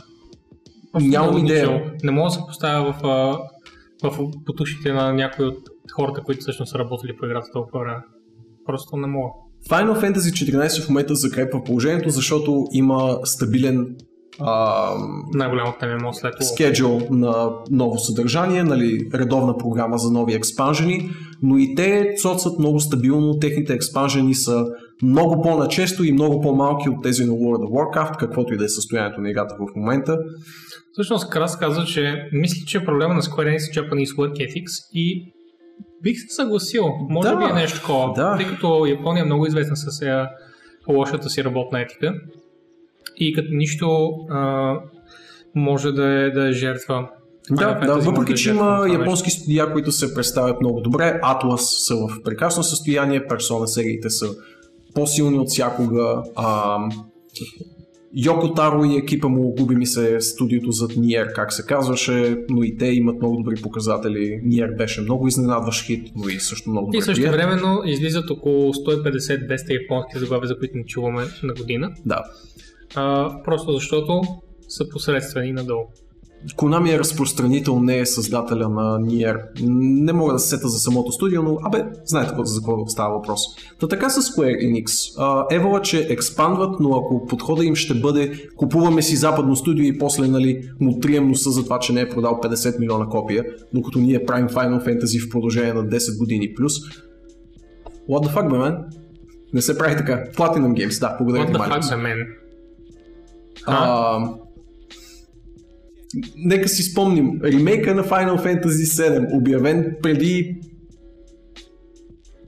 Нямам 1.01 1.38
идея. 1.38 1.93
Не 2.03 2.11
мога 2.11 2.27
да 2.27 2.31
се 2.31 2.39
поставя 2.47 2.93
в, 2.93 3.01
в, 4.03 4.11
в 4.11 4.31
потушите 4.45 4.93
на 4.93 5.13
някои 5.13 5.45
от 5.45 5.57
хората, 5.95 6.21
които 6.21 6.41
всъщност 6.41 6.71
са 6.71 6.80
работили 6.80 7.17
по 7.17 7.26
играта 7.26 7.47
толкова 7.53 7.80
време. 7.80 8.01
Просто 8.65 8.97
не 8.97 9.07
мога. 9.07 9.30
Final 9.69 10.01
Fantasy 10.01 10.51
14 10.53 10.85
в 10.85 10.89
момента 10.89 11.15
закрепва 11.15 11.63
положението, 11.63 12.09
защото 12.09 12.65
има 12.71 13.19
стабилен 13.23 13.95
най-голямото 15.34 15.85
ММО 15.85 16.14
след. 16.14 16.34
Скеджул 16.41 17.01
на 17.11 17.49
ново 17.72 17.97
съдържание, 17.97 18.64
нали, 18.64 19.10
редовна 19.14 19.57
програма 19.57 19.97
за 19.97 20.11
нови 20.11 20.34
експанжени, 20.34 21.10
но 21.41 21.57
и 21.57 21.76
те 21.76 22.14
цоцат 22.22 22.60
много 22.60 22.80
стабилно, 22.80 23.39
техните 23.39 23.73
експанжени 23.73 24.35
са 24.35 24.65
много 25.03 25.41
по-начесто 25.41 26.03
и 26.03 26.11
много 26.11 26.41
по-малки 26.41 26.89
от 26.89 27.03
тези 27.03 27.26
на 27.26 27.34
World 27.34 27.64
of 27.64 27.69
Warcraft, 27.69 28.18
каквото 28.18 28.53
и 28.53 28.57
да 28.57 28.65
е 28.65 28.69
състоянието 28.69 29.22
на 29.22 29.30
играта 29.30 29.56
в 29.56 29.76
момента. 29.76 30.18
Всъщност 30.93 31.30
Крас 31.30 31.60
каза, 31.60 31.85
че 31.85 32.30
мисли, 32.34 32.65
че 32.65 32.85
проблема 32.85 33.14
на 33.14 33.22
Square 33.22 33.56
Enix 33.56 33.57
е 33.57 33.81
Japanese 33.81 34.15
Work 34.15 34.34
Ethics 34.34 34.72
и 34.93 35.34
бих 36.03 36.18
се 36.18 36.35
съгласил. 36.35 36.84
Може 37.10 37.30
да, 37.30 37.38
би 37.38 37.43
е 37.43 37.53
нещо 37.53 37.80
такова, 37.80 38.14
да. 38.14 38.38
тъй 38.38 38.47
като 38.47 38.85
Япония 38.85 39.22
е 39.22 39.26
много 39.26 39.45
известна 39.45 39.76
с 39.77 40.01
лошата 40.89 41.30
си 41.30 41.43
работна 41.43 41.81
етика 41.81 42.14
и 43.19 43.33
като 43.33 43.47
нищо 43.51 44.09
а, 44.29 44.73
може 45.55 45.91
да 45.91 46.05
е, 46.05 46.29
да 46.29 46.49
е 46.49 46.51
жертва. 46.51 47.09
Да, 47.51 47.73
да, 47.73 47.95
въпреки 47.95 48.33
че 48.33 48.49
има 48.49 48.87
японски 48.93 49.29
студия, 49.29 49.71
които 49.71 49.91
се 49.91 50.13
представят 50.13 50.61
много 50.61 50.81
добре, 50.81 51.19
Atlas 51.23 51.85
са 51.87 51.95
в 51.95 52.23
прекрасно 52.23 52.63
състояние, 52.63 53.27
персона 53.27 53.67
сериите 53.67 54.09
са 54.09 54.27
по-силни 54.95 55.39
от 55.39 55.49
всякога. 55.49 56.23
А, 56.35 56.77
Йоко 58.15 58.53
Таро 58.53 58.83
и 58.83 58.97
екипа 58.97 59.27
му, 59.27 59.55
губи 59.55 59.75
ми 59.75 59.85
се 59.85 60.21
студиото 60.21 60.71
зад 60.71 60.91
Ниер, 60.97 61.33
как 61.33 61.53
се 61.53 61.65
казваше, 61.65 62.37
но 62.49 62.63
и 62.63 62.77
те 62.77 62.85
имат 62.85 63.17
много 63.17 63.37
добри 63.37 63.61
показатели. 63.61 64.41
Ниер 64.43 64.69
беше 64.77 65.01
много 65.01 65.27
изненадващ 65.27 65.85
хит, 65.85 66.07
но 66.15 66.29
и 66.29 66.39
също 66.39 66.69
много 66.69 66.87
добър 66.87 66.97
И 66.97 67.01
също 67.01 67.31
времено 67.31 67.81
излизат 67.85 68.29
около 68.29 68.73
150-200 68.73 69.81
японски 69.81 70.19
заглави, 70.19 70.47
за 70.47 70.57
които 70.57 70.77
не 70.77 70.85
чуваме 70.85 71.23
на 71.43 71.53
година. 71.53 71.91
Да 72.05 72.23
а, 72.95 73.35
просто 73.43 73.71
защото 73.71 74.21
са 74.67 74.89
посредствени 74.89 75.51
надолу. 75.51 75.83
Konami 76.55 76.95
е 76.95 76.99
разпространител, 76.99 77.79
не 77.79 77.99
е 77.99 78.05
създателя 78.05 78.69
на 78.69 78.99
Nier. 78.99 79.41
Не 80.05 80.13
мога 80.13 80.33
да 80.33 80.39
се 80.39 80.49
сета 80.49 80.67
за 80.67 80.79
самото 80.79 81.11
студио, 81.11 81.43
но 81.43 81.57
абе, 81.63 81.85
знаете 82.05 82.33
за 82.43 82.59
какво 82.59 82.87
става 82.87 83.15
въпрос. 83.15 83.41
Та 83.79 83.87
така 83.87 84.09
с 84.09 84.21
Square 84.21 84.65
Enix. 84.65 85.15
Евала, 85.55 85.81
че 85.81 86.07
експандват, 86.09 86.79
но 86.79 86.89
ако 86.89 87.25
подхода 87.25 87.65
им 87.65 87.75
ще 87.75 87.93
бъде 87.93 88.47
купуваме 88.55 89.01
си 89.01 89.15
западно 89.15 89.55
студио 89.55 89.85
и 89.85 89.97
после 89.97 90.27
нали, 90.27 90.69
му 90.79 90.99
трием 90.99 91.27
носа 91.27 91.51
за 91.51 91.63
това, 91.63 91.79
че 91.79 91.93
не 91.93 92.01
е 92.01 92.09
продал 92.09 92.39
50 92.43 92.79
милиона 92.79 93.05
копия, 93.05 93.45
докато 93.73 93.99
ние 93.99 94.25
правим 94.25 94.47
Final 94.47 94.85
Fantasy 94.85 95.27
в 95.27 95.29
продължение 95.29 95.73
на 95.73 95.83
10 95.83 96.19
години 96.19 96.53
плюс. 96.53 96.73
What 98.09 98.27
the 98.27 98.33
fuck, 98.33 98.51
бе, 98.51 98.57
мен? 98.57 98.77
Не 99.53 99.61
се 99.61 99.77
прави 99.77 99.97
така. 99.97 100.23
Platinum 100.37 100.87
Games, 100.87 100.99
да, 100.99 101.15
благодаря 101.17 101.43
What 101.43 101.57
the 101.57 101.81
fuck, 101.81 101.89
бе, 101.89 101.95
мен? 101.95 102.17
А, 103.65 104.19
нека 106.36 106.69
си 106.69 106.84
спомним, 106.84 107.40
ремейка 107.44 107.95
на 107.95 108.03
Final 108.03 108.38
Fantasy 108.38 108.68
7, 108.68 109.38
обявен 109.38 109.95
преди 110.02 110.61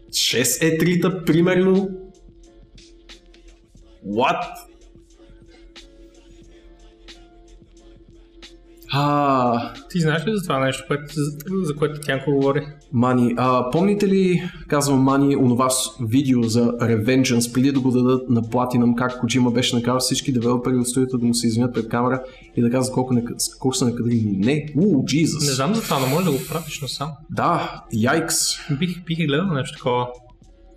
6 0.09 0.43
E3-та, 0.43 1.25
примерно. 1.25 1.89
What? 4.07 4.41
А, 8.93 9.73
Ти 9.89 9.99
знаеш 9.99 10.27
ли 10.27 10.31
за 10.35 10.43
това 10.43 10.65
нещо, 10.65 10.83
което, 10.87 11.13
за, 11.13 11.37
за 11.63 11.75
което 11.75 12.01
Тянко 12.01 12.31
говори? 12.31 12.67
Мани, 12.93 13.33
а, 13.37 13.69
помните 13.71 14.07
ли, 14.07 14.41
казвам 14.67 14.99
Мани, 14.99 15.35
онова 15.35 15.69
видео 16.01 16.43
за 16.43 16.71
Revengeance, 16.71 17.53
преди 17.53 17.71
да 17.71 17.79
го 17.79 17.91
дадат 17.91 18.29
на 18.29 18.41
Platinum, 18.43 18.95
как 18.95 19.19
Коджима 19.19 19.51
беше 19.51 19.75
накарал 19.75 19.99
всички 19.99 20.33
девелопери 20.33 20.75
от 20.75 20.87
студиото 20.87 21.17
да 21.17 21.25
му 21.25 21.33
се 21.33 21.47
извинят 21.47 21.73
пред 21.73 21.89
камера 21.89 22.23
и 22.55 22.61
да 22.61 22.71
казват 22.71 22.93
колко, 22.93 23.13
не, 23.13 23.23
колко 23.59 23.75
са 23.75 23.85
накадрили. 23.85 24.37
Не, 24.37 24.65
уу, 24.77 24.97
Не 24.97 25.03
Jesus. 25.03 25.53
знам 25.53 25.75
за 25.75 25.81
това, 25.81 25.99
но 25.99 26.07
може 26.07 26.25
да 26.25 26.31
го 26.31 26.37
пратиш 26.49 26.81
насам. 26.81 27.09
Да, 27.29 27.81
яйкс. 27.93 28.37
Бих, 28.79 29.03
бих 29.05 29.27
гледал 29.27 29.45
нещо 29.45 29.77
такова. 29.77 30.07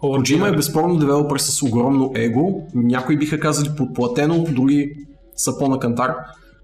Коджима 0.00 0.48
е 0.48 0.52
безспорно 0.52 0.96
девелопер 0.96 1.38
с 1.38 1.62
огромно 1.62 2.12
его. 2.16 2.66
Някои 2.74 3.18
биха 3.18 3.40
казали 3.40 3.68
подплатено, 3.76 4.44
други 4.50 4.90
са 5.36 5.58
по-на 5.58 5.78
кантар. 5.78 6.14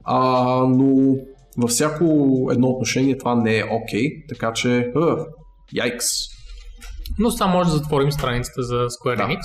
А, 0.05 0.25
но 0.69 1.17
във 1.59 1.71
всяко 1.71 2.05
едно 2.53 2.69
отношение 2.69 3.19
това 3.19 3.35
не 3.35 3.59
е 3.59 3.65
окей, 3.65 4.03
okay, 4.03 4.29
така 4.29 4.53
че, 4.53 4.93
а, 4.97 5.17
яйкс. 5.75 6.07
Но 7.19 7.31
сега 7.31 7.47
може 7.47 7.71
да 7.71 7.77
затворим 7.77 8.13
страницата 8.13 8.63
за 8.63 8.75
Square 8.75 9.17
Да. 9.17 9.23
Enix. 9.23 9.41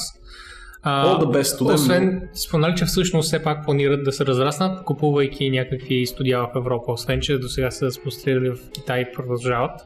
All 0.86 1.20
the 1.20 1.42
best 1.42 1.60
to 1.60 1.64
them. 1.64 1.74
Освен, 1.74 2.30
спомнали, 2.34 2.76
че 2.76 2.86
всъщност 2.86 3.28
все 3.28 3.44
пак 3.44 3.66
планират 3.66 4.04
да 4.04 4.12
се 4.12 4.26
разраснат, 4.26 4.84
купувайки 4.84 5.50
някакви 5.50 6.06
студия 6.06 6.40
в 6.40 6.50
Европа. 6.56 6.92
Освен, 6.92 7.22
че 7.22 7.38
до 7.38 7.48
сега 7.48 7.72
са 7.72 7.92
спострирали 7.92 8.50
в 8.50 8.58
Китай 8.74 9.02
и 9.02 9.14
продължават. 9.16 9.82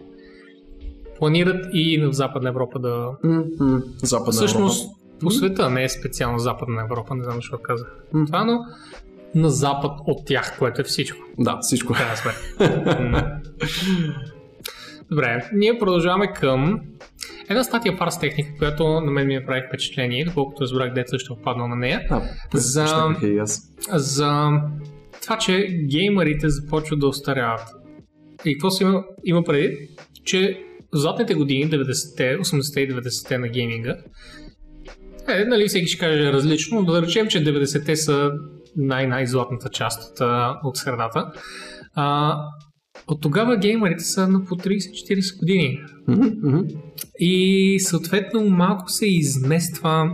Планират 1.17 1.65
и 1.73 2.01
в 2.05 2.13
Западна 2.13 2.49
Европа 2.49 2.79
да... 2.79 3.09
М-м, 3.23 3.81
Западна 4.03 4.31
всъщност, 4.31 4.83
Европа. 4.83 4.99
по 5.19 5.31
света, 5.31 5.69
не 5.69 5.83
е 5.83 5.89
специално 5.89 6.39
Западна 6.39 6.81
Европа, 6.81 7.15
не 7.15 7.23
знам 7.23 7.35
защо 7.35 7.57
казах 7.57 7.87
М. 8.13 8.25
това, 8.25 8.45
но 8.45 8.59
на 9.35 9.49
запад 9.49 9.91
от 10.07 10.25
тях, 10.25 10.57
което 10.59 10.81
е 10.81 10.83
всичко. 10.83 11.19
Да, 11.37 11.57
всичко. 11.61 11.95
сметка. 12.15 13.01
М. 13.03 13.39
Добре, 15.11 15.49
ние 15.53 15.79
продължаваме 15.79 16.33
към 16.33 16.79
една 17.49 17.63
статия 17.63 17.93
в 17.93 17.99
Ars 17.99 18.21
Technica, 18.23 18.57
която 18.57 18.83
на 19.01 19.11
мен 19.11 19.27
ми 19.27 19.35
направи 19.35 19.61
впечатление, 19.67 20.25
доколкото 20.25 20.61
разбрах 20.61 20.93
деца 20.93 21.19
ще 21.19 21.27
попаднал 21.27 21.67
на 21.67 21.75
нея, 21.75 22.01
А, 22.09 22.21
За- 22.53 23.15
и 23.23 23.37
аз. 23.37 23.61
за 23.93 24.49
това, 25.21 25.37
че 25.37 25.67
геймерите 25.89 26.49
започват 26.49 26.99
да 26.99 27.07
остаряват. 27.07 27.61
И 28.45 28.53
какво 28.53 28.69
си 28.69 28.83
има, 28.83 29.03
има 29.25 29.43
преди? 29.43 29.77
Че 30.23 30.63
в 30.93 30.97
златните 30.97 31.33
години, 31.33 31.69
90-те, 31.69 32.37
80-те 32.37 32.81
и 32.81 32.89
90-те 32.89 33.37
на 33.37 33.47
гейминга, 33.47 33.95
е, 35.27 35.45
нали, 35.45 35.67
всеки 35.67 35.87
ще 35.87 35.99
каже 35.99 36.33
различно, 36.33 36.81
но 36.81 36.91
да 36.91 37.01
речем, 37.01 37.27
че 37.27 37.43
90-те 37.43 37.95
са 37.95 38.31
най-най-златната 38.75 39.69
част 39.69 40.21
от, 40.21 40.27
от 40.63 40.77
средата. 40.77 41.31
А, 41.93 42.35
от 43.09 43.21
тогава 43.21 43.57
геймерите 43.57 44.03
са 44.03 44.27
на 44.27 44.45
по 44.45 44.55
30-40 44.55 45.39
години. 45.39 45.79
И 47.19 47.77
съответно 47.79 48.49
малко 48.49 48.89
се 48.89 49.05
измества 49.07 50.11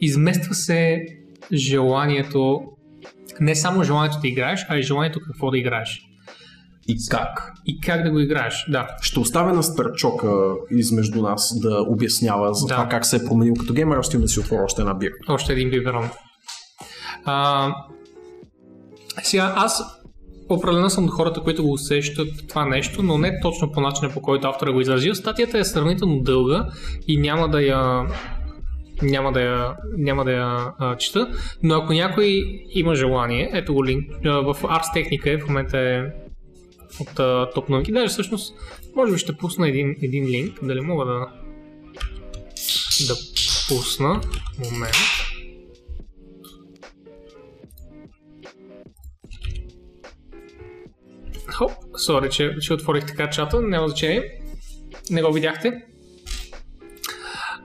измества 0.00 0.54
се 0.54 1.06
желанието 1.52 2.60
не 3.40 3.54
само 3.54 3.84
желанието 3.84 4.20
да 4.20 4.28
играеш, 4.28 4.66
а 4.68 4.78
и 4.78 4.82
желанието 4.82 5.20
какво 5.26 5.50
да 5.50 5.58
играеш. 5.58 6.00
И 6.88 6.96
как? 7.10 7.52
И 7.66 7.80
как 7.80 8.02
да 8.02 8.10
го 8.10 8.18
играеш, 8.18 8.66
да. 8.68 8.88
Ще 9.02 9.20
оставя 9.20 9.52
на 9.52 9.62
Старчока 9.62 10.30
измежду 10.70 11.22
нас 11.22 11.60
да 11.60 11.84
обяснява 11.88 12.54
за 12.54 12.66
Да. 12.66 12.74
това 12.74 12.88
как 12.88 13.06
се 13.06 13.16
е 13.16 13.24
променил 13.24 13.54
като 13.54 13.72
геймер. 13.74 13.96
Аз 13.96 14.06
ще 14.06 14.16
им 14.16 14.22
да 14.22 14.28
си 14.28 14.40
отворя 14.40 14.64
още 14.64 14.80
една 14.82 14.94
бира. 14.94 15.12
Още 15.28 15.52
един 15.52 15.70
биберон. 15.70 16.10
А, 17.24 17.68
сега, 19.22 19.52
аз 19.56 19.82
определено 20.54 20.90
съм 20.90 21.04
от 21.04 21.10
хората, 21.10 21.40
които 21.40 21.62
го 21.62 21.72
усещат 21.72 22.48
това 22.48 22.66
нещо, 22.66 23.02
но 23.02 23.18
не 23.18 23.40
точно 23.40 23.72
по 23.72 23.80
начина, 23.80 24.10
по 24.10 24.22
който 24.22 24.48
автора 24.48 24.72
го 24.72 24.80
изразил. 24.80 25.14
Статията 25.14 25.58
е 25.58 25.64
сравнително 25.64 26.20
дълга 26.20 26.66
и 27.08 27.16
няма 27.16 27.48
да 27.48 27.62
я 27.62 28.06
няма 29.02 29.32
да 29.32 29.40
я, 29.40 29.76
няма 29.96 30.24
да 30.24 30.32
я 30.32 30.72
а, 30.78 30.96
чета, 30.96 31.28
но 31.62 31.74
ако 31.74 31.92
някой 31.92 32.44
има 32.74 32.94
желание, 32.94 33.50
ето 33.52 33.74
го 33.74 33.84
линк, 33.84 34.10
а, 34.24 34.30
в 34.30 34.62
Ars 34.62 34.96
Technica 34.96 35.26
е, 35.26 35.38
в 35.38 35.48
момента 35.48 35.78
е 35.78 36.02
от 37.00 37.18
а, 37.18 37.50
топ 37.54 37.68
новинки. 37.68 37.92
Даже 37.92 38.08
всъщност, 38.08 38.54
може 38.96 39.12
би 39.12 39.18
ще 39.18 39.36
пусна 39.36 39.68
един, 39.68 39.96
един 40.02 40.24
линк, 40.24 40.58
дали 40.62 40.80
мога 40.80 41.04
да 41.04 41.26
да 43.08 43.14
пусна. 43.68 44.20
Момент. 44.58 44.96
Хоп, 51.60 51.72
сори, 51.96 52.30
че, 52.30 52.56
че 52.60 52.74
отворих 52.74 53.06
така 53.06 53.30
чата, 53.30 53.60
няма 53.62 53.88
значение. 53.88 54.22
Не 55.10 55.22
го 55.22 55.32
видяхте. 55.32 55.72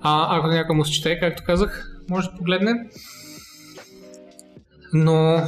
А, 0.02 0.38
ако 0.38 0.48
някой 0.48 0.76
му 0.76 0.86
се 0.86 0.92
чете, 0.92 1.20
както 1.20 1.44
казах, 1.46 1.92
може 2.10 2.30
да 2.30 2.36
погледне. 2.38 2.74
Но 4.94 5.44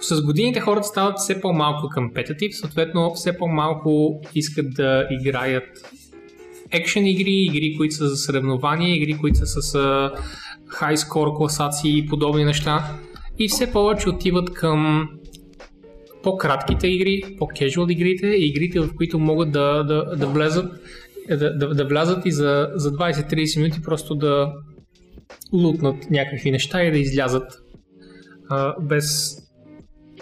с 0.00 0.22
годините 0.22 0.60
хората 0.60 0.86
стават 0.86 1.18
все 1.18 1.40
по-малко 1.40 1.88
компетитив, 1.94 2.56
съответно 2.56 3.14
все 3.14 3.38
по-малко 3.38 4.20
искат 4.34 4.74
да 4.74 5.06
играят 5.10 5.68
екшен 6.70 7.06
игри, 7.06 7.46
игри, 7.50 7.76
които 7.76 7.94
са 7.94 8.08
за 8.08 8.16
съревнования, 8.16 8.96
игри, 8.96 9.18
които 9.18 9.38
са 9.38 9.46
с 9.46 10.10
хай 10.66 10.96
скор 10.96 11.28
класации 11.36 11.98
и 11.98 12.06
подобни 12.06 12.44
неща. 12.44 12.98
И 13.38 13.48
все 13.48 13.72
повече 13.72 14.08
отиват 14.08 14.52
към 14.54 15.08
по-кратките 16.24 16.88
игри, 16.88 17.22
по-кежуал 17.38 17.86
игрите, 17.88 18.26
и 18.26 18.48
игрите, 18.48 18.80
в 18.80 18.94
които 18.96 19.18
могат 19.18 19.52
да, 19.52 19.82
да, 19.82 20.16
да 20.16 20.26
влезат 20.26 20.72
да, 21.28 21.56
да, 21.56 21.74
да 21.74 21.84
влязат 21.84 22.26
и 22.26 22.32
за, 22.32 22.70
за 22.74 22.92
20-30 22.92 23.60
минути 23.60 23.82
просто 23.82 24.14
да 24.14 24.52
лутнат 25.52 26.10
някакви 26.10 26.50
неща 26.50 26.82
и 26.82 26.90
да 26.90 26.98
излязат 26.98 27.52
а, 28.48 28.74
без 28.80 29.36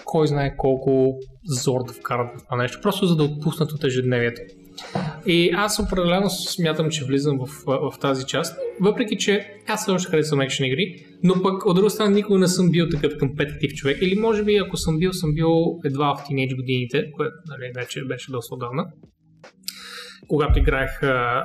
кой 0.05 0.27
знае 0.27 0.57
колко 0.57 1.19
зор 1.45 1.81
да 1.87 1.93
вкарат 1.93 2.41
в 2.41 2.45
това 2.45 2.57
нещо, 2.57 2.79
просто 2.83 3.07
за 3.07 3.17
да 3.17 3.23
отпуснат 3.23 3.73
от 3.73 3.85
ежедневието. 3.85 4.43
И 5.27 5.51
аз 5.55 5.79
определено 5.79 6.31
смятам, 6.31 6.91
че 6.91 7.05
влизам 7.05 7.39
в, 7.39 7.65
в, 7.67 7.99
тази 8.01 8.25
част, 8.27 8.59
въпреки 8.81 9.17
че 9.17 9.47
аз 9.69 9.85
също 9.85 10.11
харесвам 10.11 10.41
екшен 10.41 10.67
игри, 10.67 11.07
но 11.23 11.43
пък 11.43 11.67
от 11.67 11.77
друга 11.77 11.91
страна 11.91 12.11
никога 12.11 12.39
не 12.39 12.49
съм 12.49 12.71
бил 12.71 12.89
такъв 12.89 13.19
компетитив 13.19 13.73
човек, 13.75 13.99
или 14.01 14.21
може 14.21 14.45
би 14.45 14.57
ако 14.57 14.77
съм 14.77 14.99
бил, 14.99 15.13
съм 15.13 15.35
бил 15.35 15.79
едва 15.85 16.15
в 16.15 16.25
тинейдж 16.27 16.55
годините, 16.55 17.11
което 17.17 17.35
нали, 17.47 17.73
вече 17.77 18.05
беше 18.05 18.31
доста 18.33 18.55
отдавна 18.55 18.85
когато 20.29 20.59
играех 20.59 20.91
uh, 21.03 21.45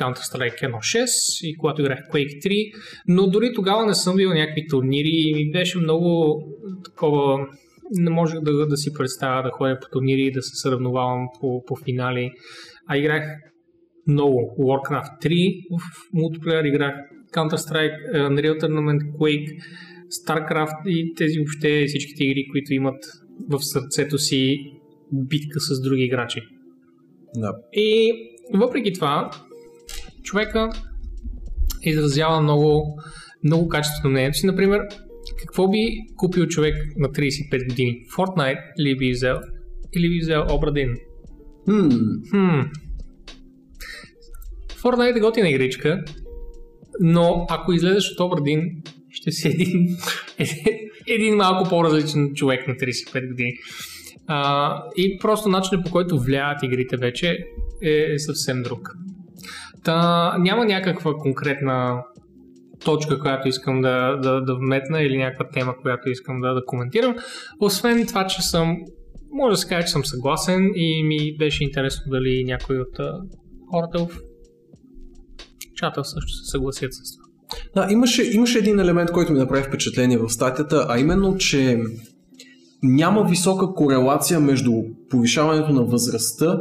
Counter-Strike 0.00 0.60
1.6 0.62 1.46
и 1.46 1.56
когато 1.56 1.82
играех 1.82 1.98
Quake 2.12 2.46
3, 2.46 2.72
но 3.08 3.26
дори 3.26 3.52
тогава 3.54 3.86
не 3.86 3.94
съм 3.94 4.16
бил 4.16 4.28
някакви 4.28 4.66
турнири 4.68 5.10
и 5.12 5.34
ми 5.34 5.50
беше 5.50 5.78
много 5.78 6.40
такова 6.84 7.46
не 7.90 8.10
можех 8.10 8.40
да, 8.40 8.66
да 8.66 8.76
си 8.76 8.92
представя 8.92 9.42
да 9.42 9.50
ходя 9.50 9.78
по 9.80 9.88
турнири 9.92 10.32
да 10.32 10.42
се 10.42 10.50
съревновавам 10.54 11.28
по, 11.40 11.64
по 11.66 11.76
финали. 11.76 12.30
А 12.86 12.96
играх 12.98 13.24
много. 14.06 14.56
Warcraft 14.58 15.22
3 15.22 15.62
в 15.70 15.82
мултиплеер, 16.12 16.64
играх 16.64 16.94
Counter-Strike, 17.32 18.12
Unreal 18.14 18.60
Tournament, 18.62 19.00
Quake, 19.18 19.58
StarCraft 20.10 20.86
и 20.86 21.14
тези 21.14 21.38
въобще 21.38 21.84
всичките 21.86 22.24
игри, 22.24 22.48
които 22.52 22.74
имат 22.74 23.04
в 23.48 23.58
сърцето 23.60 24.18
си 24.18 24.72
битка 25.12 25.60
с 25.60 25.82
други 25.82 26.02
играчи. 26.02 26.40
Да. 27.36 27.52
И 27.72 28.12
въпреки 28.54 28.92
това, 28.92 29.30
човека 30.22 30.70
изразява 31.82 32.40
много, 32.40 33.00
много 33.44 33.68
качествено 33.68 34.10
мнението 34.10 34.38
си. 34.38 34.46
Например, 34.46 34.80
какво 35.38 35.68
би 35.68 35.78
купил 36.16 36.46
човек 36.46 36.74
на 36.96 37.08
35 37.08 37.68
години? 37.68 37.98
Fortnite 38.16 38.60
ли 38.80 38.96
би 38.96 39.10
взел? 39.10 39.40
Или 39.96 40.08
би 40.08 40.18
взел 40.20 40.46
Обрадин? 40.54 40.96
Хм, 41.64 41.88
Хм. 42.30 42.60
Fortnite 44.82 45.16
е 45.16 45.20
готина 45.20 45.48
игричка, 45.48 46.04
но 47.00 47.46
ако 47.50 47.72
излезеш 47.72 48.12
от 48.12 48.20
Обрадин, 48.20 48.82
ще 49.10 49.30
си 49.30 49.48
един, 50.38 50.76
един 51.08 51.36
малко 51.36 51.68
по-различен 51.68 52.34
човек 52.34 52.68
на 52.68 52.74
35 52.74 53.28
години. 53.28 53.52
А, 54.26 54.82
и 54.96 55.18
просто 55.18 55.48
начинът 55.48 55.84
по 55.84 55.90
който 55.90 56.18
влияят 56.18 56.62
игрите 56.62 56.96
вече 56.96 57.38
е, 57.82 57.90
е 57.90 58.18
съвсем 58.18 58.62
друг. 58.62 58.96
Та, 59.84 60.36
няма 60.38 60.64
някаква 60.64 61.14
конкретна 61.14 62.02
точка, 62.84 63.20
която 63.20 63.48
искам 63.48 63.80
да, 63.80 64.16
да, 64.16 64.40
да 64.40 64.54
вметна 64.54 65.02
или 65.02 65.16
някаква 65.16 65.48
тема, 65.48 65.76
която 65.82 66.10
искам 66.10 66.40
да, 66.40 66.54
да 66.54 66.64
коментирам. 66.66 67.16
Освен 67.60 68.06
това, 68.06 68.26
че 68.26 68.42
съм 68.42 68.76
може 69.34 69.52
да 69.52 69.56
се 69.56 69.68
каже, 69.68 69.86
че 69.86 69.92
съм 69.92 70.04
съгласен 70.04 70.70
и 70.74 71.02
ми 71.04 71.36
беше 71.36 71.64
интересно 71.64 72.02
дали 72.10 72.44
някой 72.44 72.78
от 72.78 72.98
хората 73.70 73.98
в 73.98 74.08
чата 75.74 76.04
също 76.04 76.32
се 76.32 76.50
съгласят 76.50 76.94
с 76.94 77.16
това. 77.16 77.24
Да, 77.74 77.92
имаше, 77.92 78.22
имаше 78.32 78.58
един 78.58 78.80
елемент, 78.80 79.10
който 79.10 79.32
ми 79.32 79.38
направи 79.38 79.62
впечатление 79.62 80.18
в 80.18 80.28
статията, 80.28 80.86
а 80.88 80.98
именно, 80.98 81.36
че 81.36 81.78
няма 82.82 83.24
висока 83.24 83.74
корелация 83.74 84.40
между 84.40 84.72
повишаването 85.10 85.72
на 85.72 85.84
възрастта 85.84 86.58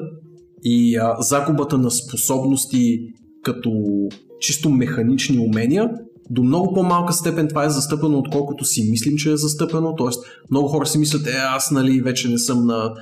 и 0.64 0.96
а, 0.96 1.16
загубата 1.20 1.78
на 1.78 1.92
способности 1.92 3.00
като 3.44 3.72
чисто 4.40 4.70
механични 4.70 5.40
умения. 5.40 5.90
До 6.30 6.44
много 6.44 6.74
по-малка 6.74 7.14
степен 7.14 7.48
това 7.48 7.66
е 7.66 7.70
застъпено, 7.70 8.18
отколкото 8.18 8.66
си 8.66 8.88
мислим, 8.92 9.18
че 9.18 9.32
е 9.32 9.38
застъпено. 9.38 9.96
Тоест, 9.96 10.26
много 10.52 10.68
хора 10.68 10.86
си 10.86 10.98
мислят, 10.98 11.28
е, 11.28 11.32
аз 11.32 11.72
нали 11.72 12.02
вече 12.02 12.30
не 12.30 12.38
съм 12.38 12.66
на 12.66 12.94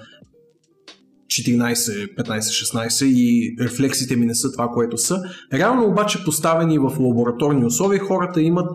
14, 1.27 2.15
15, 2.15 2.39
16 2.39 3.05
и 3.05 3.55
рефлексите 3.59 4.15
ми 4.15 4.25
не 4.25 4.35
са 4.35 4.51
това, 4.51 4.67
което 4.67 4.97
са. 4.97 5.23
Реално 5.53 5.87
обаче 5.87 6.23
поставени 6.25 6.79
в 6.79 6.91
лабораторни 6.99 7.65
условия, 7.65 7.99
хората 7.99 8.41
имат 8.41 8.67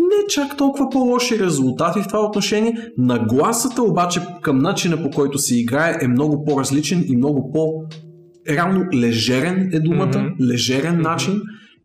не 0.00 0.26
чак 0.28 0.56
толкова 0.56 0.90
по-лоши 0.90 1.38
резултати 1.38 2.02
в 2.02 2.06
това 2.06 2.20
отношение. 2.20 2.90
Нагласата 2.98 3.82
обаче 3.82 4.20
към 4.42 4.58
начина 4.58 5.02
по 5.02 5.10
който 5.10 5.38
се 5.38 5.60
играе 5.60 5.98
е 6.00 6.08
много 6.08 6.44
по-различен 6.44 7.04
и 7.08 7.16
много 7.16 7.52
по- 7.52 7.84
реално 8.48 8.84
лежерен 8.94 9.70
е 9.72 9.80
думата, 9.80 10.12
mm-hmm. 10.12 10.50
лежерен 10.50 10.96
mm-hmm. 10.96 11.02
начин. 11.02 11.42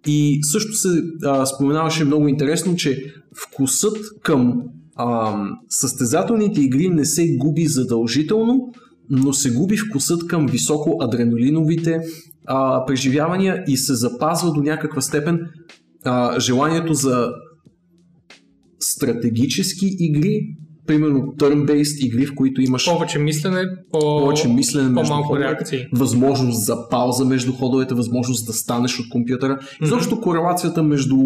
И 0.07 0.39
също 0.43 0.73
се 0.73 1.03
а, 1.23 1.45
споменаваше 1.45 2.05
много 2.05 2.27
интересно, 2.27 2.75
че 2.75 3.13
вкусът 3.43 3.97
към 4.23 4.61
а, 4.95 5.37
състезателните 5.69 6.61
игри 6.61 6.89
не 6.89 7.05
се 7.05 7.35
губи 7.37 7.65
задължително, 7.65 8.71
но 9.09 9.33
се 9.33 9.53
губи 9.53 9.77
вкусът 9.77 10.27
към 10.27 10.47
високо 10.47 10.97
адреналиновите 11.01 11.99
а, 12.47 12.85
преживявания 12.85 13.63
и 13.67 13.77
се 13.77 13.95
запазва 13.95 14.51
до 14.51 14.61
някаква 14.61 15.01
степен 15.01 15.39
а, 16.03 16.39
желанието 16.39 16.93
за 16.93 17.27
стратегически 18.79 19.95
игри, 19.99 20.55
примерно 20.87 21.19
turn-based 21.19 22.05
игри, 22.05 22.25
в 22.25 22.35
които 22.35 22.61
имаш 22.61 22.85
повече 22.85 23.19
мислене, 23.19 23.63
по... 23.91 23.99
повече 23.99 24.47
мислене 24.47 24.89
между 24.89 25.09
по-малко 25.09 25.27
ходовете, 25.27 25.49
реакции. 25.49 25.85
възможност 25.93 26.65
за 26.65 26.89
пауза 26.89 27.25
между 27.25 27.53
ходовете, 27.53 27.93
възможност 27.93 28.47
да 28.47 28.53
станеш 28.53 28.99
от 28.99 29.09
компютъра. 29.09 29.59
Изобщо 29.81 30.21
корелацията 30.21 30.83
между 30.83 31.17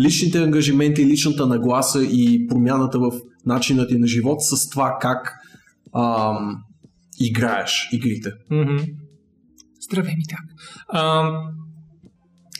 личните 0.00 0.42
ангажименти, 0.42 1.06
личната 1.06 1.46
нагласа 1.46 2.02
и 2.02 2.46
промяната 2.46 2.98
в 2.98 3.12
начина 3.46 3.86
ти 3.86 3.98
на 3.98 4.06
живот 4.06 4.42
с 4.42 4.70
това 4.70 4.98
как 5.00 5.32
ам, 5.96 6.56
играеш 7.20 7.88
игрите. 7.92 8.30
Мгм. 8.50 8.76
Здравей 9.80 10.14
ми 10.16 10.24
так. 10.28 10.44
А, 10.88 11.30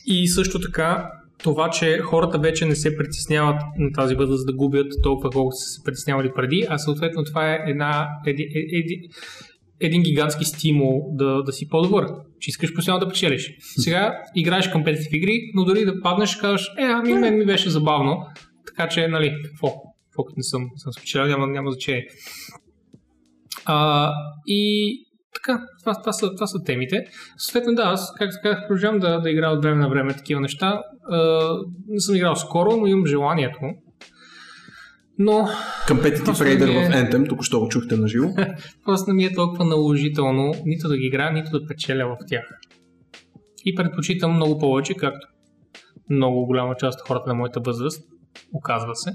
и 0.07 0.29
също 0.29 0.61
така, 0.61 1.11
това, 1.43 1.71
че 1.71 1.99
хората 1.99 2.39
вече 2.39 2.67
не 2.67 2.75
се 2.75 2.97
притесняват 2.97 3.63
на 3.79 3.93
тази 3.93 4.15
възраст 4.15 4.47
да 4.47 4.53
губят 4.53 4.93
толкова 5.03 5.31
колкото 5.31 5.57
са 5.57 5.69
се 5.71 5.85
притеснявали 5.85 6.31
преди, 6.35 6.67
а 6.69 6.79
съответно 6.79 7.25
това 7.25 7.53
е 7.53 7.63
една, 7.67 8.09
еди, 8.27 8.43
еди, 8.53 9.09
един 9.81 10.03
гигантски 10.03 10.45
стимул 10.45 11.03
да, 11.13 11.43
да 11.43 11.53
си 11.53 11.69
по-добър, 11.69 12.07
че 12.41 12.51
искаш 12.51 12.75
постоянно 12.75 13.01
да 13.01 13.09
печелиш. 13.09 13.55
Сега 13.61 14.23
играеш 14.35 14.69
компетитив 14.69 15.13
игри, 15.13 15.41
но 15.55 15.65
дори 15.65 15.85
да 15.85 16.01
паднеш, 16.01 16.37
казваш, 16.37 16.67
е, 16.79 16.83
ами 16.83 17.15
мен 17.15 17.39
ми 17.39 17.47
беше 17.47 17.71
забавно, 17.71 18.27
така 18.67 18.89
че, 18.89 19.09
нали, 19.09 19.35
какво? 19.45 19.69
Какво 20.11 20.25
не 20.37 20.43
съм, 20.43 20.63
съм 20.77 20.93
спечелял, 20.93 21.27
няма, 21.27 21.47
няма 21.47 21.71
значение. 21.71 22.07
А, 23.65 24.13
и 24.47 25.06
така, 25.37 25.61
това, 25.81 26.01
това, 26.01 26.13
са, 26.13 26.35
това 26.35 26.47
са 26.47 26.59
темите. 26.65 27.05
Съответно, 27.37 27.75
да, 27.75 27.83
аз, 27.83 28.15
както 28.19 28.37
казах, 28.43 28.61
продължавам 28.69 28.99
да, 28.99 29.21
да 29.21 29.31
играя 29.31 29.53
от 29.53 29.63
време 29.63 29.83
на 29.83 29.89
време 29.89 30.15
такива 30.15 30.41
неща. 30.41 30.83
А, 31.11 31.49
не 31.89 32.01
съм 32.01 32.17
играл 32.17 32.37
скоро, 32.37 32.77
но 32.77 32.87
имам 32.87 33.07
желанието. 33.07 33.59
Но 35.19 35.49
Просто 36.25 36.45
Raider 36.45 36.87
е- 36.87 36.91
в 36.91 36.93
Anthem, 36.93 37.29
тук 37.29 37.45
що 37.45 37.61
го 37.61 37.69
чухте 37.69 37.97
на 37.97 38.09
живо. 38.09 38.29
просто 38.85 39.11
не 39.11 39.15
ми 39.15 39.25
е 39.25 39.35
толкова 39.35 39.65
наложително 39.65 40.53
нито 40.65 40.89
да 40.89 40.97
ги 40.97 41.07
играя, 41.07 41.33
нито 41.33 41.51
да 41.51 41.67
печеля 41.67 42.07
в 42.07 42.17
тях. 42.29 42.45
И 43.65 43.75
предпочитам 43.75 44.33
много 44.33 44.59
повече, 44.59 44.95
както 44.95 45.29
много 46.11 46.47
голяма 46.47 46.75
част 46.77 47.01
от 47.01 47.09
хората 47.09 47.29
на 47.29 47.35
моята 47.35 47.61
възраст, 47.61 48.03
оказва 48.53 48.97
се, 48.97 49.11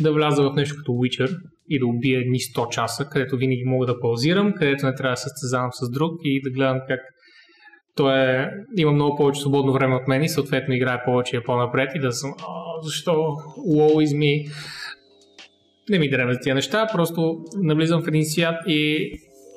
да 0.00 0.12
вляза 0.12 0.42
в 0.42 0.54
нещо 0.56 0.76
като 0.78 0.92
Witcher 0.92 1.38
и 1.68 1.78
да 1.78 1.86
убия 1.86 2.20
едни 2.20 2.38
100 2.38 2.68
часа, 2.68 3.08
където 3.12 3.36
винаги 3.36 3.64
мога 3.64 3.86
да 3.86 4.00
паузирам, 4.00 4.52
където 4.52 4.86
не 4.86 4.94
трябва 4.94 5.12
да 5.12 5.16
състезавам 5.16 5.70
с 5.72 5.90
друг 5.90 6.12
и 6.22 6.40
да 6.42 6.50
гледам 6.50 6.80
как 6.88 7.00
той 7.96 8.18
е, 8.18 8.50
има 8.76 8.92
много 8.92 9.16
повече 9.16 9.40
свободно 9.40 9.72
време 9.72 9.94
от 9.94 10.08
мен 10.08 10.22
и 10.22 10.28
съответно 10.28 10.74
играе 10.74 11.04
повече 11.04 11.36
и 11.36 11.38
е 11.38 11.42
по-напред 11.42 11.90
и 11.94 11.98
да 11.98 12.12
съм, 12.12 12.34
защо 12.82 13.12
is 13.76 14.16
me. 14.16 14.50
Не 15.90 15.98
ми 15.98 16.10
дреме 16.10 16.34
за 16.34 16.40
тия 16.40 16.54
неща, 16.54 16.86
просто 16.92 17.44
навлизам 17.62 18.02
в 18.02 18.08
един 18.08 18.24
свят 18.24 18.56
и 18.66 19.10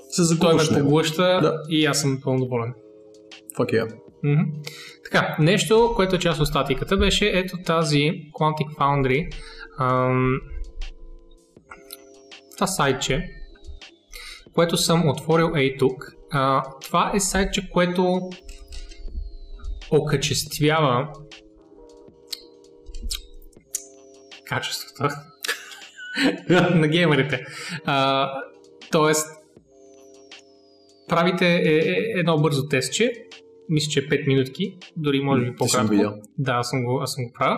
Се 0.09 0.39
той 0.39 0.53
ме 0.53 0.81
поглъща 0.81 1.39
Да. 1.41 1.53
и 1.69 1.85
аз 1.85 2.01
съм 2.01 2.19
пълно 2.23 2.39
доволен. 2.39 2.73
Fuck 3.57 3.73
yeah. 3.73 3.93
Мгм. 4.23 4.41
Така, 5.03 5.35
нещо, 5.39 5.93
което 5.95 6.15
е 6.15 6.19
част 6.19 6.41
от 6.41 6.47
статиката, 6.47 6.97
беше 6.97 7.31
ето 7.33 7.57
тази 7.65 8.11
Quantic 8.39 8.77
Foundry. 8.79 9.35
Ам, 9.79 10.39
това 12.59 12.67
сайтче, 12.67 13.29
което 14.53 14.77
съм 14.77 15.09
отворил 15.09 15.51
ей 15.55 15.77
тук. 15.77 16.13
А, 16.31 16.63
това 16.81 17.11
е 17.15 17.19
сайтче, 17.19 17.69
което 17.69 18.29
окачествява 19.91 21.07
качеството 24.45 25.15
на 26.75 26.87
геймерите. 26.87 27.45
А, 27.85 28.29
тоест, 28.91 29.27
правите 31.07 31.45
е, 31.45 31.75
е, 31.75 32.19
едно 32.19 32.37
бързо 32.37 32.67
тестче, 32.67 33.13
мисля, 33.69 33.91
че 33.91 33.99
е 33.99 34.03
5 34.03 34.27
минутки, 34.27 34.77
дори 34.97 35.19
може 35.19 35.41
би 35.41 35.55
по-кратко. 35.55 35.93
Да, 36.37 36.51
аз 36.51 36.69
съм 36.69 36.83
го, 36.83 36.99
аз 37.01 37.13
съм 37.13 37.23
го 37.23 37.31
правил. 37.33 37.57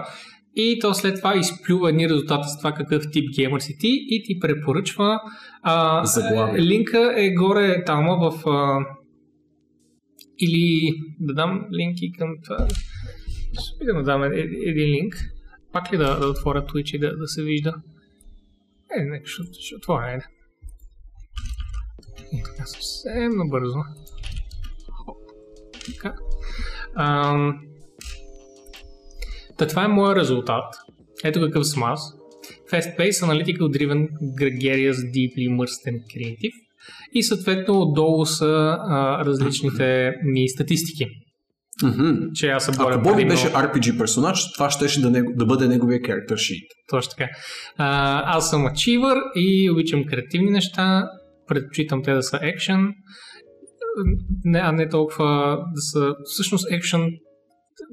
И 0.55 0.79
то 0.79 0.93
след 0.93 1.17
това 1.17 1.35
изплюва 1.37 1.89
едни 1.89 2.09
резултати 2.09 2.47
с 2.49 2.57
това 2.57 2.71
какъв 2.71 3.03
тип 3.11 3.35
геймър 3.35 3.59
си 3.59 3.77
ти 3.79 4.05
и 4.09 4.23
ти 4.23 4.39
препоръчва. 4.39 5.19
А, 5.61 6.05
Заглавие. 6.05 6.61
линка 6.61 7.13
е 7.17 7.29
горе 7.33 7.83
там 7.85 8.05
в... 8.05 8.49
А, 8.49 8.85
или 10.39 10.93
да 11.19 11.33
дам 11.33 11.67
линки 11.73 12.11
към 12.11 12.29
това. 12.43 12.67
Ще 13.51 13.75
опитам 13.75 13.97
да 13.97 14.03
дам 14.03 14.23
е- 14.23 14.47
един 14.65 14.89
линк. 14.89 15.15
Пак 15.71 15.93
ли 15.93 15.97
да, 15.97 16.19
да 16.19 16.27
отворя 16.27 16.65
Twitch 16.65 16.95
и 16.95 16.99
да, 16.99 17.17
да 17.17 17.27
се 17.27 17.43
вижда? 17.43 17.73
Е, 18.97 19.03
нека 19.03 19.25
ще, 19.27 19.43
ще 19.59 19.75
отворя. 19.75 20.05
Айде. 20.05 20.25
И 22.33 22.43
така 22.43 22.65
съвсем 22.65 23.31
набързо. 23.37 23.79
Хоп. 24.91 25.17
Така. 25.85 26.15
Ам, 26.95 27.59
Та 29.61 29.67
това 29.67 29.85
е 29.85 29.87
моят 29.87 30.17
резултат. 30.17 30.63
Ето 31.23 31.41
какъв 31.41 31.67
съм 31.67 31.83
аз. 31.83 32.13
Fast-paced, 32.71 33.25
analytical 33.25 33.77
driven, 33.77 34.07
gregarious, 34.41 34.93
deeply 34.93 35.49
immersed 35.49 35.83
and 35.87 35.99
creative. 36.11 36.53
И 37.13 37.23
съответно 37.23 37.81
отдолу 37.81 38.25
са 38.25 38.77
а, 38.79 39.25
различните 39.25 40.13
ми 40.23 40.49
статистики. 40.49 41.05
Мгм. 41.83 42.11
Че 42.33 42.47
аз 42.47 42.65
се 42.65 42.71
боря 42.77 42.95
Ако 42.95 43.03
Боби 43.03 43.25
беше 43.25 43.47
RPG 43.47 43.97
персонаж, 43.97 44.53
това 44.53 44.69
щеше 44.69 45.01
да, 45.01 45.09
него, 45.09 45.31
да 45.35 45.45
бъде 45.45 45.67
неговия 45.67 45.99
character 45.99 46.33
sheet. 46.33 46.67
Точно 46.89 47.09
така. 47.09 47.29
А, 47.77 48.37
аз 48.37 48.49
съм 48.49 48.65
ачивър 48.65 49.17
и 49.35 49.69
обичам 49.71 50.05
креативни 50.05 50.49
неща. 50.49 51.09
Предпочитам 51.47 52.03
те 52.03 52.13
да 52.13 52.23
са 52.23 52.39
екшен, 52.41 52.93
не, 54.43 54.59
а 54.59 54.71
не 54.71 54.89
толкова 54.89 55.57
да 55.75 55.81
са... 55.81 56.15
Всъщност 56.25 56.71
екшен 56.71 57.09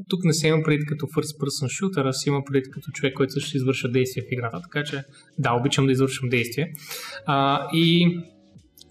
тук 0.09 0.25
не 0.25 0.33
се 0.33 0.49
има 0.49 0.63
предвид 0.63 0.89
като 0.89 1.07
first 1.07 1.39
person 1.39 1.67
shooter, 1.67 2.09
а 2.09 2.13
си 2.13 2.29
има 2.29 2.45
предвид 2.45 2.73
като 2.73 2.91
човек, 2.91 3.15
който 3.15 3.33
също 3.33 3.57
извършва 3.57 3.89
действие 3.89 4.23
в 4.23 4.33
играта. 4.33 4.61
Така 4.63 4.85
че 4.85 5.03
да, 5.39 5.53
обичам 5.53 5.87
да 5.87 5.93
извършвам 5.93 6.29
действие. 6.29 6.73
А, 7.27 7.69
и 7.73 8.19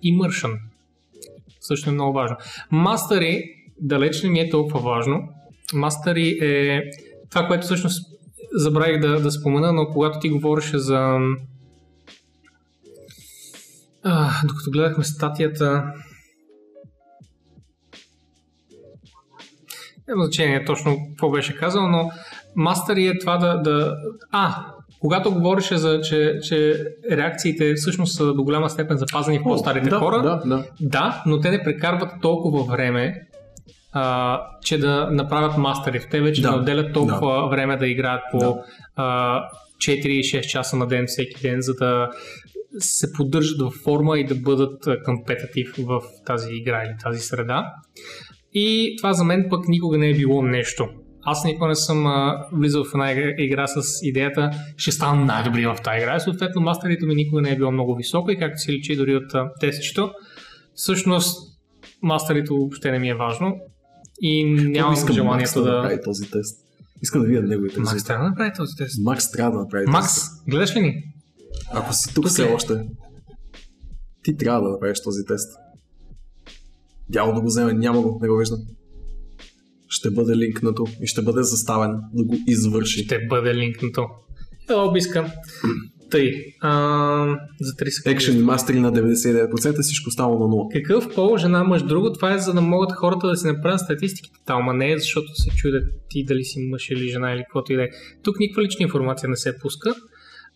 immersion 0.05 0.59
също 1.59 1.89
е 1.89 1.93
много 1.93 2.13
важно. 2.13 2.37
Мастъри 2.71 3.43
далеч 3.81 4.23
не 4.23 4.29
ми 4.29 4.39
е 4.39 4.49
толкова 4.49 4.79
важно. 4.79 5.29
Мастъри 5.73 6.37
е 6.41 6.81
това, 7.29 7.47
което 7.47 7.65
всъщност 7.65 8.05
забравих 8.53 9.01
да, 9.01 9.19
да 9.19 9.31
спомена, 9.31 9.73
но 9.73 9.87
когато 9.87 10.19
ти 10.19 10.29
говореше 10.29 10.77
за... 10.77 11.17
А, 14.03 14.31
докато 14.47 14.71
гледахме 14.71 15.03
статията... 15.03 15.93
Няма 20.07 20.23
значение 20.23 20.65
точно 20.65 20.97
какво 21.09 21.29
беше 21.29 21.55
казал, 21.55 21.87
но 21.87 22.11
мастъри 22.55 23.07
е 23.07 23.19
това 23.19 23.37
да... 23.37 23.57
да... 23.57 23.95
А, 24.31 24.55
когато 24.99 25.33
говореше 25.33 25.77
за, 25.77 26.01
че, 26.01 26.39
че 26.43 26.85
реакциите 27.11 27.73
всъщност 27.73 28.15
са 28.15 28.33
до 28.33 28.43
голяма 28.43 28.69
степен 28.69 28.97
запазени 28.97 29.39
в 29.39 29.43
по-старите 29.43 29.89
да, 29.89 29.99
хора, 29.99 30.21
Да, 30.21 30.41
да. 30.45 30.63
да, 30.81 31.23
но 31.25 31.39
те 31.39 31.51
не 31.51 31.63
прекарват 31.63 32.11
толкова 32.21 32.63
време, 32.63 33.27
а, 33.93 34.41
че 34.63 34.77
да 34.77 35.09
направят 35.11 35.57
мастери. 35.57 36.07
Те 36.11 36.21
вече 36.21 36.41
Да, 36.41 36.51
да, 36.51 36.57
отделят 36.57 36.93
толкова 36.93 37.49
време 37.49 37.77
да 37.77 37.87
играят 37.87 38.21
по 38.31 38.39
Да. 38.39 38.63
а, 38.95 39.43
4-6 39.77 40.41
часа 40.41 40.75
на 40.75 40.87
ден 40.87 41.05
всеки 41.07 41.41
ден, 41.41 41.61
за 41.61 41.73
да 41.73 42.09
се 42.79 43.13
поддържат 43.13 43.61
в 43.61 43.71
форма 43.83 44.19
и 44.19 44.25
да 44.25 44.35
бъдат 44.35 44.87
компетитив 45.05 45.73
в 45.77 46.01
тази 46.25 46.49
игра 46.53 46.83
или 46.83 46.95
тази 47.03 47.19
среда. 47.19 47.73
И 48.59 48.95
това 48.97 49.13
за 49.13 49.23
мен 49.23 49.47
пък 49.49 49.67
никога 49.67 49.97
не 49.97 50.09
е 50.09 50.13
било 50.13 50.41
нещо. 50.41 50.87
Аз 51.21 51.45
никога 51.45 51.67
не 51.67 51.75
съм 51.75 52.07
а, 52.07 52.47
влизал 52.53 52.83
в 52.83 52.91
една 52.93 53.11
игра, 53.11 53.33
игра 53.37 53.67
с 53.67 53.81
идеята, 54.03 54.51
ще 54.77 54.91
стана 54.91 55.25
най-добри 55.25 55.65
в 55.65 55.75
тази 55.83 55.97
игра. 55.97 56.15
И 56.15 56.19
съответно, 56.19 56.61
мастерито 56.61 57.05
ми 57.05 57.15
никога 57.15 57.41
не 57.41 57.51
е 57.51 57.55
било 57.55 57.71
много 57.71 57.95
високо 57.95 58.31
и 58.31 58.37
както 58.37 58.57
се 58.57 58.71
личи 58.71 58.95
дори 58.95 59.15
от 59.15 59.31
тестчето, 59.59 60.11
всъщност 60.75 61.59
мастерито 62.01 62.55
въобще 62.55 62.91
не 62.91 62.99
ми 62.99 63.09
е 63.09 63.15
важно 63.15 63.55
и 64.21 64.45
нямам 64.45 64.93
Искам 64.93 65.07
Макс 65.07 65.15
желанието 65.15 65.63
да 65.63 65.71
да... 65.71 65.75
направи 65.75 66.01
този 66.03 66.31
тест. 66.31 66.59
Искам 67.01 67.21
да 67.21 67.27
видя 67.27 67.41
неговите 67.41 67.79
Макс 67.79 68.03
трябва 68.03 68.23
да 68.23 68.29
направи 68.29 68.51
този 68.57 68.75
тест. 68.75 69.03
Макс 69.03 69.31
трябва 69.31 69.51
да 69.51 69.63
направи 69.63 69.85
Макс, 69.87 70.13
тест. 70.13 70.43
гледаш 70.49 70.75
ли 70.75 70.81
ни? 70.81 71.03
Ако 71.71 71.93
си 71.93 72.13
тук 72.13 72.23
Тук 72.23 72.31
все 72.31 72.49
е. 72.49 72.53
още, 72.53 72.73
ти 74.23 74.37
трябва 74.37 74.61
да 74.61 74.69
направиш 74.69 75.01
този 75.03 75.25
тест. 75.25 75.57
Дяло 77.09 77.33
да 77.33 77.41
го 77.41 77.47
вземе, 77.47 77.73
няма 77.73 78.01
го, 78.01 78.19
не 78.21 78.27
го 78.27 78.37
виждам. 78.37 78.59
Ще 79.89 80.11
бъде 80.11 80.37
линкнато 80.37 80.85
и 81.01 81.07
ще 81.07 81.21
бъде 81.21 81.43
заставен 81.43 81.91
да 82.13 82.23
го 82.23 82.35
извърши. 82.47 83.03
Ще 83.03 83.19
бъде 83.29 83.55
линкнато. 83.55 84.07
Ело, 84.69 84.91
биска. 84.91 85.33
Тъй, 86.11 86.31
а, 86.61 87.37
за 87.61 87.73
3 87.73 87.89
секунди. 87.89 88.39
И 88.39 88.43
мастери 88.43 88.79
на 88.79 88.93
99%, 88.93 89.81
всичко 89.81 90.11
става 90.11 90.33
на 90.33 90.45
0. 90.45 90.73
Какъв 90.73 91.15
пол, 91.15 91.37
жена, 91.37 91.63
мъж, 91.63 91.83
друго, 91.83 92.13
това 92.13 92.33
е 92.33 92.39
за 92.39 92.53
да 92.53 92.61
могат 92.61 92.91
хората 92.91 93.27
да 93.27 93.35
си 93.35 93.47
направят 93.47 93.79
статистиките 93.79 94.39
там, 94.45 94.69
а 94.69 94.73
не 94.73 94.91
е 94.91 94.97
защото 94.97 95.27
се 95.35 95.49
чудят 95.49 95.83
ти 96.09 96.25
дали 96.25 96.43
си 96.43 96.59
мъж 96.59 96.89
или 96.89 97.09
жена 97.09 97.33
или 97.33 97.43
каквото 97.43 97.73
и 97.73 97.75
да 97.75 97.83
е. 97.83 97.87
Тук 98.23 98.39
никаква 98.39 98.63
лична 98.63 98.83
информация 98.83 99.29
не 99.29 99.35
се 99.35 99.59
пуска. 99.61 99.95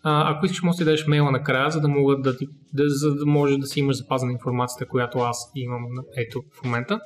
А, 0.03 0.31
ако 0.31 0.45
искаш, 0.45 0.61
може 0.61 0.77
да 0.77 0.85
дадеш 0.85 1.07
мейла 1.07 1.31
накрая, 1.31 1.71
за 1.71 1.81
да, 1.81 1.87
могат 1.87 2.21
да, 2.21 2.37
ти, 2.37 2.47
да, 2.73 2.83
за 2.89 3.15
да 3.15 3.25
може 3.25 3.57
да 3.57 3.67
си 3.67 3.79
имаш 3.79 3.97
запазена 3.97 4.31
информацията, 4.31 4.87
която 4.87 5.19
аз 5.19 5.51
имам 5.55 5.83
ето 6.17 6.41
в 6.61 6.63
момента. 6.63 6.99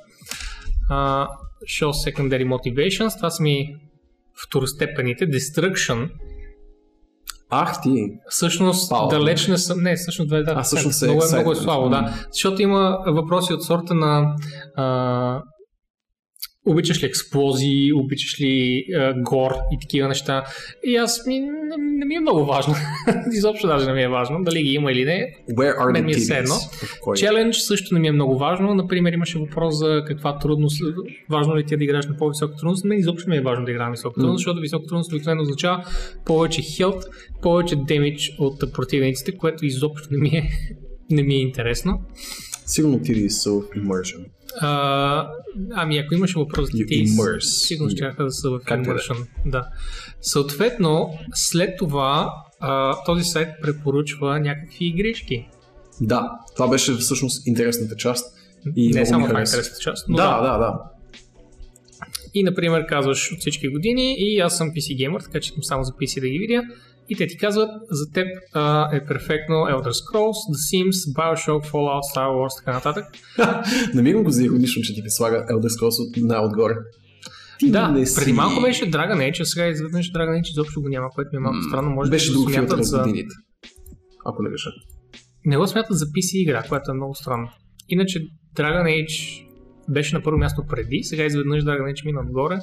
А, 0.90 1.28
show 1.64 2.10
secondary 2.10 2.46
motivations, 2.48 3.16
това 3.16 3.30
са 3.30 3.42
ми 3.42 3.76
второстепените. 4.46 5.28
Destruction, 5.28 6.10
Ах 7.50 7.82
ти! 7.82 8.08
Всъщност, 8.28 8.90
Пао. 8.90 9.08
далеч 9.08 9.46
не 9.46 9.58
съм. 9.58 9.82
Не, 9.82 9.96
всъщност 9.96 10.30
2 10.30 10.44
да. 10.44 10.52
А, 10.56 10.62
всъщност 10.62 11.02
е 11.02 11.06
много, 11.06 11.22
е, 11.24 11.34
много 11.34 11.52
е 11.52 11.54
слабо, 11.54 11.88
да. 11.88 12.14
Защото 12.32 12.62
има 12.62 12.98
въпроси 13.06 13.52
от 13.52 13.64
сорта 13.64 13.94
на 13.94 14.36
а, 14.76 15.42
обичаш 16.66 17.02
ли 17.02 17.06
експлозии, 17.06 17.92
обичаш 17.92 18.40
ли 18.40 18.84
а, 18.96 19.14
гор 19.22 19.52
и 19.72 19.78
такива 19.80 20.08
неща. 20.08 20.44
И 20.84 20.96
аз 20.96 21.26
ми, 21.26 21.40
не, 21.40 21.50
не 21.78 22.04
ми 22.06 22.14
е 22.14 22.20
много 22.20 22.44
важно. 22.44 22.74
Изобщо 23.32 23.66
даже 23.66 23.86
не 23.86 23.92
ми 23.92 24.02
е 24.02 24.08
важно 24.08 24.44
дали 24.44 24.62
ги 24.62 24.70
има 24.70 24.92
или 24.92 25.04
не. 25.04 25.36
Where 25.50 25.78
are 25.78 25.92
Мен 25.92 26.04
ми 26.04 26.12
е 26.12 26.14
все 26.14 26.32
titties? 26.32 26.38
едно. 26.40 26.54
Челендж 27.16 27.56
също 27.56 27.94
не 27.94 28.00
ми 28.00 28.08
е 28.08 28.12
много 28.12 28.38
важно. 28.38 28.74
Например, 28.74 29.12
имаше 29.12 29.38
въпрос 29.38 29.78
за 29.78 30.02
каква 30.06 30.38
трудност. 30.38 30.82
Важно 31.30 31.56
ли 31.56 31.64
ти 31.66 31.74
е 31.74 31.76
да 31.76 31.84
играеш 31.84 32.06
на 32.06 32.16
по-висока 32.16 32.56
трудност? 32.56 32.84
Мен 32.84 32.98
изобщо 32.98 33.30
ми 33.30 33.36
е 33.36 33.40
важно 33.40 33.64
да 33.64 33.70
играя 33.70 33.86
на 33.86 33.92
висока 33.92 34.14
трудност, 34.14 34.32
Мгм. 34.32 34.38
защото 34.38 34.60
висока 34.60 34.86
трудност 34.86 35.12
обикновено 35.12 35.42
означава 35.42 35.84
повече 36.26 36.62
хелт, 36.62 37.04
повече 37.42 37.76
демидж 37.76 38.30
от 38.38 38.72
противниците, 38.72 39.36
което 39.36 39.66
изобщо 39.66 40.08
не 40.10 40.18
ми 40.18 40.28
е, 40.28 40.48
не 41.10 41.22
ми 41.22 41.34
е 41.34 41.40
интересно. 41.40 42.00
Сигурно 42.66 42.98
titties 42.98 43.28
са 43.28 43.50
в 43.50 43.62
immersion. 43.62 44.24
А, 44.60 45.28
ами 45.74 45.98
ако 45.98 46.14
имаше 46.14 46.38
въпрос 46.38 46.70
за 46.70 46.78
immerse. 46.78 47.40
сигурно 47.40 47.90
ще 47.90 48.12
да 48.18 48.30
са 48.30 48.50
в 48.50 48.58
да 48.58 48.74
immersion. 48.74 49.26
Да. 49.46 49.68
Съответно, 50.20 51.18
след 51.34 51.78
това 51.78 52.32
а, 52.60 52.96
този 53.04 53.24
сайт 53.24 53.48
препоръчва 53.62 54.40
някакви 54.40 54.84
игрички. 54.84 55.48
Да, 56.00 56.30
това 56.56 56.68
беше 56.68 56.92
всъщност 56.92 57.46
интересната 57.46 57.96
част. 57.96 58.36
И 58.76 58.88
не 58.88 59.06
само 59.06 59.26
това 59.26 59.38
е 59.38 59.42
интересната 59.42 59.78
част. 59.80 60.08
Но 60.08 60.16
Да, 60.16 60.40
да, 60.40 60.58
да. 60.58 60.78
И, 62.34 62.42
например, 62.42 62.86
казваш 62.86 63.32
от 63.32 63.38
всички 63.38 63.68
години 63.68 64.16
и 64.18 64.40
аз 64.40 64.56
съм 64.56 64.70
PC 64.70 64.96
геймър, 64.96 65.20
така 65.20 65.40
че 65.40 65.48
искам 65.48 65.62
само 65.62 65.84
за 65.84 65.92
PC 65.92 66.20
да 66.20 66.28
ги 66.28 66.38
видя. 66.38 66.62
И 67.08 67.16
те 67.16 67.26
ти 67.26 67.38
казват, 67.38 67.70
за 67.90 68.10
теб 68.12 68.26
а, 68.52 68.96
е 68.96 69.04
перфектно 69.04 69.54
Elder 69.54 69.92
Scrolls, 69.92 70.40
The 70.52 70.58
Sims, 70.68 71.14
Bioshock, 71.14 71.70
Fallout, 71.70 72.16
Star 72.16 72.28
Wars, 72.28 72.64
така 72.64 72.72
нататък. 72.72 73.04
Намирам 73.94 74.22
го 74.22 74.30
за 74.30 74.44
иронично, 74.44 74.82
че 74.82 74.94
ти 74.94 75.02
ми 75.02 75.10
слага 75.10 75.46
Elder 75.50 75.68
Scrolls 75.68 76.08
от 76.08 76.28
най-отгоре. 76.28 76.74
Ти 77.58 77.70
Да, 77.70 77.88
не 77.88 78.06
си... 78.06 78.20
преди 78.20 78.32
малко 78.32 78.62
беше 78.62 78.90
Dragon 78.90 79.30
Age, 79.30 79.40
а 79.40 79.44
сега 79.44 79.66
изведнъж 79.66 80.12
Dragon 80.12 80.40
Age 80.40 80.50
изобщо 80.50 80.82
го 80.82 80.88
няма, 80.88 81.08
което 81.14 81.28
ми 81.32 81.36
е 81.36 81.40
малко 81.40 81.62
странно. 81.68 81.90
Може 81.90 82.10
Беше 82.10 82.32
да 82.32 82.38
го 82.38 82.50
смятат 82.50 82.84
за... 82.84 82.98
годините. 82.98 83.34
Ако 84.24 84.42
не 84.42 84.50
греша. 84.50 84.70
Не 85.44 85.56
го 85.56 85.66
смятат 85.66 85.98
за 85.98 86.06
PC 86.06 86.36
игра, 86.36 86.62
което 86.68 86.90
е 86.90 86.94
много 86.94 87.14
странно. 87.14 87.48
Иначе 87.88 88.20
Dragon 88.56 88.84
Age 88.84 89.46
беше 89.88 90.14
на 90.14 90.22
първо 90.22 90.38
място 90.38 90.62
преди, 90.68 91.02
сега 91.02 91.24
изведнъж 91.24 91.64
Dragon 91.64 91.92
Age 91.92 92.04
мина 92.04 92.20
отгоре. 92.20 92.58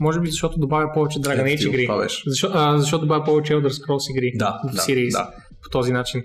Може 0.00 0.20
би 0.20 0.30
защото 0.30 0.58
добавя 0.58 0.92
повече 0.94 1.18
Dragon 1.18 1.44
Age 1.44 1.54
Ефтино, 1.54 1.72
игри. 1.72 1.88
Защо, 2.26 2.50
а, 2.54 2.78
защото 2.78 3.00
добавя 3.00 3.24
повече 3.24 3.52
Elder 3.52 3.68
Scrolls 3.68 4.10
игри 4.16 4.32
Да, 4.34 4.60
в 4.68 4.74
да, 4.74 4.78
Series 4.82 5.12
да. 5.12 5.30
по 5.62 5.70
този 5.70 5.92
начин. 5.92 6.22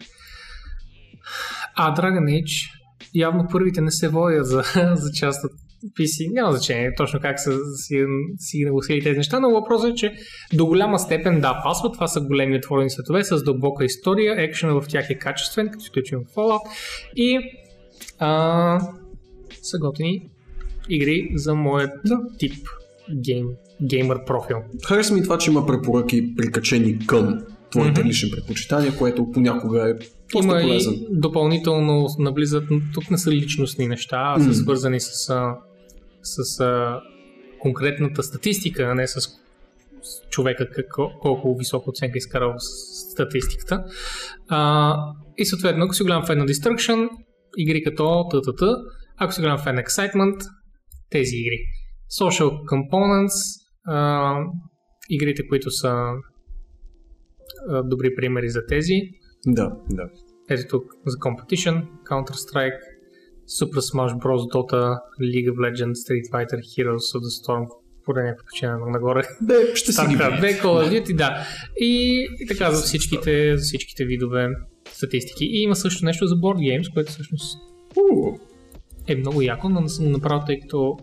А 1.75 1.95
Dragon 1.95 2.41
Age 2.43 2.69
явно 3.15 3.47
първите 3.51 3.81
не 3.81 3.91
се 3.91 4.07
водят 4.07 4.47
за, 4.47 4.63
за 4.95 5.11
част 5.11 5.43
от 5.43 5.51
PC. 5.99 6.33
Няма 6.33 6.51
значение 6.51 6.95
точно 6.95 7.19
как 7.19 7.39
са 7.39 7.51
си, 7.75 8.05
си 8.37 8.63
нагласили 8.65 9.03
тези 9.03 9.17
неща, 9.17 9.39
но 9.39 9.49
въпросът 9.51 9.91
е, 9.91 9.95
че 9.95 10.13
до 10.53 10.65
голяма 10.65 10.99
степен 10.99 11.41
да, 11.41 11.61
пасва. 11.63 11.91
Това 11.91 12.07
са 12.07 12.21
големи 12.21 12.57
отворени 12.57 12.89
светове 12.89 13.23
с 13.23 13.43
дълбока 13.43 13.85
история, 13.85 14.41
екшена 14.43 14.81
в 14.81 14.87
тях 14.87 15.09
е 15.09 15.17
качествен, 15.17 15.69
като 15.69 15.83
изключим 15.83 16.19
Fallout 16.35 16.59
и 17.15 17.39
а, 18.19 18.79
са 19.61 19.77
готини 19.79 20.29
игри 20.89 21.29
за 21.35 21.55
моят 21.55 21.91
Да. 22.05 22.19
тип 22.39 22.53
гейм, 23.23 23.47
геймър 23.83 24.25
профил. 24.25 24.57
Хареса 24.87 25.13
ми 25.13 25.23
това, 25.23 25.37
че 25.37 25.51
има 25.51 25.65
препоръки 25.65 26.35
прикачени 26.35 27.05
към 27.07 27.41
твоите 27.71 27.99
Мгм. 28.01 28.09
лични 28.09 28.29
предпочитания, 28.31 28.97
което 28.97 29.31
понякога 29.31 29.89
е 29.89 29.93
Има 30.37 30.59
полезен. 30.61 30.93
и 30.93 31.07
допълнително 31.11 32.07
навлизат, 32.19 32.63
но 32.71 32.79
тук 32.93 33.11
не 33.11 33.17
са 33.17 33.31
личностни 33.31 33.87
неща, 33.87 34.33
а 34.37 34.39
са 34.39 34.47
М. 34.47 34.53
свързани 34.53 34.99
с, 34.99 35.29
с 36.23 36.59
а, 36.59 36.99
конкретната 37.59 38.23
статистика, 38.23 38.83
а 38.83 38.95
не 38.95 39.07
с, 39.07 39.21
с 39.21 39.29
човека 40.29 40.69
какво, 40.69 41.09
колко 41.21 41.57
висока 41.57 41.89
оценка 41.89 42.11
е 42.15 42.17
изкарал 42.17 42.53
с 42.57 43.11
статистиката. 43.11 43.83
А, 44.47 44.95
и 45.37 45.45
съответно, 45.45 45.85
ако 45.85 45.93
си 45.93 46.03
голям 46.03 46.25
фен 46.25 46.37
на 46.37 46.45
Destruction, 46.45 47.09
игри 47.57 47.83
като 47.83 48.25
ТТТ, 48.31 48.61
ако 49.17 49.33
си 49.33 49.41
голям 49.41 49.57
фен 49.57 49.75
на 49.75 49.81
Excitement, 49.81 50.35
тези 51.09 51.35
игри. 51.35 51.59
Social 52.21 52.51
Components, 52.71 53.37
а, 53.85 54.35
игрите, 55.09 55.47
които 55.47 55.71
са 55.71 55.93
а, 57.69 57.83
добри 57.83 58.15
примери 58.15 58.49
за 58.49 58.65
тези. 58.65 58.93
Да, 59.47 59.71
да. 59.89 60.03
Ето 60.49 60.67
тук 60.69 60.83
за 61.05 61.17
Competition, 61.17 61.85
Counter-Strike, 62.09 62.79
Super 63.59 63.81
Smash 63.89 64.13
Bros. 64.23 64.43
Dota, 64.53 64.97
League 65.21 65.49
of 65.51 65.57
Legends, 65.57 65.93
Street 65.93 66.25
Fighter, 66.31 66.59
Heroes 66.59 67.07
of 67.15 67.21
the 67.27 67.45
Storm, 67.45 67.67
по 68.05 68.13
някаква 68.13 68.45
причина 68.51 68.77
нагоре. 68.87 69.23
Бе, 69.41 69.75
ще 69.75 69.93
си 69.93 70.01
ги 70.09 70.15
2, 70.15 70.61
Call 70.61 70.63
of 70.63 71.03
Duty, 71.03 71.15
да. 71.15 71.47
И, 71.79 72.21
и 72.39 72.47
така 72.47 72.71
за 72.71 72.83
всичките, 72.83 73.57
за 73.57 73.63
всичките 73.63 74.05
видове 74.05 74.47
статистики. 74.91 75.45
И 75.45 75.61
има 75.61 75.75
също 75.75 76.05
нещо 76.05 76.27
за 76.27 76.35
board 76.35 76.57
games, 76.57 76.93
което 76.93 77.11
всъщност 77.11 77.57
е 79.07 79.15
много 79.15 79.41
яко, 79.41 79.69
но 79.69 79.81
не 79.81 79.89
съм 79.89 80.11
направил, 80.11 80.43
тъй 80.45 80.59
като 80.59 80.97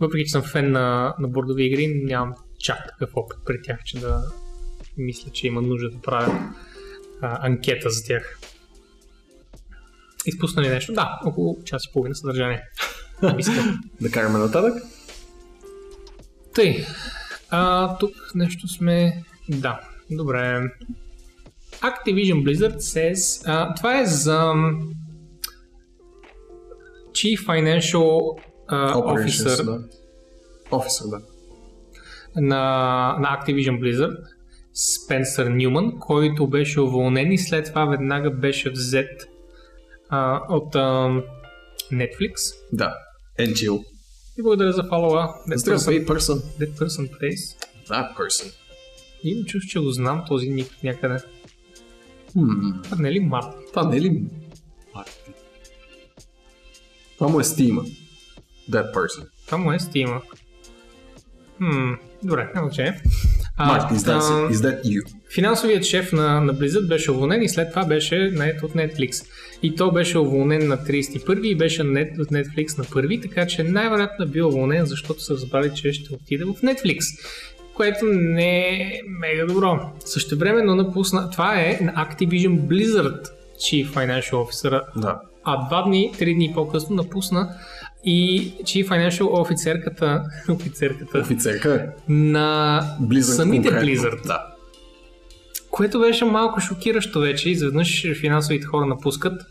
въпреки 0.00 0.24
че 0.24 0.32
съм 0.32 0.42
фен 0.42 0.70
на, 0.70 1.14
на 1.18 1.28
бордови 1.28 1.64
игри, 1.64 2.02
нямам 2.04 2.34
чак 2.58 2.78
такъв 2.88 3.10
опит 3.16 3.38
при 3.46 3.62
тях, 3.62 3.78
че 3.84 4.00
да 4.00 4.22
мисля, 4.96 5.30
че 5.30 5.46
има 5.46 5.62
нужда 5.62 5.90
да 5.90 6.00
правя 6.00 6.54
а, 7.22 7.46
анкета 7.46 7.90
за 7.90 8.04
тях. 8.04 8.38
Изпусна 10.26 10.62
ли 10.62 10.68
нещо? 10.68 10.92
Да, 10.92 11.20
около 11.24 11.62
час 11.64 11.84
и 11.84 11.92
половина 11.92 12.14
съдържание. 12.14 12.62
Да 14.00 14.10
караме 14.10 14.38
нататък. 14.38 14.82
Тъй, 16.54 16.84
а, 17.50 17.96
тук 17.98 18.10
нещо 18.34 18.68
сме... 18.68 19.24
Да, 19.48 19.80
добре. 20.10 20.62
Activision 21.72 22.42
Blizzard 22.44 22.76
says... 22.76 23.42
А, 23.46 23.74
това 23.74 24.00
е 24.00 24.06
за 24.06 24.52
Chief 27.12 27.46
Financial 27.46 28.38
а, 28.66 28.94
Officer 28.94 29.64
да. 29.64 29.80
Officer, 30.70 31.10
да. 31.10 31.20
на, 32.40 32.56
на 33.20 33.28
Activision 33.28 33.80
Blizzard 33.80 34.16
Спенсър 34.74 35.46
Нюман, 35.46 35.98
който 35.98 36.46
беше 36.46 36.80
уволнен 36.80 37.32
и 37.32 37.38
след 37.38 37.66
това 37.66 37.84
веднага 37.84 38.30
беше 38.30 38.70
взет 38.70 39.28
а, 40.08 40.40
от 40.48 40.74
а, 40.74 41.10
Netflix. 41.92 42.32
Да. 42.72 42.94
NGO. 43.38 43.84
И 44.38 44.42
благодаря 44.42 44.72
за. 44.72 44.82
That 44.82 45.56
Здравей, 45.56 46.06
person, 46.06 46.42
that 46.58 46.72
person 46.78 47.10
place. 47.10 47.56
That 47.88 48.16
person. 48.16 48.54
Имам 49.22 49.44
чувство, 49.44 49.70
че 49.70 49.80
го 49.80 49.90
знам 49.90 50.24
този 50.28 50.50
ник 50.50 50.68
някъде. 50.82 51.18
Hmm. 52.36 52.84
Това 52.84 52.96
не 52.96 53.08
е 53.08 53.12
ли 53.12 53.20
Март? 53.20 53.46
Това 53.68 53.88
не 53.88 53.96
е 53.96 54.00
ли 54.00 54.24
Марти? 54.94 55.32
Това 57.14 57.28
му 57.28 57.40
е 57.40 57.44
стима. 57.44 57.84
That 58.70 58.94
person. 58.94 59.26
Това 59.46 59.58
му 59.58 59.72
е 59.72 59.78
Стима. 59.78 60.20
Хм, 61.58 61.92
добре, 62.22 62.50
няма 62.54 62.68
значение. 62.68 63.02
Марти, 63.58 63.94
is 63.94 63.98
that, 63.98 64.50
is 64.50 64.54
that 64.54 64.84
you? 64.84 65.02
Финансовият 65.34 65.84
шеф 65.84 66.12
на, 66.12 66.40
на 66.40 66.54
Blizzard 66.54 66.88
беше 66.88 67.10
уволнен 67.10 67.42
и 67.42 67.48
след 67.48 67.70
това 67.70 67.84
беше 67.84 68.30
нает 68.34 68.62
от 68.62 68.72
Netflix. 68.72 69.26
И 69.62 69.74
то 69.74 69.92
беше 69.92 70.18
уволнен 70.18 70.68
на 70.68 70.78
31 70.78 71.40
и 71.40 71.54
беше 71.54 71.84
нет, 71.84 72.18
от 72.18 72.28
Netflix 72.28 72.78
на 72.78 72.84
1, 72.84 73.22
така 73.22 73.46
че 73.46 73.62
най-вероятно 73.62 74.24
е 74.24 74.28
бил 74.28 74.48
уволнен, 74.48 74.86
защото 74.86 75.20
са 75.20 75.34
разбрали, 75.34 75.74
че 75.74 75.92
ще 75.92 76.14
отиде 76.14 76.44
в 76.44 76.54
Netflix. 76.54 77.00
Което 77.74 78.04
не 78.04 78.68
е 78.68 79.00
мега 79.20 79.46
добро. 79.46 79.92
Също 80.04 80.38
времено 80.38 80.74
напусна... 80.74 81.30
Това 81.30 81.60
е 81.60 81.78
на 81.80 81.92
Activision 81.92 82.60
Blizzard 82.60 83.28
Chief 83.56 83.86
Financial 83.88 84.32
Officer. 84.32 84.80
Да. 84.96 85.20
А 85.44 85.66
два 85.66 85.82
дни, 85.82 86.12
три 86.18 86.34
дни 86.34 86.52
по-късно 86.54 86.96
напусна 86.96 87.48
и 88.04 88.52
Chief 88.62 88.88
Financial 88.88 89.22
Officerката, 89.22 90.22
офицерката 90.48 91.18
Офицерка 91.18 91.74
е. 91.74 92.12
на 92.12 92.80
Blizzard 93.02 93.20
самите 93.20 93.68
конкретно. 93.68 93.88
Blizzard. 93.88 94.26
Да. 94.26 94.46
Което 95.70 96.00
беше 96.00 96.24
малко 96.24 96.60
шокиращо 96.60 97.20
вече. 97.20 97.50
Изведнъж 97.50 98.06
финансовите 98.20 98.66
хора 98.66 98.86
напускат. 98.86 99.42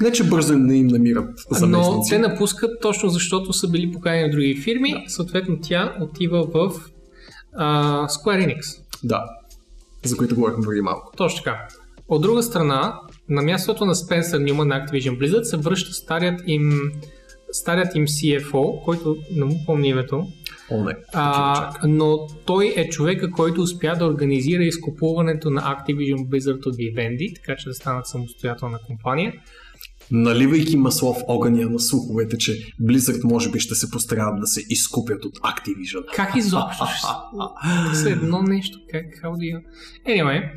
Не, 0.00 0.12
че 0.12 0.24
бързо 0.24 0.58
не 0.58 0.76
им 0.76 0.86
намират 0.86 1.30
Но 1.50 1.58
заместници. 1.58 2.10
те 2.10 2.18
напускат 2.18 2.80
точно 2.82 3.08
защото 3.08 3.52
са 3.52 3.68
били 3.68 3.92
поканени 3.92 4.28
в 4.28 4.32
други 4.32 4.56
фирми. 4.56 5.04
Съответно 5.08 5.58
тя 5.62 5.94
отива 6.00 6.46
в 6.54 6.72
а, 7.56 8.06
Square 8.08 8.46
Enix. 8.46 8.60
Да. 9.04 9.24
За 10.04 10.16
които 10.16 10.34
говорихме 10.34 10.66
преди 10.66 10.80
малко. 10.80 11.12
Точно 11.16 11.44
така. 11.44 11.68
От 12.08 12.22
друга 12.22 12.42
страна, 12.42 13.00
на 13.28 13.42
мястото 13.42 13.84
на 13.84 13.94
Спенсър 13.94 14.40
Нюман 14.40 14.68
на 14.68 14.74
Activision 14.86 15.18
Blizzard 15.18 15.42
се 15.42 15.56
връща 15.56 15.92
старият 15.92 16.40
им, 16.46 16.92
старият 17.52 17.94
им 17.94 18.06
CFO, 18.06 18.80
който 18.80 19.16
не 19.36 19.44
му 19.44 19.60
помня 19.66 19.86
името, 19.86 20.26
О, 20.70 20.84
не. 20.84 20.92
А, 21.12 21.72
но 21.84 22.18
той 22.44 22.74
е 22.76 22.88
човека, 22.88 23.30
който 23.30 23.60
успя 23.62 23.96
да 23.98 24.06
организира 24.06 24.62
изкупуването 24.64 25.50
на 25.50 25.62
Activision 25.62 26.28
Blizzard 26.28 26.66
от 26.66 26.76
Vivendi, 26.76 27.34
така 27.34 27.56
че 27.56 27.68
да 27.68 27.74
станат 27.74 28.06
самостоятелна 28.06 28.78
компания. 28.86 29.32
Наливайки 30.12 30.76
масло 30.76 31.14
в 31.14 31.22
огъня 31.28 31.70
на 31.70 31.80
слуховете, 31.80 32.38
че 32.38 32.52
Blizzard 32.82 33.24
може 33.24 33.50
би 33.50 33.60
ще 33.60 33.74
се 33.74 33.90
постараят 33.90 34.40
да 34.40 34.46
се 34.46 34.62
изкупят 34.68 35.24
от 35.24 35.38
Activision. 35.38 36.04
Как 36.14 36.36
изобщо? 36.36 36.84
се- 37.94 38.02
Са 38.02 38.10
едно 38.10 38.42
нещо. 38.42 38.78
Как? 38.90 39.04
You... 39.22 39.62
Anyway. 40.08 40.50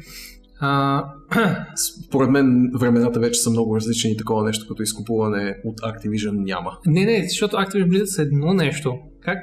А, 0.65 1.03
Според 2.06 2.30
мен 2.30 2.72
времената 2.73 3.19
вече 3.19 3.40
са 3.40 3.49
много 3.49 3.76
различни 3.76 4.11
и 4.11 4.18
такова 4.18 4.44
нещо 4.44 4.68
като 4.68 4.84
изкупуване 4.84 5.57
от 5.65 5.81
Activision 5.81 6.31
няма. 6.31 6.77
не, 6.85 7.06
не, 7.06 7.23
защото 7.23 7.56
Activision 7.56 7.88
Blizzard 7.88 8.06
са 8.06 8.22
едно 8.22 8.53
нещо. 8.53 8.99
Как 9.22 9.38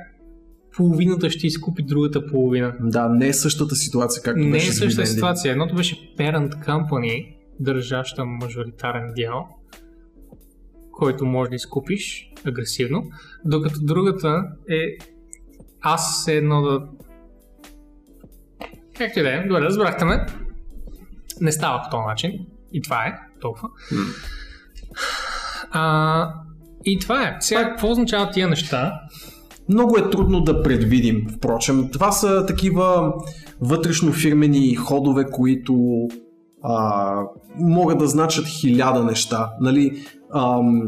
половината 0.77 1.31
ще 1.31 1.47
изкупи 1.47 1.83
другата 1.83 2.27
половина? 2.27 2.75
Да, 2.81 3.09
не 3.09 3.29
е 3.29 3.33
същата 3.33 3.75
ситуация, 3.75 4.23
както 4.23 4.41
Не 4.41 4.51
беше 4.51 4.69
е 4.69 4.73
с 4.73 4.77
същата 4.77 5.07
ситуация. 5.07 5.53
Едното 5.53 5.75
беше 5.75 6.15
parent 6.19 6.67
company, 6.67 7.37
държаща 7.61 8.25
мажоритарен 8.25 9.13
дял, 9.17 9.49
който 10.93 11.27
може 11.27 11.51
да 11.51 11.57
изкупиш 11.57 12.33
агресивно, 12.47 13.03
докато 13.45 13.81
другата 13.83 14.43
е 14.71 14.83
аз 15.81 16.29
едно 16.29 16.63
да... 16.63 16.87
Както 18.99 19.19
и 19.19 19.23
да 19.23 19.35
е, 19.35 19.47
добре, 19.47 19.61
разбрахте 19.61 20.05
ме. 20.05 20.27
Не 21.41 21.53
става 21.53 21.83
по 21.83 21.91
този 21.91 22.07
начин. 22.07 22.33
И 22.73 22.83
това 22.83 23.07
е 23.07 23.15
толкова. 23.41 23.69
А, 25.71 26.35
и 26.85 26.99
това 26.99 27.23
е. 27.23 27.37
Сега, 27.41 27.69
какво 27.69 27.91
означават 27.91 28.33
тия 28.33 28.49
неща? 28.49 28.93
Много 29.69 29.97
е 29.99 30.11
трудно 30.11 30.41
да 30.41 30.63
предвидим, 30.63 31.27
впрочем. 31.37 31.89
Това 31.93 32.13
са 32.13 32.47
такива 32.47 33.13
вътрешнофирмени 33.61 34.75
ходове, 34.75 35.25
които 35.31 36.09
а, 36.63 37.15
могат 37.59 37.99
да 37.99 38.07
значат 38.07 38.47
хиляда 38.47 39.05
неща. 39.05 39.51
Нали, 39.61 40.03
ам, 40.35 40.83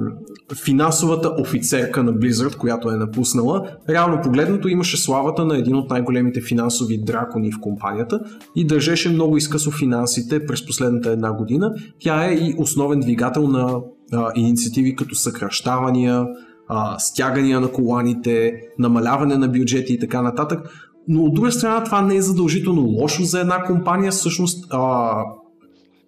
финансовата 0.65 1.35
офицерка 1.41 2.03
на 2.03 2.13
Blizzard, 2.13 2.57
която 2.57 2.91
е 2.91 2.97
напуснала, 2.97 3.69
реално 3.89 4.23
погледнато 4.23 4.69
имаше 4.69 4.97
славата 4.97 5.45
на 5.45 5.59
един 5.59 5.77
от 5.77 5.91
най-големите 5.91 6.41
финансови 6.41 7.05
дракони 7.05 7.53
в 7.53 7.61
компанията 7.61 8.21
и 8.57 8.67
държеше 8.67 9.11
много 9.11 9.37
изкъсо 9.37 9.71
финансите 9.71 10.47
през 10.47 10.67
последната 10.67 11.11
една 11.11 11.33
година. 11.33 11.75
Тя 12.01 12.25
е 12.25 12.35
и 12.35 12.55
основен 12.59 13.01
двигател 13.01 13.49
на 13.49 13.81
а, 14.13 14.31
инициативи 14.35 14.97
като 14.97 15.15
съкръщавания, 15.15 16.27
а, 16.69 16.99
стягания 16.99 17.61
на 17.61 17.69
коланите, 17.69 18.53
намаляване 18.79 19.37
на 19.37 19.49
бюджети 19.49 19.93
и 19.93 19.99
така 19.99 20.23
нататък. 20.23 20.89
Но 21.09 21.23
от 21.23 21.35
друга 21.35 21.53
страна 21.53 21.85
това 21.85 22.03
не 22.03 22.17
е 22.17 22.23
задължително 22.23 22.83
лошо 22.83 23.23
за 23.23 23.41
една 23.41 23.63
компания. 23.63 24.13
Всъщност 24.13 24.67
а, 24.71 25.13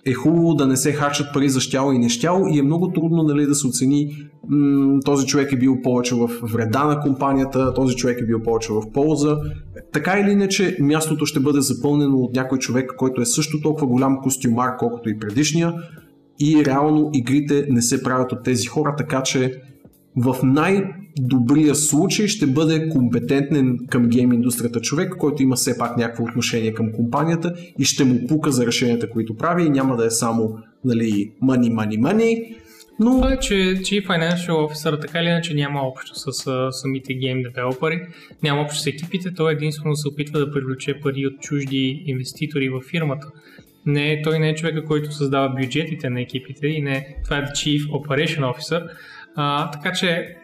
е 0.06 0.12
хубаво 0.12 0.55
да 0.55 0.66
не 0.66 0.76
се 0.76 0.93
харчат 0.93 1.26
пари 1.32 1.48
за 1.48 1.60
щяло 1.60 1.93
и 1.93 1.98
нещяло 1.98 2.47
и 2.48 2.59
е 2.59 2.62
много 2.62 2.93
трудно 2.93 3.22
нали, 3.22 3.47
да 3.47 3.55
се 3.55 3.66
оцени 3.66 4.16
м- 4.48 5.01
този 5.05 5.26
човек 5.26 5.52
е 5.52 5.56
бил 5.56 5.82
повече 5.82 6.14
в 6.14 6.31
вреда 6.43 6.85
на 6.85 7.01
компанията, 7.01 7.74
този 7.74 7.97
човек 7.97 8.20
е 8.20 8.26
бил 8.26 8.43
повече 8.43 8.72
в 8.72 8.93
полза. 8.93 9.36
Така 9.93 10.18
или 10.18 10.31
иначе, 10.31 10.76
мястото 10.81 11.26
ще 11.26 11.40
бъде 11.40 11.60
запълнено 11.60 12.16
от 12.16 12.35
някой 12.35 12.59
човек, 12.59 12.93
който 12.97 13.20
е 13.20 13.26
също 13.26 13.60
толкова 13.60 13.86
голям 13.86 14.20
костюмар, 14.22 14.76
колкото 14.78 15.10
и 15.10 15.18
предишния 15.18 15.74
и 16.40 16.64
реално 16.64 17.10
игрите 17.12 17.66
не 17.70 17.82
се 17.82 18.02
правят 18.02 18.32
от 18.32 18.44
тези 18.44 18.66
хора, 18.66 18.94
така 18.98 19.22
че 19.22 19.62
в 20.16 20.36
най-добрия 20.43 21.74
случай 21.74 22.28
ще 22.28 22.47
бъде 22.47 22.89
компетентен 22.89 23.78
към 23.91 24.09
гейм 24.09 24.32
индустрията 24.32 24.81
човек, 24.81 25.15
който 25.19 25.43
има 25.43 25.57
все 25.57 25.78
пак 25.78 25.97
някакво 25.97 26.24
отношение 26.24 26.74
към 26.74 26.93
компанията 26.93 27.55
и 27.78 27.85
ще 27.85 28.05
му 28.05 28.27
пука 28.27 28.53
за 28.53 28.66
решенията, 28.66 29.11
които 29.11 29.36
прави 29.36 29.66
и 29.66 29.70
няма 29.70 29.97
да 29.97 30.07
е 30.07 30.11
само 30.11 30.59
нали, 30.85 31.32
money, 31.43 31.73
money, 31.73 32.01
money, 32.01 32.55
но 33.01 33.11
Това 33.11 33.32
е, 33.32 33.39
че 33.39 33.55
Chief 33.55 34.07
Financial 34.07 34.51
Officer 34.51 35.01
така 35.01 35.20
или 35.20 35.28
иначе 35.28 35.55
няма 35.55 35.81
общо 35.81 36.12
с 36.15 36.47
а, 36.47 36.73
самите 36.73 37.15
гейм 37.15 37.43
девелопери, 37.43 38.01
няма 38.43 38.62
общо 38.62 38.81
с 38.81 38.86
екипите, 38.86 39.35
той 39.35 39.53
единствено 39.53 39.97
се 39.97 40.09
опитва 40.09 40.39
да 40.39 40.51
привлече 40.51 41.01
пари 41.03 41.27
от 41.27 41.41
чужди 41.41 42.03
инвеститори 42.07 42.69
във 42.69 42.85
фирмата. 42.85 43.27
Не, 43.86 44.23
той 44.24 44.39
не 44.39 44.51
е 44.51 44.55
човека, 44.55 44.85
който 44.85 45.12
създава 45.12 45.55
бюджетите 45.61 46.11
на 46.11 46.20
екипите 46.20 46.66
и 46.66 46.82
не, 46.82 47.16
това 47.24 47.39
е 47.39 47.43
Chief 47.43 47.86
Operation 47.86 48.41
Officer. 48.41 48.89
А, 49.36 49.70
така 49.70 49.93
че 49.93 50.36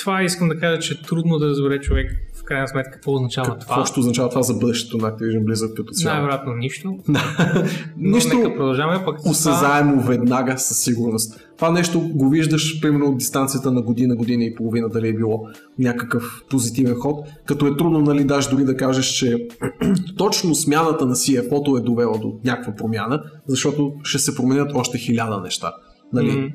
това 0.00 0.22
искам 0.22 0.48
да 0.48 0.58
кажа, 0.58 0.78
че 0.80 0.94
е 0.94 1.06
трудно 1.08 1.38
да 1.38 1.46
разбере 1.46 1.80
човек 1.80 2.12
в 2.40 2.44
крайна 2.44 2.68
сметка 2.68 2.90
какво 2.92 3.14
означава 3.14 3.48
какво 3.48 3.74
това. 3.74 3.86
ще 3.86 4.00
означава 4.00 4.28
това 4.28 4.42
за 4.42 4.54
бъдещето 4.54 4.96
на 4.96 5.10
Activision 5.10 5.44
Blizzard 5.44 5.74
като 5.74 5.92
цяло? 5.92 6.14
Най-вероятно 6.14 6.54
нищо. 6.54 6.98
Но 7.08 8.16
Нищо 8.16 8.36
нека 8.38 8.56
продължаваме 8.56 9.04
пък. 9.04 9.20
с 9.20 9.42
това- 9.42 10.02
веднага 10.06 10.58
със 10.58 10.78
сигурност. 10.78 11.40
Това 11.56 11.70
нещо 11.70 12.00
го 12.08 12.28
виждаш 12.28 12.80
примерно 12.80 13.06
от 13.06 13.18
дистанцията 13.18 13.72
на 13.72 13.82
година, 13.82 14.16
година 14.16 14.44
и 14.44 14.54
половина, 14.54 14.88
дали 14.88 15.08
е 15.08 15.12
било 15.12 15.48
някакъв 15.78 16.42
позитивен 16.50 16.94
ход, 16.94 17.26
като 17.44 17.66
е 17.66 17.76
трудно 17.76 17.98
нали 17.98 18.24
даже 18.24 18.50
дори 18.50 18.64
да 18.64 18.76
кажеш, 18.76 19.06
че 19.06 19.46
точно 20.18 20.54
смяната 20.54 21.06
на 21.06 21.14
CFO-то 21.14 21.76
е 21.76 21.80
довела 21.80 22.18
до 22.18 22.38
някаква 22.44 22.74
промяна, 22.74 23.22
защото 23.46 23.92
ще 24.02 24.18
се 24.18 24.36
променят 24.36 24.70
още 24.74 24.98
хиляда 24.98 25.40
неща. 25.40 25.72
Нали? 26.12 26.30
М. 26.32 26.48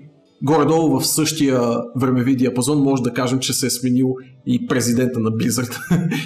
Горе-долу 0.43 0.99
в 0.99 1.07
същия 1.07 1.61
времеви 1.95 2.35
диапазон 2.35 2.79
може 2.79 3.03
да 3.03 3.13
кажем, 3.13 3.39
че 3.39 3.53
се 3.53 3.65
е 3.65 3.69
сменил 3.69 4.13
и 4.47 4.67
президента 4.67 5.19
на 5.19 5.29
Blizzard. 5.31 5.77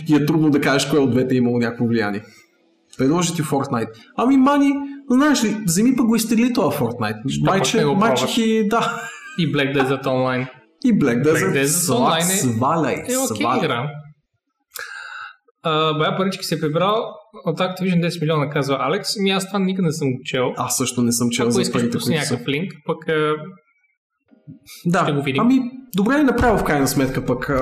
и 0.10 0.16
е 0.16 0.26
трудно 0.26 0.50
да 0.50 0.62
кажеш 0.62 0.90
кой 0.90 1.00
от 1.00 1.12
двете 1.12 1.36
е 1.36 1.38
имало 1.38 1.58
някакво 1.58 1.86
влияние. 1.86 2.22
Предложи 2.98 3.34
ти 3.34 3.42
Fortnite. 3.42 3.90
Ами, 4.18 4.38
Мани, 4.38 4.72
знаеш 5.10 5.44
ли, 5.44 5.58
вземи 5.66 5.96
пък 5.96 6.06
го 6.06 6.16
изтегли 6.16 6.54
това 6.54 6.72
Fortnite. 6.72 7.22
Пък 7.24 7.50
Майче, 7.50 7.86
майче 7.86 8.26
ти, 8.26 8.68
да. 8.68 9.02
И 9.40 9.52
Black 9.54 9.76
Desert 9.76 10.04
Online. 10.04 10.48
И 10.86 10.94
Black 10.94 11.24
Desert, 11.24 11.54
Desert 11.54 11.66
сва- 11.66 11.96
Online 11.96 12.20
е- 12.20 12.24
сваляй, 12.24 12.94
Е, 12.96 13.18
окей 13.18 13.38
сваляй. 13.38 13.60
игра. 13.60 13.90
Бая 15.94 16.18
парички 16.18 16.46
се 16.46 16.56
е 16.56 16.60
прибрал 16.60 16.96
от 17.46 17.60
Activision 17.60 18.02
10 18.02 18.22
милиона, 18.22 18.50
казва 18.50 18.78
Алекс. 18.80 19.10
Ами 19.20 19.30
аз 19.30 19.48
това 19.48 19.60
никъде 19.60 19.86
не 19.86 19.92
съм 19.92 20.08
чел. 20.24 20.54
Аз 20.58 20.78
също 20.78 21.02
не 21.02 21.12
съм 21.12 21.30
чел 21.30 21.44
Ако 21.44 21.52
за 21.54 21.72
парите, 21.72 21.90
които 21.90 22.00
са. 22.00 22.12
някакъв 22.12 22.48
линк, 22.48 22.72
пък 22.86 22.98
Да, 24.86 25.04
Ще 25.04 25.12
го 25.14 25.22
видим. 25.22 25.42
ами 25.42 25.62
добре 25.96 26.18
ли 26.18 26.24
направил 26.24 26.58
в 26.58 26.64
крайна 26.64 26.88
сметка 26.88 27.26
пък. 27.26 27.50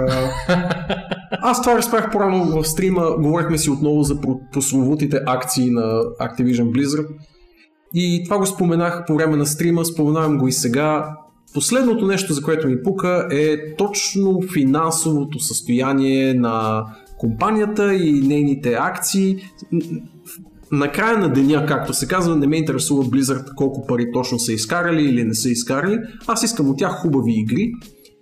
Аз 1.41 1.61
това 1.61 1.77
разправях 1.77 2.11
по-рано 2.11 2.45
в 2.45 2.67
стрима, 2.67 3.11
говорихме 3.19 3.57
си 3.57 3.69
отново 3.69 4.03
за 4.03 4.15
про- 4.15 4.51
прословутите 4.51 5.19
акции 5.25 5.71
на 5.71 5.81
Activision 6.21 6.63
Blizzard. 6.71 7.07
И 7.93 8.21
това 8.25 8.37
го 8.37 8.45
споменах 8.45 9.03
по 9.07 9.15
време 9.15 9.35
на 9.37 9.45
стрима, 9.45 9.85
споменавам 9.85 10.37
го 10.37 10.47
и 10.47 10.51
сега. 10.51 11.15
Последното 11.53 12.07
нещо, 12.07 12.33
за 12.33 12.41
което 12.41 12.67
ми 12.67 12.83
пука 12.83 13.27
е 13.31 13.75
точно 13.75 14.39
финансовото 14.53 15.39
състояние 15.39 16.33
на 16.33 16.83
компанията 17.17 17.93
и 17.95 18.21
нейните 18.21 18.73
акции. 18.73 19.35
Накрая 20.73 21.17
на 21.17 21.29
деня, 21.29 21.65
както 21.65 21.93
се 21.93 22.07
казва, 22.07 22.35
не 22.35 22.47
ме 22.47 22.57
интересува 22.57 23.03
Blizzard 23.03 23.55
колко 23.55 23.87
пари 23.87 24.11
точно 24.13 24.39
са 24.39 24.53
изкарали 24.53 25.03
или 25.03 25.23
не 25.23 25.33
са 25.33 25.49
изкарали. 25.49 25.99
Аз 26.27 26.43
искам 26.43 26.69
от 26.69 26.77
тях 26.77 26.91
хубави 26.91 27.31
игри 27.31 27.73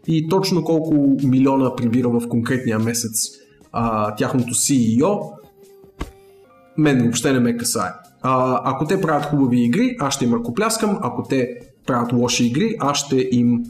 и 0.07 0.29
точно 0.29 0.63
колко 0.63 1.17
милиона 1.23 1.75
прибира 1.75 2.09
в 2.09 2.27
конкретния 2.29 2.79
месец 2.79 3.29
а, 3.71 4.15
тяхното 4.15 4.53
CEO, 4.53 5.19
мен 6.77 7.01
въобще 7.01 7.33
не 7.33 7.39
ме 7.39 7.57
касае. 7.57 7.91
А, 8.21 8.61
ако 8.63 8.85
те 8.85 9.01
правят 9.01 9.25
хубави 9.25 9.63
игри, 9.63 9.95
аз 9.99 10.13
ще 10.13 10.25
им 10.25 10.33
ръкопляскам, 10.33 10.97
ако 11.01 11.23
те 11.23 11.49
правят 11.87 12.13
лоши 12.13 12.45
игри, 12.45 12.75
аз 12.79 12.97
ще 12.97 13.29
им 13.31 13.63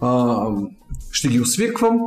а, 0.00 0.46
ще 1.12 1.28
ги 1.28 1.40
освирквам. 1.40 1.98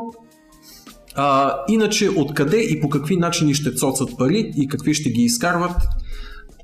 А, 1.15 1.55
иначе 1.69 2.09
откъде 2.09 2.57
и 2.57 2.81
по 2.81 2.89
какви 2.89 3.17
начини 3.17 3.53
ще 3.53 3.73
цоцат 3.73 4.17
пари 4.17 4.51
и 4.55 4.67
какви 4.67 4.93
ще 4.93 5.09
ги 5.09 5.21
изкарват, 5.21 5.75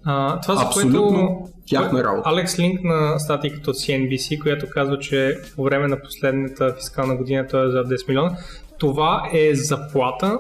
А, 0.06 0.40
това, 0.40 0.56
за 0.56 0.66
Абсолютно 0.66 1.40
което 1.42 1.54
тяхна 1.68 2.04
работа. 2.04 2.30
Алекс 2.30 2.60
линк 2.60 2.84
на 2.84 3.20
статиката 3.20 3.70
от 3.70 3.76
CNBC, 3.76 4.42
която 4.42 4.66
казва, 4.70 5.00
че 5.00 5.38
по 5.56 5.64
време 5.64 5.88
на 5.88 6.02
последната 6.02 6.74
фискална 6.76 7.16
година 7.16 7.48
той 7.48 7.68
е 7.68 7.72
за 7.72 7.84
10 7.84 8.08
милиона. 8.08 8.38
Това 8.80 9.30
е 9.34 9.56
заплата, 9.56 10.40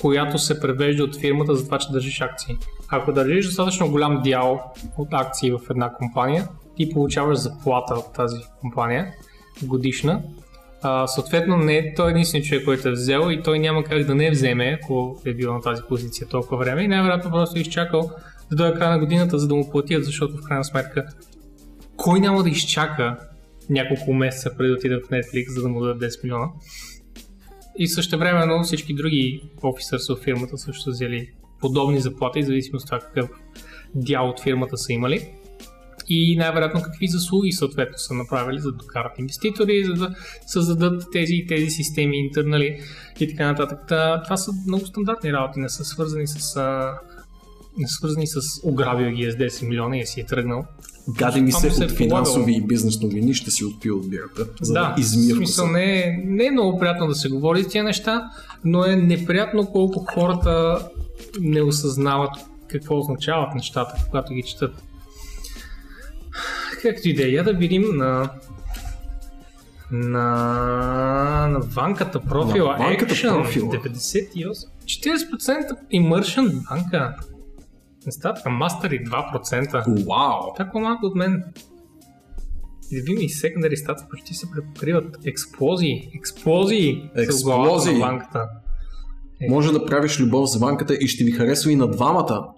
която 0.00 0.38
се 0.38 0.60
превежда 0.60 1.04
от 1.04 1.16
фирмата 1.16 1.54
за 1.54 1.64
това, 1.64 1.78
че 1.78 1.92
държиш 1.92 2.20
акции. 2.20 2.56
Ако 2.88 3.12
държиш 3.12 3.46
достатъчно 3.46 3.90
голям 3.90 4.20
дял 4.24 4.72
от 4.98 5.08
акции 5.12 5.50
в 5.50 5.60
една 5.70 5.92
компания, 5.92 6.48
ти 6.76 6.90
получаваш 6.90 7.38
заплата 7.38 7.94
от 7.94 8.12
тази 8.12 8.36
компания 8.60 9.14
годишна. 9.62 10.22
А, 10.82 11.06
съответно, 11.06 11.56
не 11.56 11.94
той 11.96 12.08
е 12.08 12.10
единствен 12.10 12.42
човек, 12.42 12.64
който 12.64 12.88
е 12.88 12.92
взел 12.92 13.30
и 13.30 13.42
той 13.42 13.58
няма 13.58 13.84
как 13.84 14.04
да 14.04 14.14
не 14.14 14.30
вземе, 14.30 14.78
ако 14.82 15.22
е 15.26 15.34
бил 15.34 15.54
на 15.54 15.60
тази 15.60 15.82
позиция 15.88 16.28
толкова 16.28 16.56
време 16.56 16.82
и 16.82 16.88
най-вероятно 16.88 17.30
просто 17.30 17.58
е 17.58 17.60
изчакал 17.60 18.10
да 18.50 18.56
дойде 18.56 18.78
края 18.78 18.90
на 18.90 18.98
годината, 18.98 19.38
за 19.38 19.48
да 19.48 19.54
му 19.54 19.70
платят, 19.70 20.04
защото 20.04 20.36
в 20.36 20.48
крайна 20.48 20.64
сметка 20.64 21.06
кой 21.96 22.20
няма 22.20 22.42
да 22.42 22.50
изчака 22.50 23.16
няколко 23.70 24.12
месеца 24.12 24.56
преди 24.56 24.68
да 24.68 24.74
отиде 24.74 24.96
в 24.96 25.08
Netflix, 25.08 25.48
за 25.48 25.62
да 25.62 25.68
му 25.68 25.80
дадат 25.80 26.02
10 26.02 26.24
милиона. 26.24 26.46
И 27.78 27.88
също 27.88 28.18
времено 28.18 28.62
всички 28.62 28.94
други 28.94 29.42
офисърс 29.62 30.10
от 30.10 30.22
фирмата 30.22 30.58
също 30.58 30.82
са 30.82 30.90
взели 30.90 31.30
подобни 31.60 32.00
заплати, 32.00 32.42
в 32.42 32.46
зависимост 32.46 32.84
от 32.84 32.86
това 32.86 32.98
какъв 32.98 33.30
дял 33.94 34.28
от 34.28 34.40
фирмата 34.40 34.76
са 34.76 34.92
имали. 34.92 35.30
И 36.08 36.36
най-вероятно 36.36 36.82
какви 36.82 37.08
заслуги 37.08 37.52
съответно 37.52 37.98
са 37.98 38.14
направили, 38.14 38.58
за 38.58 38.72
да 38.72 38.76
докарат 38.76 39.18
инвеститори, 39.18 39.84
за 39.84 39.94
да 39.94 40.14
създадат 40.46 41.06
тези 41.12 41.34
и 41.34 41.46
тези 41.46 41.70
системи 41.70 42.18
интернали 42.18 42.80
и 43.20 43.28
така 43.28 43.46
нататък. 43.46 43.78
Та, 43.88 44.22
това 44.22 44.36
са 44.36 44.52
много 44.66 44.86
стандартни 44.86 45.32
работи, 45.32 45.60
не 45.60 45.68
са 45.68 45.84
свързани 45.84 46.26
с 46.26 46.56
а, 46.56 46.98
не 47.78 47.88
са 47.88 47.94
свързани 47.94 48.26
с 48.26 48.40
ограбил 48.62 49.10
ги 49.10 49.24
е 49.24 49.30
с 49.30 49.34
10 49.34 49.68
милиона 49.68 49.96
и 49.96 50.06
си 50.06 50.20
е 50.20 50.24
тръгнал. 50.24 50.64
гади 51.08 51.40
ми 51.40 51.52
се 51.52 51.70
се 51.70 51.82
е 51.82 51.86
от 51.86 51.92
финансови 51.92 52.56
и 52.56 52.66
бизнес 52.66 53.00
новини, 53.00 53.34
ще 53.34 53.50
си 53.50 53.64
отпил 53.64 53.98
от 53.98 54.10
бирата, 54.10 54.46
за 54.60 54.72
да, 54.72 54.80
да, 54.80 54.94
измия 55.00 55.34
в 55.34 55.38
смисъл 55.38 55.66
не 55.66 55.98
е, 56.00 56.22
не 56.24 56.46
е 56.46 56.50
много 56.50 56.78
приятно 56.78 57.06
да 57.06 57.14
се 57.14 57.28
говори 57.28 57.62
за 57.62 57.68
тия 57.68 57.84
неща, 57.84 58.30
но 58.64 58.84
е 58.84 58.96
неприятно 58.96 59.66
колко 59.66 60.06
хората 60.14 60.82
не 61.40 61.62
осъзнават 61.62 62.30
какво 62.68 62.98
означават 62.98 63.54
нещата, 63.54 64.04
когато 64.10 64.34
ги 64.34 64.42
четат. 64.42 64.82
Както 66.82 67.08
и 67.08 67.14
да 67.14 67.26
е, 67.26 67.30
я 67.30 67.44
да 67.44 67.52
видим 67.52 67.84
на 67.96 68.30
на, 69.90 71.48
на 71.50 71.58
ванката 71.58 72.20
профила. 72.20 72.78
На 72.78 72.84
ванката 72.84 73.14
Action, 73.14 73.32
профила. 73.32 73.72
98. 73.72 74.68
40% 74.84 75.76
immersion 75.92 76.68
банка. 76.68 77.16
Не 78.06 78.12
става 78.12 78.34
така, 78.34 78.50
мастери 78.50 79.04
2%. 79.04 80.06
Вау! 80.06 80.54
Така 80.56 80.78
малко 80.78 81.06
от 81.06 81.14
мен. 81.14 81.44
Видими 82.92 83.24
и 83.24 83.28
секундари 83.28 83.76
статс 83.76 84.02
почти 84.10 84.34
се 84.34 84.50
препокриват. 84.50 85.26
Експлозии. 85.26 86.10
Експлозии. 86.14 87.10
Експлозии. 87.16 87.94
на 87.94 88.06
банката. 88.06 88.48
Може 89.48 89.72
да 89.72 89.86
правиш 89.86 90.20
любов 90.20 90.50
с 90.50 90.58
банката 90.58 90.94
и 90.94 91.08
ще 91.08 91.24
ви 91.24 91.32
харесва 91.32 91.72
и 91.72 91.76
на 91.76 91.90
двамата. 91.90 92.48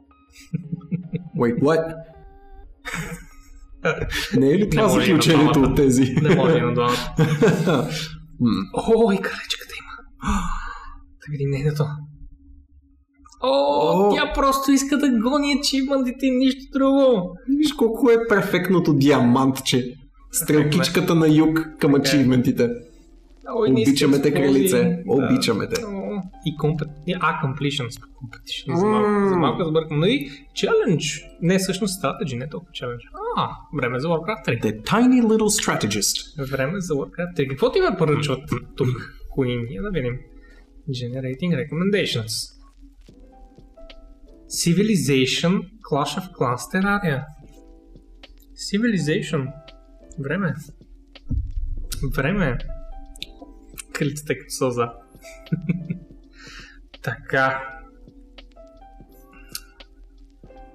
Wait, 1.36 1.60
what? 1.60 1.94
Не 4.36 4.50
е 4.50 4.58
ли 4.58 4.70
това 4.70 4.88
заключението 4.88 5.60
от 5.60 5.76
тези? 5.76 6.14
Не 6.22 6.34
може 6.36 6.58
и 6.58 6.60
на 6.60 6.74
двамата. 6.74 7.14
О, 8.74 9.12
и 9.12 9.16
кралечката 9.16 9.74
има. 9.78 10.02
Да 11.20 11.30
видим 11.30 11.50
нейното. 11.50 11.84
О, 13.42 14.14
тя 14.14 14.32
просто 14.34 14.72
иска 14.72 14.98
да 14.98 15.08
гони 15.08 15.58
ачивментите 15.60 16.26
и 16.26 16.30
нищо 16.30 16.60
друго. 16.72 17.36
Виж 17.58 17.72
колко 17.72 18.10
е 18.10 18.28
перфектното 18.28 18.94
диамантче. 18.94 19.84
Стрелкичката 20.32 21.14
на 21.14 21.28
юг 21.28 21.68
към 21.78 21.94
ачивментите. 21.94 22.68
Ой, 23.54 23.70
не 23.70 23.82
иска 23.82 23.90
Обичаме 23.90 24.22
те, 24.22 24.34
кралице. 24.34 25.02
Обичаме 25.08 25.68
те. 25.68 25.80
И 26.44 26.56
компет... 26.56 26.88
А, 27.20 27.46
completions. 27.46 27.90
Competition. 27.90 28.74
За 28.74 28.86
малко, 28.86 29.28
за 29.28 29.36
малко 29.36 29.64
сбъркам. 29.64 30.00
Но 30.00 30.06
и 30.06 30.30
challenge. 30.54 31.24
Не, 31.42 31.58
всъщност 31.58 32.02
strategy, 32.02 32.38
не 32.38 32.48
толкова 32.48 32.72
challenge. 32.72 33.08
А, 33.36 33.50
време 33.76 34.00
за 34.00 34.08
Warcraft 34.08 34.46
3. 34.46 34.62
The 34.62 34.82
tiny 34.82 35.22
little 35.22 35.62
strategist. 35.64 36.44
Време 36.50 36.80
за 36.80 36.94
Warcraft 36.94 37.36
3. 37.36 37.48
Какво 37.48 37.72
ти 37.72 37.80
ме 37.80 37.96
поръчват 37.98 38.40
тук, 38.76 38.88
Queen? 39.36 39.66
Я 39.70 39.82
да 39.82 39.90
видим. 39.90 40.18
Generating 40.88 41.52
recommendations. 41.60 42.60
Civilization 44.50 45.54
Clash 45.90 46.14
of 46.18 46.26
Clans 46.36 46.62
Terraria. 46.72 47.24
Civilization. 48.68 49.52
Време. 50.18 50.54
Време. 52.16 52.58
Крилицата 53.92 54.34
като 54.38 54.50
сълза. 54.50 54.92
Така. 57.02 57.62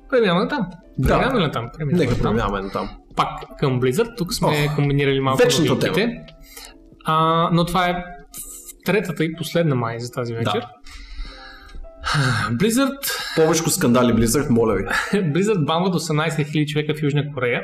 Преминаваме 0.10 0.48
там. 0.48 0.70
Да. 0.98 1.08
Преминаваме 1.08 1.48
ли 1.48 1.52
там? 1.52 1.70
Преминаваме 1.78 2.10
Нека 2.10 2.24
преминаваме 2.24 2.62
на 2.62 2.72
там. 2.72 2.90
Пак 3.16 3.58
към 3.60 3.82
Blizzard. 3.82 4.18
Тук 4.18 4.34
сме 4.34 4.48
Ох, 4.48 4.76
комбинирали 4.76 5.20
малко 5.20 5.44
вечната 5.44 5.88
новинките. 5.88 6.26
А, 7.06 7.50
но 7.54 7.66
това 7.66 7.90
е 7.90 8.04
третата 8.86 9.24
и 9.24 9.36
последна 9.36 9.76
май 9.76 10.00
за 10.00 10.12
тази 10.12 10.34
вечер. 10.34 10.60
Да. 10.60 10.70
Blizzard, 12.52 12.98
Повечко 13.36 13.70
скандали 13.70 14.14
Blizzard, 14.14 14.50
моля 14.50 14.76
ви. 14.76 14.84
Blizzard 15.20 15.66
банват 15.66 15.94
18 15.94 16.30
000 16.30 16.68
човека 16.68 16.94
в 17.00 17.04
Южна 17.04 17.34
Корея. 17.34 17.64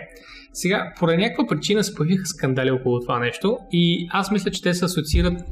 Сега, 0.54 0.94
поради 1.00 1.18
някаква 1.18 1.48
причина 1.48 1.84
се 1.84 1.96
появиха 1.96 2.26
скандали 2.26 2.72
около 2.72 3.00
това 3.00 3.20
нещо 3.20 3.58
и 3.72 4.08
аз 4.12 4.32
мисля, 4.32 4.52
че 4.52 4.62
те 4.62 4.74
се 4.74 4.86
асоциират 4.86 5.44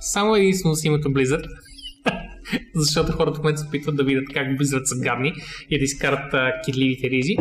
само 0.00 0.36
единствено 0.36 0.74
с 0.74 0.84
името 0.84 1.08
Blizzard. 1.08 1.44
Защото 2.74 3.12
хората 3.12 3.34
в 3.34 3.38
момента 3.38 3.60
се 3.60 3.66
опитват 3.66 3.96
да 3.96 4.04
видят 4.04 4.24
как 4.34 4.48
Blizzard 4.48 4.84
са 4.84 5.00
гадни 5.00 5.32
и 5.70 5.78
да 5.78 5.84
изкарат 5.84 6.34
а, 6.34 6.52
кидливите 6.64 7.10
ризи. 7.10 7.36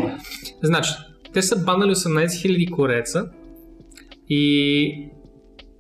Значи, 0.64 0.92
те 1.34 1.42
са 1.42 1.64
банали 1.64 1.92
18 1.92 2.26
000 2.26 2.72
кореца 2.72 3.30
и 4.30 5.10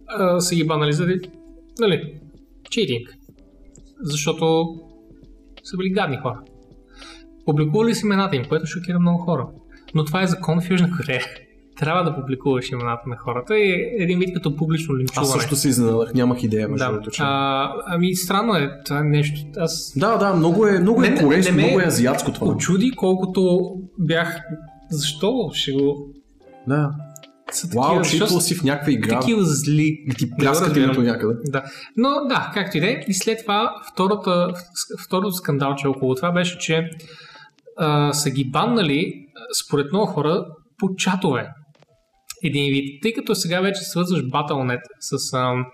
а, 0.07 0.39
са 0.39 0.55
ги 0.55 0.63
банали 0.63 0.93
заради, 0.93 1.29
нали, 1.79 2.13
читинг. 2.69 3.15
Защото 4.01 4.75
са 5.63 5.77
били 5.77 5.89
гадни 5.89 6.17
хора. 6.17 6.41
Публикували 7.45 7.95
са 7.95 8.05
имената 8.05 8.35
им, 8.35 8.45
което 8.45 8.65
шокира 8.65 8.99
много 8.99 9.17
хора. 9.17 9.47
Но 9.95 10.05
това 10.05 10.23
е 10.23 10.27
закон 10.27 10.61
в 10.61 10.69
Южна 10.69 10.89
Корея. 10.97 11.25
Трябва 11.79 12.03
да 12.03 12.15
публикуваш 12.15 12.69
имената 12.71 13.01
на 13.07 13.17
хората 13.17 13.57
и 13.57 13.71
е 13.71 14.03
един 14.03 14.19
вид 14.19 14.33
като 14.33 14.55
публично 14.55 14.97
линчуване. 14.97 15.25
Аз 15.25 15.31
също 15.33 15.55
се 15.55 15.69
изненадах, 15.69 16.13
нямах 16.13 16.43
идея, 16.43 16.67
между 16.67 16.85
да. 16.85 16.91
другото. 16.91 17.11
че- 17.11 17.21
А, 17.25 17.71
ами 17.85 18.15
странно 18.15 18.53
е 18.53 18.69
това 18.85 19.03
нещо. 19.03 19.39
Аз 19.57 19.93
Да, 19.95 20.17
да, 20.17 20.33
много 20.33 20.67
е, 20.67 20.79
много 20.79 21.03
е 21.03 21.15
корейско, 21.15 21.53
много 21.53 21.79
е 21.79 21.83
азиатско 21.83 22.31
това. 22.33 22.47
очуди 22.47 22.91
колкото 22.91 23.59
бях... 23.99 24.39
Защо 24.91 25.49
ще 25.53 25.71
го... 25.71 26.07
Да. 26.67 26.91
Са 27.51 27.67
Вау, 27.67 27.83
такива, 27.83 28.03
чипвал 28.03 28.27
защо 28.27 28.41
си 28.41 28.55
в 28.55 28.63
някаква 28.63 28.91
игра. 28.91 29.19
такива 29.19 29.41
зли. 29.43 30.03
И 30.07 30.13
ти 30.17 30.29
пляскат 30.31 30.77
името 30.77 31.01
някъде. 31.01 31.33
Да. 31.45 31.63
Но 31.97 32.09
да, 32.29 32.51
както 32.53 32.77
и 32.77 32.81
да 32.81 32.87
е. 32.87 33.03
И 33.07 33.13
след 33.13 33.39
това 33.39 33.75
втората, 33.93 34.53
второто 35.05 35.31
скандалче 35.31 35.87
около 35.87 36.15
това 36.15 36.31
беше, 36.31 36.57
че 36.57 36.89
а, 37.77 38.13
са 38.13 38.29
ги 38.29 38.45
баннали, 38.45 39.13
според 39.65 39.91
много 39.91 40.05
хора, 40.05 40.45
по 40.79 40.95
чатове. 40.95 41.47
Един 42.43 42.73
вид. 42.73 43.01
Тъй 43.01 43.13
като 43.13 43.35
сега 43.35 43.61
вече 43.61 43.81
свързваш 43.81 44.21
Battle.net 44.21 44.81
с, 44.99 45.33
ам, 45.33 45.65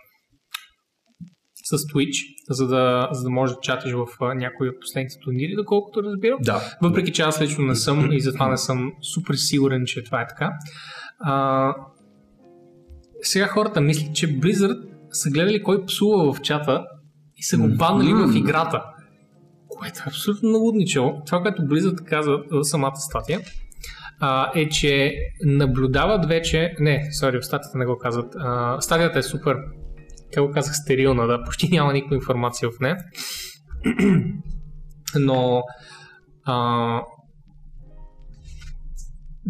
с 1.64 1.77
Twitch, 1.77 2.35
за 2.49 2.68
да, 2.68 3.10
за 3.11 3.23
да 3.23 3.30
можеш 3.30 3.56
да 3.56 3.61
чатиш 3.61 3.91
в 3.94 4.06
а, 4.22 4.34
някои 4.34 4.69
от 4.69 4.80
последните 4.81 5.15
турнири, 5.23 5.56
доколкото 5.56 6.03
разбирам. 6.03 6.40
Да. 6.41 6.77
Въпреки 6.81 7.11
че 7.11 7.22
аз 7.22 7.41
лично 7.41 7.65
не 7.65 7.76
съм 7.76 8.11
и 8.11 8.22
затова 8.22 8.49
не 8.49 8.57
съм 8.57 8.91
супер 9.14 9.35
сигурен, 9.35 9.85
че 9.85 10.03
това 10.03 10.22
е 10.22 10.27
така. 10.27 10.52
А, 11.19 11.76
сега 13.22 13.48
хората 13.48 13.81
мислят, 13.81 14.15
че 14.15 14.40
Blizzard 14.40 14.81
са 15.11 15.30
гледали 15.30 15.64
кой 15.64 15.85
псува 15.85 16.34
в 16.34 16.41
чата 16.41 16.85
и 17.38 17.44
са 17.44 17.57
го 17.57 17.68
банали 17.68 18.14
в 18.14 18.35
играта. 18.35 18.84
Което 19.68 19.99
е 19.99 20.03
абсолютно 20.07 20.49
налудничево. 20.49 21.22
Това, 21.26 21.41
което 21.41 21.61
Blizzard 21.61 22.03
каза 22.03 22.31
в 22.52 22.64
самата 22.64 22.95
статия, 22.95 23.40
а, 24.26 24.52
е, 24.56 24.70
че 24.70 25.16
наблюдават 25.45 26.26
вече... 26.26 26.76
Не, 26.80 27.08
сори, 27.12 27.38
в 27.38 27.45
статията 27.45 27.78
не 27.78 27.86
го 27.86 27.98
казват. 27.98 28.34
А, 28.38 28.82
статията 28.82 29.20
е 29.20 29.24
супер, 29.24 29.56
как 30.34 30.45
го 30.45 30.52
казах, 30.52 30.74
стерилна, 30.76 31.28
да, 31.28 31.44
почти 31.44 31.70
няма 31.72 31.94
никаква 31.94 32.16
информация 32.16 32.70
в 32.70 32.80
нея. 32.80 32.98
Но 35.20 35.62
а, 36.45 37.02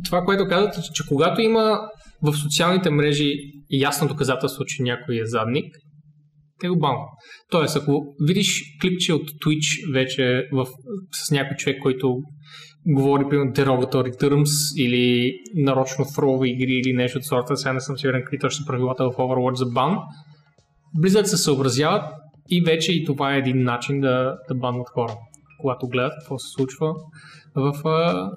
това, 0.05 0.21
което 0.21 0.47
казват, 0.47 0.77
е, 0.77 0.81
че, 0.81 0.91
че 0.93 1.03
когато 1.07 1.41
има 1.41 1.79
в 2.21 2.33
социалните 2.33 2.89
мрежи 2.89 3.33
ясно 3.69 4.07
доказателство, 4.07 4.65
че 4.65 4.83
някой 4.83 5.19
е 5.21 5.25
задник, 5.25 5.75
те 6.59 6.67
го 6.67 6.79
банват. 6.79 7.09
Тоест, 7.49 7.75
ако 7.75 8.15
видиш 8.21 8.61
клипче 8.81 9.13
от 9.13 9.29
Twitch 9.29 9.93
вече 9.93 10.47
в, 10.51 10.67
с 11.11 11.31
някой 11.31 11.57
човек, 11.57 11.77
който 11.81 12.17
говори, 12.87 13.29
примерно, 13.29 13.51
derogatory 13.51 14.21
terms 14.21 14.77
или 14.77 15.33
нарочно 15.55 16.05
фрове 16.05 16.49
игри 16.49 16.81
или 16.85 16.93
нещо 16.93 17.17
от 17.17 17.25
сорта, 17.25 17.57
сега 17.57 17.73
не 17.73 17.79
съм 17.79 17.97
сигурен 17.97 18.21
какви 18.21 18.39
точно 18.39 18.65
правилата 18.65 19.03
в 19.03 19.15
Overwatch 19.15 19.53
за 19.53 19.65
бан, 19.65 19.97
Blizzard 20.97 21.23
се 21.23 21.37
съобразяват 21.37 22.03
и 22.49 22.61
вече 22.61 22.91
и 22.91 23.05
това 23.05 23.35
е 23.35 23.37
един 23.37 23.63
начин 23.63 24.01
да, 24.01 24.37
да 24.47 24.55
банват 24.55 24.89
хора, 24.89 25.15
когато 25.59 25.87
гледат 25.87 26.13
какво 26.19 26.39
се 26.39 26.51
случва 26.53 26.93
в 27.55 27.87
а, 27.87 28.29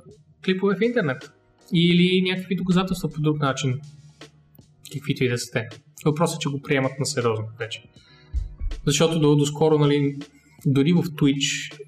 клипове 0.45 0.77
в 0.77 0.83
интернет. 0.83 1.33
Или 1.75 2.23
някакви 2.31 2.57
доказателства 2.57 3.09
по 3.09 3.21
друг 3.21 3.39
начин, 3.39 3.81
каквито 4.93 5.25
и 5.25 5.29
да 5.29 5.39
са 5.39 5.51
те. 5.53 5.69
Въпросът 6.05 6.37
е, 6.37 6.41
че 6.41 6.49
го 6.49 6.63
приемат 6.63 6.93
на 6.99 7.07
сериозно 7.07 7.45
вече. 7.59 7.83
Защото 8.87 9.21
до, 9.21 9.37
доскоро, 9.37 9.79
нали, 9.79 10.17
дори 10.67 10.93
в 10.93 11.03
Twitch 11.03 11.79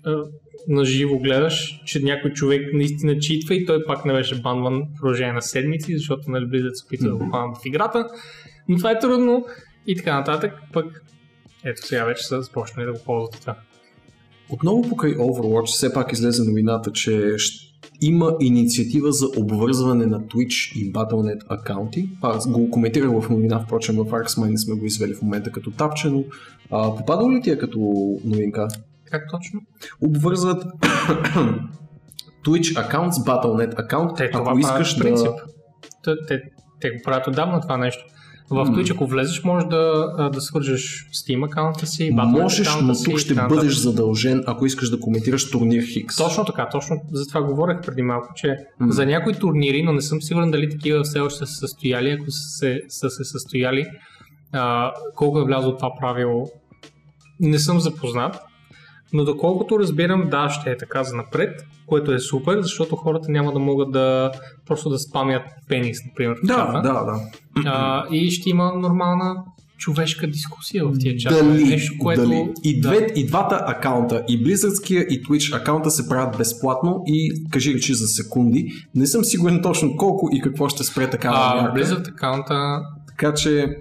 на 0.68 0.84
живо 0.84 1.18
гледаш, 1.18 1.82
че 1.84 2.02
някой 2.02 2.30
човек 2.30 2.72
наистина 2.72 3.18
читва 3.18 3.54
и 3.54 3.66
той 3.66 3.84
пак 3.84 4.04
не 4.04 4.12
беше 4.12 4.40
банван 4.40 4.82
в 4.82 5.00
продължение 5.00 5.32
на 5.32 5.42
седмици, 5.42 5.96
защото 5.96 6.30
нали, 6.30 6.44
Blizzard 6.44 6.72
се 6.72 6.84
опитва 6.86 7.08
да 7.08 7.16
го 7.16 7.30
банват 7.30 7.56
в 7.56 7.66
играта. 7.66 8.08
Но 8.68 8.76
това 8.76 8.90
е 8.90 8.98
трудно 8.98 9.46
и 9.86 9.96
така 9.96 10.18
нататък. 10.18 10.52
Пък 10.72 11.04
ето 11.64 11.86
сега 11.86 12.04
вече 12.04 12.26
са 12.26 12.42
започнали 12.42 12.86
да 12.86 12.92
го 12.92 12.98
ползват 13.04 13.40
това. 13.40 13.56
Отново 14.50 14.88
покрай 14.88 15.14
Overwatch 15.14 15.66
все 15.66 15.92
пак 15.92 16.12
излезе 16.12 16.44
новината, 16.44 16.92
че 16.92 17.36
има 18.00 18.36
инициатива 18.40 19.12
за 19.12 19.26
обвързване 19.36 20.06
на 20.06 20.20
Twitch 20.20 20.76
и 20.76 20.92
Battle.net 20.92 21.40
акаунти. 21.48 22.08
Аз 22.22 22.50
го 22.50 22.70
коментирах 22.70 23.10
в 23.20 23.30
новина, 23.30 23.64
впрочем 23.66 23.96
в 23.96 24.04
Arxmine 24.04 24.56
сме 24.56 24.74
го 24.74 24.86
извели 24.86 25.14
в 25.14 25.22
момента 25.22 25.52
като 25.52 25.70
тапче, 25.70 26.08
но 26.08 26.24
а, 26.70 26.96
попадало 26.96 27.32
ли 27.32 27.40
ти 27.40 27.50
е 27.50 27.58
като 27.58 27.78
новинка? 28.24 28.68
Как 29.10 29.30
точно? 29.30 29.60
Обвързват 30.02 30.64
Twitch 32.46 32.86
акаунт 32.86 33.14
с 33.14 33.18
Battle.net 33.18 33.78
акаунт, 33.78 34.16
Те 34.16 34.30
това 34.30 34.40
ако 34.40 34.60
правят 34.60 34.60
искаш 34.60 34.94
по 34.96 35.00
принцип. 35.00 35.26
да... 35.26 35.42
Те, 36.04 36.26
те, 36.28 36.42
те 36.80 36.90
го 36.90 36.96
правят 37.04 37.26
отдавна 37.26 37.60
това 37.60 37.76
нещо. 37.76 38.04
В 38.50 38.54
М. 38.54 38.64
Twitch, 38.66 38.94
ако 38.94 39.06
влезеш, 39.06 39.44
можеш 39.44 39.68
да, 39.68 40.30
да 40.32 40.40
свържеш 40.40 41.06
Steam 41.10 41.46
акаунта 41.46 41.86
си, 41.86 42.12
Battle.net 42.12 42.42
Можеш, 42.42 42.68
но 42.82 42.94
тук 43.04 43.18
ще 43.18 43.34
нататък. 43.34 43.56
бъдеш 43.56 43.74
задължен, 43.74 44.44
ако 44.46 44.66
искаш 44.66 44.90
да 44.90 45.00
коментираш 45.00 45.50
турнир 45.50 45.82
Хикс. 45.82 46.16
Точно 46.16 46.44
така, 46.44 46.68
точно 46.68 46.96
за 47.12 47.26
това 47.26 47.42
говорех 47.42 47.80
преди 47.82 48.02
малко, 48.02 48.28
че 48.36 48.56
М. 48.80 48.92
за 48.92 49.06
някои 49.06 49.34
турнири, 49.34 49.82
но 49.82 49.92
не 49.92 50.00
съм 50.00 50.22
сигурен 50.22 50.50
дали 50.50 50.70
такива 50.70 51.02
все 51.02 51.20
още 51.20 51.38
са 51.38 51.46
се 51.46 51.56
състояли, 51.56 52.10
ако 52.10 52.24
се, 52.28 52.80
са 52.88 53.10
се 53.10 53.24
състояли, 53.24 53.86
а, 54.52 54.92
колко 55.14 55.38
е 55.38 55.44
влязло 55.44 55.76
това 55.76 55.90
правило, 56.00 56.50
не 57.40 57.58
съм 57.58 57.80
запознат, 57.80 58.36
но 59.12 59.24
доколкото 59.24 59.78
разбирам, 59.78 60.28
да, 60.30 60.48
ще 60.50 60.70
е 60.70 60.76
така 60.76 61.04
за 61.04 61.16
напред, 61.16 61.66
което 61.86 62.12
е 62.12 62.18
супер, 62.18 62.60
защото 62.60 62.96
хората 62.96 63.30
няма 63.30 63.52
да 63.52 63.58
могат 63.58 63.92
да 63.92 64.32
просто 64.66 64.90
да 64.90 64.98
спамят 64.98 65.42
пенис, 65.68 65.98
например, 66.06 66.36
Да, 66.44 66.54
чата. 66.54 66.82
да, 66.82 67.04
да. 67.04 67.20
А, 67.64 68.06
и 68.10 68.30
ще 68.30 68.50
има 68.50 68.72
нормална 68.72 69.36
човешка 69.78 70.26
дискусия 70.26 70.86
в 70.86 70.98
тия 70.98 71.16
чата. 71.16 71.44
Дали, 71.44 71.64
Нещо, 71.64 71.94
което... 71.98 72.20
дали. 72.22 72.48
И, 72.64 72.80
да. 72.80 72.88
две, 72.88 73.06
и 73.14 73.26
двата 73.26 73.64
акаунта, 73.66 74.24
и 74.28 74.44
Blizzardския 74.44 75.06
и 75.08 75.22
Twitch 75.24 75.56
акаунта 75.60 75.90
се 75.90 76.08
правят 76.08 76.38
безплатно 76.38 77.02
и 77.06 77.44
кажи 77.50 77.74
речи 77.74 77.94
за 77.94 78.06
секунди. 78.06 78.72
Не 78.94 79.06
съм 79.06 79.24
сигурен 79.24 79.62
точно 79.62 79.96
колко 79.96 80.28
и 80.32 80.40
какво 80.40 80.68
ще 80.68 80.84
спре 80.84 81.10
такава 81.10 81.36
А, 81.38 81.62
мярка. 81.62 81.80
Blizzard 81.80 82.08
акаунта 82.08 82.80
Така 83.08 83.34
че 83.34 83.76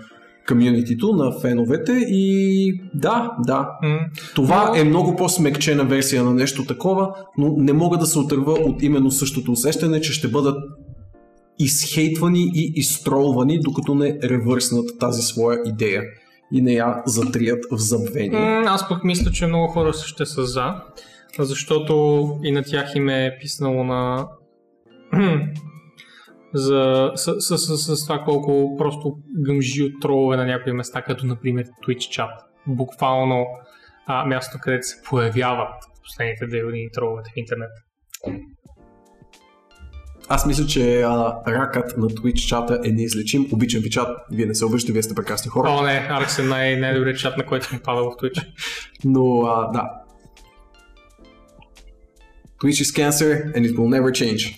комьюнитито, 0.48 1.14
на 1.14 1.32
феновете 1.32 1.92
и 2.08 2.74
да, 2.94 3.32
да. 3.40 3.70
М, 3.84 4.00
Това 4.36 4.66
Но- 4.68 4.76
е 4.76 4.84
много 4.84 5.16
по-смекчена 5.16 5.84
версия 5.84 6.24
на 6.24 6.34
нещо 6.34 6.66
такова, 6.66 7.14
но 7.38 7.54
не 7.58 7.74
мога 7.74 7.98
да 7.98 8.06
се 8.06 8.20
отърва 8.20 8.52
от 8.54 8.84
именно 8.84 9.12
същото 9.12 9.52
усещане, 9.52 10.02
че 10.02 10.14
ще 10.14 10.28
бъдат 10.28 10.58
изхейтвани 11.60 12.52
и 12.56 12.72
изтролвани, 12.76 13.60
докато 13.60 13.96
не 13.96 14.20
ревърснат 14.24 15.00
тази 15.00 15.22
своя 15.22 15.60
идея 15.66 16.04
и 16.54 16.62
не 16.62 16.74
я 16.74 17.02
затрият 17.06 17.66
в 17.72 17.78
забвение. 17.78 18.40
М, 18.40 18.64
Аз 18.68 18.90
пък 18.90 19.04
мисля, 19.04 19.32
че 19.32 19.48
много 19.48 19.68
хора 19.68 19.94
ще 19.94 20.26
са 20.26 20.46
за, 20.46 20.74
защото 21.40 22.28
и 22.44 22.52
на 22.52 22.64
тях 22.64 22.96
им 22.96 23.10
е 23.10 23.38
писнало 23.42 23.84
на 23.84 24.28
за, 26.54 27.12
с, 27.16 27.42
с, 27.42 27.58
с, 27.58 27.98
с, 27.98 28.08
това 28.08 28.24
колко 28.26 28.76
просто 28.78 29.18
гъмжи 29.46 29.84
от 29.84 30.02
тролове 30.02 30.38
на 30.38 30.46
някои 30.46 30.74
места, 30.74 31.02
като 31.02 31.26
например 31.26 31.66
Twitch 31.88 32.10
чат. 32.10 32.30
Буквално 32.68 33.46
а, 34.08 34.26
място, 34.26 34.58
където 34.62 34.88
се 34.88 34.96
появяват 35.10 35.74
последните 36.04 36.48
две 36.48 36.64
години 36.64 36.90
троловете 36.94 37.30
в 37.34 37.38
интернет. 37.38 37.70
Аз 40.30 40.46
мисля, 40.46 40.66
че 40.66 41.02
а, 41.02 41.36
ракът 41.48 41.98
на 41.98 42.10
Twitch 42.10 42.48
чата 42.48 42.80
е 42.86 42.92
неизлечим. 42.92 43.48
Обичам 43.54 43.82
ви 43.82 43.90
чат, 43.90 44.18
вие 44.32 44.46
не 44.46 44.56
се 44.56 44.66
обиждате, 44.66 44.94
вие 44.94 45.04
сте 45.04 45.16
прекрасни 45.16 45.50
хора. 45.50 45.70
О, 45.70 45.82
не, 45.82 46.08
Аркс 46.10 46.40
е 46.40 46.44
най- 46.44 46.76
най-добрият 46.76 47.20
чат, 47.20 47.38
на 47.38 47.46
който 47.46 47.66
съм 47.66 47.80
падал 47.84 48.12
в 48.12 48.14
Twitch. 48.14 48.48
Но 49.06 49.42
а, 49.42 49.72
да. 49.72 49.90
Twitch 52.64 52.84
is 52.84 52.92
cancer 53.02 53.54
and 53.56 53.66
it 53.66 53.76
will 53.76 53.90
never 54.00 54.12
change. 54.12 54.56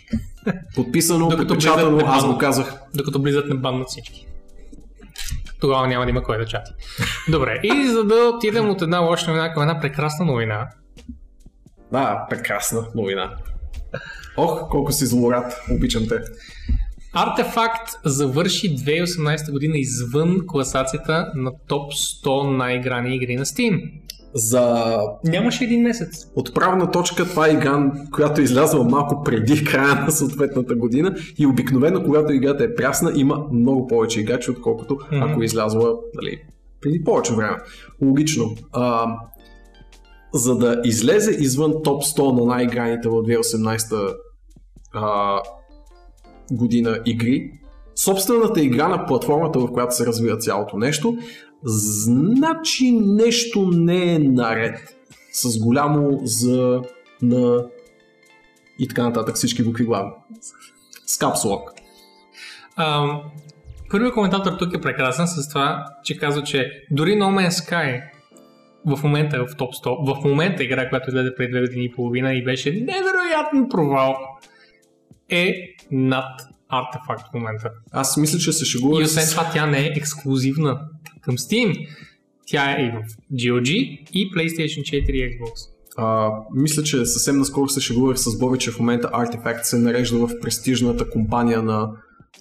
Подписано, 0.76 1.30
Докато 1.30 1.54
влизат 1.54 2.04
аз 2.06 2.26
го 2.28 2.38
казах. 2.38 2.76
докато 2.96 3.22
близат 3.22 3.50
на 3.50 3.56
баннат 3.56 3.88
всички. 3.90 4.28
Тогава 5.60 5.88
няма 5.88 6.06
да 6.06 6.10
има 6.10 6.24
кой 6.24 6.38
да 6.38 6.46
чати. 6.46 6.72
Добре, 7.30 7.60
и 7.64 7.88
за 7.88 8.04
да 8.04 8.16
отидем 8.36 8.70
от 8.70 8.82
една 8.82 9.00
лоша 9.00 9.28
новина 9.28 9.54
към 9.54 9.62
една 9.64 9.80
прекрасна 9.80 10.26
новина, 10.26 10.68
Да, 11.92 12.28
прекрасна 12.30 12.88
новина. 12.96 13.36
Ох, 14.38 14.70
колко 14.70 14.92
си 14.92 15.06
злорад, 15.06 15.62
обичам 15.72 16.08
те. 16.08 16.16
Артефакт 17.14 17.92
завърши 18.06 18.76
2018 18.76 19.52
година 19.52 19.78
извън 19.78 20.38
класацията 20.48 21.32
на 21.36 21.52
топ 21.68 21.92
100 21.94 22.58
най-играни 22.58 23.16
игри 23.16 23.36
на 23.36 23.46
Steam. 23.46 23.92
За 24.36 24.98
Нямаше 25.26 25.64
един 25.64 25.82
месец. 25.82 26.28
отправна 26.36 26.92
точка 26.92 27.26
това 27.26 27.48
е 27.48 27.52
игра, 27.52 27.92
която 28.12 28.42
е 28.42 28.44
излязла 28.44 28.84
малко 28.84 29.24
преди 29.24 29.64
края 29.64 29.96
на 29.96 30.12
съответната 30.12 30.76
година 30.76 31.16
и 31.38 31.48
обикновено, 31.48 32.04
когато 32.04 32.34
играта 32.34 32.64
е 32.64 32.76
прясна, 32.76 33.12
има 33.16 33.46
много 33.52 33.88
повече 33.88 34.20
играчи, 34.22 34.52
отколкото 34.52 34.98
Мгм. 35.12 35.24
ако 35.24 35.42
е 35.42 35.46
излязла 35.46 35.96
нали, 36.14 36.42
преди 36.82 37.04
повече 37.04 37.34
време. 37.34 37.58
Логично. 38.02 38.56
А, 38.72 39.16
за 40.34 40.58
да 40.58 40.82
излезе 40.84 41.32
извън 41.32 41.74
топ 41.84 42.04
100 42.04 42.40
на 42.40 42.46
най-играните 42.46 43.10
в 43.10 43.12
2018 43.12 44.16
а, 44.94 45.40
година 46.52 47.00
игри, 47.06 47.52
собствената 47.96 48.62
игра 48.62 48.88
на 48.88 49.06
платформата, 49.06 49.60
в 49.60 49.72
която 49.72 49.96
се 49.96 50.06
развива 50.06 50.38
цялото 50.38 50.78
нещо, 50.78 51.18
значи 51.66 52.92
нещо 52.92 53.72
не 53.74 54.14
е 54.14 54.20
наред. 54.20 54.96
С 55.32 55.60
голямо 55.60 56.20
за 56.24 56.82
на 57.22 57.66
и 58.80 58.88
така 58.88 59.04
нататък 59.04 59.36
всички 59.36 59.64
букви 59.64 59.86
главни. 59.86 60.12
С 61.06 61.18
капсулок. 61.18 61.72
Първият 63.90 64.14
коментатор 64.14 64.52
тук 64.52 64.74
е 64.74 64.82
прекрасен 64.82 65.28
с 65.28 65.50
това, 65.50 65.86
че 66.04 66.18
казва, 66.18 66.44
че 66.44 66.86
дори 66.92 67.12
No 67.12 67.48
Man's 67.48 67.70
Sky 67.70 68.04
в 68.86 69.04
момента 69.04 69.38
е 69.38 69.40
в 69.40 69.58
топ 69.58 69.74
100. 69.74 70.22
В 70.22 70.24
момента 70.26 70.64
игра, 70.64 70.90
която 70.90 71.10
излезе 71.10 71.36
преди 71.36 71.52
две 71.52 71.62
години 71.62 71.86
и 71.86 71.92
половина 71.92 72.34
и 72.34 72.44
беше 72.44 72.72
невероятен 72.72 73.70
провал, 73.70 74.16
е 75.30 75.54
над 75.92 76.42
артефакт 76.70 77.32
в 77.32 77.34
момента. 77.34 77.72
Аз 77.92 78.18
мисля, 78.18 78.40
че 78.40 78.54
се 78.54 78.64
И 78.64 78.68
шегувах 78.68 79.06
освен 79.06 79.26
това 79.30 79.50
тя 79.54 79.66
не 79.66 79.80
е 79.80 79.94
ексклюзивна 79.96 80.80
към 81.24 81.38
Steam. 81.38 81.88
Тя 82.46 82.72
е 82.72 82.82
и 82.82 82.92
в 82.92 83.34
GOG 83.34 83.70
и 84.14 84.32
PlayStation 84.32 84.82
4 84.82 85.12
и 85.12 85.40
Xbox. 85.40 85.70
А, 85.98 86.32
мисля, 86.56 86.84
че 86.84 87.06
съвсем 87.06 87.38
наскоро 87.38 87.68
се 87.68 87.82
шегувах 87.82 88.18
с 88.18 88.40
Боби, 88.40 88.60
че 88.60 88.72
в 88.72 88.80
момента 88.80 89.08
Artifact 89.08 89.64
се 89.64 89.78
нарежда 89.78 90.28
в 90.28 90.40
престижната 90.42 91.10
компания 91.10 91.62
на 91.62 91.92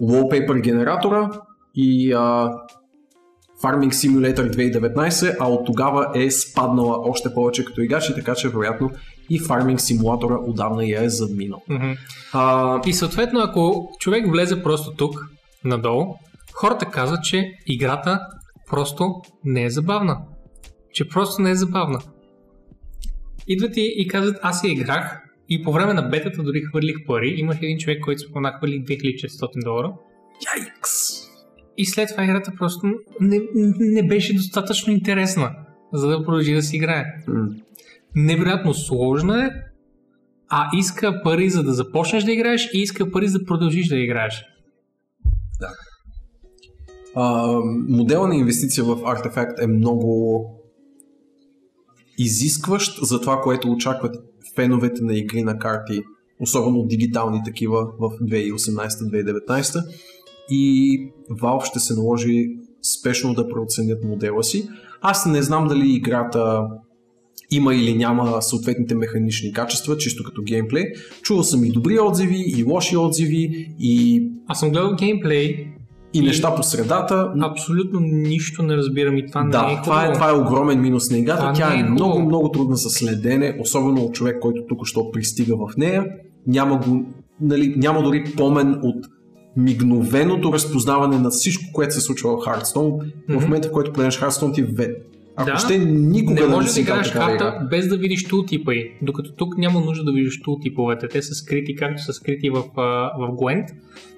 Wallpaper 0.00 0.60
генератора 0.60 1.30
и 1.74 2.12
а, 2.12 2.52
Farming 3.62 3.92
Simulator 3.92 4.50
2019, 4.50 5.36
а 5.40 5.48
от 5.48 5.66
тогава 5.66 6.10
е 6.14 6.30
спаднала 6.30 6.98
още 7.10 7.34
повече 7.34 7.64
като 7.64 7.80
играч 7.80 8.09
и 8.09 8.14
така 8.14 8.34
че 8.34 8.48
вероятно 8.48 8.90
и 9.30 9.40
Farming 9.40 9.76
Simulator 9.76 10.48
отдавна 10.50 10.84
я 10.84 11.04
е 11.04 11.09
задминал. 11.09 11.62
Мгм. 11.68 11.92
А, 12.32 12.80
И 12.86 12.92
съответно, 12.92 13.40
ако 13.40 13.90
човек 14.00 14.30
влезе 14.30 14.62
просто 14.62 14.90
тук, 14.90 15.26
надолу, 15.64 16.14
хората 16.52 16.86
казват, 16.86 17.24
че 17.24 17.52
играта 17.66 18.20
просто 18.73 19.23
не 19.44 19.65
е 19.65 19.70
забавна. 19.70 20.19
Че 20.93 21.09
просто 21.09 21.43
не 21.43 21.51
е 21.51 21.55
забавна. 21.55 21.99
Идват 23.49 23.77
и, 23.77 23.94
и 23.97 24.09
казват, 24.09 24.39
аз 24.43 24.65
я 24.65 24.73
играх 24.73 25.23
и 25.49 25.62
по 25.62 25.73
време 25.73 25.94
на 25.94 26.03
бетата 26.03 26.43
дори 26.43 26.62
хвърлих 26.62 26.97
пари. 27.07 27.35
Имах 27.36 27.59
един 27.62 27.78
човек, 27.78 28.01
който 28.05 28.20
спомена 28.20 28.53
хвърли 28.59 28.85
2400 28.85 29.65
долара. 29.65 29.93
Яйкс! 30.57 30.90
И 31.77 31.86
след 31.86 32.09
това 32.09 32.24
играта 32.24 32.53
просто 32.59 32.86
не, 33.20 33.40
не 33.78 34.07
беше 34.07 34.35
достатъчно 34.35 34.93
интересна, 34.93 35.55
за 35.93 36.09
да 36.09 36.24
продължи 36.24 36.55
да 36.55 36.62
си 36.62 36.77
играе. 36.77 37.05
Невероятно 38.15 38.74
сложна 38.74 39.44
е, 39.44 39.51
а 40.49 40.70
иска 40.77 41.20
пари 41.23 41.51
за 41.51 41.62
да 41.62 41.73
започнеш 41.73 42.24
да 42.24 42.32
играеш 42.32 42.70
и 42.74 42.78
иска 42.78 43.11
пари 43.11 43.28
за 43.28 43.39
да 43.39 43.44
продължиш 43.44 43.89
да 43.89 43.97
играеш. 43.97 44.44
А, 47.14 47.52
модела 47.89 48.28
на 48.28 48.36
инвестиция 48.36 48.84
в 48.84 48.97
Artifact 48.97 49.64
е 49.64 49.66
много 49.66 50.44
изискващ 52.18 53.06
за 53.06 53.20
това, 53.20 53.40
което 53.40 53.72
очакват 53.72 54.16
феновете 54.55 55.05
на 55.05 55.14
игри 55.14 55.43
на 55.43 55.59
карти, 55.59 56.02
особено 56.40 56.86
дигитални 56.86 57.40
такива 57.44 57.86
в 58.01 58.10
2018-2019 58.10 59.84
и 60.51 61.12
Valve 61.30 61.64
ще 61.64 61.80
се 61.80 61.94
наложи 61.94 62.48
спешно 62.82 63.34
да 63.34 63.48
преоценят 63.48 64.05
модела 64.05 64.44
си. 64.44 64.68
Аз 65.01 65.26
не 65.26 65.43
знам 65.43 65.68
дали 65.68 65.94
играта 65.94 66.68
има 67.51 67.74
или 67.74 67.94
няма 67.94 68.43
съответните 68.43 68.94
механични 68.94 69.52
качества, 69.52 69.97
чисто 69.97 70.24
като 70.24 70.43
геймплей. 70.43 70.84
Чувал 71.22 71.44
съм 71.44 71.64
и 71.64 71.70
добри 71.70 71.98
отзиви, 72.01 72.44
и 72.47 72.64
лоши 72.64 72.97
отзиви, 72.97 73.74
и, 73.78 74.22
Аз 74.47 74.60
съм 74.60 74.70
гледал 74.70 74.94
геймплей, 74.94 75.66
и 76.14 76.20
неща 76.20 76.55
по 76.55 76.62
средата. 76.62 77.32
абсолютно 77.43 78.01
нищо 78.01 78.62
не 78.62 78.76
разбирам 78.76 79.16
и 79.16 79.26
това 79.26 79.43
не 79.43 79.48
е 79.48 79.52
Да, 79.52 79.59
хубаво. 79.59 79.82
това 79.82 80.06
е, 80.06 80.12
това 80.12 80.28
е 80.30 80.32
огромен 80.32 80.80
минус 80.80 81.10
на 81.10 81.18
играта. 81.18 81.40
Това 81.40 81.52
Тя 81.52 81.74
е 81.74 81.80
е 81.80 81.84
много, 81.84 82.20
много 82.20 82.51
трудна 82.51 82.76
за 82.76 82.90
следене, 82.90 83.56
особено 83.60 84.01
от 84.02 84.14
човек, 84.14 84.39
който 84.40 84.62
тук 84.68 84.86
що 84.86 85.10
пристига 85.10 85.56
в 85.56 85.76
нея. 85.76 86.06
Няма, 86.47 86.76
го, 86.78 87.05
нали, 87.40 87.74
няма 87.76 88.02
дори 88.02 88.24
помен 88.36 88.80
от 88.82 89.06
мигновеното 89.56 90.52
разпознаване 90.52 91.18
на 91.18 91.30
всичко, 91.30 91.64
което 91.72 91.94
се 91.94 92.01
случва 92.01 92.30
в 92.30 92.44
Hearthstone. 92.44 92.98
В 92.98 93.05
Мгм. 93.28 93.40
момента, 93.43 93.68
в 93.68 93.72
който 93.72 93.93
погледнеш 93.93 94.20
Hearthstone, 94.20 94.55
ти. 94.55 94.64
Ако 95.36 95.50
Да. 95.50 95.59
ще 95.59 95.78
никога 95.78 96.34
Не 96.34 96.40
да 96.40 96.48
може 96.48 96.66
не 96.68 96.72
да 96.74 96.80
играл 96.80 96.94
играеш 96.94 97.12
карта 97.12 97.34
игра. 97.34 97.68
без 97.70 97.88
да 97.88 97.96
видиш 97.96 98.24
тултипа 98.28 98.74
й. 98.74 98.90
Докато 99.02 99.32
тук 99.32 99.59
няма 99.59 99.80
нужда 99.80 100.04
да 100.04 100.12
виждаш 100.12 100.40
тултиповете. 100.42 101.09
Те 101.09 101.22
са 101.22 101.34
скрити 101.34 101.74
както 101.76 102.02
са 102.02 102.12
скрити 102.12 102.50
в, 102.50 102.62
в 102.74 103.28
Gwent, 103.30 103.66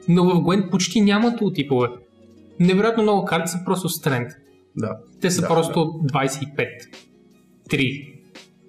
но 0.08 0.24
в 0.24 0.34
Gwent 0.34 0.70
почти 0.70 1.00
няма 1.00 1.36
тултипове. 1.36 1.88
Невероятно 2.60 3.02
много 3.02 3.24
карти 3.24 3.50
са 3.50 3.58
просто 3.64 3.88
стренд. 3.88 4.28
Да. 4.76 4.96
Те 5.20 5.30
са 5.30 5.40
Да, 5.40 5.48
просто 5.48 5.78
25, 5.78 6.68
3, 7.70 8.10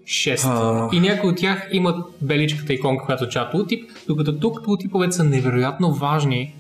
6. 0.04 0.42
А, 0.46 0.90
И 0.96 1.00
някои 1.00 1.30
от 1.30 1.38
тях 1.38 1.70
имат 1.72 2.06
беличката 2.22 2.74
иконка, 2.74 3.06
която 3.06 3.24
означава 3.24 3.52
тултип, 3.52 3.90
докато 4.08 4.40
тук 4.40 4.64
тултиповете 4.64 5.12
са 5.12 5.24
невероятно 5.24 5.94
важни, 5.94 6.56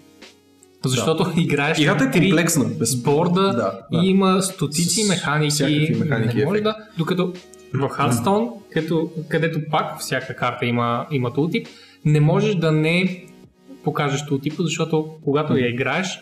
защото 0.89 1.31
играеш 1.37 1.79
Играта 1.79 2.03
е 2.03 2.11
комплексна. 2.11 2.65
Без... 2.65 2.95
борда 2.95 3.41
Да, 3.41 3.51
да. 3.51 4.05
и 4.05 4.09
има 4.09 4.41
стотици 4.41 5.03
С 5.03 5.09
механики. 5.09 5.95
механики 5.99 6.37
не 6.37 6.45
може 6.45 6.61
да, 6.61 6.75
докато 6.97 7.33
в 7.73 7.89
Hearthstone, 7.89 8.51
където, 8.71 9.11
където 9.29 9.59
пак 9.71 9.99
всяка 9.99 10.35
карта 10.35 10.65
има, 10.65 11.05
има 11.11 11.33
тултип, 11.33 11.67
не 12.05 12.19
можеш 12.19 12.55
да 12.55 12.71
не 12.71 13.25
покажеш 13.83 14.25
тултипа, 14.25 14.63
защото 14.63 15.09
когато 15.23 15.57
я 15.57 15.69
играеш, 15.69 16.19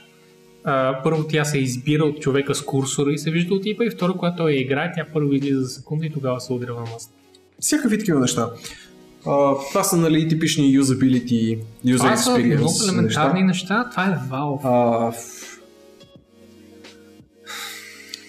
а, 0.63 0.99
първо 1.03 1.23
тя 1.27 1.45
се 1.45 1.57
избира 1.57 2.03
от 2.03 2.19
човека 2.19 2.55
с 2.55 2.61
курсора 2.61 3.11
и 3.11 3.17
се 3.17 3.31
вижда 3.31 3.49
тултипа 3.49 3.85
и 3.85 3.89
второ, 3.89 4.13
когато 4.13 4.47
я 4.47 4.61
играе, 4.61 4.91
тя 4.95 5.05
първо 5.13 5.33
излиза 5.33 5.61
за 5.61 5.69
секунда 5.69 6.05
и 6.05 6.09
тогава 6.09 6.41
се 6.41 6.53
удря 6.53 6.73
на 6.73 6.81
маста. 6.81 7.13
Всякакви 7.59 7.99
такива 7.99 8.19
неща. 8.19 8.49
А, 9.25 9.53
това 9.69 9.83
са 9.83 9.97
нали, 9.97 10.27
типични 10.27 10.79
usability, 10.79 11.59
user 11.85 11.97
Това 11.97 12.17
са 12.17 12.29
experience 12.31 12.55
много 12.55 12.71
неща. 12.71 12.83
елементарни 12.85 13.43
неща. 13.43 13.89
Това 13.91 14.05
е. 14.05 14.15
А, 14.63 15.11
ф- 15.11 15.59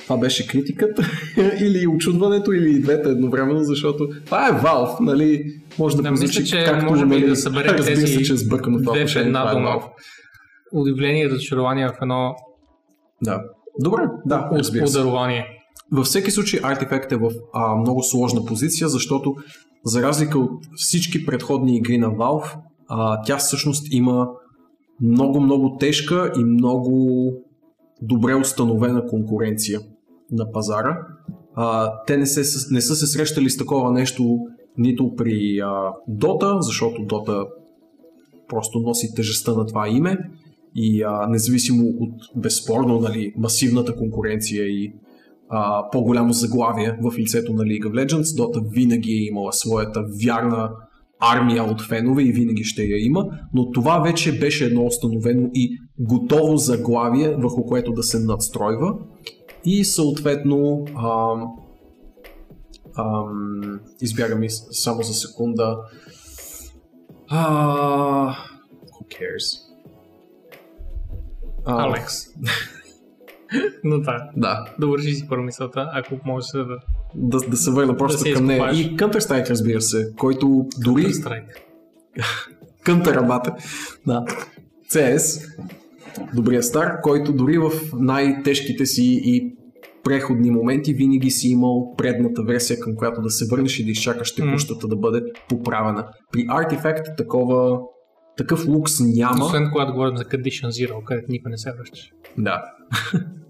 това 0.05 0.17
беше 0.17 0.47
критиката 0.47 1.03
или 1.61 1.87
очудването, 1.87 2.53
или 2.53 2.81
двете 2.81 3.09
едновременно, 3.09 3.65
защото 3.65 4.09
това 4.27 4.49
е 4.49 4.53
Valve, 4.53 5.01
нали? 5.01 5.45
Може 5.79 5.97
да, 5.97 6.03
Да, 6.03 6.09
прозвучи 6.09 6.41
мисля, 6.41 6.59
че 6.59 6.65
както, 6.65 6.85
може 6.85 7.05
нали, 7.05 7.27
да 7.27 7.37
съберем 7.37 7.75
разбира 7.77 7.95
тези 7.95 8.07
се, 8.07 8.23
че 8.23 8.33
е 8.33 8.37
сбъркано 8.37 8.79
това 8.79 8.93
отношение, 8.93 9.33
това 9.33 9.41
една 9.41 9.51
е 9.51 9.55
дума. 9.55 9.69
Valve. 9.71 9.83
Удивление 10.73 11.25
и 11.25 11.31
разочарование 11.31 11.89
в 11.89 11.95
едно 12.03 12.35
Да. 13.23 13.41
Добре, 13.81 14.03
да, 14.27 14.49
разбира 14.53 14.87
се. 14.87 14.99
ударование. 14.99 15.47
Във 15.93 16.07
всеки 16.07 16.31
случай 16.31 16.61
Artifact 16.61 17.13
е 17.13 17.17
в 17.17 17.31
а, 17.53 17.77
много 17.77 18.03
сложна 18.03 18.45
позиция, 18.45 18.89
защото 18.89 19.35
за 19.85 20.03
разлика 20.03 20.39
от 20.39 20.67
всички 20.77 21.27
предходни 21.27 21.77
игри 21.77 21.99
на 21.99 22.11
Valve, 22.11 22.57
а, 22.89 23.23
тя 23.23 23.37
всъщност 23.37 23.93
има 23.93 24.29
много, 25.01 25.41
много 25.41 25.77
тежка 25.77 26.33
и 26.39 26.45
много 26.45 27.33
добре 28.03 28.35
установена 28.35 29.07
конкуренция 29.07 29.81
на 30.31 30.53
пазара. 30.53 30.99
А, 31.55 31.93
те 32.07 32.17
не, 32.17 32.27
се, 32.27 32.75
не 32.75 32.81
са 32.81 32.95
се 32.95 33.07
срещали 33.07 33.51
с 33.51 33.57
такова 33.57 33.93
нещо 33.93 34.39
нито 34.79 35.15
при 35.17 35.59
а, 35.59 35.93
Dota, 36.11 36.61
защото 36.61 37.03
Dota 37.03 37.47
просто 38.49 38.79
носи 38.79 39.15
тежестта 39.15 39.55
на 39.55 39.67
това 39.67 39.89
име 39.89 40.19
и 40.75 41.03
а, 41.03 41.27
независимо 41.27 41.89
от 42.01 42.15
безспорно 42.37 43.01
нали, 43.01 43.35
масивната 43.37 43.97
конкуренция 43.97 44.67
и 44.67 44.95
а, 45.57 45.91
по-голямо 45.91 46.33
заглавие 46.33 46.99
в 47.03 47.19
лицето 47.19 47.53
на 47.53 47.63
League 47.63 47.85
of 47.85 48.07
Legends, 48.07 48.23
Dota 48.23 48.71
винаги 48.71 49.13
е 49.13 49.25
имала 49.25 49.53
своята 49.53 50.05
вярна 50.25 50.71
армия 51.21 51.65
от 51.65 51.83
фенове 51.83 52.23
и 52.23 52.33
винаги 52.33 52.65
ще 52.65 52.83
я 52.83 53.05
има, 53.05 53.27
но 53.55 53.71
това 53.71 53.99
вече 53.99 54.39
беше 54.39 54.65
едно 54.65 54.87
установено 54.87 55.51
и 55.55 55.79
готово 55.99 56.57
заглавие, 56.57 57.37
върху 57.37 57.67
което 57.67 57.93
да 57.93 58.03
се 58.03 58.19
надстройва 58.19 58.95
и 59.65 59.85
съответно 59.85 60.85
ам, 60.97 61.49
ам, 62.97 63.81
избяга 64.01 64.37
ми 64.37 64.47
само 64.51 65.03
за 65.03 65.15
секунда 65.15 65.79
а, 67.29 68.37
who 68.87 69.07
cares? 69.09 69.61
Алекс. 71.67 72.15
Но 73.85 74.01
да, 74.01 74.31
Да, 74.37 74.65
довърши 74.79 75.15
си 75.15 75.27
първо 75.29 75.45
мисълта, 75.45 75.91
ако 75.93 76.19
може 76.25 76.47
да... 76.55 76.79
да, 77.15 77.39
да 77.49 77.57
се 77.57 77.71
върна 77.71 77.97
просто 77.97 78.19
се 78.19 78.33
към 78.33 78.47
нея. 78.47 78.71
И 78.73 78.97
Counter-Strike, 78.97 79.51
разбира 79.51 79.81
се, 79.81 80.13
който 80.19 80.67
дори... 80.79 81.03
Counter-Strike. 81.03 81.45
Кънтарабата. 82.85 83.55
Да. 84.07 84.25
CS, 84.93 85.49
добрия 86.35 86.63
стар, 86.63 87.01
който 87.01 87.33
дори 87.33 87.59
в 87.59 87.71
най-тежките 87.93 88.87
си 88.87 89.21
и 89.25 89.55
преходни 90.05 90.51
моменти 90.51 90.95
винаги 90.95 91.31
си 91.31 91.49
имал 91.49 91.95
предната 91.97 92.43
версия, 92.43 92.81
към 92.81 92.97
която 92.97 93.23
да 93.23 93.31
се 93.31 93.47
върнеш 93.51 93.79
и 93.79 93.85
да 93.85 93.91
изчакаш 93.91 94.35
текущата 94.35 94.89
да 94.89 94.97
бъде 94.97 95.23
поправена. 95.49 96.09
При 96.33 96.41
Artifact 96.41 97.17
такова, 97.17 97.81
такъв 98.37 98.69
лукс 98.69 99.01
няма. 99.01 99.45
Освен 99.45 99.71
когато 99.73 99.93
говорим 99.93 100.17
за 100.17 100.25
Condition 100.25 100.69
Zero, 100.69 101.05
където 101.05 101.27
никой 101.29 101.51
не 101.51 101.59
се 101.59 101.73
връщаш. 101.79 102.11
Да. 102.39 102.63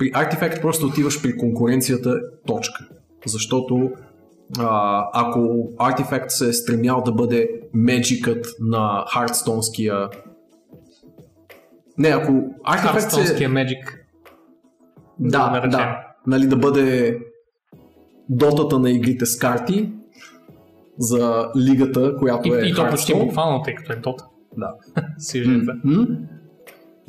при 0.00 0.12
Artifact 0.12 0.60
просто 0.60 0.86
отиваш 0.86 1.22
при 1.22 1.36
конкуренцията 1.36 2.20
точка. 2.46 2.88
Защото 3.26 3.90
а, 4.58 5.04
ако 5.12 5.40
Artifact 5.76 6.28
се 6.28 6.48
е 6.48 6.52
стремял 6.52 7.02
да 7.02 7.12
бъде 7.12 7.50
меджикът 7.74 8.46
на 8.60 9.04
Хардстонския 9.12 10.08
не, 11.98 12.08
ако 12.08 12.32
Artifact 12.32 12.82
се... 12.82 12.88
Хардстонския 12.88 13.50
Magic. 13.50 13.96
да 15.20 15.60
Да, 15.62 15.68
да. 15.68 16.06
Нали, 16.26 16.46
да 16.46 16.56
бъде 16.56 17.18
дотата 18.28 18.78
на 18.78 18.90
игрите 18.90 19.26
с 19.26 19.38
карти 19.38 19.92
за 20.98 21.50
лигата, 21.56 22.16
която 22.16 22.54
е 22.54 22.60
И, 22.60 22.70
и 22.70 22.74
то 22.74 22.90
почти 22.90 23.14
буквално, 23.14 23.62
тъй 23.62 23.74
като 23.74 23.92
е 23.92 23.96
Dota. 23.96 24.24
Да. 24.56 24.74
Сюжета. 25.18 25.74
М? 25.84 26.06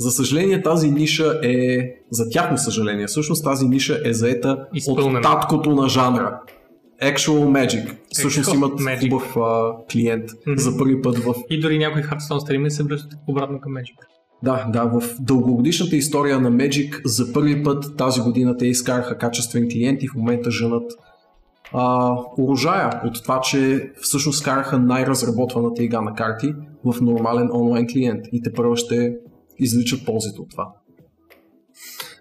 За 0.02 0.12
съжаление 0.12 0.62
тази 0.62 0.92
ниша 0.92 1.40
е, 1.44 1.78
за 2.12 2.30
тяхно 2.30 2.58
съжаление, 2.58 3.08
всъщност 3.08 3.44
тази 3.44 3.68
ниша 3.68 4.00
е 4.06 4.14
заета 4.14 4.68
Изпълнена. 4.74 5.18
от 5.18 5.24
таткото 5.24 5.76
на 5.76 5.90
жанра. 5.90 6.40
Actual 7.04 7.68
Magic. 7.68 7.96
Всъщност 8.12 8.54
имат 8.54 8.80
Magic. 8.80 9.00
хубав 9.10 9.38
а, 9.38 9.72
клиент 9.92 10.30
Мгм. 10.48 10.58
за 10.58 10.78
първи 10.78 11.02
път 11.02 11.18
в 11.18 11.34
И 11.50 11.60
дори 11.60 11.78
някои 11.78 12.02
Hearthstone 12.02 12.40
стримери 12.40 12.72
се 12.72 12.84
връщат 12.84 13.12
обратно 13.28 13.60
към 13.62 13.72
Magic. 13.72 13.96
Да, 14.44 14.66
да, 14.74 14.84
в 14.84 15.04
дългогодишната 15.20 15.96
история 15.96 16.40
на 16.40 16.52
Magic 16.52 17.02
за 17.06 17.34
първи 17.34 17.64
път 17.64 17.98
тази 17.98 18.22
година 18.22 18.58
те 18.58 18.68
изкараха 18.68 19.18
качествен 19.18 19.70
клиент 19.72 20.04
и 20.04 20.08
в 20.08 20.16
момента 20.16 20.52
женат 20.52 20.92
а, 21.74 22.16
урожая 22.38 23.02
от 23.06 23.24
това, 23.24 23.42
че 23.42 23.92
всъщност 24.02 24.44
караха 24.44 24.80
най-разработваната 24.80 25.84
игра 25.84 26.02
на 26.02 26.14
карти 26.16 26.54
в 26.86 27.02
нормален 27.02 27.50
онлайн 27.54 27.88
клиент 27.88 28.26
и 28.32 28.42
те 28.42 28.54
първо 28.54 28.76
ще 28.76 29.16
извличат 29.62 30.06
ползите 30.06 30.42
от 30.42 30.50
това. 30.52 30.68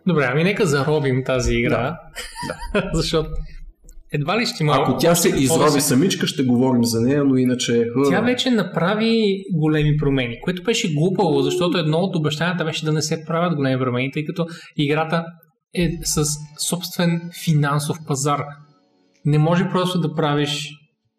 Добре, 0.07 0.29
ами 0.33 0.45
нека 0.45 0.67
заробим 0.67 1.25
тази 1.25 1.55
игра. 1.55 1.99
Да. 2.49 2.91
защото 2.95 3.31
едва 4.13 4.41
ли 4.41 4.47
ще 4.47 4.63
има... 4.63 4.77
Ако 4.79 4.97
тя 4.97 5.15
се 5.15 5.31
да 5.31 5.39
изроби 5.39 5.71
се- 5.71 5.89
самичка, 5.89 6.27
ще 6.27 6.43
говорим 6.43 6.85
за 6.85 7.01
нея, 7.01 7.25
но 7.25 7.37
иначе... 7.37 7.85
Тя 8.11 8.21
вече 8.21 8.51
направи 8.51 9.43
големи 9.55 9.97
промени, 9.97 10.41
което 10.41 10.63
беше 10.63 10.95
глупаво, 10.95 11.43
защото 11.43 11.79
едно 11.79 11.99
от 11.99 12.17
обещанията 12.17 12.65
беше 12.65 12.85
да 12.85 12.93
не 12.93 13.03
се 13.03 13.25
правят 13.25 13.57
големи 13.57 13.81
промени, 13.81 14.13
тъй 14.13 14.25
като 14.25 14.47
играта 14.77 15.25
е 15.75 15.91
с 16.05 16.25
собствен 16.59 17.31
финансов 17.45 17.99
пазар. 18.07 18.45
Не 19.25 19.39
може 19.39 19.69
просто 19.71 20.01
да 20.01 20.15
правиш 20.15 20.71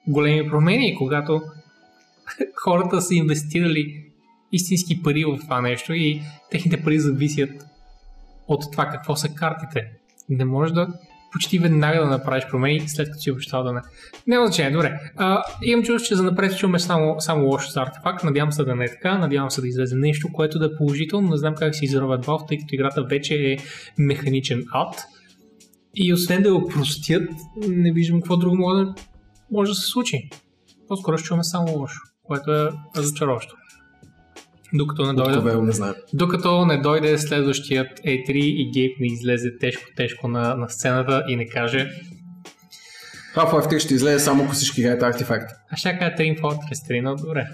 големи 0.08 0.50
промени, 0.50 0.96
когато 0.98 1.42
хората 2.64 3.02
са 3.02 3.16
инвестирали 3.16 3.86
истински 4.52 5.04
пари 5.04 5.26
в 5.26 5.38
това 5.42 5.62
нещо 5.62 5.94
и 5.94 6.22
техните 6.52 6.84
пари 6.84 7.00
зависят 7.00 7.50
от 8.48 8.72
това 8.72 8.86
какво 8.86 9.16
са 9.16 9.30
картите. 9.30 9.92
Не 10.30 10.46
можеш 10.46 10.74
да 10.74 10.88
почти 11.32 11.60
веднага 11.60 12.00
да 12.00 12.08
направиш 12.08 12.44
промени, 12.50 12.90
след 12.90 13.08
като 13.08 13.20
си 13.20 13.32
обещал 13.32 13.64
да 13.64 13.74
не. 13.74 13.82
Няма 14.28 14.48
значение, 14.48 14.72
добре. 14.72 15.00
А, 15.18 15.44
имам 15.64 15.86
чувство, 15.86 16.08
че 16.08 16.16
за 16.16 16.24
напред 16.24 16.62
имаме 16.62 16.80
само, 16.80 17.16
само 17.20 17.46
лошо 17.46 17.72
за 17.72 17.82
артефакт. 17.82 18.24
Надявам 18.24 18.52
се 18.52 18.64
да 18.64 18.76
не 18.76 18.86
е 18.86 18.90
така. 18.90 19.18
Надявам 19.18 19.52
се 19.52 19.62
да 19.62 19.68
излезе 19.68 19.96
нещо, 19.96 20.28
което 20.34 20.60
да 20.60 20.66
е 20.66 20.78
положително. 20.78 21.30
Не 21.30 21.38
знам 21.38 21.56
как 21.56 21.76
се 21.76 21.86
изровят 21.86 22.26
Valve, 22.26 22.48
тъй 22.48 22.58
като 22.58 22.76
играта 22.76 23.04
вече 23.04 23.36
е 23.36 23.58
механичен 23.98 24.64
ад. 24.74 25.04
И 25.96 26.14
освен 26.14 26.44
да 26.44 26.50
я 26.50 26.56
опростят, 26.56 27.30
не 27.68 27.92
виждам 27.92 28.22
какво 28.22 28.38
друго 28.38 28.56
може 28.56 28.86
може 29.52 29.72
да 29.72 29.76
се 29.76 29.88
случи. 29.88 30.30
По-скоро 30.88 31.18
ще 31.18 31.28
чуваме 31.28 31.44
само 31.44 31.72
лошо, 31.72 32.00
което 32.24 32.52
е 32.54 32.70
разочароващо. 32.98 33.56
Докато 34.74 35.06
не 35.06 35.14
дойде, 35.14 35.38
Откровено 35.38 35.62
не 35.62 35.72
знам. 35.72 35.94
докато 36.14 36.66
не 36.66 36.78
дойде 36.78 37.18
следващият 37.18 38.00
E3 38.00 38.32
и 38.32 38.72
Гейб 38.74 39.00
не 39.00 39.08
излезе 39.08 39.58
тежко-тежко 39.58 40.28
на, 40.28 40.56
на 40.56 40.70
сцената 40.70 41.24
и 41.28 41.36
не 41.36 41.48
каже 41.48 41.90
Half-Life 43.36 43.74
3 43.74 43.80
ще 43.80 43.94
излезе 43.94 44.20
само 44.20 44.44
ако 44.44 44.52
всички 44.54 44.82
играят 44.82 45.02
Artifact. 45.02 45.48
А 45.72 45.76
ще 45.76 45.98
кажа 46.00 46.12
Team 46.16 46.42
Fortress 46.42 46.92
3, 46.92 47.02
но 47.02 47.16
добре. 47.16 47.48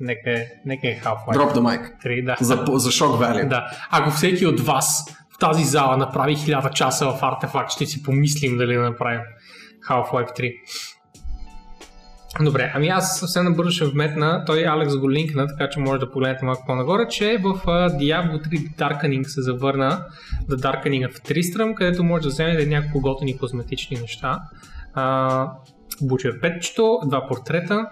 Нека 0.00 0.30
е, 0.30 0.46
нека 0.66 0.88
е 0.88 1.00
Half-Life 1.04 1.36
Drop 1.36 1.54
the 1.54 1.60
mic. 1.60 2.04
3, 2.04 2.24
да. 2.24 2.36
За, 2.40 2.64
за 2.78 2.90
шок 2.90 3.20
value. 3.20 3.48
да. 3.48 3.66
Ако 3.90 4.10
всеки 4.10 4.46
от 4.46 4.60
вас 4.60 5.04
в 5.34 5.38
тази 5.38 5.64
зала 5.64 5.96
направи 5.96 6.36
1000 6.36 6.72
часа 6.72 7.06
в 7.06 7.18
артефакт, 7.22 7.72
ще 7.72 7.86
си 7.86 8.02
помислим 8.02 8.56
дали 8.56 8.74
да 8.74 8.80
направим 8.82 9.20
Half-Life 9.90 10.38
3. 10.40 10.52
Добре, 12.40 12.72
ами 12.74 12.88
аз 12.88 13.20
съвсем 13.20 13.44
набързо 13.44 13.70
ще 13.70 13.84
вметна, 13.84 14.44
той 14.46 14.66
Алекс 14.66 14.96
го 14.96 15.10
линкна, 15.10 15.46
така 15.46 15.70
че 15.70 15.80
може 15.80 16.00
да 16.00 16.10
погледнете 16.10 16.44
малко 16.44 16.66
по-нагоре, 16.66 17.08
че 17.08 17.38
в 17.42 17.60
Diablo 17.66 18.48
3 18.48 18.76
Darkening 18.76 19.22
се 19.22 19.42
завърна 19.42 20.04
The 20.50 20.54
Darkening 20.54 21.12
в 21.12 21.20
Tristram, 21.20 21.74
където 21.74 22.04
може 22.04 22.22
да 22.22 22.28
вземете 22.28 22.66
няколко 22.66 23.00
готини 23.00 23.38
козметични 23.38 23.96
неща. 24.00 24.40
А, 24.94 25.48
Бучер 26.02 26.40
петчето, 26.40 26.98
два 27.06 27.28
портрета 27.28 27.86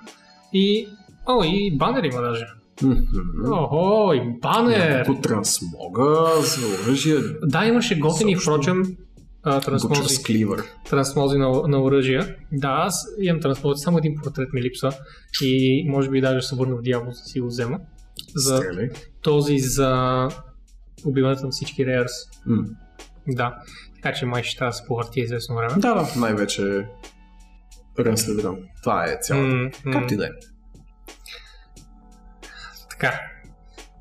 и... 0.53 0.89
О, 1.27 1.45
и 1.45 1.77
банер 1.79 2.05
има 2.05 2.23
даже. 2.23 2.47
Мгм. 2.83 3.53
Охо, 3.53 4.13
и 4.13 4.21
банер! 4.43 4.99
Няколко 4.99 5.21
трансмога 5.21 6.27
за 6.41 6.67
оръжие. 6.67 7.17
Да, 7.43 7.67
имаше 7.67 7.99
готини, 7.99 8.37
впрочем, 8.37 8.83
а, 9.45 9.61
трансмози, 9.61 10.47
трансмози 10.91 11.39
на, 11.39 11.63
на 11.69 11.83
оръжия. 11.83 12.37
Да, 12.53 12.69
аз 12.69 13.07
имам 13.23 13.41
трансмози, 13.41 13.83
само 13.83 13.99
един 13.99 14.15
портрет 14.23 14.53
ми 14.53 14.63
липсва 14.63 14.93
и 15.43 15.85
може 15.89 16.11
би 16.11 16.21
даже 16.21 16.47
се 16.47 16.57
върна 16.57 16.77
в 16.77 16.83
дявол 16.83 17.07
да 17.07 17.15
си 17.15 17.41
го 17.41 17.47
взема. 17.47 17.79
За 18.37 18.57
Стреляй. 18.57 18.91
този 19.23 19.59
за 19.59 20.29
убиването 21.05 21.45
на 21.45 21.51
всички 21.51 21.87
Рейърс. 21.87 22.13
М. 22.47 22.63
Да, 23.29 23.55
така 23.95 24.15
че 24.15 24.27
май 24.27 24.43
ще 24.43 24.59
трябва 24.59 24.71
да 24.71 24.77
се 24.77 24.87
повърти 24.87 25.21
известно 25.21 25.57
време. 25.57 25.75
Да, 25.77 25.95
да, 25.95 26.21
най-вече 26.21 26.87
рън 27.99 28.17
след 28.17 28.45
рън. 28.45 28.59
Това 28.83 29.05
е 29.05 29.19
цялото. 29.23 29.57
М, 29.57 29.71
м. 29.85 29.93
Както 29.93 30.15
и 30.15 30.17
да 30.17 30.27
е. 30.27 30.31
Така. 32.91 33.21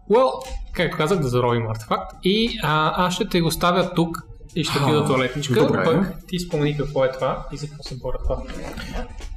Well, 0.09 0.31
както 0.73 0.97
казах, 0.97 1.19
да 1.19 1.27
заровим 1.27 1.67
артефакт. 1.67 2.11
И 2.23 2.59
а, 2.63 3.05
аз 3.05 3.13
ще 3.13 3.29
те 3.29 3.41
го 3.41 3.51
ставя 3.51 3.93
тук 3.93 4.17
и 4.55 4.63
ще 4.63 4.73
ти 4.73 4.79
А, 4.87 4.93
до 4.93 5.05
туалетничка. 5.05 5.67
добре. 5.67 5.83
Пък 5.85 6.13
ти 6.27 6.39
спомени 6.39 6.77
какво 6.77 7.05
е 7.05 7.11
това 7.11 7.47
и 7.53 7.57
за 7.57 7.67
какво 7.67 7.83
се 7.83 7.95
боря 7.95 8.17
това. 8.23 8.43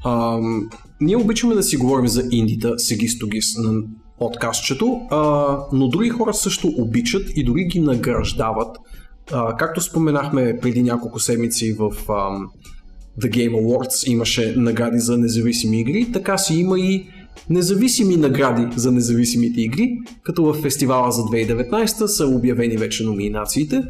Ам, 0.04 0.68
ние 1.00 1.16
обичаме 1.16 1.54
да 1.54 1.62
си 1.62 1.76
говорим 1.76 2.08
за 2.08 2.28
индита, 2.30 2.78
сегистогис 2.78 3.56
на 3.58 3.82
подкастчето, 4.18 5.00
а, 5.10 5.58
но 5.72 5.88
други 5.88 6.08
хора 6.08 6.34
също 6.34 6.68
обичат 6.78 7.22
и 7.36 7.44
дори 7.44 7.64
ги 7.64 7.80
награждават. 7.80 8.76
А, 9.32 9.56
както 9.56 9.80
споменахме 9.80 10.58
преди 10.62 10.82
няколко 10.82 11.20
седмици 11.20 11.72
в 11.72 11.90
ам, 12.12 12.48
The 13.20 13.30
Game 13.30 13.52
Awards 13.54 14.10
имаше 14.10 14.54
награди 14.56 14.98
за 14.98 15.18
независими 15.18 15.80
игри, 15.80 16.12
така 16.12 16.38
си 16.38 16.54
има 16.54 16.78
и 16.80 17.06
независими 17.50 18.16
награди 18.16 18.66
за 18.76 18.92
независимите 18.92 19.60
игри, 19.60 19.98
като 20.22 20.44
в 20.44 20.54
фестивала 20.62 21.12
за 21.12 21.22
2019 21.22 22.06
са 22.06 22.26
обявени 22.26 22.76
вече 22.76 23.04
номинациите. 23.04 23.82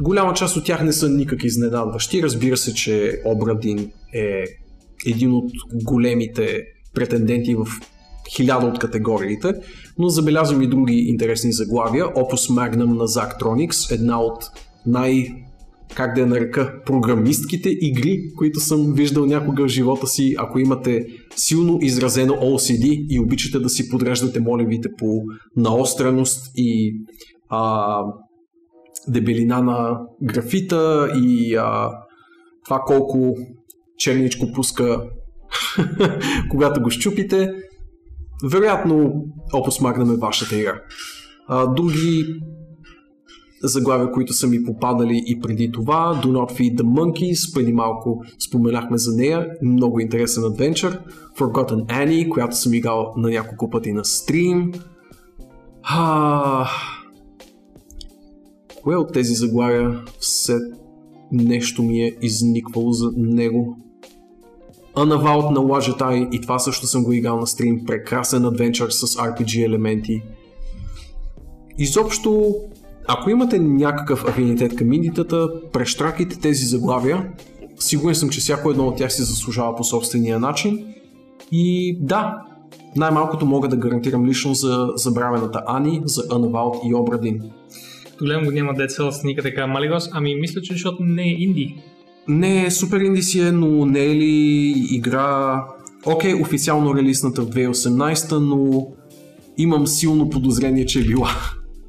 Голяма 0.00 0.34
част 0.34 0.56
от 0.56 0.64
тях 0.64 0.84
не 0.84 0.92
са 0.92 1.08
никак 1.08 1.44
изненадващи. 1.44 2.22
Разбира 2.22 2.56
се, 2.56 2.74
че 2.74 3.20
Обрадин 3.24 3.90
е 4.14 4.44
един 5.06 5.32
от 5.32 5.52
големите 5.84 6.62
претенденти 6.94 7.54
в 7.54 7.66
хиляда 8.36 8.66
от 8.66 8.78
категориите, 8.78 9.54
но 9.98 10.08
забелязвам 10.08 10.62
и 10.62 10.68
други 10.68 10.94
интересни 10.94 11.52
заглавия. 11.52 12.04
Opus 12.04 12.52
Magnum 12.52 12.96
на 12.96 13.08
Zachtronics, 13.08 13.94
една 13.94 14.20
от 14.20 14.44
най- 14.86 15.28
как 15.94 16.14
да 16.14 16.20
я 16.20 16.26
нарека, 16.26 16.82
програмистките 16.86 17.68
игри, 17.80 18.32
които 18.36 18.60
съм 18.60 18.92
виждал 18.92 19.26
някога 19.26 19.64
в 19.64 19.68
живота 19.68 20.06
си. 20.06 20.34
Ако 20.38 20.58
имате 20.58 21.06
силно 21.36 21.78
изразено 21.82 22.32
OCD 22.32 23.06
и 23.08 23.20
обичате 23.20 23.58
да 23.58 23.68
си 23.68 23.88
подреждате 23.88 24.40
молевите 24.40 24.88
по 24.98 25.22
наостреност 25.56 26.52
и 26.56 26.96
а, 27.48 28.00
дебелина 29.08 29.62
на 29.62 30.00
графита 30.22 31.12
и 31.16 31.56
а, 31.56 31.90
това 32.64 32.78
колко 32.86 33.36
черничко 33.98 34.52
пуска 34.52 35.02
когато 36.50 36.82
го 36.82 36.90
щупите, 36.90 37.52
вероятно 38.44 39.24
Opus 39.54 39.82
Magnum 39.82 40.14
е 40.14 40.16
вашата 40.16 40.56
игра. 40.56 40.80
А, 41.48 41.66
други 41.66 42.40
заглавия, 43.62 44.12
които 44.12 44.32
са 44.32 44.46
ми 44.46 44.64
попадали 44.64 45.22
и 45.26 45.40
преди 45.40 45.72
това. 45.72 46.20
Do 46.24 46.26
Not 46.26 46.52
Feed 46.52 46.76
the 46.76 46.82
Monkeys, 46.82 47.54
преди 47.54 47.72
малко 47.72 48.24
споменахме 48.48 48.98
за 48.98 49.16
нея. 49.16 49.46
Много 49.62 50.00
интересен 50.00 50.44
адвенчър. 50.44 51.00
Forgotten 51.38 51.86
Annie, 51.86 52.28
която 52.28 52.56
съм 52.56 52.74
играл 52.74 53.12
на 53.16 53.30
няколко 53.30 53.70
пъти 53.70 53.92
на 53.92 54.04
стрим. 54.04 54.72
А... 55.82 56.68
Кое 58.86 58.96
от 58.96 59.12
тези 59.12 59.34
заглавия 59.34 60.00
все 60.18 60.58
нещо 61.32 61.82
ми 61.82 62.02
е 62.02 62.16
изниквало 62.22 62.92
за 62.92 63.10
него? 63.16 63.76
Unavowed 64.96 65.50
на 65.50 65.60
Лажетай 65.60 66.28
и 66.32 66.40
това 66.40 66.58
също 66.58 66.86
съм 66.86 67.04
го 67.04 67.12
играл 67.12 67.40
на 67.40 67.46
стрим. 67.46 67.84
Прекрасен 67.86 68.44
адвенчър 68.44 68.90
с 68.90 69.06
RPG 69.06 69.66
елементи. 69.66 70.22
Изобщо, 71.78 72.54
ако 73.08 73.30
имате 73.30 73.58
някакъв 73.58 74.24
афинитет 74.28 74.76
към 74.76 74.92
индитата, 74.92 75.48
прещракайте 75.72 76.40
тези 76.40 76.64
заглавия. 76.64 77.32
Сигурен 77.78 78.14
съм, 78.14 78.28
че 78.28 78.40
всяко 78.40 78.70
едно 78.70 78.86
от 78.86 78.96
тях 78.96 79.12
си 79.12 79.22
заслужава 79.22 79.76
по 79.76 79.84
собствения 79.84 80.38
начин. 80.40 80.94
И 81.52 81.98
да, 82.00 82.42
най-малкото 82.96 83.46
мога 83.46 83.68
да 83.68 83.76
гарантирам 83.76 84.26
лично 84.26 84.54
за 84.54 84.88
забравената 84.94 85.62
Ани, 85.66 86.02
за 86.04 86.22
Unavowed 86.22 86.88
и 86.90 86.94
Обрадин. 86.94 87.40
Гледам 88.18 88.44
го 88.44 88.50
няма 88.50 88.72
Dead 88.72 88.86
Cells 88.86 89.24
никъде 89.24 89.48
така 89.50 89.66
Малигос, 89.66 90.08
ами 90.12 90.34
мисля, 90.34 90.60
че 90.60 90.72
защото 90.72 91.02
не 91.02 91.22
е 91.22 91.34
инди. 91.38 91.76
Не 92.28 92.70
супер 92.70 93.00
инди 93.00 93.22
си 93.22 93.40
е, 93.40 93.52
но 93.52 93.86
не 93.86 94.04
е 94.04 94.14
ли 94.14 94.74
игра... 94.90 95.62
Окей, 96.06 96.32
okay, 96.32 96.42
официално 96.42 96.94
релизната 96.94 97.42
в 97.42 97.50
2018, 97.50 98.38
но 98.38 98.88
имам 99.58 99.86
силно 99.86 100.30
подозрение, 100.30 100.86
че 100.86 101.00
е 101.00 101.02
била 101.02 101.28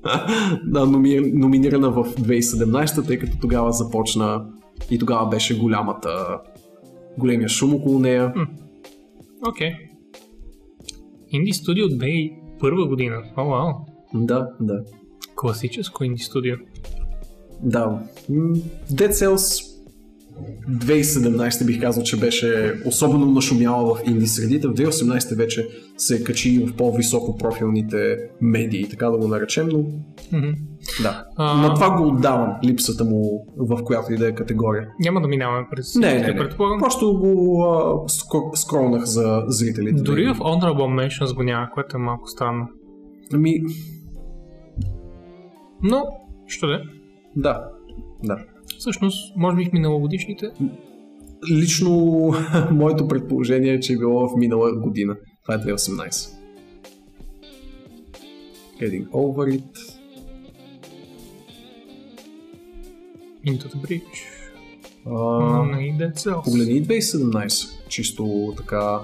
да, 0.63 0.85
номи... 0.85 1.19
номинирана 1.33 1.91
в 1.91 2.03
2017, 2.03 3.07
тъй 3.07 3.19
като 3.19 3.37
тогава 3.41 3.71
започна 3.71 4.45
и 4.91 4.99
тогава 4.99 5.29
беше 5.29 5.59
голямата 5.59 6.39
големия 7.17 7.49
шум 7.49 7.75
около 7.75 7.99
нея. 7.99 8.33
Окей. 9.47 9.69
Okay. 9.69 9.75
Инди 11.29 11.53
студио 11.53 11.85
2001 11.85 12.87
година. 12.87 13.23
О, 13.37 13.45
вау. 13.49 13.73
Да, 14.13 14.49
да. 14.59 14.83
Класическо 15.37 16.03
инди 16.03 16.21
студио. 16.21 16.55
Да. 17.63 17.99
Dead 18.91 19.11
Cells 19.11 19.67
2017 20.69 21.65
бих 21.65 21.81
казал, 21.81 22.03
че 22.03 22.19
беше 22.19 22.73
особено 22.85 23.25
нашумяла 23.25 23.95
в 23.95 23.99
инди 24.07 24.27
средите. 24.27 24.67
В 24.67 24.73
2018 24.73 25.35
вече 25.37 25.67
се 25.97 26.23
качи 26.23 26.65
в 26.65 26.75
по-високо 26.75 27.37
профилните 27.37 28.17
медии, 28.41 28.89
така 28.89 29.09
да 29.09 29.17
го 29.17 29.27
наречем, 29.27 29.67
но 29.67 29.77
mm-hmm. 29.77 30.55
да. 31.01 31.25
А... 31.35 31.61
На 31.61 31.73
това 31.73 31.97
го 31.97 32.07
отдавам, 32.07 32.53
липсата 32.63 33.05
му 33.05 33.47
в 33.57 33.83
която 33.83 34.13
и 34.13 34.17
да 34.17 34.27
е 34.27 34.35
категория. 34.35 34.87
Няма 34.99 35.21
да 35.21 35.27
минаваме 35.27 35.67
през 35.71 35.95
не, 35.95 36.13
не, 36.13 36.27
не. 36.27 36.37
предполагам. 36.37 36.79
Просто 36.79 37.19
го 37.19 37.63
а, 37.63 38.09
скролнах 38.55 39.03
за 39.03 39.43
зрителите. 39.47 40.01
Дори 40.01 40.27
в 40.27 40.37
Honorable 40.37 41.07
Mentions 41.07 41.35
го 41.35 41.43
няма, 41.43 41.69
което 41.73 41.97
е 41.97 41.99
малко 41.99 42.27
странно. 42.27 42.67
Ами... 43.33 43.61
Но, 45.83 46.05
що 46.47 46.67
да 46.67 46.81
Да, 47.35 47.69
да. 48.23 48.45
Всъщност, 48.77 49.35
може 49.35 49.57
би 49.57 49.65
в 49.65 49.73
миналогодишните? 49.73 50.51
Лично 51.51 51.89
моето 52.71 53.07
предположение 53.07 53.73
е, 53.73 53.79
че 53.79 53.93
е 53.93 53.97
било 53.97 54.29
в 54.29 54.35
минала 54.37 54.75
година. 54.75 55.15
Това 55.43 55.55
е 55.55 55.57
2018. 55.57 56.33
Heading 58.81 59.09
over 59.09 59.59
it. 59.59 59.97
Into 63.45 63.67
the 63.73 63.77
bridge. 63.87 64.37
Uh, 65.05 66.43
погледни 66.43 66.83
2017. 66.83 67.87
Чисто 67.87 68.53
така 68.57 68.99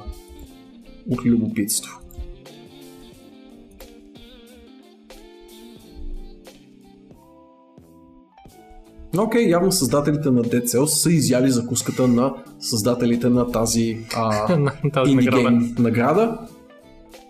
от 1.11 1.25
любопитство. 1.25 2.02
Но 9.13 9.23
окей, 9.23 9.45
okay, 9.45 9.51
явно 9.51 9.71
създателите 9.71 10.31
на 10.31 10.41
Dead 10.41 10.63
Cells 10.63 10.85
са 10.85 11.11
изяли 11.11 11.49
закуската 11.49 12.07
на 12.07 12.33
създателите 12.59 13.29
на 13.29 13.51
тази, 13.51 13.97
а, 14.15 14.47
тази 14.93 15.15
награда. 15.15 15.51
награда. 15.79 16.37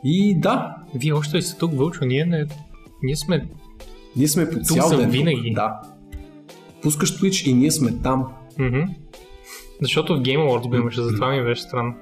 И 0.03 0.39
да. 0.39 0.75
Вие 0.95 1.13
още 1.13 1.41
сте 1.41 1.57
тук, 1.57 1.73
Вълчо, 1.73 2.05
ние, 2.05 2.25
не, 2.25 2.45
ние 3.03 3.15
сме 3.15 3.47
ние 4.15 4.27
сме 4.27 4.49
по 4.49 4.59
цял 4.59 4.89
ден 4.89 5.09
винаги. 5.09 5.51
Да. 5.55 5.81
Пускаш 6.81 7.19
Twitch 7.19 7.49
и 7.49 7.53
ние 7.53 7.71
сме 7.71 7.91
там. 8.03 8.27
Mm-hmm. 8.59 8.87
Защото 9.81 10.15
в 10.15 10.21
Game 10.21 10.39
Awards 10.39 10.69
го 10.69 10.75
имаше, 10.75 11.01
затова 11.01 11.31
ми 11.31 11.43
беше 11.43 11.61
странно. 11.61 11.93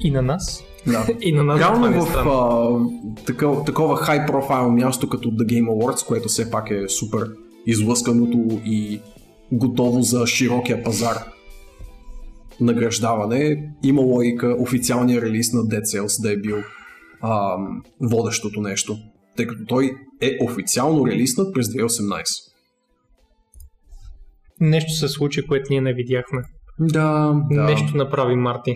И 0.00 0.10
на 0.10 0.22
нас. 0.22 0.64
Да. 0.86 1.06
и 1.20 1.32
на 1.32 1.44
нас 1.44 1.60
Реално 1.60 1.86
е 1.86 1.90
в 1.90 2.18
а, 2.18 3.24
такова, 3.24 3.64
такова 3.64 3.96
high 3.96 4.30
profile 4.30 4.68
място 4.68 5.08
като 5.08 5.30
The 5.30 5.44
Game 5.44 5.68
Awards, 5.68 6.06
което 6.06 6.28
все 6.28 6.50
пак 6.50 6.70
е 6.70 6.88
супер 6.88 7.30
излъсканото 7.66 8.60
и 8.64 9.00
готово 9.52 10.02
за 10.02 10.26
широкия 10.26 10.82
пазар 10.82 11.16
награждаване. 12.60 13.72
Има 13.82 14.02
логика 14.02 14.56
официалния 14.58 15.22
релиз 15.22 15.52
на 15.52 15.60
Dead 15.60 15.82
Cells 15.82 16.22
да 16.22 16.32
е 16.32 16.36
бил 16.36 16.56
а, 17.20 17.56
водещото 18.00 18.60
нещо, 18.60 18.96
тъй 19.36 19.46
като 19.46 19.64
той 19.66 19.96
е 20.20 20.38
официално 20.40 21.06
релизнат 21.06 21.54
през 21.54 21.66
2018. 21.66 22.24
Нещо 24.60 24.92
се 24.92 25.08
случи, 25.08 25.46
което 25.46 25.66
ние 25.70 25.80
не 25.80 25.94
видяхме. 25.94 26.42
Да, 26.80 27.34
да. 27.50 27.64
Нещо 27.64 27.96
направи 27.96 28.36
Марти. 28.36 28.74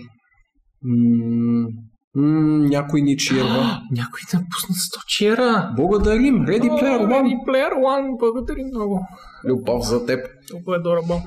М- 0.83 1.67
М- 2.15 2.67
някой 2.69 3.01
ни 3.01 3.17
чирва. 3.17 3.81
някой 3.91 4.21
да 4.31 4.37
пусна 4.37 4.75
100 4.75 5.05
чира. 5.07 5.73
Благодарим. 5.75 6.35
Ready 6.35 6.69
Player 6.69 6.99
One. 6.99 7.09
Ready 7.09 7.35
Player 7.47 7.73
One. 7.73 8.19
Благодарим 8.19 8.67
много. 8.67 9.07
Любов 9.45 9.85
за 9.85 10.05
теб. 10.05 10.19
Толкова 10.51 10.75
е 10.75 10.79
дорого. 10.79 11.21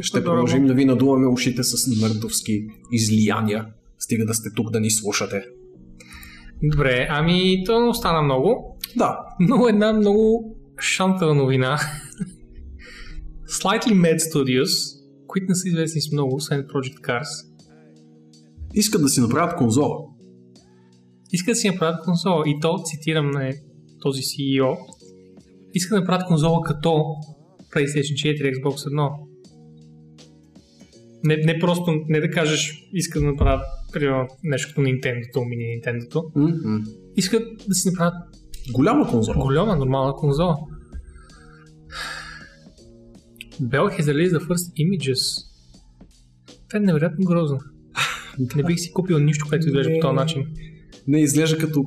Ще 0.00 0.24
продължим 0.24 0.66
да 0.66 0.74
ви 0.74 0.84
надуваме 0.84 1.26
ушите 1.26 1.62
с 1.62 2.00
нърдовски 2.00 2.66
излияния. 2.92 3.66
Стига 3.98 4.26
да 4.26 4.34
сте 4.34 4.48
тук 4.56 4.70
да 4.70 4.80
ни 4.80 4.90
слушате. 4.90 5.44
Добре, 6.62 7.06
ами 7.10 7.64
то 7.66 7.80
не 7.80 7.88
остана 7.88 8.22
много. 8.22 8.78
Да. 8.96 9.18
Но 9.40 9.68
една 9.68 9.92
много 9.92 10.54
шантава 10.78 11.34
новина. 11.34 11.78
Slightly 13.48 13.92
Mad 13.92 14.18
Studios, 14.18 14.98
които 15.26 15.46
не 15.48 15.54
са 15.54 15.68
известни 15.68 16.00
с 16.00 16.12
много, 16.12 16.34
освен 16.36 16.62
Project 16.62 17.00
Cars, 17.00 17.46
искат 18.74 19.02
да 19.02 19.08
си 19.08 19.20
направят 19.20 19.56
конзола 19.56 19.96
искат 21.34 21.52
да 21.52 21.56
си 21.56 21.70
направят 21.70 22.04
конзола. 22.04 22.42
И 22.46 22.60
то, 22.60 22.78
цитирам 22.84 23.30
на 23.30 23.52
този 24.00 24.22
CEO, 24.22 24.76
искат 25.74 25.96
да 25.96 26.00
направят 26.00 26.26
конзола 26.26 26.60
като 26.62 26.88
PlayStation 27.74 28.36
4, 28.38 28.54
Xbox 28.54 28.76
1. 28.76 29.10
Не, 31.24 31.36
не 31.36 31.58
просто, 31.58 31.92
не 32.08 32.20
да 32.20 32.30
кажеш, 32.30 32.88
искат 32.92 33.22
да 33.22 33.28
направят 33.28 33.64
примерно, 33.92 34.28
нещо 34.42 34.68
като 34.68 34.80
Nintendo, 34.80 35.48
мини 35.48 35.64
Nintendo. 35.64 36.12
Mm-hmm. 36.12 36.96
Искат 37.16 37.42
да 37.68 37.74
си 37.74 37.90
направят 37.90 38.14
голяма 38.72 39.08
конзола. 39.10 39.36
Голяма, 39.36 39.76
нормална 39.76 40.12
конзола. 40.12 40.56
Bell 43.62 43.98
has 43.98 44.06
released 44.12 44.38
the 44.38 44.46
first 44.48 44.72
images. 44.84 45.46
Това 46.68 46.78
е 46.78 46.80
невероятно 46.80 47.24
грозно. 47.24 47.58
Не 48.56 48.62
бих 48.62 48.80
си 48.80 48.92
купил 48.92 49.18
нищо, 49.18 49.46
което 49.48 49.66
изглежда 49.66 49.92
по 49.94 50.00
този 50.00 50.14
начин 50.14 50.46
не 51.06 51.20
изглежда 51.20 51.58
като 51.58 51.84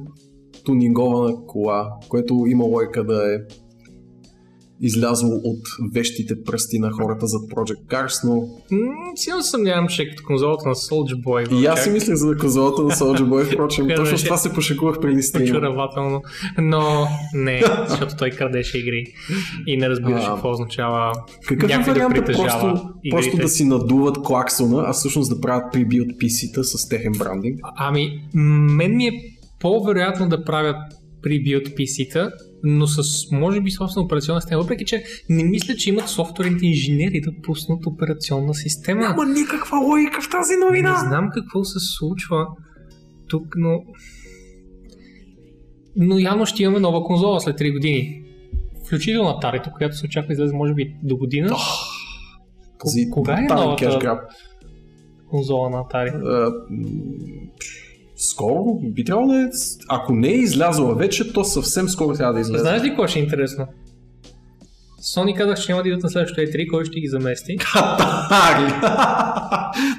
тунингована 0.65 1.45
кола, 1.45 1.89
което 2.10 2.45
има 2.48 2.64
лойка 2.64 3.03
да 3.03 3.35
е 3.35 3.38
излязло 4.81 5.29
от 5.43 5.59
вещите 5.93 6.43
пръсти 6.43 6.79
на 6.79 6.91
хората 6.91 7.27
зад 7.27 7.41
Project 7.41 7.85
Cars, 7.89 8.27
но... 8.29 8.31
Mm, 8.31 9.15
силно 9.15 9.43
съмнявам, 9.43 9.87
че 9.87 10.01
е 10.01 10.09
като 10.09 10.23
конзолата 10.27 10.67
на 10.67 10.75
Soldier 10.75 11.23
Boy. 11.23 11.61
И 11.61 11.65
аз 11.65 11.83
си 11.83 11.89
мислех 11.89 12.15
за 12.15 12.37
конзолата 12.37 12.81
на 12.81 12.91
Soldier 12.91 13.23
Boy, 13.23 13.53
впрочем. 13.53 13.87
точно 13.95 14.17
с 14.17 14.23
това 14.23 14.37
се 14.37 14.53
пошекувах 14.53 14.99
преди 14.99 15.21
стрима. 15.21 15.45
Очарователно. 15.45 16.21
Но 16.57 17.07
не, 17.33 17.61
защото 17.87 18.15
той 18.17 18.29
крадеше 18.29 18.77
игри 18.77 19.05
и 19.67 19.77
не 19.77 19.89
разбираше 19.89 20.27
какво 20.27 20.51
означава 20.51 21.11
Какъв 21.47 21.71
е 21.71 21.77
вариантът 21.77 22.25
да 22.25 22.33
просто, 22.33 22.89
просто 23.09 23.37
да 23.37 23.47
си 23.47 23.65
надуват 23.65 24.17
клаксона, 24.23 24.83
а 24.87 24.93
всъщност 24.93 25.29
да 25.29 25.41
правят 25.41 25.73
прибилд 25.73 26.07
PC-та 26.07 26.63
с 26.63 26.89
техен 26.89 27.11
брандинг? 27.19 27.59
Ами, 27.77 28.21
мен 28.33 28.95
ми 28.95 29.05
е 29.05 29.11
по-вероятно 29.59 30.29
да 30.29 30.43
правят 30.43 30.77
прибилд 31.21 31.67
PC-та, 31.67 32.31
но 32.68 32.88
с, 32.88 33.31
може 33.31 33.61
би, 33.61 33.72
собствена 33.72 34.06
операционна 34.06 34.41
система, 34.41 34.61
въпреки 34.61 34.85
че 34.85 35.03
не 35.30 35.44
мисля, 35.44 35.76
че 35.76 35.89
имат 35.89 36.07
софтуерните 36.07 36.65
инженери 36.65 37.22
да 37.22 37.31
пуснат 37.44 37.85
операционна 37.85 38.53
система. 38.53 39.02
Няма 39.02 39.26
никаква 39.26 39.77
логика 39.77 40.22
в 40.22 40.30
тази 40.30 40.53
новина! 40.56 40.91
Не 40.91 41.10
знам 41.10 41.30
какво 41.34 41.64
се 41.64 41.80
случва 41.80 42.48
тук, 43.27 43.45
но... 43.57 43.84
Но 45.95 46.19
явно 46.19 46.45
ще 46.45 46.64
имаме 46.64 46.80
нова 46.80 47.03
конзола 47.03 47.39
след 47.39 47.60
3 47.60 47.73
години. 47.73 48.23
включително 48.85 49.30
Atari, 49.30 49.72
която 49.73 49.95
се 49.98 50.06
очаква 50.06 50.34
излезе 50.34 50.56
може 50.56 50.73
би 50.73 50.95
до 51.03 51.18
година. 51.18 51.56
Този 52.80 53.10
кога 53.10 53.38
е 53.39 53.41
новата? 53.41 54.19
Конзола 55.30 55.69
на 55.69 55.77
Atari. 55.77 56.14
М, 56.69 56.88
Скоро 58.18 58.80
би 58.84 59.06
трябвало 59.06 59.27
да 59.27 59.39
е. 59.39 59.48
Ако 59.89 60.14
не 60.14 60.27
е 60.27 60.38
излязла 60.38 60.95
вече, 60.95 61.34
то 61.34 61.44
съвсем 61.44 61.89
скоро 61.89 62.14
трябва 62.14 62.34
да 62.34 62.39
излезе. 62.39 62.61
Знаеш 62.61 62.84
ли 62.84 62.89
какво 62.89 63.07
ще 63.07 63.19
е 63.19 63.23
интересно? 63.23 63.68
Sony 65.15 65.38
казах, 65.38 65.60
че 65.60 65.72
няма 65.72 65.84
да 65.84 65.89
идват 65.89 66.03
на 66.03 66.10
следващото 66.10 66.41
E3, 66.41 66.69
кой 66.69 66.85
ще 66.85 66.99
ги 66.99 67.07
замести? 67.07 67.57
Атари! 67.76 68.73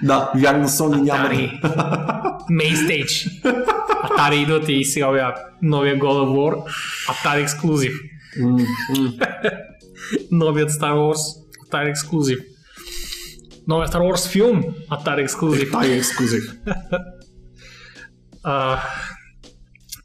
да, 0.07 0.33
вярно, 0.37 0.69
Sony 0.69 1.01
няма. 1.01 1.29
Atari. 1.29 1.61
Main 2.51 2.75
stage. 2.75 3.43
Atari 4.05 4.35
идват 4.35 4.69
и 4.69 4.85
сега 4.85 5.09
обявяват 5.09 5.37
новия 5.63 5.99
God 5.99 6.03
of 6.03 6.29
War. 6.29 6.63
Atari 7.09 7.43
ексклюзив. 7.43 7.93
Новият 10.31 10.71
Star 10.71 10.93
Wars. 10.93 11.21
Atari 11.69 11.91
ексклюзив. 11.91 12.39
Новият 13.69 13.93
Star 13.93 14.01
Wars 14.01 14.29
филм. 14.29 14.65
Atari 14.91 15.23
ексклюзив. 15.23 15.75
Атари 15.75 15.93
ексклюзив. 15.93 16.53
А, 18.51 18.83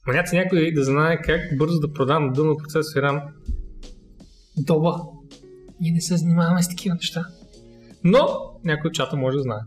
Маняци 0.08 0.36
някой 0.36 0.72
да 0.72 0.84
знае 0.84 1.22
как 1.22 1.42
бързо 1.58 1.80
да 1.80 1.94
продам 1.94 2.34
дълно 2.34 2.58
процесор 2.58 3.02
RAM. 3.02 3.22
Доба. 4.58 5.02
Ние 5.82 5.92
не 5.92 6.02
се 6.02 6.18
занимаваме 6.18 6.64
с 6.64 6.70
такива 6.70 6.96
неща. 6.96 7.26
Но 8.04 8.28
някой 8.64 8.88
от 8.88 8.94
чата 8.94 9.16
може 9.16 9.38
да 9.38 9.44
знае. 9.44 9.60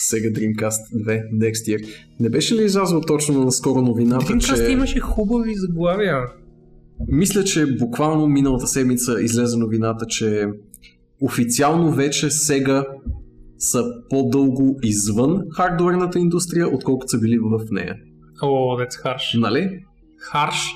Sega 0.00 0.32
Dreamcast 0.32 0.94
2 0.94 1.32
Next 1.32 1.52
Year. 1.52 1.88
Не 2.20 2.28
беше 2.28 2.54
ли 2.54 2.64
излязла 2.64 3.00
точно 3.00 3.44
наскоро 3.44 3.82
новината, 3.82 4.26
Dreamcast 4.26 4.66
че... 4.66 4.72
имаше 4.72 5.00
хубави 5.00 5.54
заглавия. 5.54 6.18
Мисля, 7.08 7.44
че 7.44 7.66
буквално 7.66 8.26
миналата 8.26 8.66
седмица 8.66 9.22
излезе 9.22 9.56
новината, 9.56 10.06
че 10.06 10.48
официално 11.20 11.92
вече 11.92 12.30
Sega 12.30 12.86
са 13.58 13.84
по-дълго 14.10 14.78
извън 14.82 15.42
хардуерната 15.56 16.18
индустрия, 16.18 16.68
отколкото 16.68 17.10
са 17.10 17.18
били 17.18 17.38
в 17.38 17.60
нея. 17.70 17.96
О, 18.42 18.76
дец 18.76 18.96
харш. 18.96 19.36
Нали? 19.38 19.84
Харш. 20.18 20.74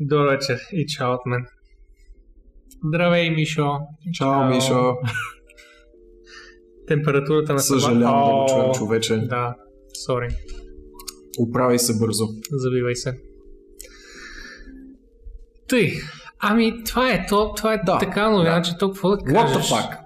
Добър 0.00 0.28
вечер 0.28 0.60
и 0.72 0.86
чао 0.86 1.12
от 1.14 1.20
мен. 1.26 1.46
Здравей, 2.88 3.30
Мишо. 3.30 3.78
Чао, 4.14 4.44
Мишо. 4.48 4.94
Температурата 6.88 7.52
на 7.52 7.58
Съжалявам 7.58 8.24
да 8.26 8.32
го 8.32 8.46
чуем, 8.48 8.72
човече. 8.72 9.16
Да, 9.16 9.54
сори. 10.06 10.28
Оправи 11.38 11.78
се 11.78 11.98
бързо. 11.98 12.28
Забивай 12.50 12.96
се. 12.96 13.20
Тъй. 15.68 15.92
Ами, 16.38 16.84
това 16.84 17.12
е 17.12 17.26
то, 17.26 17.54
това 17.56 17.74
е 17.74 17.78
Да, 17.86 17.98
така 17.98 18.30
новина, 18.30 18.54
да. 18.56 18.62
че 18.62 18.78
то 18.78 18.88
какво 18.88 19.10
да 19.10 19.16
What 19.16 19.42
кажеш? 19.42 19.70
the 19.70 19.74
fuck? 19.74 19.98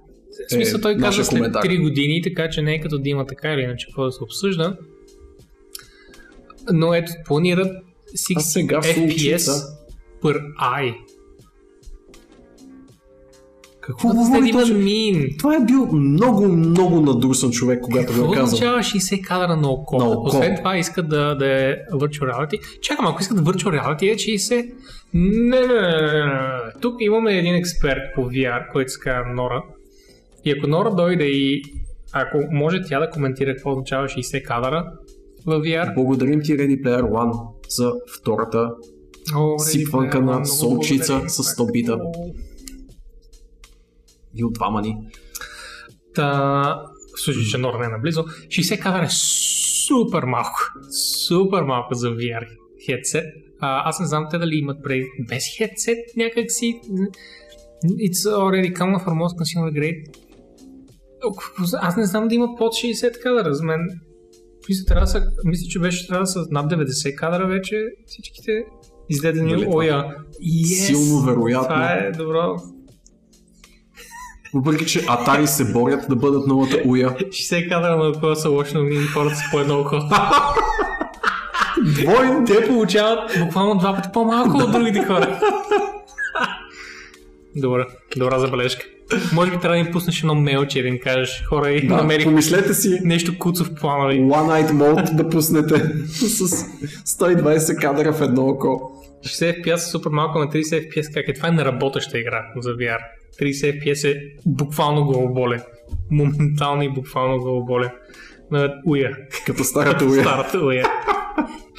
В 0.49 0.53
смисъл, 0.53 0.81
той 0.81 0.93
е 0.93 0.99
каза 0.99 1.25
след 1.25 1.39
коментар. 1.39 1.63
3 1.63 1.83
години, 1.83 2.23
така 2.23 2.49
че 2.49 2.63
не 2.63 2.75
е 2.75 2.81
като 2.81 2.99
да 2.99 3.09
има 3.09 3.27
така 3.27 3.53
или 3.53 3.61
иначе 3.61 3.87
какво 3.87 4.05
да 4.05 4.13
се 4.13 4.25
обсъжда. 4.25 4.77
Но 6.73 6.95
ето, 6.95 7.13
планират 7.25 7.87
А 8.37 8.39
60 8.39 8.39
сега 8.39 8.81
FPS 8.81 9.77
per 10.23 10.41
eye. 10.61 10.95
Какво 13.81 14.09
говори 14.09 14.53
този? 14.53 14.75
mean? 14.75 15.39
Това 15.39 15.57
е 15.57 15.61
бил 15.61 15.87
много, 15.93 16.49
много 16.49 17.01
надрусан 17.01 17.51
човек, 17.51 17.81
когато 17.83 18.13
го 18.13 18.33
е 18.33 18.37
казал. 18.37 18.45
означава 18.45 18.79
60 18.79 19.27
кадра 19.27 19.57
на 19.57 19.71
око? 19.71 19.97
На 19.99 20.11
око. 20.11 20.27
Освен 20.27 20.57
това 20.57 20.77
искат 20.77 21.09
да, 21.09 21.35
да 21.35 21.47
е 21.47 21.77
virtual 21.93 22.21
reality. 22.21 22.81
Чакам, 22.81 23.07
ако 23.07 23.21
искат 23.21 23.39
virtual 23.39 23.81
reality 23.81 24.13
е 24.13 24.15
60. 24.15 24.73
Не, 25.15 25.61
не, 25.61 25.67
не, 25.67 26.03
не, 26.03 26.25
не. 26.25 26.73
Тук 26.81 26.95
имаме 27.01 27.39
един 27.39 27.55
експерт 27.55 28.01
по 28.15 28.21
VR, 28.21 28.73
който 28.73 28.93
се 28.93 29.01
казва 29.01 29.33
Нора. 29.35 29.63
И 30.47 30.51
ако 30.51 30.67
Нора 30.67 30.91
дойде 30.91 31.25
и 31.25 31.63
ако 32.13 32.39
може 32.51 32.83
тя 32.83 33.01
да 33.01 33.11
коментира 33.11 33.55
какво 33.55 33.71
означава 33.71 34.09
60 34.09 34.43
кадра 34.43 34.93
в 35.47 35.61
VR. 35.61 35.95
Благодарим 35.95 36.41
ти 36.41 36.53
Ready 36.53 36.83
Player 36.83 37.03
One 37.03 37.49
за 37.69 37.93
втората 38.19 38.71
О, 39.37 39.59
сипванка 39.59 40.21
на 40.21 40.47
солчица 40.47 41.23
с 41.29 41.43
100 41.43 41.73
бита. 41.73 41.99
и 44.35 44.45
от 44.45 44.53
двама 44.53 44.83
ни. 44.83 44.97
Та, 46.15 46.83
в 47.17 47.21
случай, 47.21 47.43
че 47.43 47.59
Нора 47.59 47.79
не 47.79 47.85
е 47.85 47.89
наблизо, 47.89 48.25
60 48.25 48.79
кадра 48.79 49.05
е 49.05 49.09
супер 49.87 50.25
малко. 50.25 50.59
Супер 51.27 51.63
малко 51.63 51.95
за 51.95 52.09
VR 52.11 52.47
хедсет. 52.87 53.25
А, 53.61 53.89
аз 53.89 54.01
не 54.01 54.07
знам 54.07 54.27
те 54.31 54.39
дали 54.39 54.57
имат 54.57 54.83
преди 54.83 55.05
без 55.29 55.45
хедсет 55.59 55.99
някакси. 56.17 56.81
It's 57.85 58.27
already 58.27 58.73
come 58.73 59.05
from 59.05 59.15
most 59.23 59.37
consumer 59.41 59.71
grade. 59.79 60.26
Аз 61.81 61.97
не 61.97 62.07
знам 62.07 62.29
да 62.29 62.35
има 62.35 62.49
под 62.59 62.73
60 62.73 63.23
кадра. 63.23 63.55
За 63.55 63.65
мен 63.65 63.81
мисля, 64.69 64.85
трябва 64.85 65.01
да 65.01 65.07
са, 65.07 65.23
мисля, 65.45 65.69
че 65.69 65.79
беше 65.79 66.07
трябва 66.07 66.23
да 66.23 66.27
са 66.27 66.47
над 66.51 66.73
90 66.73 67.15
кадра 67.15 67.47
вече 67.47 67.77
всичките 68.07 68.65
изгледани. 69.09 69.63
Това? 69.63 69.77
Оя. 69.77 70.17
Yes! 70.43 70.87
Силно 70.87 71.21
вероятно. 71.21 71.69
Това 71.69 71.93
е 71.93 72.13
добро. 72.13 72.57
Въпреки, 74.55 74.87
че 74.87 75.05
Атари 75.09 75.47
се 75.47 75.73
борят 75.73 76.09
да 76.09 76.17
бъдат 76.17 76.47
новата 76.47 76.83
уя. 76.87 77.11
60 77.11 77.69
кадра 77.69 77.97
на 77.97 78.09
око 78.09 78.35
са 78.35 78.51
лоши 78.51 78.75
новини 78.75 79.07
хората 79.07 79.37
са 79.37 79.43
по 79.51 79.61
едно 79.61 79.81
око. 79.81 79.97
Двойно! 81.85 82.45
Те 82.47 82.69
получават 82.69 83.39
буквално 83.39 83.79
два 83.79 83.95
пъти 83.95 84.09
по-малко 84.13 84.57
от 84.57 84.73
другите 84.73 85.05
хора. 85.05 85.41
Добре, 87.57 87.87
добра 88.17 88.39
забележка. 88.39 88.87
Може 89.33 89.51
би 89.51 89.59
трябва 89.59 89.77
да 89.77 89.81
им 89.81 89.93
пуснеш 89.93 90.21
едно 90.21 90.35
мейлче 90.35 90.83
да 90.83 90.89
им 90.89 90.99
кажеш 90.99 91.45
хора 91.49 91.71
и 91.71 91.87
Да, 91.87 91.97
намерих 91.97 92.25
помислете 92.25 92.75
си 92.75 93.01
нещо 93.05 93.39
куцов 93.39 93.75
планови. 93.75 94.21
One 94.21 94.67
Night 94.67 94.71
Mode 94.71 95.15
да 95.15 95.29
пуснете 95.29 95.75
с 96.07 96.49
120 97.19 97.81
кадра 97.81 98.13
в 98.13 98.21
едно 98.21 98.47
око. 98.47 98.93
60 99.25 99.65
FPS 99.65 99.75
е 99.75 99.79
супер 99.79 100.11
малко 100.11 100.39
на 100.39 100.47
30 100.47 100.63
FPS. 100.63 101.15
Как 101.15 101.29
е? 101.29 101.33
Това 101.33 101.49
е 101.49 101.53
неработеща 101.53 102.19
игра 102.19 102.47
за 102.61 102.71
VR. 102.71 102.99
30 103.41 103.83
FPS 103.83 104.13
е 104.13 104.23
буквално 104.47 105.05
главоболен. 105.05 105.63
Моментално 106.11 106.83
и 106.83 106.93
буквално 106.93 107.39
главоболен. 107.39 107.91
На 108.51 108.75
уя. 108.87 109.17
Като 109.47 109.65
старата 109.65 110.05
уя. 110.05 110.23
Старата 110.23 110.59
уя. 110.59 110.85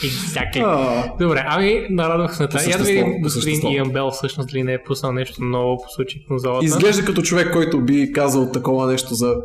Exactly. 0.03 0.64
А, 0.65 1.14
Добре, 1.19 1.44
ами 1.48 1.88
нарадвах 1.90 2.36
се 2.36 2.44
на 2.44 2.49
По 2.49 2.57
тази. 2.57 2.72
Я 2.72 2.78
да 2.78 2.84
видим 2.84 3.06
по 3.15 3.19
господин. 3.22 3.72
Иан 3.72 3.90
Бел 3.91 4.11
всъщност 4.11 4.49
дали 4.49 4.64
не 4.64 4.74
е 4.74 4.84
пуснал 4.84 5.11
нещо 5.11 5.44
ново 5.44 5.78
по 5.78 5.90
случай 5.90 6.22
конзолата. 6.28 6.65
Изглежда 6.65 7.06
като 7.06 7.22
човек, 7.22 7.53
който 7.53 7.82
би 7.82 8.11
казал 8.11 8.52
такова 8.52 8.88
нещо 8.88 9.14
за 9.14 9.36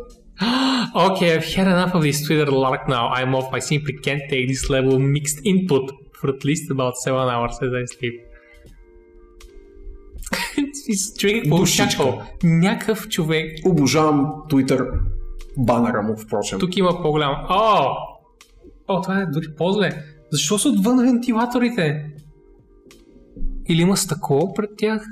Okay, 0.95 1.39
I've 1.39 1.57
had 1.57 1.67
enough 1.67 1.93
of 1.93 2.01
this 2.01 2.19
Twitter 2.27 2.49
lark 2.51 2.83
now. 2.87 3.05
I'm 3.17 3.31
off. 3.39 3.47
I 3.53 3.61
simply 3.71 3.93
can't 4.05 4.23
take 4.31 4.45
this 4.53 4.63
level 4.69 4.91
of 4.97 5.01
mixed 5.17 5.39
input 5.51 5.85
for 6.19 6.27
at 6.35 6.41
least 6.49 6.65
about 6.71 6.93
7 7.05 7.13
hours 7.33 7.55
as 7.65 7.71
I 7.81 7.85
sleep. 7.95 8.15
човек 11.17 11.43
какво 11.43 11.57
Душичка. 11.57 11.83
очаквал? 11.85 12.21
Някакъв 12.43 13.07
човек. 13.09 13.59
обожавам 13.65 14.25
Twitter 14.49 14.89
банера 15.57 16.01
му, 16.01 16.17
впрочем. 16.17 16.59
Тук 16.59 16.77
има 16.77 17.01
по-голям. 17.01 17.35
О! 17.49 17.85
О, 18.87 19.01
това 19.01 19.19
е 19.19 19.25
дори 19.25 19.47
по-зле. 19.57 20.03
Защо 20.33 20.59
са 20.59 20.69
отвън 20.69 21.05
вентилаторите? 21.05 22.11
Или 23.69 23.81
има 23.81 23.97
стъкло 23.97 24.53
пред 24.53 24.69
тях? 24.77 25.03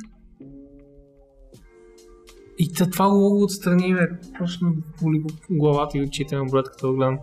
И 2.57 2.73
та- 2.73 2.89
това 2.89 3.05
лого 3.05 3.43
отстрани, 3.43 3.93
бе, 3.93 4.07
просто 4.37 4.65
ме 4.65 4.71
боли 5.01 5.23
главата 5.49 5.97
и 5.97 6.01
очите 6.01 6.35
ме 6.37 6.45
болят, 6.45 6.69
като 6.69 6.87
го 6.87 6.95
гледам. 6.97 7.19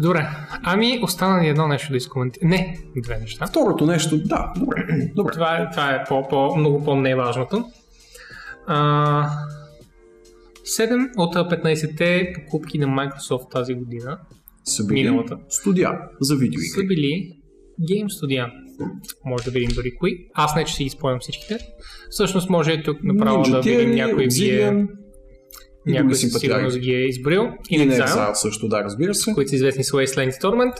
Добре, 0.00 0.28
ами 0.62 1.00
остана 1.02 1.40
ни 1.40 1.48
едно 1.48 1.68
нещо 1.68 1.90
да 1.90 1.96
изкоментирам. 1.96 2.48
Не, 2.50 2.78
две 2.96 3.18
неща. 3.18 3.46
Второто 3.46 3.86
нещо, 3.86 4.18
да, 4.18 4.52
добре. 4.56 5.10
добре. 5.16 5.32
Това 5.32 5.56
е, 5.56 5.70
това 5.70 5.90
е 5.90 6.04
по, 6.04 6.28
по, 6.28 6.56
много 6.56 6.84
по-неважното. 6.84 7.64
А, 8.66 9.30
7 10.62 11.10
от 11.16 11.36
а, 11.36 11.48
15-те 11.48 12.32
покупки 12.34 12.78
на 12.78 12.86
Microsoft 12.86 13.50
тази 13.50 13.74
година 13.74 14.18
Са 14.64 14.86
били 14.86 15.02
Миналата. 15.02 15.38
студия 15.48 15.90
за 16.20 16.34
са 16.34 16.40
видеоигри. 16.40 16.86
били 16.86 17.38
Game 17.80 18.08
Studio. 18.08 18.50
Може 19.24 19.44
да 19.44 19.50
видим 19.50 19.70
дори 19.74 19.94
кои. 19.94 20.12
Аз 20.34 20.56
не, 20.56 20.64
че 20.64 20.74
си 20.74 20.84
ги 20.84 20.90
спомням 20.90 21.18
всичките. 21.20 21.58
Всъщност 22.10 22.50
може 22.50 22.72
и 22.72 22.82
тук 22.82 23.02
направо 23.02 23.44
Ninja 23.44 23.50
да 23.50 23.60
видим 23.60 23.90
някой 23.90 24.24
е, 24.24 24.26
и 25.86 25.92
някой 25.92 26.14
симпатияги. 26.14 26.54
сигурност 26.54 26.78
ги 26.78 26.90
е 26.90 27.04
изборил. 27.04 27.48
И 27.70 27.78
не 27.78 27.86
Exile, 27.86 28.32
също, 28.32 28.68
да, 28.68 28.84
разбира 28.84 29.14
се. 29.14 29.32
които 29.32 29.48
са 29.48 29.56
известни 29.56 29.84
с 29.84 29.90
Wasteland 29.90 30.42
Torment, 30.42 30.74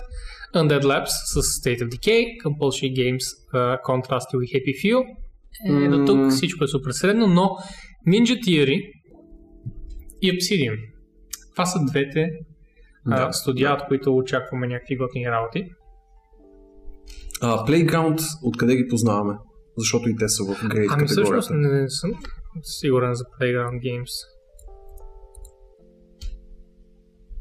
Undead 0.57 0.83
Labs 0.83 1.07
с 1.07 1.43
State 1.43 1.81
of 1.81 1.89
Decay, 1.89 2.25
Compulsory 2.45 2.93
Games, 2.93 3.25
uh, 3.55 3.81
Contrast 3.83 4.45
и 4.45 4.49
Happy 4.49 4.75
Few. 4.85 5.05
Е, 5.67 5.89
до 5.89 6.05
тук 6.05 6.31
всичко 6.33 6.65
е 6.65 6.69
супер 6.69 6.91
средно, 6.91 7.27
но 7.27 7.51
Ninja 8.09 8.41
Theory 8.47 8.93
и 10.23 10.33
Obsidian. 10.33 10.77
Това 11.53 11.67
са 11.67 11.79
двете 11.91 12.31
Да, 13.09 13.33
студия, 13.33 13.73
от 13.75 13.83
които 13.89 14.17
очакваме 14.17 14.67
някакви 14.67 14.97
готини 14.97 15.27
работи. 15.31 15.71
А, 17.43 17.67
Playground, 17.67 18.21
откъде 18.43 18.77
ги 18.77 18.89
познаваме? 18.89 19.35
Защото 19.79 20.09
и 20.09 20.17
те 20.17 20.29
са 20.29 20.45
в 20.45 20.69
грейд 20.69 20.91
Ами 20.93 21.07
всъщност 21.07 21.49
категорията. 21.49 21.83
не 21.83 21.91
съм 21.91 22.11
сигурен 22.63 23.15
за 23.15 23.25
Playground 23.25 23.81
Games. 23.81 24.11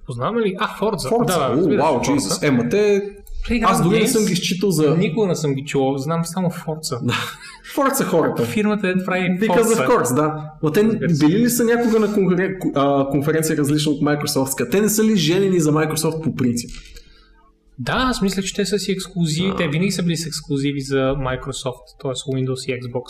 Познаваме 0.05 0.41
ли? 0.41 0.55
А, 0.59 0.79
Forza. 0.79 1.09
Forza, 1.09 1.25
Да, 1.25 1.49
да, 1.49 1.61
о, 1.61 1.77
вау. 1.77 1.99
Jesus. 1.99 2.47
Ема 2.47 2.69
те... 2.69 3.01
Playground 3.47 3.65
Аз 3.65 3.83
дори 3.83 3.95
не 3.95 4.01
Games? 4.01 4.07
съм 4.07 4.25
ги 4.25 4.35
считал 4.35 4.71
за... 4.71 4.97
Никога 4.97 5.27
не 5.27 5.35
съм 5.35 5.53
ги 5.53 5.65
чувал, 5.65 5.97
знам 5.97 6.25
само 6.25 6.49
Forza. 6.49 7.13
Forza 7.75 8.03
хората. 8.03 8.45
Фирмата 8.45 8.87
е 8.87 8.93
прави 9.05 9.21
Because 9.21 9.63
of 9.63 9.87
course, 9.87 10.15
да. 10.15 10.51
Но 10.63 10.71
те 10.71 10.83
били 11.19 11.39
ли 11.39 11.49
са 11.49 11.63
някога 11.63 11.99
на 11.99 12.13
конференция 13.09 13.57
различна 13.57 13.91
от 13.91 14.01
Microsoft? 14.01 14.71
Те 14.71 14.81
не 14.81 14.89
са 14.89 15.03
ли 15.03 15.15
женени 15.15 15.59
за 15.59 15.71
Microsoft 15.71 16.23
по 16.23 16.35
принцип? 16.35 16.69
Да, 17.79 17.93
аз 17.95 18.21
мисля, 18.21 18.41
че 18.41 18.53
те 18.53 18.65
са 18.65 18.79
си 18.79 18.91
ексклюзиви. 18.91 19.53
Те 19.57 19.67
винаги 19.67 19.91
са 19.91 20.03
били 20.03 20.17
с 20.17 20.25
ексклюзиви 20.25 20.81
за 20.81 20.95
Microsoft, 20.97 22.01
т.е. 22.01 22.11
Windows 22.11 22.75
и 22.75 22.81
Xbox. 22.81 23.03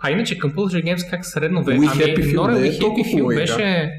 А 0.00 0.10
иначе 0.10 0.38
към 0.38 0.52
Publisher 0.52 0.84
Games 0.84 1.10
как 1.10 1.26
средно 1.26 1.64
бе? 1.64 1.72
We 1.72 1.76
ами, 1.76 1.86
Happy 1.86 2.36
Nora 2.36 2.56
е 2.56 2.60
We 2.60 2.72
Happy 2.72 2.80
толкова 2.80 3.04
Few 3.04 3.12
хубава 3.12 3.32
игра. 3.32 3.42
беше 3.42 3.90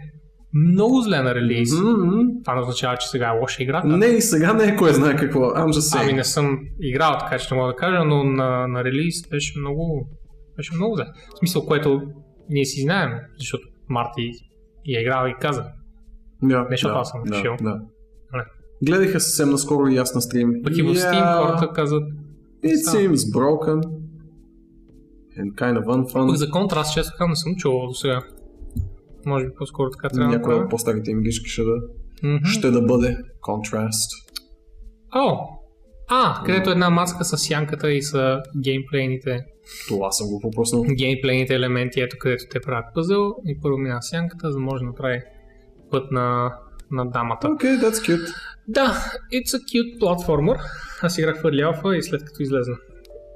много 0.58 1.02
зле 1.02 1.22
на 1.22 1.36
релиз. 1.36 1.72
М-м. 1.72 2.24
Това 2.44 2.56
не 2.56 2.62
означава, 2.62 2.98
че 2.98 3.08
сега 3.08 3.28
е 3.28 3.40
лоша 3.40 3.64
игра. 3.64 3.84
Не, 3.84 4.06
и 4.06 4.22
сега 4.22 4.54
не 4.54 4.64
е 4.64 4.76
кой 4.76 4.94
знае 4.94 5.16
какво. 5.16 5.40
I'm 5.40 5.68
just 5.68 6.02
Ами 6.02 6.14
не 6.14 6.24
съм 6.24 6.60
играл, 6.82 7.18
така 7.20 7.38
че 7.38 7.54
не 7.54 7.62
мога 7.62 7.74
да 7.74 7.76
кажа, 7.76 8.04
но 8.04 8.24
на, 8.24 8.68
на 8.68 8.84
релиз 8.84 9.30
беше 9.30 9.60
много, 9.60 10.10
беше 10.58 10.76
много 10.76 10.96
зле. 10.96 11.06
В 11.36 11.38
смисъл, 11.40 11.66
което 11.66 12.02
ние 12.50 12.66
си 12.66 12.82
знаем, 12.82 13.12
защото 13.38 13.64
Марти 13.90 14.32
я 14.86 15.02
играл 15.02 15.28
и 15.28 15.36
каза. 15.42 15.64
Да, 16.44 16.60
Не, 16.60 16.66
защото 16.72 16.94
да, 16.94 17.00
аз 17.00 17.10
съм 17.10 17.22
решил. 17.32 17.56
Да. 17.62 17.80
Не. 18.34 18.44
Гледаха 18.84 19.20
съвсем 19.20 19.50
наскоро 19.50 19.88
и 19.88 19.98
аз 19.98 20.16
на 20.16 20.22
стрим. 20.22 20.54
Пък 20.64 20.78
и 20.78 20.82
в 20.82 20.96
Steam 20.96 21.38
хората 21.38 21.74
казват, 21.74 22.04
It 22.66 22.76
seems 22.76 23.34
broken. 23.36 23.82
And 25.40 25.54
kind 25.56 25.84
of 25.84 25.86
unfun. 25.86 26.28
пък 26.28 26.36
за 26.36 26.50
контраст, 26.50 26.94
често 26.94 27.12
казвам, 27.18 27.30
не 27.30 27.36
съм 27.36 27.56
чувал 27.56 27.88
до 27.88 27.94
сега. 27.94 28.22
Може 29.28 29.46
би 29.46 29.52
по-скоро 29.58 29.90
така 29.90 30.10
трябва 30.10 30.26
да 30.26 30.32
Някоя 30.32 30.40
направя. 30.48 30.64
от 30.64 30.70
по-старите 30.70 31.12
им 31.12 31.22
гишки 31.22 31.50
ще 31.50 31.64
да, 31.64 31.76
Мгм. 32.24 32.46
ще 32.46 32.72
да 32.72 32.82
бъде 32.82 33.18
Contrast. 33.42 34.10
О! 35.16 35.38
А, 36.10 36.44
където 36.46 36.70
една 36.70 36.90
маска 36.90 37.26
с 37.26 37.38
сянката 37.38 37.92
и 37.92 38.02
са 38.02 38.42
геймплейните, 38.60 39.40
Това 39.88 40.12
съм 40.12 40.28
го 40.28 40.40
пропуснал. 40.40 40.84
геймплейните 40.90 41.54
елементи, 41.56 42.02
ето 42.02 42.18
където 42.20 42.44
те 42.50 42.60
правят 42.60 42.86
пъзъл 42.94 43.36
и 43.46 43.60
първо 43.62 43.78
мина 43.78 43.98
сянката, 44.02 44.48
за 44.48 44.54
да 44.54 44.60
може 44.60 44.82
да 44.82 44.86
направи 44.86 45.22
път 45.92 46.12
на, 46.12 46.54
на 46.92 47.06
дамата. 47.06 47.48
Okay, 47.48 47.80
that's 47.80 47.92
cute. 48.08 48.34
Да, 48.68 48.86
it's 49.34 49.52
a 49.52 49.62
cute 49.62 50.00
platformer. 50.00 50.60
Аз 51.02 51.18
играх 51.18 51.40
в 51.40 51.44
Early 51.44 51.74
Alpha 51.74 51.94
и 51.94 52.04
след 52.04 52.26
като 52.26 52.44
излезна. 52.44 52.76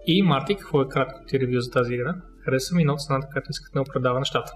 И 0.07 0.23
Марти, 0.23 0.55
какво 0.55 0.81
е 0.81 0.88
кратко 0.88 1.19
ти 1.27 1.39
ревю 1.39 1.59
за 1.59 1.72
тази 1.72 1.93
игра? 1.93 2.15
Хареса 2.45 2.76
ми, 2.76 2.84
но 2.84 2.95
цената, 2.97 3.27
която 3.31 3.47
искат 3.51 3.76
не 3.76 3.81
оправдава 3.81 4.19
нещата. 4.19 4.51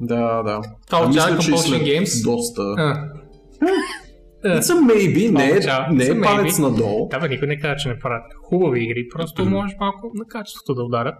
Да, 0.00 0.42
да. 0.42 0.60
Това 0.86 0.98
А 0.98 1.08
означава 1.08 1.36
мисля, 1.36 1.42
че 1.42 1.50
и 1.50 1.54
Compulsion 1.54 1.68
след 1.68 1.82
Games. 1.82 2.24
Доста. 2.24 2.62
А, 2.62 3.08
It's 4.44 4.60
a 4.60 4.74
maybe, 4.74 5.30
не 5.30 5.44
е, 5.44 5.94
не 5.94 6.18
е 6.18 6.22
палец 6.22 6.58
надолу. 6.58 7.08
да, 7.08 7.20
бе, 7.20 7.28
никой 7.28 7.48
не 7.48 7.58
казва, 7.58 7.76
че 7.76 7.88
не 7.88 7.98
правят 7.98 8.24
хубави 8.42 8.84
игри, 8.84 9.08
просто 9.08 9.44
може 9.44 9.76
малко 9.80 10.10
на 10.14 10.24
качеството 10.24 10.74
да 10.74 10.82
ударят. 10.82 11.18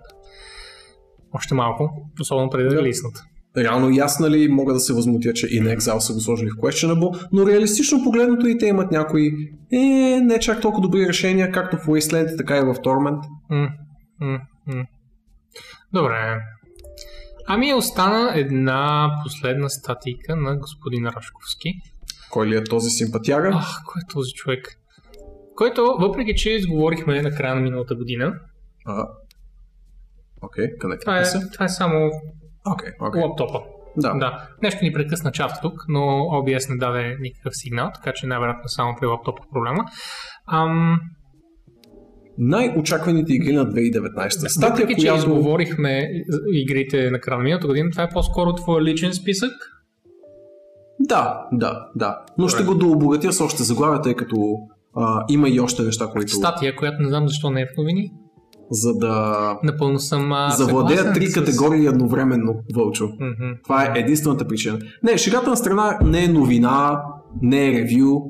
Още 1.35 1.55
малко, 1.55 1.91
особено 2.21 2.51
преди 2.51 2.69
да 2.69 2.77
релиснат. 2.77 3.15
Реално 3.57 3.91
ясно 3.91 4.29
ли 4.29 4.49
мога 4.49 4.73
да 4.73 4.81
се 4.81 4.93
възмутя, 4.93 5.33
че 5.33 5.57
и 5.57 5.61
на 5.61 5.77
Exile 5.77 5.99
са 5.99 6.15
го 6.15 6.21
сложили 6.21 6.51
в 6.51 6.61
Questionable, 6.61 7.27
но 7.33 7.47
реалистично 7.47 8.05
погледнато 8.05 8.47
и 8.47 8.59
те 8.59 8.67
имат 8.67 8.93
някои 8.93 9.33
е, 9.73 10.21
не 10.21 10.39
чак 10.39 10.61
толкова 10.61 10.83
добри 10.83 11.09
решения, 11.09 11.53
както 11.53 11.77
в 11.77 11.87
Wasteland, 11.87 12.39
така 12.39 12.57
и 12.57 12.61
в 12.61 12.75
Torment. 12.75 13.21
М, 13.51 13.69
м, 14.21 14.41
м. 14.67 14.85
Добре. 15.93 16.39
Ами 17.47 17.75
остана 17.75 18.33
една 18.35 19.11
последна 19.23 19.69
статика 19.69 20.37
на 20.37 20.57
господин 20.57 21.07
Рашковски. 21.07 21.75
Кой 22.31 22.47
ли 22.47 22.57
е 22.57 22.65
този 22.65 22.91
симпатяга? 22.91 23.51
Ах, 23.55 23.83
кой 23.87 24.01
е 24.01 24.13
този 24.13 24.33
човек? 24.33 24.79
Който, 25.57 25.97
въпреки 26.01 26.35
че 26.35 26.51
изговорихме 26.51 27.23
на 27.23 27.31
края 27.31 27.55
на 27.55 27.61
миналата 27.61 27.95
година, 27.95 28.35
А, 28.87 29.07
Окей, 30.43 30.67
къде 30.81 30.99
това 30.99 31.19
е, 31.19 31.25
се? 31.25 31.51
това 31.53 31.65
е 31.65 31.69
само 31.69 32.11
Окей, 32.73 32.91
окей. 33.01 33.23
лаптопа. 33.23 33.61
Да. 33.97 34.15
Да. 34.15 34.49
Нещо 34.63 34.85
ни 34.85 34.93
прекъсна 34.93 35.33
чат 35.33 35.51
тук, 35.63 35.85
но 35.89 36.01
OBS 36.01 36.71
не 36.71 36.77
даде 36.77 37.17
никакъв 37.21 37.57
сигнал, 37.57 37.91
така 37.95 38.13
че 38.13 38.27
най-вероятно 38.27 38.69
само 38.69 38.97
при 39.01 39.07
лаптопа 39.07 39.43
проблема. 39.53 39.85
Ам, 40.53 41.01
Най-очакваните 42.39 43.33
игри 43.33 43.53
на 43.53 43.67
2019. 43.67 44.49
Статия, 44.49 44.71
въпреки, 44.71 45.01
че 45.01 45.07
която... 45.09 45.19
изговорихме 45.19 46.11
игрите 46.53 47.11
на 47.11 47.21
края 47.21 47.39
на 47.39 47.45
миналата 47.45 47.67
година, 47.67 47.91
това 47.91 48.03
е 48.03 48.09
по-скоро 48.09 48.55
твой 48.55 48.83
личен 48.83 49.13
списък. 49.13 49.51
Да, 51.01 51.47
да, 51.53 51.87
да. 51.97 52.19
Но 52.39 52.49
ще 52.49 52.63
го 52.65 52.75
дообогатя 52.75 53.33
с 53.33 53.41
още 53.41 53.63
заглавия, 53.63 54.01
тъй 54.01 54.15
като 54.15 54.37
а, 54.97 55.25
има 55.29 55.49
и 55.49 55.61
още 55.61 55.83
неща, 55.83 56.07
които... 56.07 56.33
Статия, 56.33 56.77
която 56.77 57.03
не 57.03 57.09
знам 57.09 57.29
защо 57.29 57.51
не 57.51 57.61
е 57.61 57.67
в 57.67 57.77
новини. 57.79 58.13
За 58.71 58.95
да 58.95 59.59
Напълно 59.65 59.99
съм 59.99 60.33
а, 60.33 60.51
съгласен 60.51 61.13
три 61.15 61.27
с- 61.27 61.35
категории 61.35 61.87
едновременно, 61.87 62.55
Вълчо. 62.75 63.05
Мгм. 63.07 63.53
Това 63.65 63.83
е 63.85 64.01
единствената 64.01 64.49
причина. 64.49 64.79
Не, 65.03 65.19
шегата 65.19 65.51
на 65.51 65.57
страна 65.57 65.99
не 66.05 66.25
е 66.25 66.29
новина, 66.29 67.03
не 67.43 67.69
е 67.69 67.73
ревю, 67.73 68.21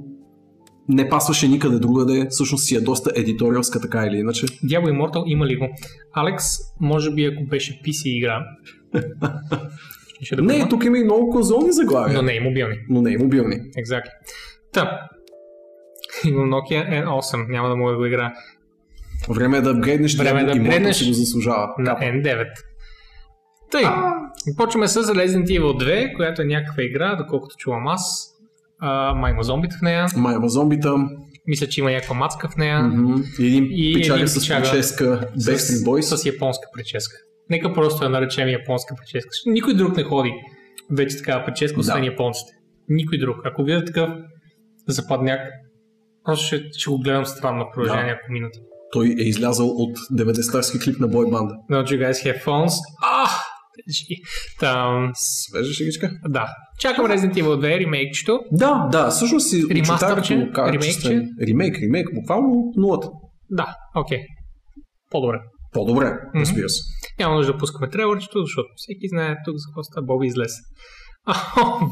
не 0.94 1.08
пасваше 1.08 1.48
никъде 1.48 1.78
другаде, 1.78 2.26
всъщност 2.30 2.64
си 2.64 2.76
е 2.76 2.80
доста 2.80 3.10
едиториалска 3.16 3.80
така 3.80 4.06
или 4.06 4.16
иначе. 4.16 4.46
Diablo 4.46 4.90
Immortal 4.92 5.22
има 5.26 5.46
ли 5.46 5.56
го? 5.56 5.68
Алекс, 6.12 6.44
може 6.80 7.10
би 7.14 7.24
ако 7.24 7.44
беше 7.44 7.80
PC 7.82 8.08
игра, 8.08 8.44
ще 10.22 10.36
да 10.36 10.42
Не, 10.42 10.54
има, 10.56 10.68
тук 10.68 10.84
има 10.84 10.98
и 10.98 11.04
много 11.04 11.30
конзолни 11.30 11.72
заглавия, 11.72 12.16
но 12.16 12.22
не 12.22 12.32
и 12.32 12.40
мобилни. 12.40 12.76
но 12.88 13.02
не 13.02 13.10
и 13.12 13.16
мобилни. 13.16 13.56
Exactly. 13.56 14.10
Та. 14.72 15.00
Имам 16.26 16.50
Nokia 16.50 17.04
N8, 17.04 17.50
няма 17.50 17.68
да 17.68 17.76
мога 17.76 17.92
да 17.92 17.98
го 17.98 18.06
играя 18.06 18.32
Време 19.28 19.58
е 19.58 19.60
да 19.60 19.70
апгрейднеш, 19.70 20.16
Време 20.16 20.40
е 20.40 20.44
да 20.44 20.50
апгрейднеш 20.52 21.06
го 21.08 21.12
заслужава. 21.12 21.68
на 21.78 21.96
N9. 21.96 22.46
Тъй, 23.70 23.84
почваме 24.56 24.88
с 24.88 25.02
Resident 25.02 25.60
Evil 25.60 25.62
2, 25.62 26.16
която 26.16 26.42
е 26.42 26.44
някаква 26.44 26.82
игра, 26.82 27.16
доколкото 27.16 27.56
чувам 27.56 27.88
аз. 27.88 28.31
А, 28.84 29.14
май 29.14 29.32
има 29.32 29.42
зомбите 29.42 29.76
в 29.78 29.82
нея. 29.82 30.06
Майва 30.16 30.48
зомбита, 30.48 30.94
Мисля, 31.46 31.66
че 31.66 31.80
има 31.80 31.90
някаква 31.90 32.14
мацка 32.14 32.48
в 32.48 32.56
нея. 32.56 32.82
мгм, 32.82 33.22
и 33.38 33.46
един 33.46 33.68
И 33.70 33.94
пичага 33.94 34.16
един 34.16 34.28
с 34.28 34.40
пичага 34.40 34.70
прическа 34.70 35.04
Backstreet 35.38 35.84
Boys. 35.86 36.16
С 36.16 36.26
японска 36.26 36.62
прическа. 36.74 37.16
Нека 37.50 37.72
просто 37.72 38.04
я 38.04 38.10
наречем 38.10 38.48
японска 38.48 38.94
прическа. 38.96 39.28
Никой 39.46 39.74
друг 39.74 39.96
не 39.96 40.02
ходи 40.02 40.32
вече 40.90 41.16
такава 41.16 41.44
прическа, 41.44 41.80
освен 41.80 42.00
Да. 42.00 42.06
японците. 42.06 42.52
Никой 42.88 43.18
друг. 43.18 43.36
Ако 43.44 43.64
видя 43.64 43.84
такъв 43.84 44.10
западняк, 44.88 45.40
просто 46.24 46.46
ще, 46.46 46.62
ще 46.72 46.90
го 46.90 46.98
гледам 46.98 47.26
странно 47.26 47.64
в 47.64 47.74
продължение 47.74 48.04
Да. 48.04 48.10
няколко 48.10 48.32
минути. 48.32 48.58
Той 48.92 49.06
е 49.06 49.22
излязъл 49.22 49.66
от 49.68 49.98
90-тарски 50.12 50.78
клип 50.84 50.98
на 51.00 51.08
бой 51.08 51.30
банда. 51.30 51.54
Don't 51.70 51.84
you 51.86 52.08
guys 52.08 52.12
have 52.12 52.44
phones? 52.44 52.72
Ah! 53.04 53.30
Там, 54.60 55.10
Свежа 55.14 55.72
шегичка? 55.72 56.10
да. 56.28 56.46
Чакам 56.78 57.06
Resident 57.06 57.34
Evil 57.34 57.56
2 57.56 57.80
ремейкчето. 57.80 58.40
Да, 58.52 58.88
да, 58.92 59.08
всъщност 59.10 59.48
си 59.50 59.62
качествен- 59.68 60.52
Ремейкче? 60.72 61.22
Ремейк, 61.48 61.78
ремейк, 61.82 62.08
буквално 62.14 62.72
нулата. 62.76 63.08
Да, 63.50 63.74
окей. 63.96 64.18
По-добре. 65.10 65.38
По-добре, 65.72 66.12
разбира 66.34 66.68
се. 66.68 66.80
Няма 67.18 67.34
нужда 67.34 67.52
да 67.52 67.58
пускаме 67.58 67.90
трейлърчето, 67.90 68.40
защото 68.44 68.68
всеки 68.76 69.08
знае 69.08 69.36
тук 69.44 69.54
за 69.56 69.64
какво 69.70 69.82
става 69.82 70.06
Боби 70.06 70.26
излез. 70.26 70.52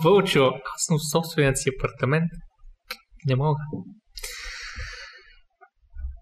Вълчо, 0.04 0.46
аз 0.46 0.82
съм 0.86 0.96
собственият 1.12 1.58
си 1.58 1.70
апартамент. 1.78 2.30
Не 3.26 3.36
мога. 3.36 3.58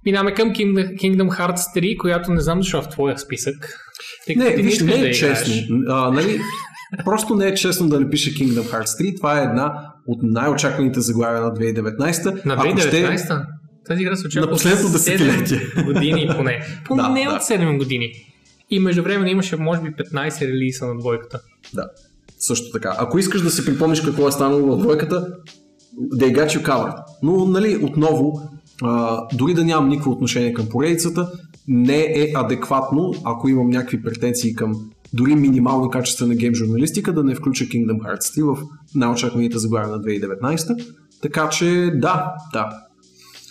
Минаваме 0.05 0.35
към 0.35 0.49
Kingdom, 0.49 0.95
Kingdom 0.95 1.39
Hearts 1.39 1.81
3, 1.81 1.97
която 1.97 2.33
не 2.33 2.41
знам 2.41 2.63
защо 2.63 2.79
е 2.79 2.83
в 2.83 2.89
твоя 2.89 3.19
списък. 3.19 3.55
Не, 4.29 4.55
ти 4.55 4.63
виж, 4.63 4.73
искаш 4.73 4.89
не 4.89 4.99
да 4.99 5.09
е 5.09 5.13
честно. 5.13 5.55
А, 5.89 6.11
нали, 6.11 6.41
просто 7.05 7.35
не 7.35 7.47
е 7.47 7.55
честно 7.55 7.89
да 7.89 8.01
не 8.01 8.11
пише 8.11 8.35
Kingdom 8.35 8.63
Hearts 8.63 9.03
3. 9.03 9.17
Това 9.17 9.41
е 9.41 9.45
една 9.45 9.73
от 10.07 10.19
най-очакваните 10.23 11.01
заглавия 11.01 11.43
на 11.43 11.51
2019. 11.51 12.45
На 12.45 12.55
Ако 12.55 12.79
ще- 12.79 12.91
2019-та? 12.91 13.47
Тази 13.87 14.03
игра 14.03 14.17
се 14.17 14.27
очаква 14.27 14.47
На 14.47 14.53
последното 14.53 14.87
от 14.87 14.93
7 14.93 14.93
десетилетие. 14.93 15.61
години 15.85 16.31
поне. 16.37 16.61
Поне 16.87 17.03
Да, 17.25 17.31
да. 17.31 17.37
от 17.37 17.43
7 17.43 17.79
години. 17.79 18.13
И 18.71 18.79
междувременно 18.79 19.31
имаше 19.31 19.57
може 19.57 19.81
би 19.81 19.89
15 19.91 20.43
релиза 20.43 20.87
на 20.87 20.99
двойката. 20.99 21.41
Да, 21.75 21.85
също 22.39 22.71
така. 22.71 22.95
Ако 22.99 23.19
искаш 23.19 23.41
да 23.41 23.51
си 23.51 23.65
припомниш 23.65 24.01
какво 24.01 24.29
е 24.29 24.33
станало 24.33 24.77
в 24.77 24.79
двойката, 24.79 25.27
they 26.13 26.33
got 26.35 26.47
you 26.49 26.63
covered. 26.63 26.95
Но, 27.23 27.47
нали, 27.47 27.77
отново, 27.77 28.41
а, 28.83 29.21
дори 29.35 29.55
да 29.55 29.65
нямам 29.65 29.89
никакво 29.89 30.11
отношение 30.11 30.53
към 30.53 30.69
поредицата, 30.69 31.29
не 31.69 32.01
е 32.03 32.33
адекватно, 32.35 33.15
ако 33.25 33.49
имам 33.49 33.71
някакви 33.71 34.03
претенции 34.03 34.55
към 34.55 34.91
дори 35.13 35.35
минимално 35.35 35.91
качествена 35.91 36.35
гейм 36.35 36.55
журналистика, 36.55 37.13
да 37.13 37.25
не 37.25 37.35
включа 37.35 37.65
Kingdom 37.65 37.99
Hearts 37.99 38.41
3 38.41 38.55
в 38.55 38.63
най-очакваните 38.95 39.59
заглавия 39.59 39.89
на 39.89 40.03
2019. 40.03 40.95
Така 41.23 41.49
че, 41.49 41.91
да, 41.95 42.35
да. 42.53 42.69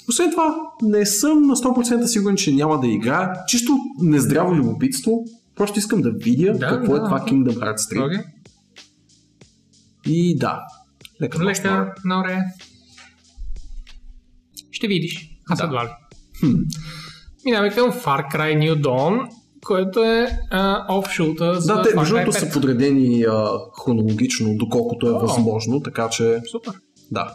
Освен 0.09 0.31
това, 0.31 0.55
не 0.81 1.05
съм 1.05 1.41
на 1.41 1.55
100% 1.55 2.05
сигурен, 2.05 2.35
че 2.35 2.53
няма 2.53 2.79
да 2.79 2.87
играя. 2.87 3.33
Чисто 3.47 3.77
нездраво 4.01 4.55
любопитство. 4.55 5.25
Просто 5.55 5.79
искам 5.79 6.01
да 6.01 6.11
видя 6.11 6.53
Да, 6.53 6.67
какво 6.67 6.95
е 6.95 6.99
да, 6.99 7.05
това 7.05 7.21
окей. 7.21 7.37
Kingdom 7.37 7.55
Hearts 7.55 7.95
3. 7.95 8.05
Окей. 8.05 8.19
И 10.05 10.37
да. 10.37 10.61
Лека. 11.21 11.43
Лека 11.43 11.93
уре. 12.19 12.39
Ще 14.71 14.87
видиш. 14.87 15.29
Аз 15.49 15.59
Да. 15.59 15.65
едва 15.65 15.83
ли. 15.85 15.89
Хм. 16.39 16.53
Минаваме 17.47 17.69
към 17.69 17.91
Far 17.91 18.35
Cry 18.35 18.57
New 18.57 18.81
Dawn, 18.81 19.27
което 19.65 20.03
е 20.03 20.27
офшута 20.89 21.61
за 21.61 21.75
Да, 21.75 21.81
те 21.81 21.95
между 21.95 22.15
Cry 22.15 22.19
другото 22.19 22.37
5. 22.37 22.39
са 22.39 22.53
подредени 22.53 23.23
а, 23.23 23.47
хронологично, 23.83 24.55
доколкото 24.55 25.07
е 25.07 25.11
О. 25.11 25.19
възможно, 25.19 25.81
така 25.81 26.09
че 26.09 26.41
Супер. 26.51 26.73
да. 27.11 27.33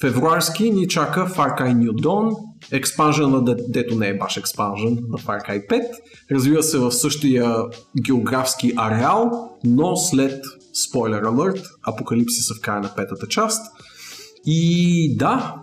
Февруарски 0.00 0.70
ни 0.70 0.88
чака 0.88 1.26
Far 1.26 1.60
Cry 1.60 1.74
New 1.74 1.90
Dawn, 1.90 2.36
експанжена, 2.72 3.44
де- 3.44 3.56
дето 3.68 3.94
не 3.94 4.08
е 4.08 4.18
баш 4.18 4.36
експанжен 4.36 4.98
на 5.08 5.18
Far 5.18 5.48
Cry 5.48 5.68
5. 5.68 5.82
Развива 6.30 6.62
се 6.62 6.78
в 6.78 6.92
същия 6.92 7.56
географски 8.02 8.72
ареал, 8.76 9.50
но 9.64 9.96
след, 9.96 10.44
спойлер 10.88 11.22
алърт, 11.22 11.60
апокалипсиса 11.82 12.54
в 12.54 12.60
края 12.60 12.80
на 12.80 12.94
петата 12.96 13.26
част. 13.28 13.66
И 14.46 15.16
да, 15.16 15.54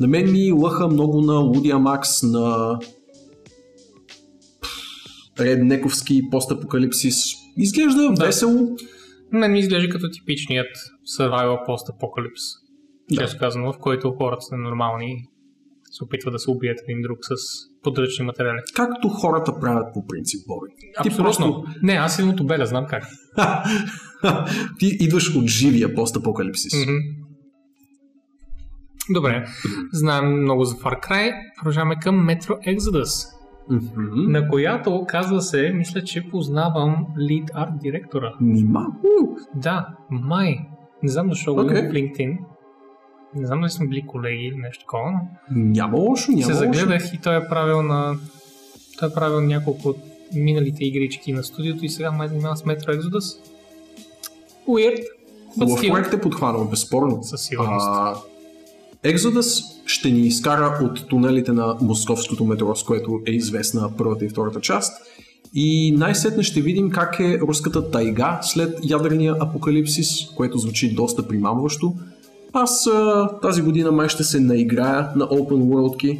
на 0.00 0.08
мен 0.08 0.32
ми 0.32 0.52
лъха 0.52 0.88
много 0.88 1.20
на 1.20 1.34
Лудия 1.34 1.78
Макс, 1.78 2.22
на 2.22 2.78
реднековски 5.40 6.22
постапокалипсис. 6.30 7.14
Изглежда 7.56 8.12
Да. 8.12 8.26
весело. 8.26 8.76
Мен 9.32 9.52
ми 9.52 9.58
изглежда 9.58 9.88
като 9.88 10.10
типичният 10.10 10.76
survival 11.18 11.66
post-апокалипс. 11.68 12.42
Да. 13.10 13.22
Често 13.22 13.38
казано, 13.38 13.72
в 13.72 13.78
който 13.78 14.10
хората 14.10 14.42
са 14.42 14.56
нормални 14.56 15.12
и 15.12 15.28
се 15.90 16.04
опитват 16.04 16.32
да 16.32 16.38
се 16.38 16.50
убият 16.50 16.78
един 16.88 17.02
друг 17.02 17.18
с 17.22 17.34
подръчни 17.82 18.24
материали. 18.24 18.58
Както 18.74 19.08
хората 19.08 19.60
правят 19.60 19.94
по 19.94 20.06
принцип, 20.06 20.40
Боби. 20.48 20.72
Ти 21.02 21.16
просто 21.16 21.64
Не, 21.82 21.92
аз 21.92 22.18
идвам 22.18 22.34
от 22.34 22.68
знам 22.68 22.86
как. 22.86 23.04
Ти 24.78 24.86
идваш 25.00 25.36
от 25.36 25.46
живия 25.46 25.94
постапокалипсис. 25.94 26.72
Мгм. 26.74 26.96
Добре, 29.10 29.46
знаем 29.92 30.42
много 30.42 30.64
за 30.64 30.74
Far 30.74 31.08
Cry. 31.08 31.32
Продължаваме 31.58 31.96
към 31.96 32.26
Metro 32.28 32.76
Exodus, 32.76 33.26
Мгм. 33.70 34.32
на 34.32 34.48
която, 34.48 35.04
казва 35.08 35.40
се, 35.40 35.72
мисля, 35.74 36.04
че 36.04 36.28
познавам 36.30 37.06
лид 37.18 37.50
арт 37.54 37.78
директора. 37.82 38.32
Нима. 38.40 38.86
Да, 39.54 39.86
май. 40.10 40.60
Не 41.02 41.08
знам 41.08 41.28
защо 41.30 41.54
го 41.54 41.60
има 41.60 41.70
в 41.70 41.74
LinkedIn. 41.74 42.38
Не 43.34 43.46
знам 43.46 43.60
дали 43.60 43.70
сме 43.70 43.86
били 43.86 44.06
колеги 44.06 44.44
или 44.44 44.56
нещо 44.56 44.84
такова, 44.84 45.10
но 45.10 45.20
Няма 45.50 45.98
лошо, 45.98 46.32
няма 46.32 46.42
се 46.42 46.52
лошо. 46.52 46.78
загледах 46.78 47.14
и 47.14 47.18
той 47.18 47.36
е 47.36 47.48
правил 47.48 47.82
на... 47.82 48.14
Той 48.98 49.08
е 49.08 49.14
правил 49.14 49.40
няколко 49.40 49.88
от 49.88 49.96
миналите 50.34 50.84
игрички 50.84 51.32
на 51.32 51.42
студиото 51.42 51.84
и 51.84 51.88
сега 51.88 52.10
май 52.10 52.28
занимава 52.28 52.56
с 52.56 52.62
Metro 52.62 53.00
Exodus. 53.00 53.38
Weird, 54.68 55.02
Хубав 55.54 55.80
проект 55.88 56.12
е 56.12 56.20
подхванал, 56.20 56.64
безспорно. 56.64 57.22
Със 57.22 57.42
сигурност. 57.42 57.86
А, 57.90 58.14
Exodus 59.04 59.81
ще 59.92 60.10
ни 60.10 60.20
изкара 60.20 60.78
от 60.82 61.08
тунелите 61.08 61.52
на 61.52 61.76
московското 61.80 62.44
метро, 62.44 62.74
с 62.74 62.84
което 62.84 63.20
е 63.26 63.30
известна 63.30 63.90
първата 63.98 64.24
и 64.24 64.28
втората 64.28 64.60
част. 64.60 64.92
И 65.54 65.94
най-сетне 65.96 66.42
ще 66.42 66.60
видим 66.60 66.90
как 66.90 67.20
е 67.20 67.38
руската 67.38 67.90
тайга 67.90 68.38
след 68.42 68.78
ядрения 68.82 69.34
апокалипсис, 69.40 70.30
което 70.36 70.58
звучи 70.58 70.94
доста 70.94 71.28
примамващо. 71.28 71.94
Аз 72.52 72.86
а, 72.86 73.28
тази 73.42 73.62
година 73.62 73.92
май 73.92 74.08
ще 74.08 74.24
се 74.24 74.40
наиграя 74.40 75.08
на 75.16 75.26
Open 75.26 75.62
World 75.62 76.18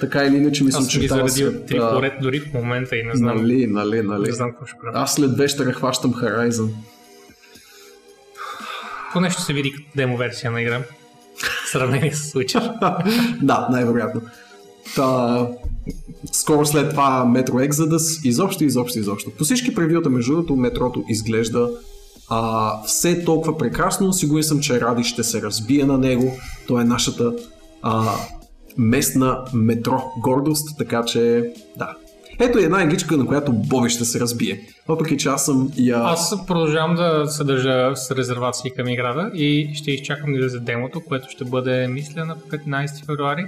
така 0.00 0.24
или 0.24 0.36
иначе 0.36 0.64
ми 0.64 0.72
се 0.72 0.78
Аз 0.78 0.86
съм 0.86 1.00
ги 1.00 1.06
очертава 1.06 1.28
заредил 1.28 1.52
след... 1.52 1.66
три 1.66 1.78
поред 1.78 2.12
дори 2.22 2.40
в 2.40 2.54
момента 2.54 2.96
и 2.96 3.02
не 3.02 3.14
знам, 3.14 3.36
Нали, 3.36 3.66
нали, 3.66 4.02
нали. 4.02 4.26
не 4.26 4.32
знам 4.32 4.50
какво 4.50 4.66
ще 4.66 4.78
правя. 4.82 4.98
Аз 4.98 5.14
след 5.14 5.36
вечера 5.36 5.72
хващам 5.72 6.14
Horizon. 6.14 6.68
Поне 9.12 9.30
ще 9.30 9.42
се 9.42 9.52
види 9.52 9.72
като 9.72 9.88
демо 9.96 10.16
версия 10.16 10.50
на 10.50 10.62
игра. 10.62 10.82
Сравнение 11.74 12.12
с 12.12 12.32
Switcher. 12.32 12.72
да, 13.42 13.68
най-вероятно. 13.70 14.20
Та, 14.96 15.48
скоро 16.32 16.66
след 16.66 16.90
това 16.90 17.24
Metro 17.26 17.70
Exodus, 17.70 18.26
изобщо, 18.26 18.64
изобщо, 18.64 18.98
изобщо. 18.98 19.30
По 19.30 19.44
всички 19.44 19.74
превюта, 19.74 20.10
между 20.10 20.32
другото, 20.32 20.56
метрото 20.56 21.04
изглежда 21.08 21.70
а, 22.28 22.72
все 22.82 23.24
толкова 23.24 23.58
прекрасно. 23.58 24.12
Сигурен 24.12 24.42
съм, 24.42 24.60
че 24.60 24.80
Ради 24.80 25.04
ще 25.04 25.24
се 25.24 25.42
разбие 25.42 25.84
на 25.84 25.98
него. 25.98 26.32
То 26.68 26.80
е 26.80 26.84
нашата 26.84 27.32
а, 27.82 28.12
местна 28.76 29.44
метро 29.54 30.02
гордост, 30.22 30.78
така 30.78 31.04
че 31.04 31.52
да. 31.76 31.96
Ето 32.40 32.58
една 32.58 32.82
игричка, 32.82 33.16
на 33.16 33.26
която 33.26 33.52
Боби 33.52 33.90
ще 33.90 34.04
се 34.04 34.20
разбие. 34.20 34.60
Въпреки, 34.88 35.16
че 35.16 35.28
аз 35.28 35.44
съм 35.44 35.72
я... 35.76 35.98
Аз 35.98 36.46
продължавам 36.46 36.94
да 36.94 37.26
се 37.26 37.44
държа 37.44 37.96
с 37.96 38.10
резервации 38.10 38.70
към 38.70 38.88
играта 38.88 39.30
и 39.34 39.70
ще 39.74 39.90
изчакам 39.90 40.32
да 40.32 40.38
излезе 40.38 40.58
демото, 40.58 41.00
което 41.00 41.30
ще 41.30 41.44
бъде, 41.44 41.88
мисля, 41.88 42.24
на 42.24 42.36
15 42.36 43.06
февруари. 43.06 43.46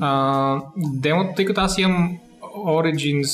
А, 0.00 0.60
демото, 0.76 1.30
тъй 1.36 1.44
като 1.44 1.60
аз 1.60 1.78
имам 1.78 2.18
Origins 2.66 3.24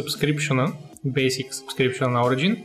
subscription 0.00 0.72
Basic 1.06 1.52
subscription 1.52 2.06
на 2.06 2.24
Origin, 2.24 2.62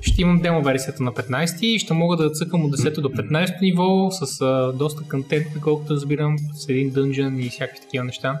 ще 0.00 0.22
имам 0.22 0.40
демо 0.40 0.62
версията 0.62 1.02
на 1.02 1.12
15 1.12 1.66
и 1.66 1.78
ще 1.78 1.94
мога 1.94 2.16
да 2.16 2.30
цъкам 2.30 2.64
от 2.64 2.76
10 2.76 3.00
до 3.00 3.08
15 3.08 3.62
ниво 3.62 4.10
с 4.10 4.40
а, 4.40 4.72
доста 4.72 5.02
контент, 5.02 5.46
колкото 5.62 5.92
разбирам, 5.92 6.36
с 6.54 6.68
един 6.68 6.90
дънжен 6.90 7.38
и 7.38 7.48
всякакви 7.48 7.80
такива 7.80 8.04
неща. 8.04 8.40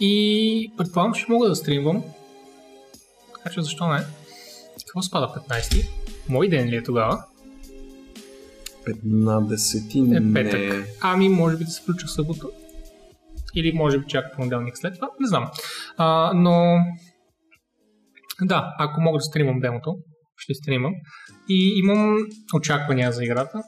И 0.00 0.72
предполагам, 0.76 1.14
че 1.14 1.22
ще 1.22 1.32
мога 1.32 1.48
да 1.48 1.56
стримвам. 1.56 2.04
Така 3.34 3.50
че 3.54 3.62
защо 3.62 3.88
не? 3.88 4.04
Какво 4.86 5.02
спада 5.02 5.26
15? 5.48 5.88
Мой 6.28 6.48
ден 6.48 6.68
ли 6.68 6.76
е 6.76 6.82
тогава? 6.82 7.24
15 8.86 10.16
Е 10.16 10.20
не... 10.20 10.34
петък. 10.34 10.88
Ами, 11.00 11.28
може 11.28 11.56
би 11.56 11.64
да 11.64 11.70
се 11.70 11.82
включа 11.82 12.06
в 12.06 12.12
събота. 12.12 12.46
Или 13.54 13.72
може 13.72 13.98
би 13.98 14.06
чак 14.08 14.36
понеделник 14.36 14.78
след 14.78 14.94
това. 14.94 15.08
Не 15.20 15.28
знам. 15.28 15.50
А, 15.96 16.32
но... 16.34 16.78
Да, 18.42 18.74
ако 18.78 19.00
мога 19.00 19.18
да 19.18 19.22
стримам 19.22 19.60
демото, 19.60 19.96
ще 20.36 20.54
стримам. 20.54 20.92
И 21.48 21.78
имам 21.78 22.16
очаквания 22.54 23.12
за 23.12 23.24
играта. 23.24 23.62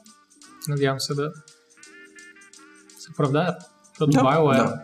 Надявам 0.67 0.99
се 0.99 1.13
да 1.13 1.31
се 2.97 3.11
оправдаят. 3.11 3.61
Да, 3.99 4.05
BioWare 4.05 4.57
да. 4.57 4.81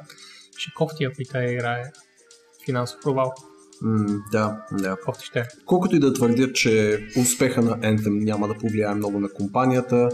Ще 0.58 0.72
кофти, 0.76 1.04
ако 1.04 1.22
и 1.22 1.26
тази 1.26 1.54
игра 1.54 1.72
е 1.72 1.92
финансов 2.66 3.00
провал. 3.04 3.34
М, 3.82 4.06
да, 4.32 4.66
да. 4.72 4.98
Кофти 5.06 5.26
ще. 5.26 5.48
Колкото 5.66 5.96
и 5.96 6.00
да 6.00 6.14
твърдят, 6.14 6.56
че 6.56 7.00
успеха 7.18 7.62
на 7.62 7.80
Anthem 7.80 8.24
няма 8.24 8.48
да 8.48 8.54
повлияе 8.54 8.96
много 8.96 9.20
на 9.20 9.30
компанията, 9.30 10.10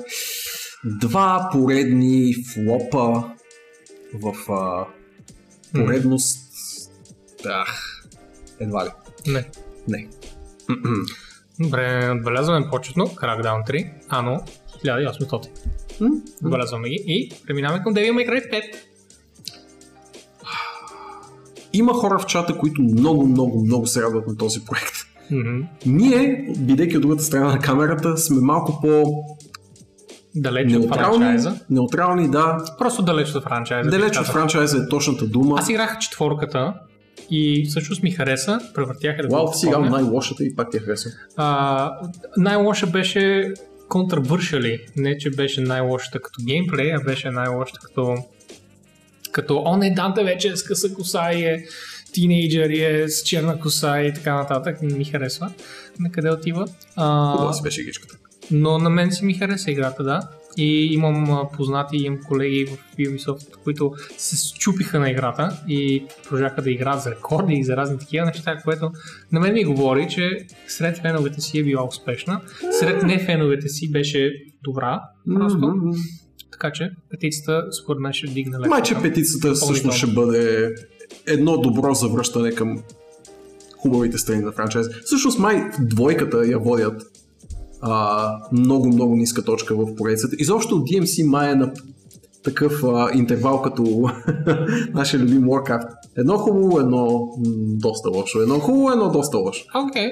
два 0.85 1.49
поредни 1.51 2.35
флопа 2.53 3.33
в 4.13 4.51
а, 4.51 4.85
поредност, 5.73 6.39
ах, 7.45 8.03
едва 8.59 8.85
ли. 8.85 8.89
Не. 9.27 9.49
Не. 9.87 10.09
Добре, 11.59 12.11
отбелязваме 12.17 12.69
почетно 12.71 13.07
Crackdown 13.07 13.69
3, 13.69 13.91
ано 14.09 14.43
1800. 14.85 15.49
М? 16.01 16.09
Отбелязваме 16.45 16.89
ги 16.89 17.03
и 17.07 17.31
преминаваме 17.47 17.83
към 17.83 17.93
Devil 17.93 18.11
May 18.11 18.29
Cry 18.29 18.51
5. 18.51 18.92
Има 21.73 21.93
хора 21.93 22.19
в 22.19 22.25
чата, 22.25 22.57
които 22.57 22.81
много, 22.81 23.27
много, 23.27 23.65
много 23.65 23.87
се 23.87 24.01
радват 24.01 24.27
на 24.27 24.37
този 24.37 24.65
проект. 24.65 24.93
Мгм. 25.31 25.61
Ние, 25.85 26.53
бидейки 26.59 26.97
от 26.97 27.01
другата 27.01 27.23
страна 27.23 27.47
на 27.47 27.59
камерата, 27.59 28.17
сме 28.17 28.37
малко 28.41 28.81
по 28.81 29.03
Далеч 30.35 30.65
от 30.65 30.79
неутрални. 30.79 31.17
франчайза. 31.17 31.59
Неутрални, 31.69 32.31
да. 32.31 32.57
Просто 32.77 33.01
далеч 33.01 33.35
от 33.35 33.43
франчайза. 33.43 33.89
Далеч 33.89 34.19
от 34.19 34.25
франчайза 34.25 34.77
е 34.77 34.89
точната 34.89 35.27
дума. 35.27 35.55
Аз 35.59 35.69
играх 35.69 35.97
четворката 35.99 36.73
и 37.29 37.65
всъщност 37.69 38.03
ми 38.03 38.11
хареса. 38.11 38.59
Превъртях 38.73 39.17
да 39.17 39.51
ти 39.51 39.57
сега 39.57 39.79
най-лошата 39.79 40.43
и 40.43 40.55
пак 40.55 40.71
ти 40.71 40.77
я 40.77 40.83
харесва. 40.83 41.11
А, 41.37 41.91
най-лоша 42.37 42.87
беше 42.87 43.53
контравършали. 43.89 44.79
Не, 44.97 45.17
че 45.17 45.29
беше 45.29 45.61
най-лошата 45.61 46.21
като 46.21 46.41
геймплей, 46.47 46.95
а 46.95 46.99
беше 47.05 47.29
най-лошата 47.29 47.79
като 47.83 48.17
като 49.33 49.61
о 49.65 49.77
не, 49.77 49.91
Данте 49.91 50.23
вече 50.23 50.47
е 50.47 50.55
с 50.55 50.63
къса 50.63 50.93
коса 50.93 51.31
и 51.33 51.43
е 51.43 51.65
тинейджър 52.13 52.69
и 52.69 52.83
е 52.83 53.09
с 53.09 53.23
черна 53.23 53.59
коса 53.59 54.01
и 54.01 54.13
така 54.13 54.35
нататък. 54.35 54.81
Не 54.81 54.97
ми 54.97 55.05
харесва. 55.05 55.51
На 55.99 56.11
къде 56.11 56.31
отива. 56.31 56.65
А, 56.95 57.31
Хубава 57.31 57.53
си 57.53 57.63
беше 57.63 57.81
игричката. 57.81 58.17
но 58.51 58.77
на 58.77 58.89
мен 58.89 59.11
си 59.11 59.25
ми 59.25 59.33
хареса 59.33 59.71
играта, 59.71 60.03
да. 60.03 60.21
И 60.57 60.93
имам 60.93 61.47
познати, 61.53 61.97
имам 61.97 62.19
колеги 62.27 62.65
в 62.65 62.97
Ubisoft, 62.99 63.55
които 63.63 63.91
се 64.17 64.37
счупиха 64.37 64.99
на 64.99 65.09
играта 65.11 65.57
и 65.67 66.05
продължаха 66.23 66.61
да 66.61 66.71
играят 66.71 67.01
за 67.01 67.11
рекорди 67.11 67.53
и 67.53 67.63
за 67.63 67.77
разни 67.77 67.99
такива 67.99 68.25
неща, 68.25 68.57
което 68.63 68.91
на 69.31 69.39
мен 69.39 69.53
ми 69.53 69.63
говори, 69.65 70.07
че 70.09 70.37
сред 70.67 70.97
феновете 70.97 71.41
си 71.41 71.59
е 71.59 71.63
била 71.63 71.87
успешна, 71.87 72.41
сред 72.79 73.03
не 73.03 73.19
феновете 73.19 73.67
си 73.69 73.91
беше 73.91 74.31
добра, 74.63 75.01
просто. 75.35 75.67
Мгм. 75.67 75.89
Така 76.53 76.71
че 76.71 76.91
петицията 77.09 77.63
според 77.83 77.99
мен 77.99 78.13
ще 78.13 78.27
вдигне 78.27 78.57
леко. 78.59 78.69
Май, 78.69 78.81
че 78.81 78.95
петицията 79.01 79.53
всъщност 79.53 79.97
ще 79.97 80.07
бъде 80.07 80.75
едно 81.27 81.57
добро 81.57 81.93
завръщане 81.93 82.51
към 82.51 82.83
хубавите 83.77 84.17
страни 84.17 84.41
на 84.41 84.51
франчайз. 84.51 84.87
Всъщност 85.05 85.39
май 85.39 85.69
двойката 85.81 86.45
я 86.45 86.59
водят 86.59 87.03
а, 87.81 88.31
много, 88.51 88.87
много 88.87 89.15
ниска 89.15 89.43
точка 89.43 89.75
в 89.75 89.95
поредицата. 89.95 90.35
Изобщо 90.39 90.75
DMC 90.75 91.25
май 91.25 91.51
е 91.51 91.55
на 91.55 91.73
такъв 92.43 92.83
а, 92.83 93.09
интервал 93.13 93.61
като 93.61 93.83
нашия 94.93 95.19
любим 95.19 95.41
Warcraft. 95.41 95.87
Едно 96.17 96.37
хубаво, 96.37 96.79
едно 96.79 97.29
доста 97.79 98.09
лошо. 98.09 98.39
Едно 98.41 98.59
хубаво, 98.59 98.91
едно 98.91 99.09
доста 99.11 99.37
лошо. 99.37 99.65
Окей, 99.87 100.07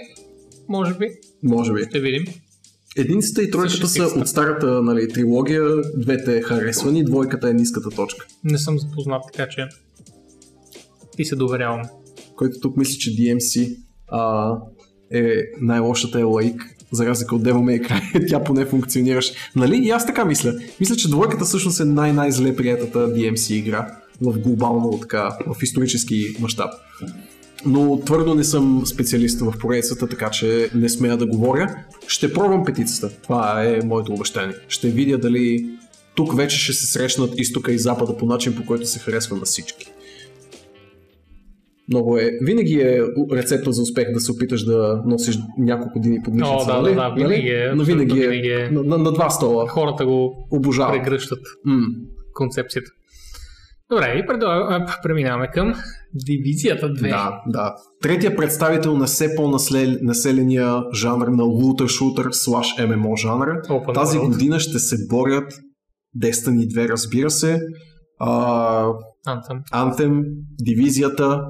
може 0.70 0.94
би, 0.94 1.08
Може 1.44 1.74
би. 1.74 1.84
ще 1.90 2.00
видим. 2.00 2.26
Единицата 2.98 3.44
и 3.44 3.52
тройката 3.52 3.88
са 3.88 4.04
от 4.04 4.28
старата 4.28 4.82
нали, 4.82 5.08
трилогия, 5.08 5.64
двете 5.98 6.42
харесвани, 6.42 7.04
двойката 7.04 7.50
е 7.50 7.54
ниската 7.54 7.90
точка. 7.90 8.26
Не 8.44 8.58
съм 8.58 8.80
запознат, 8.80 9.24
така 9.34 9.50
че 9.50 9.68
ти 11.18 11.26
се 11.26 11.36
доверявам. 11.36 11.82
Който 12.36 12.60
тук 12.60 12.78
мисли, 12.78 12.98
че 12.98 13.12
DMC 13.12 13.78
а, 14.08 14.54
е 15.12 15.36
най-лошата 15.62 16.20
е 16.20 16.24
лаик, 16.24 16.62
за 16.92 17.06
разлика 17.06 17.36
от 17.36 17.42
Devil 17.42 17.54
May 17.54 17.88
Cry, 17.88 18.28
тя 18.30 18.44
поне 18.44 18.66
функционираш. 18.66 19.32
Нали? 19.56 19.78
И 19.78 19.90
аз 19.90 20.06
така 20.06 20.26
мисля. 20.26 20.54
Мисля, 20.80 20.96
че 20.96 21.10
двойката 21.10 21.46
всъщност 21.46 21.80
е 21.80 21.86
най-най-зле 21.86 22.56
приятата 22.56 23.00
DMC 23.14 23.54
игра 23.54 23.88
в 24.22 24.40
глобално, 24.40 25.00
така, 25.02 25.38
в 25.48 25.64
исторически 25.64 26.36
мащаб. 26.40 26.72
Но 27.66 28.00
твърдо 28.06 28.36
не 28.36 28.44
съм 28.44 28.82
специалист 28.86 29.40
в 29.42 29.54
поредицата, 29.60 30.08
така 30.08 30.30
че 30.30 30.70
не 30.76 30.90
смея 30.90 31.18
да 31.18 31.26
говоря. 31.26 31.76
Ще 32.08 32.34
пробвам 32.34 32.66
петицата. 32.66 33.22
Това 33.24 33.64
е 33.64 33.80
моето 33.86 34.14
обещание. 34.14 34.56
Ще 34.68 34.90
видя 34.90 35.18
дали 35.18 35.70
тук 36.16 36.38
вече 36.38 36.60
ще 36.60 36.74
се 36.74 36.86
срещнат 36.86 37.40
изтока 37.40 37.72
и 37.72 37.78
запада 37.78 38.18
по 38.18 38.26
начин, 38.26 38.56
по 38.56 38.66
който 38.66 38.86
се 38.86 39.00
харесва 39.00 39.36
на 39.38 39.42
всички. 39.42 39.92
Много 41.90 42.18
е. 42.18 42.32
Винаги 42.42 42.74
е 42.74 43.02
рецепта 43.32 43.72
за 43.72 43.82
успех 43.82 44.14
да 44.14 44.20
се 44.20 44.32
опиташ 44.32 44.64
да 44.64 45.02
носиш 45.06 45.38
няколко 45.58 46.00
дини 46.00 46.22
под 46.24 46.34
мишница. 46.34 46.56
О, 46.56 46.66
да, 46.66 46.82
нали? 46.82 46.96
да, 46.96 47.10
да, 47.10 47.16
винаги 47.16 47.48
е, 47.48 47.72
Но 47.76 47.84
винаги 47.84 48.20
е, 48.24 48.28
винаги 48.28 48.48
е. 48.48 48.70
На, 48.72 48.84
на, 48.84 48.98
на 48.98 49.12
два 49.12 49.30
стола. 49.30 49.68
Хората 49.68 50.06
го 50.06 50.48
Обожавам. 50.52 50.92
прегръщат 50.94 51.40
М. 51.66 51.86
концепцията. 52.34 52.92
Добре, 53.92 54.22
и 54.24 54.28
предлагам, 54.28 54.86
преминаваме 55.04 55.48
към 55.48 55.74
дивизията 56.14 56.86
2. 56.86 57.10
Да, 57.10 57.42
да. 57.48 57.76
Третия 58.02 58.36
представител 58.36 58.98
на 58.98 59.06
все 59.06 59.36
по-населения 59.36 60.84
жанр 60.94 61.28
на 61.28 61.44
лутер-шутер 61.44 62.32
слаш 62.32 62.68
ММО 62.88 63.16
жанра. 63.16 63.62
Open 63.70 63.94
Тази 63.94 64.18
World. 64.18 64.28
година 64.28 64.60
ще 64.60 64.80
се 64.80 64.96
борят 65.10 65.54
Destiny 66.24 66.68
2, 66.68 66.90
разбира 66.90 67.30
се. 67.30 67.60
А, 68.20 68.30
Anthem. 69.28 69.62
Anthem, 69.74 70.22
дивизията. 70.62 71.42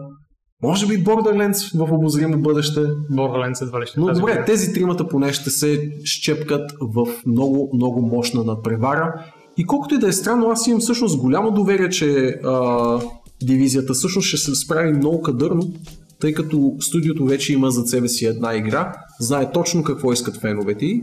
Може 0.63 0.87
би 0.87 1.03
Borderlands 1.03 1.77
в 1.85 1.93
обозримо 1.93 2.41
бъдеще. 2.41 2.79
Borderlands 3.11 3.61
едва 3.61 3.81
ли 3.81 3.85
ще 3.85 3.99
Но 3.99 4.05
добре, 4.05 4.21
година. 4.31 4.45
тези 4.45 4.73
тримата 4.73 5.07
поне 5.07 5.33
ще 5.33 5.49
се 5.49 5.91
щепкат 6.03 6.71
в 6.81 7.07
много, 7.25 7.71
много 7.73 8.01
мощна 8.01 8.43
надпревара. 8.43 9.25
И 9.61 9.65
колкото 9.65 9.95
и 9.95 9.97
да 9.97 10.07
е 10.07 10.11
странно, 10.11 10.49
аз 10.49 10.67
имам 10.67 10.79
всъщност 10.79 11.17
голямо 11.17 11.51
доверие, 11.51 11.89
че 11.89 12.39
а, 12.45 12.99
дивизията 13.43 13.93
всъщност 13.93 14.27
ще 14.27 14.37
се 14.37 14.55
справи 14.55 14.93
много 14.93 15.21
кадърно, 15.21 15.73
тъй 16.19 16.33
като 16.33 16.75
студиото 16.79 17.25
вече 17.25 17.53
има 17.53 17.71
зад 17.71 17.87
себе 17.87 18.07
си 18.07 18.25
една 18.25 18.55
игра, 18.55 18.93
знае 19.19 19.51
точно 19.51 19.83
какво 19.83 20.13
искат 20.13 20.37
феновете. 20.37 21.01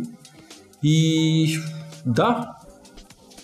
И 0.82 1.58
да, 2.06 2.48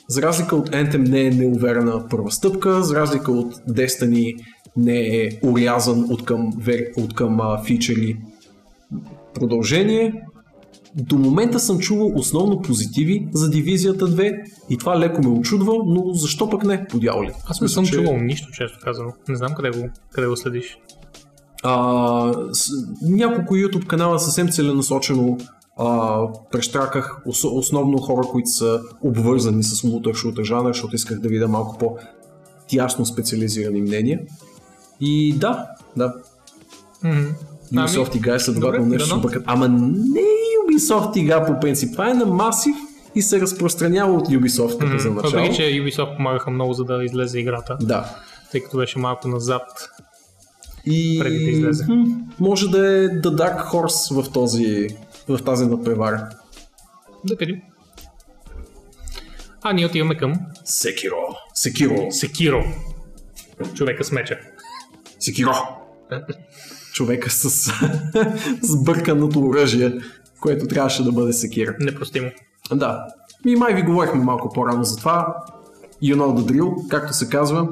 за 0.09 0.23
разлика 0.23 0.57
от 0.57 0.71
Anthem 0.71 1.09
не 1.09 1.21
е 1.21 1.31
неуверена 1.31 2.09
първа 2.11 2.31
стъпка, 2.31 2.83
за 2.83 2.95
разлика 2.95 3.33
от 3.33 3.55
Destiny 3.55 4.35
не 4.77 4.99
е 4.99 5.31
урязан 5.43 6.07
от 6.11 6.25
към, 6.25 6.53
от 6.97 7.15
към 7.15 7.41
а, 7.41 7.63
фичери 7.65 8.17
продължение. 9.35 10.25
До 10.97 11.19
момента 11.19 11.61
съм 11.61 11.79
чувал 11.79 12.13
основно 12.15 12.63
позитиви 12.63 13.29
за 13.33 13.51
дивизията 13.51 14.09
2 14.09 14.35
и 14.71 14.79
това 14.79 14.99
леко 14.99 15.23
ме 15.23 15.29
очудва, 15.29 15.75
но 15.87 16.13
защо 16.13 16.51
пък 16.51 16.65
не, 16.65 16.87
по 16.87 16.99
дяволи? 16.99 17.31
Аз 17.47 17.61
не 17.61 17.69
съм 17.69 17.87
че- 17.87 17.93
чувал 17.93 18.17
нищо, 18.17 18.53
често 18.53 18.79
казано. 18.83 19.13
Не 19.29 19.37
знам 19.37 19.55
къде 19.55 19.71
го, 19.71 19.89
къде 20.11 20.27
го 20.27 20.37
следиш. 20.37 20.79
А, 21.63 22.33
с, 22.53 22.71
няколко 23.03 23.55
YouTube 23.55 23.87
канала 23.87 24.19
съвсем 24.19 24.49
целенасочено 24.49 25.39
а, 25.79 26.19
прещраках 26.53 27.23
ос, 27.27 27.45
основно 27.45 27.99
хора, 27.99 28.23
които 28.23 28.51
са 28.51 28.81
обвързани 29.03 29.63
с 29.63 29.85
лутър 29.85 30.15
шутър 30.15 30.45
жанър, 30.45 30.73
защото 30.73 30.97
исках 30.97 31.19
да 31.21 31.29
видя 31.29 31.49
малко 31.49 31.79
по-тясно 31.79 33.07
специализирани 33.07 33.83
мнения. 33.83 34.21
И 35.01 35.35
да, 35.39 35.67
да, 35.97 36.15
Мгм. 37.05 37.27
Ubisoft 37.73 38.17
игра 38.17 38.35
е 38.35 38.41
следователно 38.41 38.85
добре, 38.85 38.97
нещо 38.97 39.09
дано. 39.09 39.23
супер. 39.23 39.43
Ама 39.47 39.69
не 39.69 40.21
Ubisoft 40.65 41.17
игра 41.17 41.47
по 41.47 41.61
принцип. 41.61 41.93
Това 41.93 42.11
е 42.11 42.15
на 42.15 42.27
масив 42.27 42.77
и 43.15 43.23
се 43.23 43.41
разпространява 43.41 44.13
от 44.13 44.29
Ubisoft 44.29 44.79
като 44.79 44.99
за 44.99 45.09
Мгм. 45.11 45.17
начало. 45.17 45.33
Въпреки, 45.33 45.57
че 45.57 45.63
Ubisoft 45.63 46.17
помагаха 46.17 46.51
много 46.51 46.73
за 46.73 46.85
да 46.85 47.05
излезе 47.05 47.39
играта, 47.39 47.77
Да. 47.81 48.17
тъй 48.53 48.61
като 48.61 48.77
беше 48.77 48.99
малко 48.99 49.29
назад. 49.29 49.63
И 50.87 51.19
Преди 51.21 51.39
да 51.39 51.51
излезе. 51.51 51.87
Може 52.41 52.69
да 52.69 52.79
е 52.79 53.09
The 53.09 53.21
Dark 53.37 53.67
Horse 53.67 54.23
в, 54.23 54.33
този, 54.33 54.89
в 55.29 55.39
тази 55.45 55.67
надпревара. 55.67 56.29
Да 57.25 57.35
видим. 57.35 57.57
А 59.63 59.73
ние 59.73 59.87
отиваме 59.87 60.17
към 60.17 60.35
Секиро. 60.65 61.17
Секиро. 61.55 62.07
Секиро. 62.11 62.65
Човека 63.75 64.05
с 64.05 64.13
меча. 64.13 64.39
Секиро. 65.21 65.53
Човека 66.93 67.31
с 67.31 67.71
сбърканото 68.63 69.41
оръжие, 69.41 69.93
което 70.45 70.67
трябваше 70.67 71.05
да 71.05 71.13
бъде 71.13 71.33
секира. 71.33 71.77
Непростимо. 71.81 72.31
Да. 72.73 73.07
И 73.47 73.57
май 73.57 73.75
ви 73.75 73.83
говорихме 73.83 74.25
малко 74.25 74.53
по-рано 74.55 74.85
за 74.85 74.97
това. 74.97 75.37
You 76.03 76.17
know 76.17 76.41
the 76.41 76.53
drill, 76.53 76.89
както 76.89 77.13
се 77.13 77.29
казва. 77.29 77.69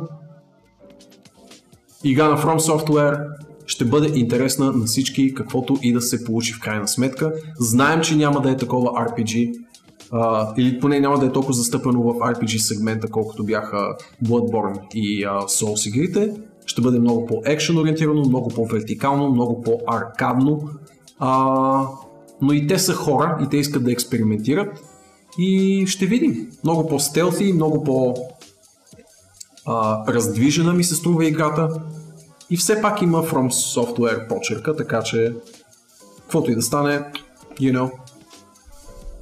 Игра 2.05 2.29
на 2.29 2.39
From 2.39 2.59
Software 2.59 3.27
ще 3.67 3.85
бъде 3.85 4.19
интересна 4.19 4.73
на 4.73 4.85
всички, 4.85 5.35
каквото 5.35 5.79
и 5.83 5.93
да 5.93 6.01
се 6.01 6.25
получи 6.25 6.53
в 6.53 6.61
крайна 6.61 6.89
сметка. 6.89 7.33
Знаем, 7.59 8.01
че 8.01 8.17
няма 8.17 8.41
да 8.41 8.51
е 8.51 8.57
такова 8.57 8.91
RPG, 8.91 9.55
а, 10.13 10.53
или 10.57 10.81
поне 10.81 11.01
няма 11.01 11.19
да 11.19 11.27
е 11.27 11.33
толкова 11.33 11.55
застъпено 11.55 12.03
в 12.03 12.15
RPG 12.15 12.57
сегмента, 12.57 13.09
колкото 13.09 13.45
бяха 13.45 13.97
Bloodborne 14.25 14.81
и 14.95 15.25
а, 15.25 15.31
Souls 15.31 15.89
игрите. 15.89 16.35
Ще 16.67 16.83
бъде 16.83 16.99
много 16.99 17.27
по-екшен 17.27 17.79
ориентирано, 17.79 18.21
много 18.21 18.49
по-вертикално, 18.49 19.31
много 19.31 19.63
по-аркадно. 19.63 20.69
А, 21.19 21.87
но 22.43 22.53
и 22.53 22.67
те 22.67 22.79
са 22.79 22.95
хора 22.95 23.39
и 23.43 23.49
те 23.49 23.57
искат 23.57 23.85
да 23.85 23.93
експериментират. 23.93 24.85
И 25.39 25.85
ще 25.87 26.07
видим. 26.07 26.49
Много 26.65 26.89
по-стелфи, 26.89 27.53
много 27.53 27.85
по- 27.85 28.15
а, 29.67 30.05
раздвижена 30.13 30.73
ми 30.73 30.85
се 30.85 30.95
струва 30.95 31.27
играта. 31.27 31.69
И 32.51 32.57
все 32.57 32.83
пак 32.83 33.03
има 33.03 33.23
From 33.23 33.51
Software 33.51 34.29
почерка, 34.29 34.77
така 34.77 35.03
че 35.03 35.35
каквото 36.21 36.51
и 36.51 36.55
да 36.55 36.63
стане, 36.63 37.05
you 37.61 37.79
know, 37.79 37.91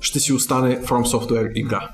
ще 0.01 0.21
си 0.21 0.33
остане 0.33 0.83
From 0.83 1.05
Software 1.05 1.53
игра. 1.55 1.89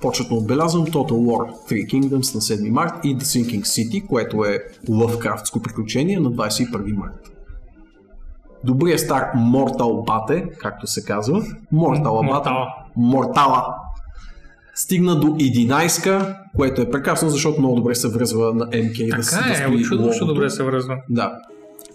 Почетно 0.00 0.36
отбелязвам 0.36 0.86
Total 0.86 1.12
War 1.12 1.70
Three 1.70 1.86
Kingdoms 1.86 2.34
на 2.34 2.40
7 2.40 2.70
март 2.70 3.04
и 3.04 3.16
The 3.16 3.22
Sinking 3.22 3.62
City, 3.62 4.06
което 4.06 4.44
е 4.44 4.64
лъвкрафтско 4.88 5.62
приключение 5.62 6.20
на 6.20 6.32
21 6.32 6.92
март. 6.92 7.29
Добрия 8.64 8.98
стар 8.98 9.32
Mortal 9.36 9.78
Bate, 10.06 10.56
както 10.56 10.86
се 10.86 11.04
казва. 11.04 11.42
Mortal 11.74 12.02
Bate. 12.02 12.22
Мортала. 12.24 12.66
Мортала. 12.96 13.64
Стигна 14.74 15.16
до 15.16 15.26
11, 15.26 16.36
което 16.56 16.82
е 16.82 16.90
прекрасно, 16.90 17.28
защото 17.28 17.60
много 17.60 17.76
добре 17.76 17.94
се 17.94 18.08
връзва 18.08 18.54
на 18.54 18.66
MK 18.66 19.16
да, 19.16 19.22
си- 19.22 19.30
да 19.30 19.38
Така 19.38 19.52
е, 19.52 19.54
стои 19.56 19.76
очудващо 19.76 20.24
логото. 20.24 20.34
добре 20.34 20.50
се 20.50 20.62
връзва. 20.62 20.96
Да. 21.08 21.32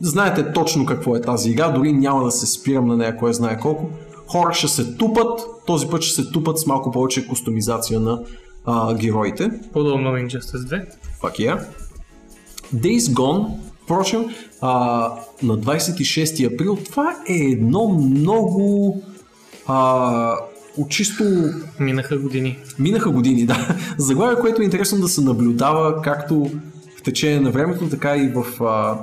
Знаете 0.01 0.53
точно 0.53 0.85
какво 0.85 1.15
е 1.15 1.21
тази 1.21 1.51
игра, 1.51 1.69
дори 1.69 1.93
няма 1.93 2.23
да 2.23 2.31
се 2.31 2.45
спирам 2.47 2.87
на 2.87 2.97
нея, 2.97 3.17
кой 3.17 3.33
знае 3.33 3.59
колко. 3.59 3.89
Хора 4.27 4.53
ще 4.53 4.67
се 4.67 4.95
тупат, 4.95 5.39
този 5.67 5.87
път 5.87 6.01
ще 6.01 6.21
се 6.23 6.31
тупат 6.31 6.59
с 6.59 6.65
малко 6.65 6.91
повече 6.91 7.27
кустомизация 7.27 7.99
на 7.99 8.21
а, 8.65 8.93
героите. 8.93 9.49
Подобно 9.73 10.11
на 10.11 10.19
Injustice 10.19 10.39
2. 10.57 10.85
Fuck 11.21 11.39
yeah. 11.39 11.65
Days 12.75 12.97
Gone, 12.99 13.47
впрочем, 13.85 14.25
а, 14.61 14.69
на 15.43 15.57
26 15.57 16.53
април, 16.53 16.77
това 16.85 17.15
е 17.29 17.33
едно 17.33 17.87
много 17.87 19.01
а, 19.67 20.35
от 20.77 20.89
чисто 20.89 21.23
Минаха 21.79 22.17
години. 22.17 22.59
Минаха 22.79 23.09
години, 23.09 23.45
да. 23.45 23.75
Заглавие, 23.97 24.39
което 24.41 24.61
е 24.61 24.65
интересно 24.65 24.99
да 24.99 25.07
се 25.07 25.21
наблюдава 25.21 26.01
както 26.01 26.51
в 26.99 27.01
течение 27.03 27.39
на 27.39 27.51
времето, 27.51 27.89
така 27.89 28.17
и 28.17 28.31
в 28.35 28.63
а, 28.63 28.97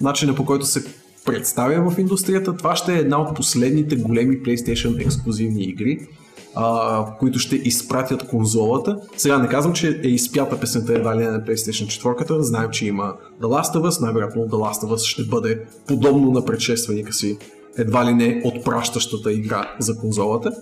начина 0.00 0.34
по 0.34 0.44
който 0.44 0.66
се 0.66 0.84
представя 1.24 1.90
в 1.90 1.98
индустрията. 1.98 2.56
Това 2.56 2.76
ще 2.76 2.94
е 2.94 2.98
една 2.98 3.20
от 3.20 3.36
последните 3.36 3.96
големи 3.96 4.38
PlayStation 4.38 5.06
ексклюзивни 5.06 5.62
игри. 5.62 6.06
А, 6.54 7.06
които 7.18 7.38
ще 7.38 7.56
изпратят 7.56 8.28
конзолата. 8.28 8.96
Сега 9.16 9.38
не 9.38 9.48
казвам, 9.48 9.74
че 9.74 10.00
е 10.04 10.08
изпята 10.08 10.60
песента 10.60 10.94
едва 10.94 11.16
ли 11.16 11.24
на 11.24 11.40
PlayStation 11.40 12.02
4. 12.04 12.40
Знаем, 12.40 12.70
че 12.70 12.86
има 12.86 13.14
The 13.40 13.46
Last 13.46 13.74
of 13.74 13.88
Us. 13.88 14.00
Най-вероятно 14.00 14.42
The 14.42 14.72
Last 14.72 14.86
of 14.86 14.94
Us 14.94 15.06
ще 15.06 15.24
бъде 15.24 15.64
подобно 15.86 16.30
на 16.30 16.44
предшественика 16.44 17.12
си. 17.12 17.38
Едва 17.78 18.06
ли 18.06 18.14
не 18.14 18.42
отпращащата 18.44 19.32
игра 19.32 19.70
за 19.78 19.96
конзолата. 19.96 20.52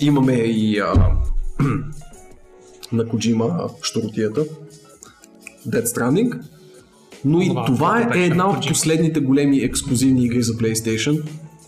Имаме 0.00 0.32
и 0.32 0.78
а, 0.78 0.94
на 2.92 3.08
Коджима 3.08 3.68
штуротията. 3.82 4.44
Dead 5.68 5.84
Stranding. 5.84 6.40
Но 7.24 7.40
и 7.40 7.48
Това, 7.48 7.64
това 7.64 8.10
е 8.14 8.24
една 8.24 8.44
на 8.44 8.50
от 8.50 8.68
последните 8.68 9.20
големи 9.20 9.58
ексклюзивни 9.58 10.24
игри 10.24 10.42
за 10.42 10.52
PlayStation, 10.52 11.22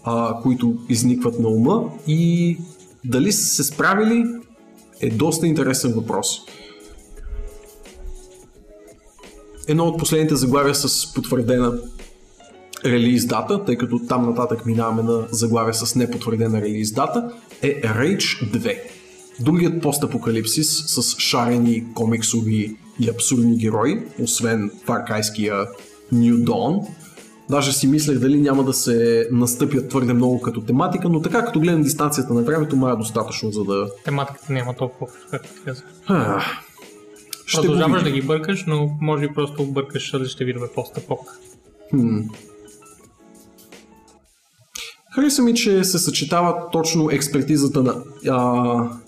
а, 0.05 0.41
които 0.43 0.77
изникват 0.89 1.39
на 1.39 1.49
ума 1.49 1.85
и 2.07 2.59
дали 3.05 3.33
са 3.33 3.45
се 3.45 3.65
справили 3.65 4.25
е 5.01 5.11
доста 5.11 5.47
интересен 5.47 5.93
въпрос. 5.93 6.27
Едно 9.69 9.85
от 9.85 9.99
последните 9.99 10.37
заглавия 10.37 10.75
с 10.75 11.15
потвърдена 11.15 11.73
релиз 12.85 13.27
дата, 13.27 13.65
тъй 13.65 13.77
като 13.77 13.99
там 14.09 14.29
нататък 14.29 14.67
минаваме 14.67 15.03
на 15.03 15.27
заглавия 15.31 15.75
с 15.75 15.95
непотвърдена 15.95 16.61
релиз 16.61 16.93
дата, 16.93 17.33
е 17.63 17.83
Rage 17.83 18.53
2. 18.53 18.79
Другият 19.41 19.83
постапокалипсис 19.83 20.85
с 20.87 21.21
шарени 21.21 21.95
комиксови 21.95 22.77
и 23.01 23.11
абсурдни 23.11 23.57
герои, 23.57 24.03
освен 24.23 24.71
фаркайския 24.85 25.55
New 26.13 26.45
Dawn. 26.45 26.87
Даже 27.53 27.73
си 27.73 27.87
мислех 27.87 28.19
дали 28.19 28.41
няма 28.41 28.65
да 28.65 28.73
се 28.73 29.29
настъпят 29.31 29.89
твърде 29.89 30.13
много 30.13 30.41
като 30.41 30.61
тематика, 30.61 31.09
но 31.09 31.23
така 31.23 31.45
като 31.45 31.61
гледам 31.61 31.83
дистанцията 31.83 32.35
на 32.35 32.43
времето, 32.43 32.77
ма 32.77 32.91
е 32.91 32.97
достатъчно, 32.97 33.51
за 33.51 33.65
да... 33.65 33.89
Тематиката 34.05 34.53
няма 34.53 34.75
толкова, 34.75 35.07
както 35.31 35.49
казах. 35.65 35.85
Ах, 36.07 36.45
Ще 37.47 37.61
Продължаваш 37.61 38.03
да 38.03 38.11
ги 38.11 38.23
бъркаш, 38.23 38.65
но 38.67 38.97
може 39.01 39.29
би 39.29 39.35
просто 39.35 39.67
бъркаш 39.67 40.15
различните 40.15 40.45
видове 40.45 40.67
постапок. 40.75 41.21
Хм. 41.91 42.21
Хареса 45.15 45.43
ми, 45.43 45.55
че 45.55 45.85
се 45.85 45.99
съчетава 45.99 46.71
точно 46.73 47.11
експертизата 47.11 47.83
на 47.83 47.95
а, 48.29 48.39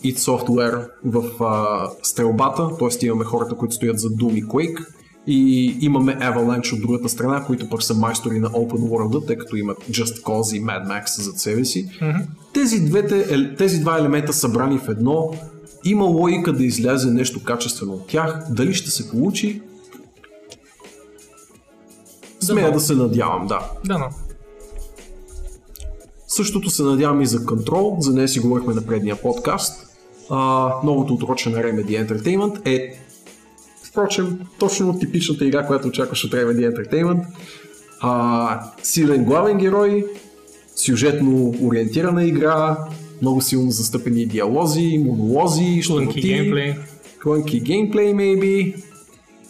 id 0.05 0.17
Software 0.17 0.89
в 1.05 1.45
а, 1.45 1.89
стрелбата, 2.03 2.69
т.е. 2.79 3.07
имаме 3.07 3.25
хората, 3.25 3.55
които 3.55 3.75
стоят 3.75 3.99
за 3.99 4.09
Doom 4.09 4.35
и 4.35 4.45
Quake 4.45 4.87
и 5.27 5.77
имаме 5.81 6.17
Avalanche 6.19 6.73
от 6.75 6.81
другата 6.81 7.09
страна, 7.09 7.45
които 7.45 7.69
пък 7.69 7.83
са 7.83 7.95
майстори 7.95 8.41
на 8.41 8.51
Open 8.51 8.89
World, 8.89 9.27
тъй 9.27 9.37
като 9.37 9.57
имат 9.57 9.79
Just 9.91 10.23
Cause 10.23 10.57
и 10.57 10.63
Mad 10.63 10.89
Max 10.89 11.21
зад 11.21 11.39
себе 11.39 11.65
си. 11.65 11.91
Тези, 12.53 12.81
двете, 12.81 13.35
ел- 13.35 13.57
тези 13.59 13.81
два 13.81 13.99
елемента 13.99 14.33
събрани 14.33 14.79
в 14.79 14.89
едно, 14.89 15.35
има 15.85 16.05
логика 16.05 16.53
да 16.53 16.65
излязе 16.65 17.11
нещо 17.11 17.45
качествено 17.45 17.93
от 17.93 18.07
тях. 18.07 18.45
Дали 18.51 18.75
ще 18.75 18.91
се 18.91 19.11
получи? 19.11 19.63
Смея 22.41 22.73
да 22.73 22.81
се 22.81 22.95
надявам, 22.95 23.47
да. 23.47 23.71
Да, 23.85 23.99
но. 23.99 24.07
Същото 26.29 26.71
се 26.71 26.83
надявам 26.83 27.21
и 27.21 27.27
за 27.27 27.39
Control, 27.39 28.01
за 28.01 28.13
нея 28.13 28.29
си 28.29 28.41
говорихме 28.41 28.75
на 28.75 28.83
предния 28.83 29.23
подкаст. 29.23 29.87
А, 30.31 30.71
новото 30.85 31.15
отроче 31.15 31.51
на 31.51 31.59
Remedy 31.59 32.07
Entertainment 32.09 32.67
е 32.67 33.01
впрочем 33.95 34.39
точно 34.59 34.99
типичната 34.99 35.45
игра, 35.45 35.67
която 35.67 35.89
очакваш 35.89 36.25
от 36.25 36.33
Remedy 36.33 36.75
Entertainment. 36.75 37.25
А, 38.01 38.73
силен 38.83 39.25
главен 39.25 39.59
герой, 39.59 40.05
сюжетно 40.77 41.55
ориентирана 41.63 42.25
игра, 42.25 42.77
много 43.23 43.41
силно 43.41 43.71
застъпени 43.71 44.27
диалози, 44.27 44.99
монолози, 45.07 45.83
щуротии, 45.83 46.23
геймплей. 46.23 46.75
клънки 47.23 47.61
геймплей, 47.61 48.13
maybe. 48.13 48.83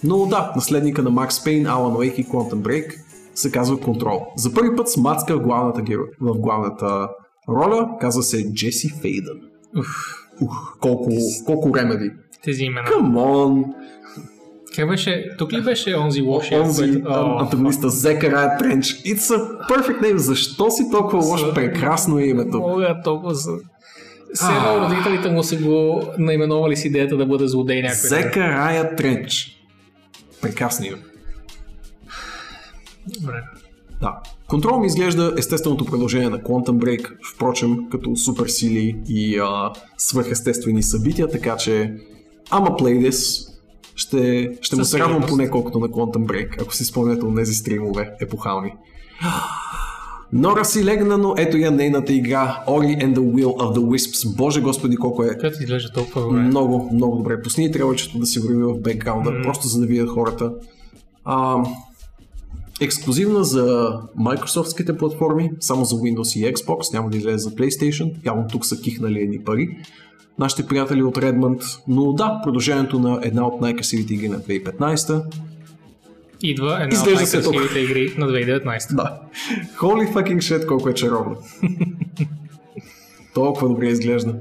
Но 0.04 0.26
да, 0.26 0.52
наследника 0.56 1.02
на 1.02 1.10
Max 1.10 1.28
Payne, 1.28 1.66
Alan 1.68 1.96
Wake 1.96 2.14
и 2.14 2.26
Quantum 2.26 2.54
Break 2.54 2.94
се 3.34 3.50
казва 3.50 3.76
Control. 3.76 4.20
За 4.36 4.54
първи 4.54 4.76
път 4.76 4.90
смацка 4.90 5.36
в 5.36 5.42
главната, 5.42 5.82
геро... 5.82 6.02
в 6.20 6.38
главната 6.38 7.08
роля, 7.48 7.88
казва 8.00 8.22
се 8.22 8.52
Джеси 8.52 8.88
Фейдън. 9.02 9.36
Уф, 9.78 10.14
Ух, 10.42 10.78
колко, 10.80 11.10
колко 11.46 11.76
ремеди. 11.76 12.10
тези 12.44 12.64
имена. 12.64 12.88
On! 12.88 13.64
Как 14.76 14.88
беше? 14.88 15.26
Тук 15.38 15.52
ли 15.52 15.62
беше 15.62 15.96
онзи 15.96 16.22
лошия? 16.22 16.62
Онзи 16.62 17.02
антагониста 17.06 17.88
Зекарая 17.88 18.58
Тренч. 18.58 18.86
It's 18.86 19.18
a 19.18 19.68
perfect 19.68 20.02
name. 20.02 20.16
Защо 20.16 20.70
си 20.70 20.90
толкова 20.90 21.24
лош? 21.24 21.54
Прекрасно 21.54 22.18
е 22.18 22.24
името. 22.24 22.58
Мога 22.58 22.96
толкова 23.04 23.34
за... 23.34 23.52
Все 24.34 24.46
едно 24.46 24.80
родителите 24.80 25.30
му 25.30 25.42
са 25.42 25.56
го 25.56 26.02
наименували 26.18 26.76
с 26.76 26.84
идеята 26.84 27.16
да 27.16 27.26
бъде 27.26 27.48
злодей 27.48 27.82
някой. 27.82 27.94
Зекарая 27.94 28.96
Тренч. 28.96 29.60
Прекрасно 30.42 30.86
име. 30.86 30.98
Добре. 33.20 33.42
Да. 34.00 34.18
Control 34.48 34.80
ми 34.80 34.86
изглежда 34.86 35.34
естественото 35.38 35.84
продължение 35.84 36.28
на 36.28 36.38
Quantum 36.38 36.78
Break, 36.78 37.08
впрочем, 37.34 37.76
като 37.90 38.16
суперсили 38.16 38.96
и 39.08 39.38
а, 39.38 39.72
свръхестествени 39.98 40.82
събития, 40.82 41.28
така 41.28 41.56
че 41.56 41.94
ама 42.50 42.68
play 42.68 43.10
this. 43.10 43.53
Ще, 43.94 44.50
ще 44.60 44.76
му 44.76 44.84
се 44.84 44.98
радвам 44.98 45.22
поне 45.28 45.50
колкото 45.50 45.78
на 45.78 45.88
Quantum 45.88 46.26
Break, 46.26 46.62
ако 46.62 46.74
си 46.74 46.84
спомняте 46.84 47.24
от 47.24 47.36
тези 47.36 47.54
стримове 47.54 48.10
епохални. 48.20 48.72
Нора 50.32 50.64
си 50.64 50.84
легна, 50.84 51.18
но 51.18 51.34
ето 51.38 51.56
я 51.56 51.70
нейната 51.70 52.12
игра 52.12 52.64
Ori 52.68 53.04
and 53.04 53.14
the 53.14 53.18
Will 53.18 53.44
of 53.46 53.76
the 53.76 53.80
Wisps. 53.80 54.36
Боже 54.36 54.60
господи, 54.60 54.96
колко 54.96 55.24
е 55.24 55.38
Която 55.38 55.62
изглежда 55.62 55.92
толкова 55.92 56.22
добре. 56.22 56.40
много, 56.40 56.90
много 56.92 57.16
добре. 57.16 57.42
Пусни 57.42 57.72
трейлърчето 57.72 58.18
да 58.18 58.26
си 58.26 58.38
върви 58.40 58.62
в 58.62 58.80
бекграунда, 58.80 59.30
Мгм. 59.30 59.42
просто 59.42 59.68
за 59.68 59.80
да 59.80 59.86
видят 59.86 60.08
хората. 60.08 60.52
А, 61.24 61.64
ексклюзивна 62.80 63.44
за 63.44 63.92
Microsoftските 64.18 64.96
платформи, 64.96 65.50
само 65.60 65.84
за 65.84 65.94
Windows 65.96 66.38
и 66.40 66.54
Xbox, 66.54 66.92
няма 66.92 67.10
да 67.10 67.16
излезе 67.16 67.38
за 67.38 67.50
PlayStation. 67.50 68.14
Явно 68.24 68.46
тук 68.52 68.66
са 68.66 68.80
кихнали 68.80 69.20
едни 69.20 69.38
пари. 69.38 69.68
Нашите 70.38 70.66
приятели 70.66 71.02
от 71.02 71.16
Redmond, 71.16 71.80
но 71.88 72.12
да, 72.12 72.40
продължението 72.44 72.98
на 72.98 73.20
една 73.22 73.46
от 73.46 73.60
най-красивите 73.60 74.14
игри 74.14 74.28
на 74.28 74.38
2015. 74.38 75.24
Идва 76.42 76.82
една 76.82 76.88
Изглежда 76.94 77.38
от 77.38 77.54
най-красивите 77.54 77.78
игри 77.78 78.14
на 78.18 78.26
2019. 78.26 78.94
Да. 78.94 79.20
Holy 79.78 80.12
fucking 80.12 80.36
shit, 80.36 80.66
колко 80.66 80.88
е 80.88 80.94
чаровно. 80.94 81.36
Толкова 83.34 83.68
добре 83.68 83.86
изглежда. 83.86 84.34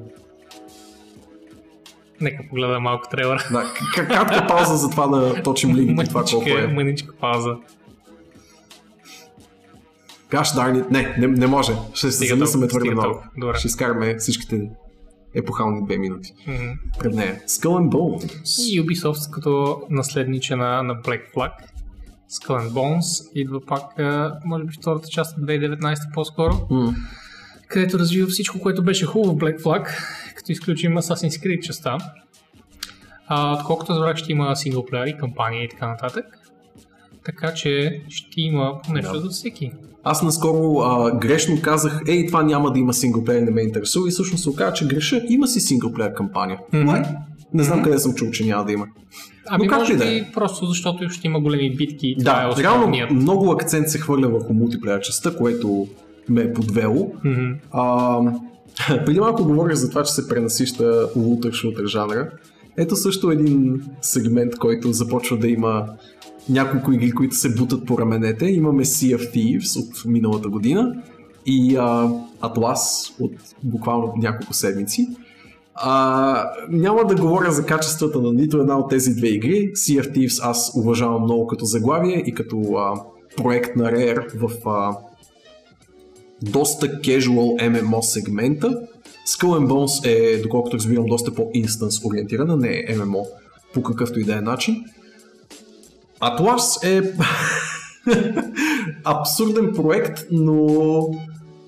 Нека 2.22 2.44
погледа 2.50 2.80
малко 2.80 3.08
трейлър. 3.12 3.48
Да, 3.52 3.74
кратка 3.96 4.48
пауза 4.48 4.78
за 4.78 4.90
това 4.90 5.08
да 5.08 5.44
точим 5.44 5.76
лигите, 5.76 6.04
това 6.04 6.24
колко 6.24 6.50
Мъничка, 6.50 6.64
е. 6.64 6.74
мъничка 6.74 7.14
пауза. 7.22 7.56
Gosh 10.32 10.44
darn 10.44 10.84
it. 10.84 10.92
Не, 10.92 11.16
не, 11.18 11.28
не 11.28 11.48
може. 11.48 11.74
Ще 11.94 12.12
се 12.12 12.26
замисляме 12.26 12.68
твърде 12.68 12.92
много. 12.92 13.24
Добре. 13.38 13.58
Ще 13.58 13.68
изкараме 13.68 14.16
всичките 14.18 14.70
епохални 15.36 15.86
две 15.86 15.98
минути 15.98 16.34
Мгм. 16.48 16.72
пред 17.00 17.14
нея. 17.14 17.42
Skull 17.48 17.68
and 17.80 17.90
Bones. 17.90 18.44
И 18.62 18.82
Ubisoft 18.82 19.32
като 19.32 19.82
наследниче 19.90 20.56
на, 20.56 20.84
на 20.84 20.96
Black 20.96 21.34
Flag. 21.36 21.52
Skull 22.32 22.62
and 22.62 22.70
Bones 22.70 23.32
идва 23.36 23.66
пак, 23.66 23.82
може 24.46 24.64
би 24.64 24.74
втората 24.74 25.08
част 25.08 25.38
от 25.38 25.44
2019 25.44 26.14
по-скоро, 26.14 26.68
М. 26.70 26.94
където 27.68 28.00
развива 28.00 28.28
всичко, 28.28 28.60
което 28.60 28.84
беше 28.84 29.06
хубаво 29.06 29.34
в 29.34 29.40
Black 29.40 29.62
Flag, 29.62 29.88
като 30.36 30.52
изключим 30.52 30.92
Assassin's 30.94 31.46
Creed 31.46 31.60
частта. 31.62 31.98
А, 33.28 33.54
отколкото 33.54 33.92
разбрах, 33.92 34.18
ще 34.18 34.32
има 34.32 34.56
синглплеер 34.56 35.08
и 35.08 35.18
кампания 35.18 35.64
и 35.64 35.70
така 35.70 35.88
нататък. 35.88 36.26
Така 37.26 37.54
че 37.54 38.02
ще 38.10 38.42
има 38.42 38.80
нещо 38.90 39.14
Да. 39.14 39.20
за 39.20 39.30
всеки. 39.30 39.72
Аз 40.04 40.24
наскоро 40.24 40.80
а, 40.80 41.18
грешно 41.18 41.62
казах, 41.62 42.02
ей, 42.08 42.26
това 42.28 42.44
няма 42.44 42.72
да 42.72 42.80
има 42.80 42.94
синглплеер, 42.94 43.42
не 43.42 43.52
ме 43.52 43.62
интересува 43.62 44.08
и 44.08 44.12
всъщност 44.12 44.44
се 44.44 44.50
оказа, 44.50 44.74
че 44.74 44.88
греша, 44.88 45.22
има 45.30 45.48
си 45.48 45.60
синглплеер 45.60 46.14
кампания. 46.14 46.60
Лай. 46.88 47.02
Не 47.54 47.64
знам 47.64 47.84
къде 47.84 48.00
съм 48.00 48.14
чул, 48.14 48.30
че 48.32 48.46
няма 48.46 48.66
да 48.66 48.72
има. 48.72 48.86
Ами 49.50 49.68
Но 49.68 49.78
може 49.78 49.96
да 49.96 50.18
е. 50.18 50.32
просто 50.34 50.66
защото 50.66 51.10
ще 51.10 51.28
има 51.28 51.40
големи 51.40 51.76
битки 51.76 52.16
това 52.20 52.44
е 52.44 52.56
Да, 52.56 52.64
реално 52.64 52.96
много 53.12 53.52
акцент 53.52 53.90
се 53.90 54.00
хвърля 54.00 54.28
върху 54.28 54.54
мултиплеер 54.54 55.00
частта, 55.02 55.36
което 55.36 55.88
ме 56.30 56.42
е 56.42 56.54
подвело. 56.54 57.12
Мгм. 57.26 57.52
А, 57.72 58.20
преди 59.06 59.20
малко 59.20 59.44
говорих 59.44 59.76
за 59.76 59.90
това, 59.90 60.04
че 60.04 60.14
се 60.14 60.28
пренасища 60.28 61.10
лутър 61.16 61.52
шутър 61.52 61.86
жанра. 61.86 62.30
Ето 62.78 62.96
също 62.96 63.32
един 63.32 63.82
сегмент, 64.02 64.56
който 64.58 64.92
започва 64.92 65.38
да 65.38 65.48
има 65.48 65.86
няколко 66.50 66.92
игри, 66.92 67.12
които 67.12 67.36
се 67.36 67.56
бутат 67.56 67.86
по 67.86 67.98
раменете. 67.98 68.46
Имаме 68.46 68.86
Sea 68.86 69.18
of 69.18 69.36
Thieves 69.36 69.80
от 69.80 70.06
миналата 70.06 70.50
година 70.50 71.04
и 71.46 71.76
а, 71.76 72.10
Atlas 72.42 73.14
от 73.20 73.32
буквално 73.64 74.14
няколко 74.18 74.54
седмици. 74.54 75.08
А, 75.76 76.52
няма 76.70 77.06
да 77.06 77.16
говоря 77.16 77.52
за 77.52 77.66
качествата 77.66 78.22
на 78.22 78.34
нито 78.34 78.58
една 78.58 78.78
от 78.78 78.90
тези 78.90 79.16
две 79.16 79.28
игри. 79.28 79.72
Sea 79.74 80.02
of 80.02 80.18
Thieves 80.18 80.50
аз 80.50 80.72
уважавам 80.76 81.24
много 81.24 81.48
като 81.48 81.66
заглавие 81.66 82.24
и 82.26 82.34
като 82.34 82.58
а, 82.58 83.02
проект 83.38 83.76
на 83.76 83.92
Rare 83.92 84.38
в 84.38 84.70
а, 84.70 84.98
доста 86.42 86.88
casual 86.88 87.70
MMO 87.70 88.02
сегмента. 88.02 88.80
Skull 89.28 89.60
and 89.60 89.68
Bones 89.68 90.06
е, 90.06 90.42
доколкото 90.42 90.78
разбирам, 90.78 91.06
доста 91.06 91.34
по-инстанс 91.34 92.06
ориентирана, 92.06 92.58
не 92.58 92.70
е 92.70 92.96
MMO 92.98 93.26
по 93.74 93.84
какъвто 93.84 94.20
и 94.20 94.24
да 94.24 94.38
е 94.38 94.42
начин. 94.42 94.84
Atlas 96.24 96.84
е 96.84 97.14
абсурден 99.04 99.72
проект, 99.76 100.26
но 100.32 100.68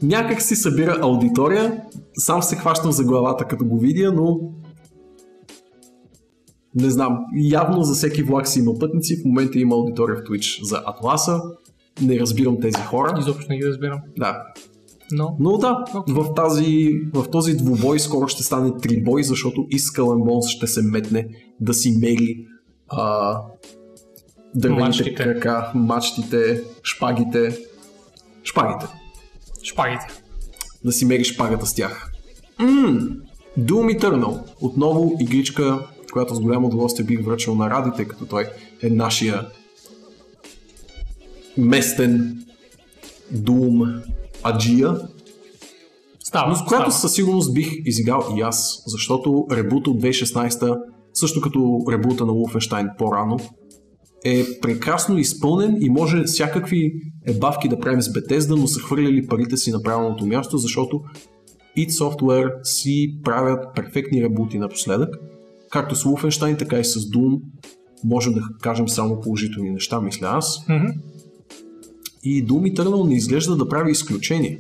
някак 0.01 0.42
си 0.42 0.56
събира 0.56 1.00
аудитория. 1.01 1.82
Сам 2.17 2.43
се 2.43 2.56
хващам 2.56 2.92
за 2.92 3.03
главата 3.03 3.45
като 3.45 3.66
го 3.66 3.80
видя, 3.80 4.11
но 4.11 4.40
не 6.75 6.90
знам, 6.90 7.17
явно 7.35 7.84
за 7.84 7.93
всеки 7.93 8.24
влак 8.24 8.48
си 8.48 8.59
има 8.59 8.74
пътници. 8.80 9.22
В 9.22 9.25
момента 9.25 9.59
има 9.59 9.75
аудитория 9.75 10.16
в 10.16 10.24
Twitch 10.24 10.64
за 10.64 10.84
Атласа. 10.85 11.42
Не 12.01 12.19
разбирам 12.19 12.59
тези 12.61 12.82
хора. 12.82 13.16
Изобщо 13.19 13.45
не 13.50 13.58
ги 13.58 13.66
разбирам. 13.66 14.00
Да. 14.17 14.43
Но, 15.11 15.38
Но 15.40 15.58
да, 15.58 15.85
Окей. 15.95 16.16
в, 16.16 16.34
тази, 16.34 16.90
в 17.14 17.30
този 17.32 17.58
двубой 17.58 18.00
скоро 18.00 18.27
ще 18.27 18.43
стане 18.43 18.72
трибой, 18.82 19.24
защото 19.24 19.66
и 19.69 19.80
Skull 19.80 20.24
Bones 20.24 20.48
ще 20.48 20.67
се 20.67 20.82
метне 20.82 21.27
да 21.61 21.74
си 21.74 21.98
мери 22.01 22.45
а, 22.88 23.38
дървените 24.56 24.84
Мачтите. 24.85 25.16
крака, 25.16 25.72
мачтите, 25.75 26.64
шпагите. 26.84 27.58
Шпагите. 28.43 28.85
шпагите. 29.64 30.06
Да 30.84 30.92
си 30.92 31.06
мери 31.06 31.24
шпагата 31.24 31.66
с 31.66 31.74
тях. 31.74 32.11
Ммм, 32.59 33.00
Doom 33.59 34.00
Eternal. 34.00 34.40
Отново 34.61 35.14
игричка, 35.19 35.88
която 36.14 36.35
с 36.35 36.40
голямо 36.40 36.67
удоволствие 36.67 37.06
бих 37.06 37.25
връчил 37.25 37.56
на 37.56 37.69
Ради, 37.69 37.92
тъй 37.95 38.06
като 38.06 38.25
той 38.25 38.45
е 38.84 38.90
нашия 38.90 39.48
местен 41.58 42.45
Doom 43.34 44.01
аджия. 44.45 44.95
Става, 46.24 46.50
Но 46.50 46.56
с 46.56 46.64
която 46.64 46.92
става. 46.92 46.92
със 46.92 47.14
сигурност 47.14 47.53
бих 47.53 47.72
изиграл 47.85 48.34
и 48.38 48.42
аз, 48.42 48.84
защото 48.88 49.45
ребут 49.51 49.88
от 49.88 50.01
2016, 50.01 50.77
също 51.14 51.42
като 51.42 51.80
ребута 51.92 52.25
на 52.25 52.32
Wolfenstein 52.34 52.98
по-рано, 52.98 53.40
е 54.25 54.59
прекрасно 54.61 55.17
изпълнен 55.17 55.77
и 55.81 55.89
може 55.89 56.23
всякакви 56.23 56.93
ебавки 57.27 57.69
да 57.69 57.79
правим 57.79 58.01
с 58.01 58.09
Bethesda, 58.09 58.55
но 58.55 58.67
са 58.67 58.79
хвърляли 58.79 59.27
парите 59.27 59.57
си 59.57 59.71
на 59.71 59.81
правилното 59.81 60.25
място, 60.25 60.57
защото 60.57 61.01
id 61.77 61.89
Software 61.89 62.51
си 62.63 63.19
правят 63.23 63.75
перфектни 63.75 64.23
ребути 64.23 64.57
напоследък. 64.57 65.15
Както 65.71 65.95
с 65.95 66.03
Wolfenstein, 66.03 66.59
така 66.59 66.79
и 66.79 66.85
с 66.85 66.99
Doom. 66.99 67.41
Можем 68.03 68.33
да 68.33 68.41
кажем 68.61 68.89
само 68.89 69.21
положителни 69.21 69.69
неща, 69.69 70.01
мисля 70.01 70.27
аз. 70.27 70.65
Мгм. 70.69 70.87
И 72.23 72.47
Doom 72.47 72.75
Eternal 72.75 73.07
не 73.07 73.15
изглежда 73.15 73.55
да 73.55 73.69
прави 73.69 73.91
изключение. 73.91 74.59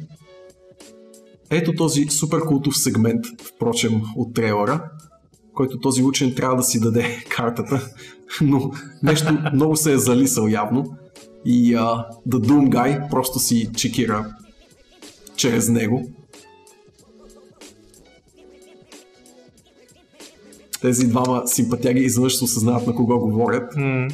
Ето 1.49 1.73
този 1.73 2.05
супер 2.05 2.39
култов 2.39 2.77
сегмент, 2.77 3.25
впрочем, 3.55 4.01
от 4.15 4.35
трейлера, 4.35 4.91
който 5.55 5.79
този 5.79 6.03
учен 6.03 6.35
трябва 6.35 6.55
да 6.55 6.63
си 6.63 6.79
даде 6.79 7.23
картата, 7.29 7.89
но 8.41 8.71
нещо 9.03 9.37
много 9.53 9.75
се 9.75 9.93
е 9.93 9.97
залисал 9.97 10.47
явно 10.47 10.97
и 11.45 11.75
а, 11.75 12.05
The 12.29 12.39
Doom 12.39 12.69
Guy 12.69 13.09
просто 13.09 13.39
си 13.39 13.69
чекира 13.77 14.35
чрез 15.35 15.69
него. 15.69 16.09
Тези 20.81 21.07
двама 21.07 21.43
симпатяги 21.45 21.99
изведнъж 21.99 22.37
се 22.37 22.43
осъзнават 22.43 22.87
на 22.87 22.95
кого 22.95 23.19
говорят. 23.19 23.75
М, 23.75 24.07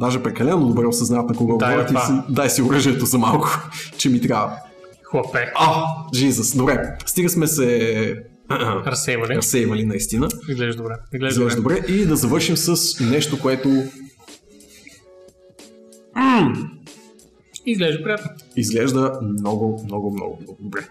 Даже 0.00 0.22
прекалено 0.22 0.66
добре 0.66 0.86
осъзнават 0.86 1.30
на 1.30 1.36
кого 1.36 1.56
Да, 1.56 1.66
говорят 1.66 1.90
и 1.90 1.94
си, 2.06 2.12
дай 2.28 2.50
си 2.50 2.62
оръжието 2.62 3.06
за 3.06 3.18
малко, 3.18 3.48
че 3.98 4.08
ми 4.08 4.20
трябва. 4.20 4.56
Хлапе. 5.02 5.52
А, 5.54 5.84
Жизъс, 6.14 6.56
добре. 6.56 6.96
Стига 7.06 7.28
сме 7.28 7.46
се 7.46 8.31
Разсейвали. 8.86 9.34
разсейвали 9.36 9.84
наистина. 9.84 10.28
Изглежда 10.48 10.82
добре. 10.82 10.94
Изглежда 11.14 11.28
Изглежда 11.42 11.62
добре. 11.62 11.74
добре. 11.80 11.94
И 11.94 12.06
да 12.06 12.16
завършим 12.16 12.56
с 12.56 13.00
нещо, 13.00 13.40
което 13.40 13.68
Изглежда 17.66 18.02
приятно. 18.02 18.30
изглежда 18.56 19.20
много, 19.22 19.82
много, 19.84 20.10
много, 20.10 20.38
много 20.40 20.58
добре. 20.62 20.88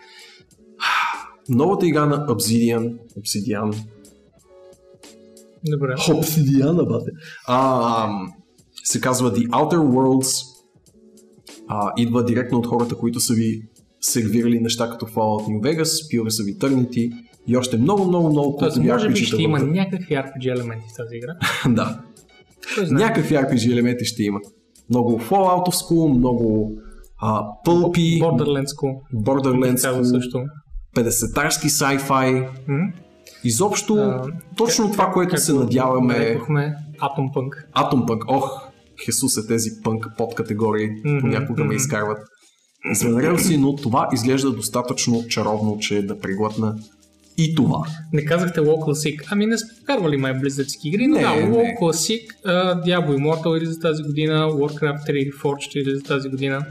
Новата 1.49 1.87
игра 1.87 2.05
на 2.05 2.27
Obsidian, 2.27 2.97
Obsidian, 3.19 3.75
Добре. 5.69 5.93
Obsidian, 5.93 6.87
бате, 6.87 7.11
а, 7.47 8.09
се 8.83 9.01
казва 9.01 9.33
The 9.33 9.47
Outer 9.47 9.77
Worlds. 9.77 10.47
А, 11.67 11.91
идва 11.97 12.25
директно 12.25 12.57
от 12.57 12.67
хората, 12.67 12.95
които 12.95 13.19
са 13.19 13.33
ви 13.33 13.61
сервирали 14.01 14.59
неща 14.59 14.89
като 14.89 15.05
Fallout 15.05 15.47
New 15.47 15.59
Vegas, 15.61 15.83
Pillars 15.83 16.43
of 16.43 16.57
Eternity 16.57 17.11
и 17.47 17.57
още 17.57 17.77
много, 17.77 18.07
много, 18.07 18.29
много 18.29 18.57
Тоест, 18.59 18.77
може 18.77 19.09
би 19.09 19.15
ще 19.15 19.41
има 19.41 19.59
някакви 19.59 20.15
RPG 20.15 20.51
елементи 20.51 20.85
в 20.93 20.97
тази 20.97 21.15
игра. 21.15 21.33
да. 21.75 21.99
Някакви 22.91 23.35
RPG 23.35 23.71
елементи 23.71 24.05
ще 24.05 24.23
има. 24.23 24.39
Много 24.89 25.19
Fallout-овско, 25.19 26.17
много 26.17 26.71
а, 27.21 27.45
пълпи, 27.65 28.19
Borderlands-ко. 28.21 29.01
Borderlands, 29.15 29.77
Цяло 29.77 30.05
също. 30.05 30.43
50-тарски 30.97 31.67
sci-fi. 31.67 32.47
М? 32.67 32.91
Изобщо, 33.43 33.93
А, 33.95 34.23
точно 34.57 34.91
това, 34.91 35.11
което 35.11 35.37
се 35.37 35.51
Както 35.51 35.63
надяваме. 35.63 36.13
Нарекохме 36.17 36.75
Atom 36.99 37.33
Punk. 37.33 37.71
Atom 37.75 38.05
Punk, 38.05 38.23
ох, 38.27 38.67
Хесус 39.05 39.37
е 39.37 39.47
тези 39.47 39.69
пънк 39.83 40.07
подкатегории, 40.17 40.89
Мгм, 41.05 41.19
понякога 41.19 41.61
ме 41.63 41.67
мгм. 41.67 41.75
изкарват. 41.75 42.17
На 43.03 43.21
релси, 43.21 43.57
но 43.57 43.75
това 43.75 44.09
изглежда 44.13 44.51
достатъчно 44.51 45.27
чаровно, 45.27 45.77
че 45.79 46.01
да 46.01 46.19
преглътна 46.19 46.75
и 47.43 47.55
това. 47.55 47.85
Не 48.13 48.25
казахте 48.25 48.59
WoW 48.59 48.79
Classic. 48.85 49.27
Ами 49.31 49.45
не 49.45 49.57
сме 49.57 49.69
вкарвали 49.83 50.17
май 50.17 50.33
близъцки 50.33 50.87
игри, 50.87 51.07
но 51.07 51.15
Не, 51.15 51.21
да, 51.21 51.35
не. 51.35 51.41
WoW 51.41 51.79
Classic, 51.79 52.21
uh, 52.47 52.85
Diablo 52.85 53.17
Immortal 53.17 53.57
или 53.57 53.65
за 53.65 53.79
тази 53.79 54.03
година, 54.03 54.49
Warcraft 54.51 55.09
3 55.09 55.31
Reforged 55.33 55.75
или 55.75 55.95
за 55.95 56.03
тази 56.03 56.29
година. 56.29 56.65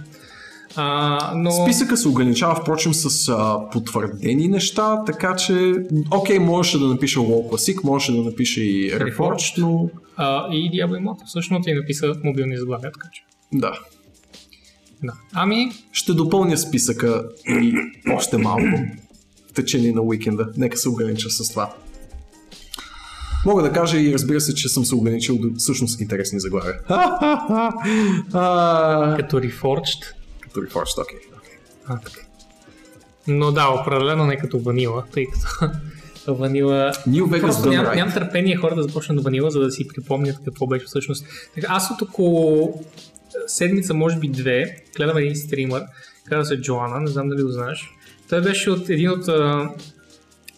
А, 0.76 1.32
но... 1.36 1.50
Списъка 1.50 1.96
се 1.96 2.08
ограничава, 2.08 2.54
впрочем, 2.54 2.94
с 2.94 3.28
а, 3.28 3.70
потвърдени 3.72 4.48
неща, 4.48 5.04
така 5.04 5.36
че, 5.36 5.74
окей, 6.10 6.38
можеше 6.38 6.78
да 6.78 6.86
напиша 6.86 7.20
WoW 7.20 7.50
Classic, 7.50 7.84
можеше 7.84 8.12
да 8.12 8.18
напиша 8.22 8.60
и 8.60 8.92
Reforged, 8.92 9.58
но 9.58 9.90
А, 10.16 10.46
и 10.52 10.70
Diablo 10.70 11.00
Immortal 11.02 11.26
всъщност 11.26 11.64
ти 11.64 11.72
написа 11.72 12.14
мобилни 12.24 12.56
заглавия, 12.56 12.92
така 12.92 13.08
че. 13.12 13.22
да. 13.52 13.72
Да. 15.04 15.12
Ами, 15.32 15.70
Ще 15.92 16.12
допълня 16.12 16.56
списъка 16.58 17.24
и 17.48 17.74
още 18.14 18.36
малко 18.38 18.66
в 19.50 19.52
течение 19.52 19.92
на 19.92 20.00
уикенда. 20.02 20.48
Нека 20.56 20.76
се 20.76 20.88
огранича 20.88 21.30
с 21.30 21.50
това. 21.50 21.74
Мога 23.46 23.62
да 23.62 23.72
кажа 23.72 24.00
и 24.00 24.14
разбира 24.14 24.40
се, 24.40 24.54
че 24.54 24.68
съм 24.68 24.84
се 24.84 24.94
ограничил 24.94 25.38
до 25.38 25.48
всъщност 25.58 26.00
интересни 26.00 26.40
заглавия. 26.40 26.74
А, 28.32 29.16
като 29.16 29.40
Reforged. 29.40 30.14
Като 30.40 30.60
Reforged, 30.60 31.02
окей. 31.02 31.18
А, 31.86 31.98
така. 31.98 32.20
Но 33.28 33.52
да, 33.52 33.68
определено 33.68 34.26
не 34.26 34.36
като 34.36 34.58
Ванила, 34.58 35.04
тъй 35.12 35.26
като 35.26 35.70
Ванила... 36.34 36.92
New 37.08 37.22
Vegas 37.22 37.40
Просто 37.40 37.68
ням, 37.68 37.86
Right. 37.86 37.94
нямам 37.94 38.14
търпение 38.14 38.56
хората 38.56 38.76
да 38.76 38.82
започнат 38.82 39.24
Ванила, 39.24 39.50
за 39.50 39.60
да 39.60 39.70
си 39.70 39.88
припомнят 39.88 40.38
какво 40.44 40.66
беше 40.66 40.84
всъщност. 40.86 41.26
Така, 41.54 41.66
аз 41.70 41.90
от 41.90 42.02
около 42.02 42.74
седмица, 43.46 43.94
може 43.94 44.18
би 44.18 44.28
две, 44.28 44.76
гледам 44.96 45.16
един 45.16 45.36
стример, 45.36 45.82
казва 46.24 46.44
се 46.44 46.60
Джоана, 46.60 47.00
не 47.00 47.06
знам 47.06 47.28
дали 47.28 47.42
го 47.42 47.48
знаеш. 47.48 47.90
Той 48.30 48.40
беше 48.40 48.70
от 48.70 48.88
един 48.88 49.10
от 49.10 49.28
а, 49.28 49.68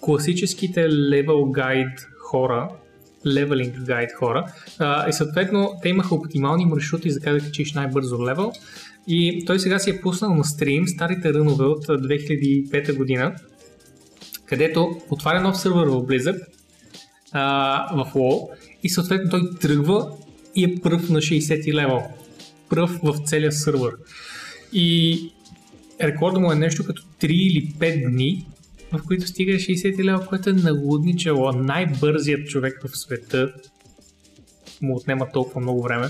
класическите 0.01 0.81
level 0.81 1.27
guide 1.27 2.07
хора, 2.19 2.69
левелинг 3.27 3.77
гайд 3.79 4.11
хора. 4.19 4.47
А, 4.79 5.09
и 5.09 5.13
съответно 5.13 5.73
те 5.83 5.89
имаха 5.89 6.15
оптимални 6.15 6.65
маршрути 6.65 7.11
за 7.11 7.21
как 7.21 7.35
да 7.35 7.41
качиш 7.41 7.73
най-бързо 7.73 8.27
левел. 8.27 8.53
И 9.09 9.45
той 9.47 9.61
сега 9.61 9.79
си 9.79 9.91
е 9.91 10.01
пуснал 10.01 10.35
на 10.35 10.45
стрим 10.45 10.89
старите 10.89 11.35
рънове 11.35 11.65
от 11.65 11.89
а, 11.89 11.99
2005 11.99 12.97
година, 12.97 13.35
където 14.47 15.01
отваря 15.11 15.41
нов 15.41 15.59
сервер 15.59 15.87
в 15.87 16.03
Blizzard, 16.03 16.41
а, 17.33 18.05
в 18.05 18.13
WoW 18.15 18.49
и 18.83 18.89
съответно 18.89 19.31
той 19.31 19.51
тръгва 19.61 20.09
и 20.55 20.65
е 20.65 20.75
пръв 20.83 21.11
на 21.11 21.19
60 21.19 21.75
левел. 21.75 22.03
Пръв 22.69 22.91
в 23.03 23.17
целия 23.25 23.53
сервер. 23.53 23.93
И 24.73 25.19
рекорда 26.03 26.41
му 26.41 26.53
е 26.53 26.55
нещо 26.55 26.87
като 26.87 27.03
3 27.03 27.27
или 27.27 27.73
5 27.79 28.11
дни, 28.11 28.47
в 28.93 29.01
които 29.07 29.27
стига 29.27 29.53
60 29.53 30.05
лева, 30.05 30.27
което 30.27 30.51
е 30.51 30.53
налудничало. 30.53 31.53
Най-бързият 31.53 32.49
човек 32.49 32.81
в 32.85 32.99
света 32.99 33.53
му 34.83 34.97
отнема 34.97 35.27
толкова 35.33 35.61
много 35.61 35.83
време, 35.83 36.09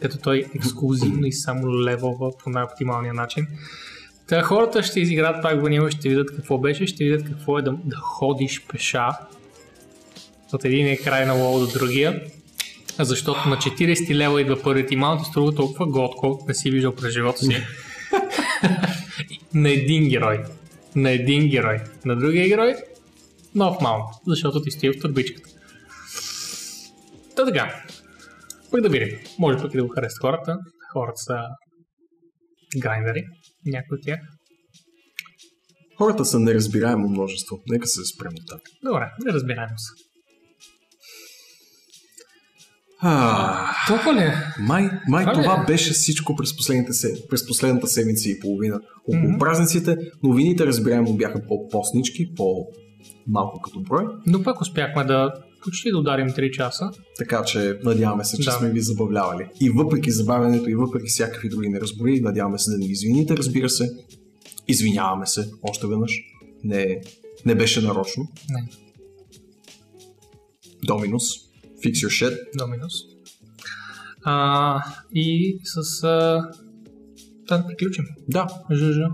като 0.00 0.18
той 0.18 0.44
ексклюзивно 0.54 1.26
и 1.26 1.32
само 1.32 1.82
левелва 1.82 2.38
по 2.38 2.50
най-оптималния 2.50 3.14
начин. 3.14 3.46
Та 4.28 4.42
хората 4.42 4.82
ще 4.82 5.00
изиграят 5.00 5.42
пак 5.42 5.62
ванила, 5.62 5.90
ще 5.90 6.08
видят 6.08 6.36
какво 6.36 6.58
беше, 6.58 6.86
ще 6.86 7.04
видят 7.04 7.24
какво 7.24 7.58
е 7.58 7.62
да, 7.62 7.70
да 7.84 7.96
ходиш 7.96 8.66
пеша 8.66 9.08
от 10.52 10.64
един 10.64 10.96
край 11.04 11.26
на 11.26 11.32
лоу 11.32 11.58
до 11.58 11.66
другия. 11.66 12.22
Защото 12.98 13.48
на 13.48 13.56
40 13.56 14.14
лева 14.14 14.40
идва 14.40 14.62
първият 14.62 14.92
и 14.92 14.96
малко 14.96 15.24
струва 15.24 15.54
толкова 15.54 15.86
готко, 15.86 16.44
не 16.48 16.54
си 16.54 16.70
виждал 16.70 16.94
през 16.94 17.12
живота 17.12 17.38
си. 17.38 17.56
на 19.54 19.70
един 19.70 20.08
герой. 20.08 20.44
на 20.96 21.10
един 21.10 21.48
герой. 21.48 21.80
На 22.04 22.16
другия 22.16 22.48
герой 22.48 22.74
нов 23.54 23.80
маунт, 23.80 24.04
защото 24.26 24.62
ти 24.62 24.70
стои 24.70 24.90
в 24.90 25.00
турбичката. 25.00 25.48
Та 27.36 27.44
така. 27.44 27.84
Пък 28.70 28.80
да 28.80 28.88
видим. 28.88 29.18
Може 29.38 29.58
пък 29.58 29.74
и 29.74 29.76
да 29.76 29.84
го 29.84 29.88
харесат 29.88 30.20
хората. 30.20 30.58
Хората 30.92 31.16
са 31.16 31.38
грайндери, 32.78 33.24
някои 33.66 33.98
от 33.98 34.04
тях. 34.04 34.20
Хората 35.98 36.24
са 36.24 36.40
неразбираемо 36.40 37.08
множество. 37.08 37.62
Нека 37.68 37.86
се 37.86 38.00
спрем 38.14 38.32
от. 38.32 38.60
Добре, 38.84 39.10
не 39.24 39.32
разбираем 39.32 39.68
се. 39.76 40.13
А, 43.00 43.66
Толкова 43.88 44.14
ли 44.14 44.18
е? 44.18 44.34
май 44.60 44.90
май 45.08 45.24
Това 45.24 45.38
ли 45.38 45.42
това 45.42 45.62
е? 45.62 45.66
беше 45.66 45.92
всичко 45.92 46.36
през, 46.36 46.56
последните, 46.56 46.92
през 47.30 47.46
последната 47.46 47.86
седмица 47.86 48.28
и 48.28 48.40
половина. 48.40 48.80
Около 49.08 49.22
Мгм. 49.22 49.38
празниците, 49.38 49.96
новините 50.22 50.66
разбираемо 50.66 51.12
бяха 51.12 51.42
по-постнички, 51.48 52.34
по-малко 52.34 53.60
като 53.60 53.80
брой. 53.80 54.04
Но 54.26 54.42
пак 54.42 54.60
успяхме 54.60 55.04
да 55.04 55.32
почти 55.62 55.90
да 55.90 55.98
ударим 55.98 56.28
3 56.28 56.50
часа. 56.50 56.90
Така 57.18 57.42
че 57.44 57.78
надяваме 57.84 58.24
се, 58.24 58.36
че 58.36 58.44
Да. 58.44 58.50
сме 58.50 58.70
ви 58.70 58.80
забавлявали. 58.80 59.48
И 59.60 59.70
въпреки 59.70 60.10
забавянето, 60.10 60.70
и 60.70 60.74
въпреки 60.74 61.06
всякакви 61.06 61.48
други 61.48 61.68
неразбори, 61.68 62.20
надяваме 62.20 62.58
се 62.58 62.70
да 62.70 62.78
ни 62.78 62.86
извините, 62.86 63.36
разбира 63.36 63.68
се. 63.70 63.90
Извиняваме 64.68 65.26
се 65.26 65.50
още 65.62 65.86
веднъж. 65.86 66.12
Не, 66.64 67.00
не 67.46 67.54
беше 67.54 67.80
нарочно. 67.80 68.28
Не, 68.50 68.64
Доминус. 70.82 71.24
Fix 71.84 71.92
your 71.92 72.10
shit. 72.18 72.38
Доминус. 72.58 72.92
А, 74.22 74.82
и 75.14 75.58
с... 75.64 76.04
А, 76.04 76.50
да 77.48 77.66
приключим. 77.66 78.04
Да, 78.28 78.46
Жъжа. 78.72 79.08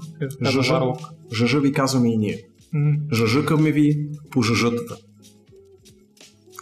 Варлок. 0.70 0.98
жъжа 1.34 1.60
ви 1.60 1.72
казваме 1.72 2.12
и 2.12 2.16
ние. 2.16 2.42
Жъжъкаме 3.12 3.72
ви 3.72 4.08
по 4.30 4.42
жъжътата. 4.42 4.96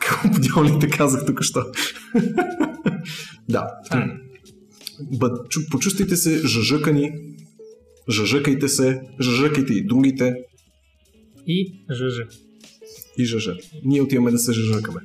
Какво 0.00 0.30
подявалите 0.30 0.88
казах 0.88 1.26
тук 1.26 1.42
що? 1.42 1.64
да. 3.48 3.66
Бъд, 5.00 5.32
чу- 5.48 5.70
почувствайте 5.70 6.16
се 6.16 6.46
жъжъкани, 6.46 7.12
жъжъкайте 8.10 8.68
се, 8.68 9.00
жъжъкайте 9.20 9.72
и 9.72 9.86
другите 9.86 10.34
И 11.46 11.72
жъжа. 11.92 12.22
и 13.18 13.24
жъжа. 13.24 13.56
Ние 13.84 14.02
отиваме 14.02 14.30
да 14.30 14.38
се 14.38 14.52
жъжъкаме. 14.52 15.00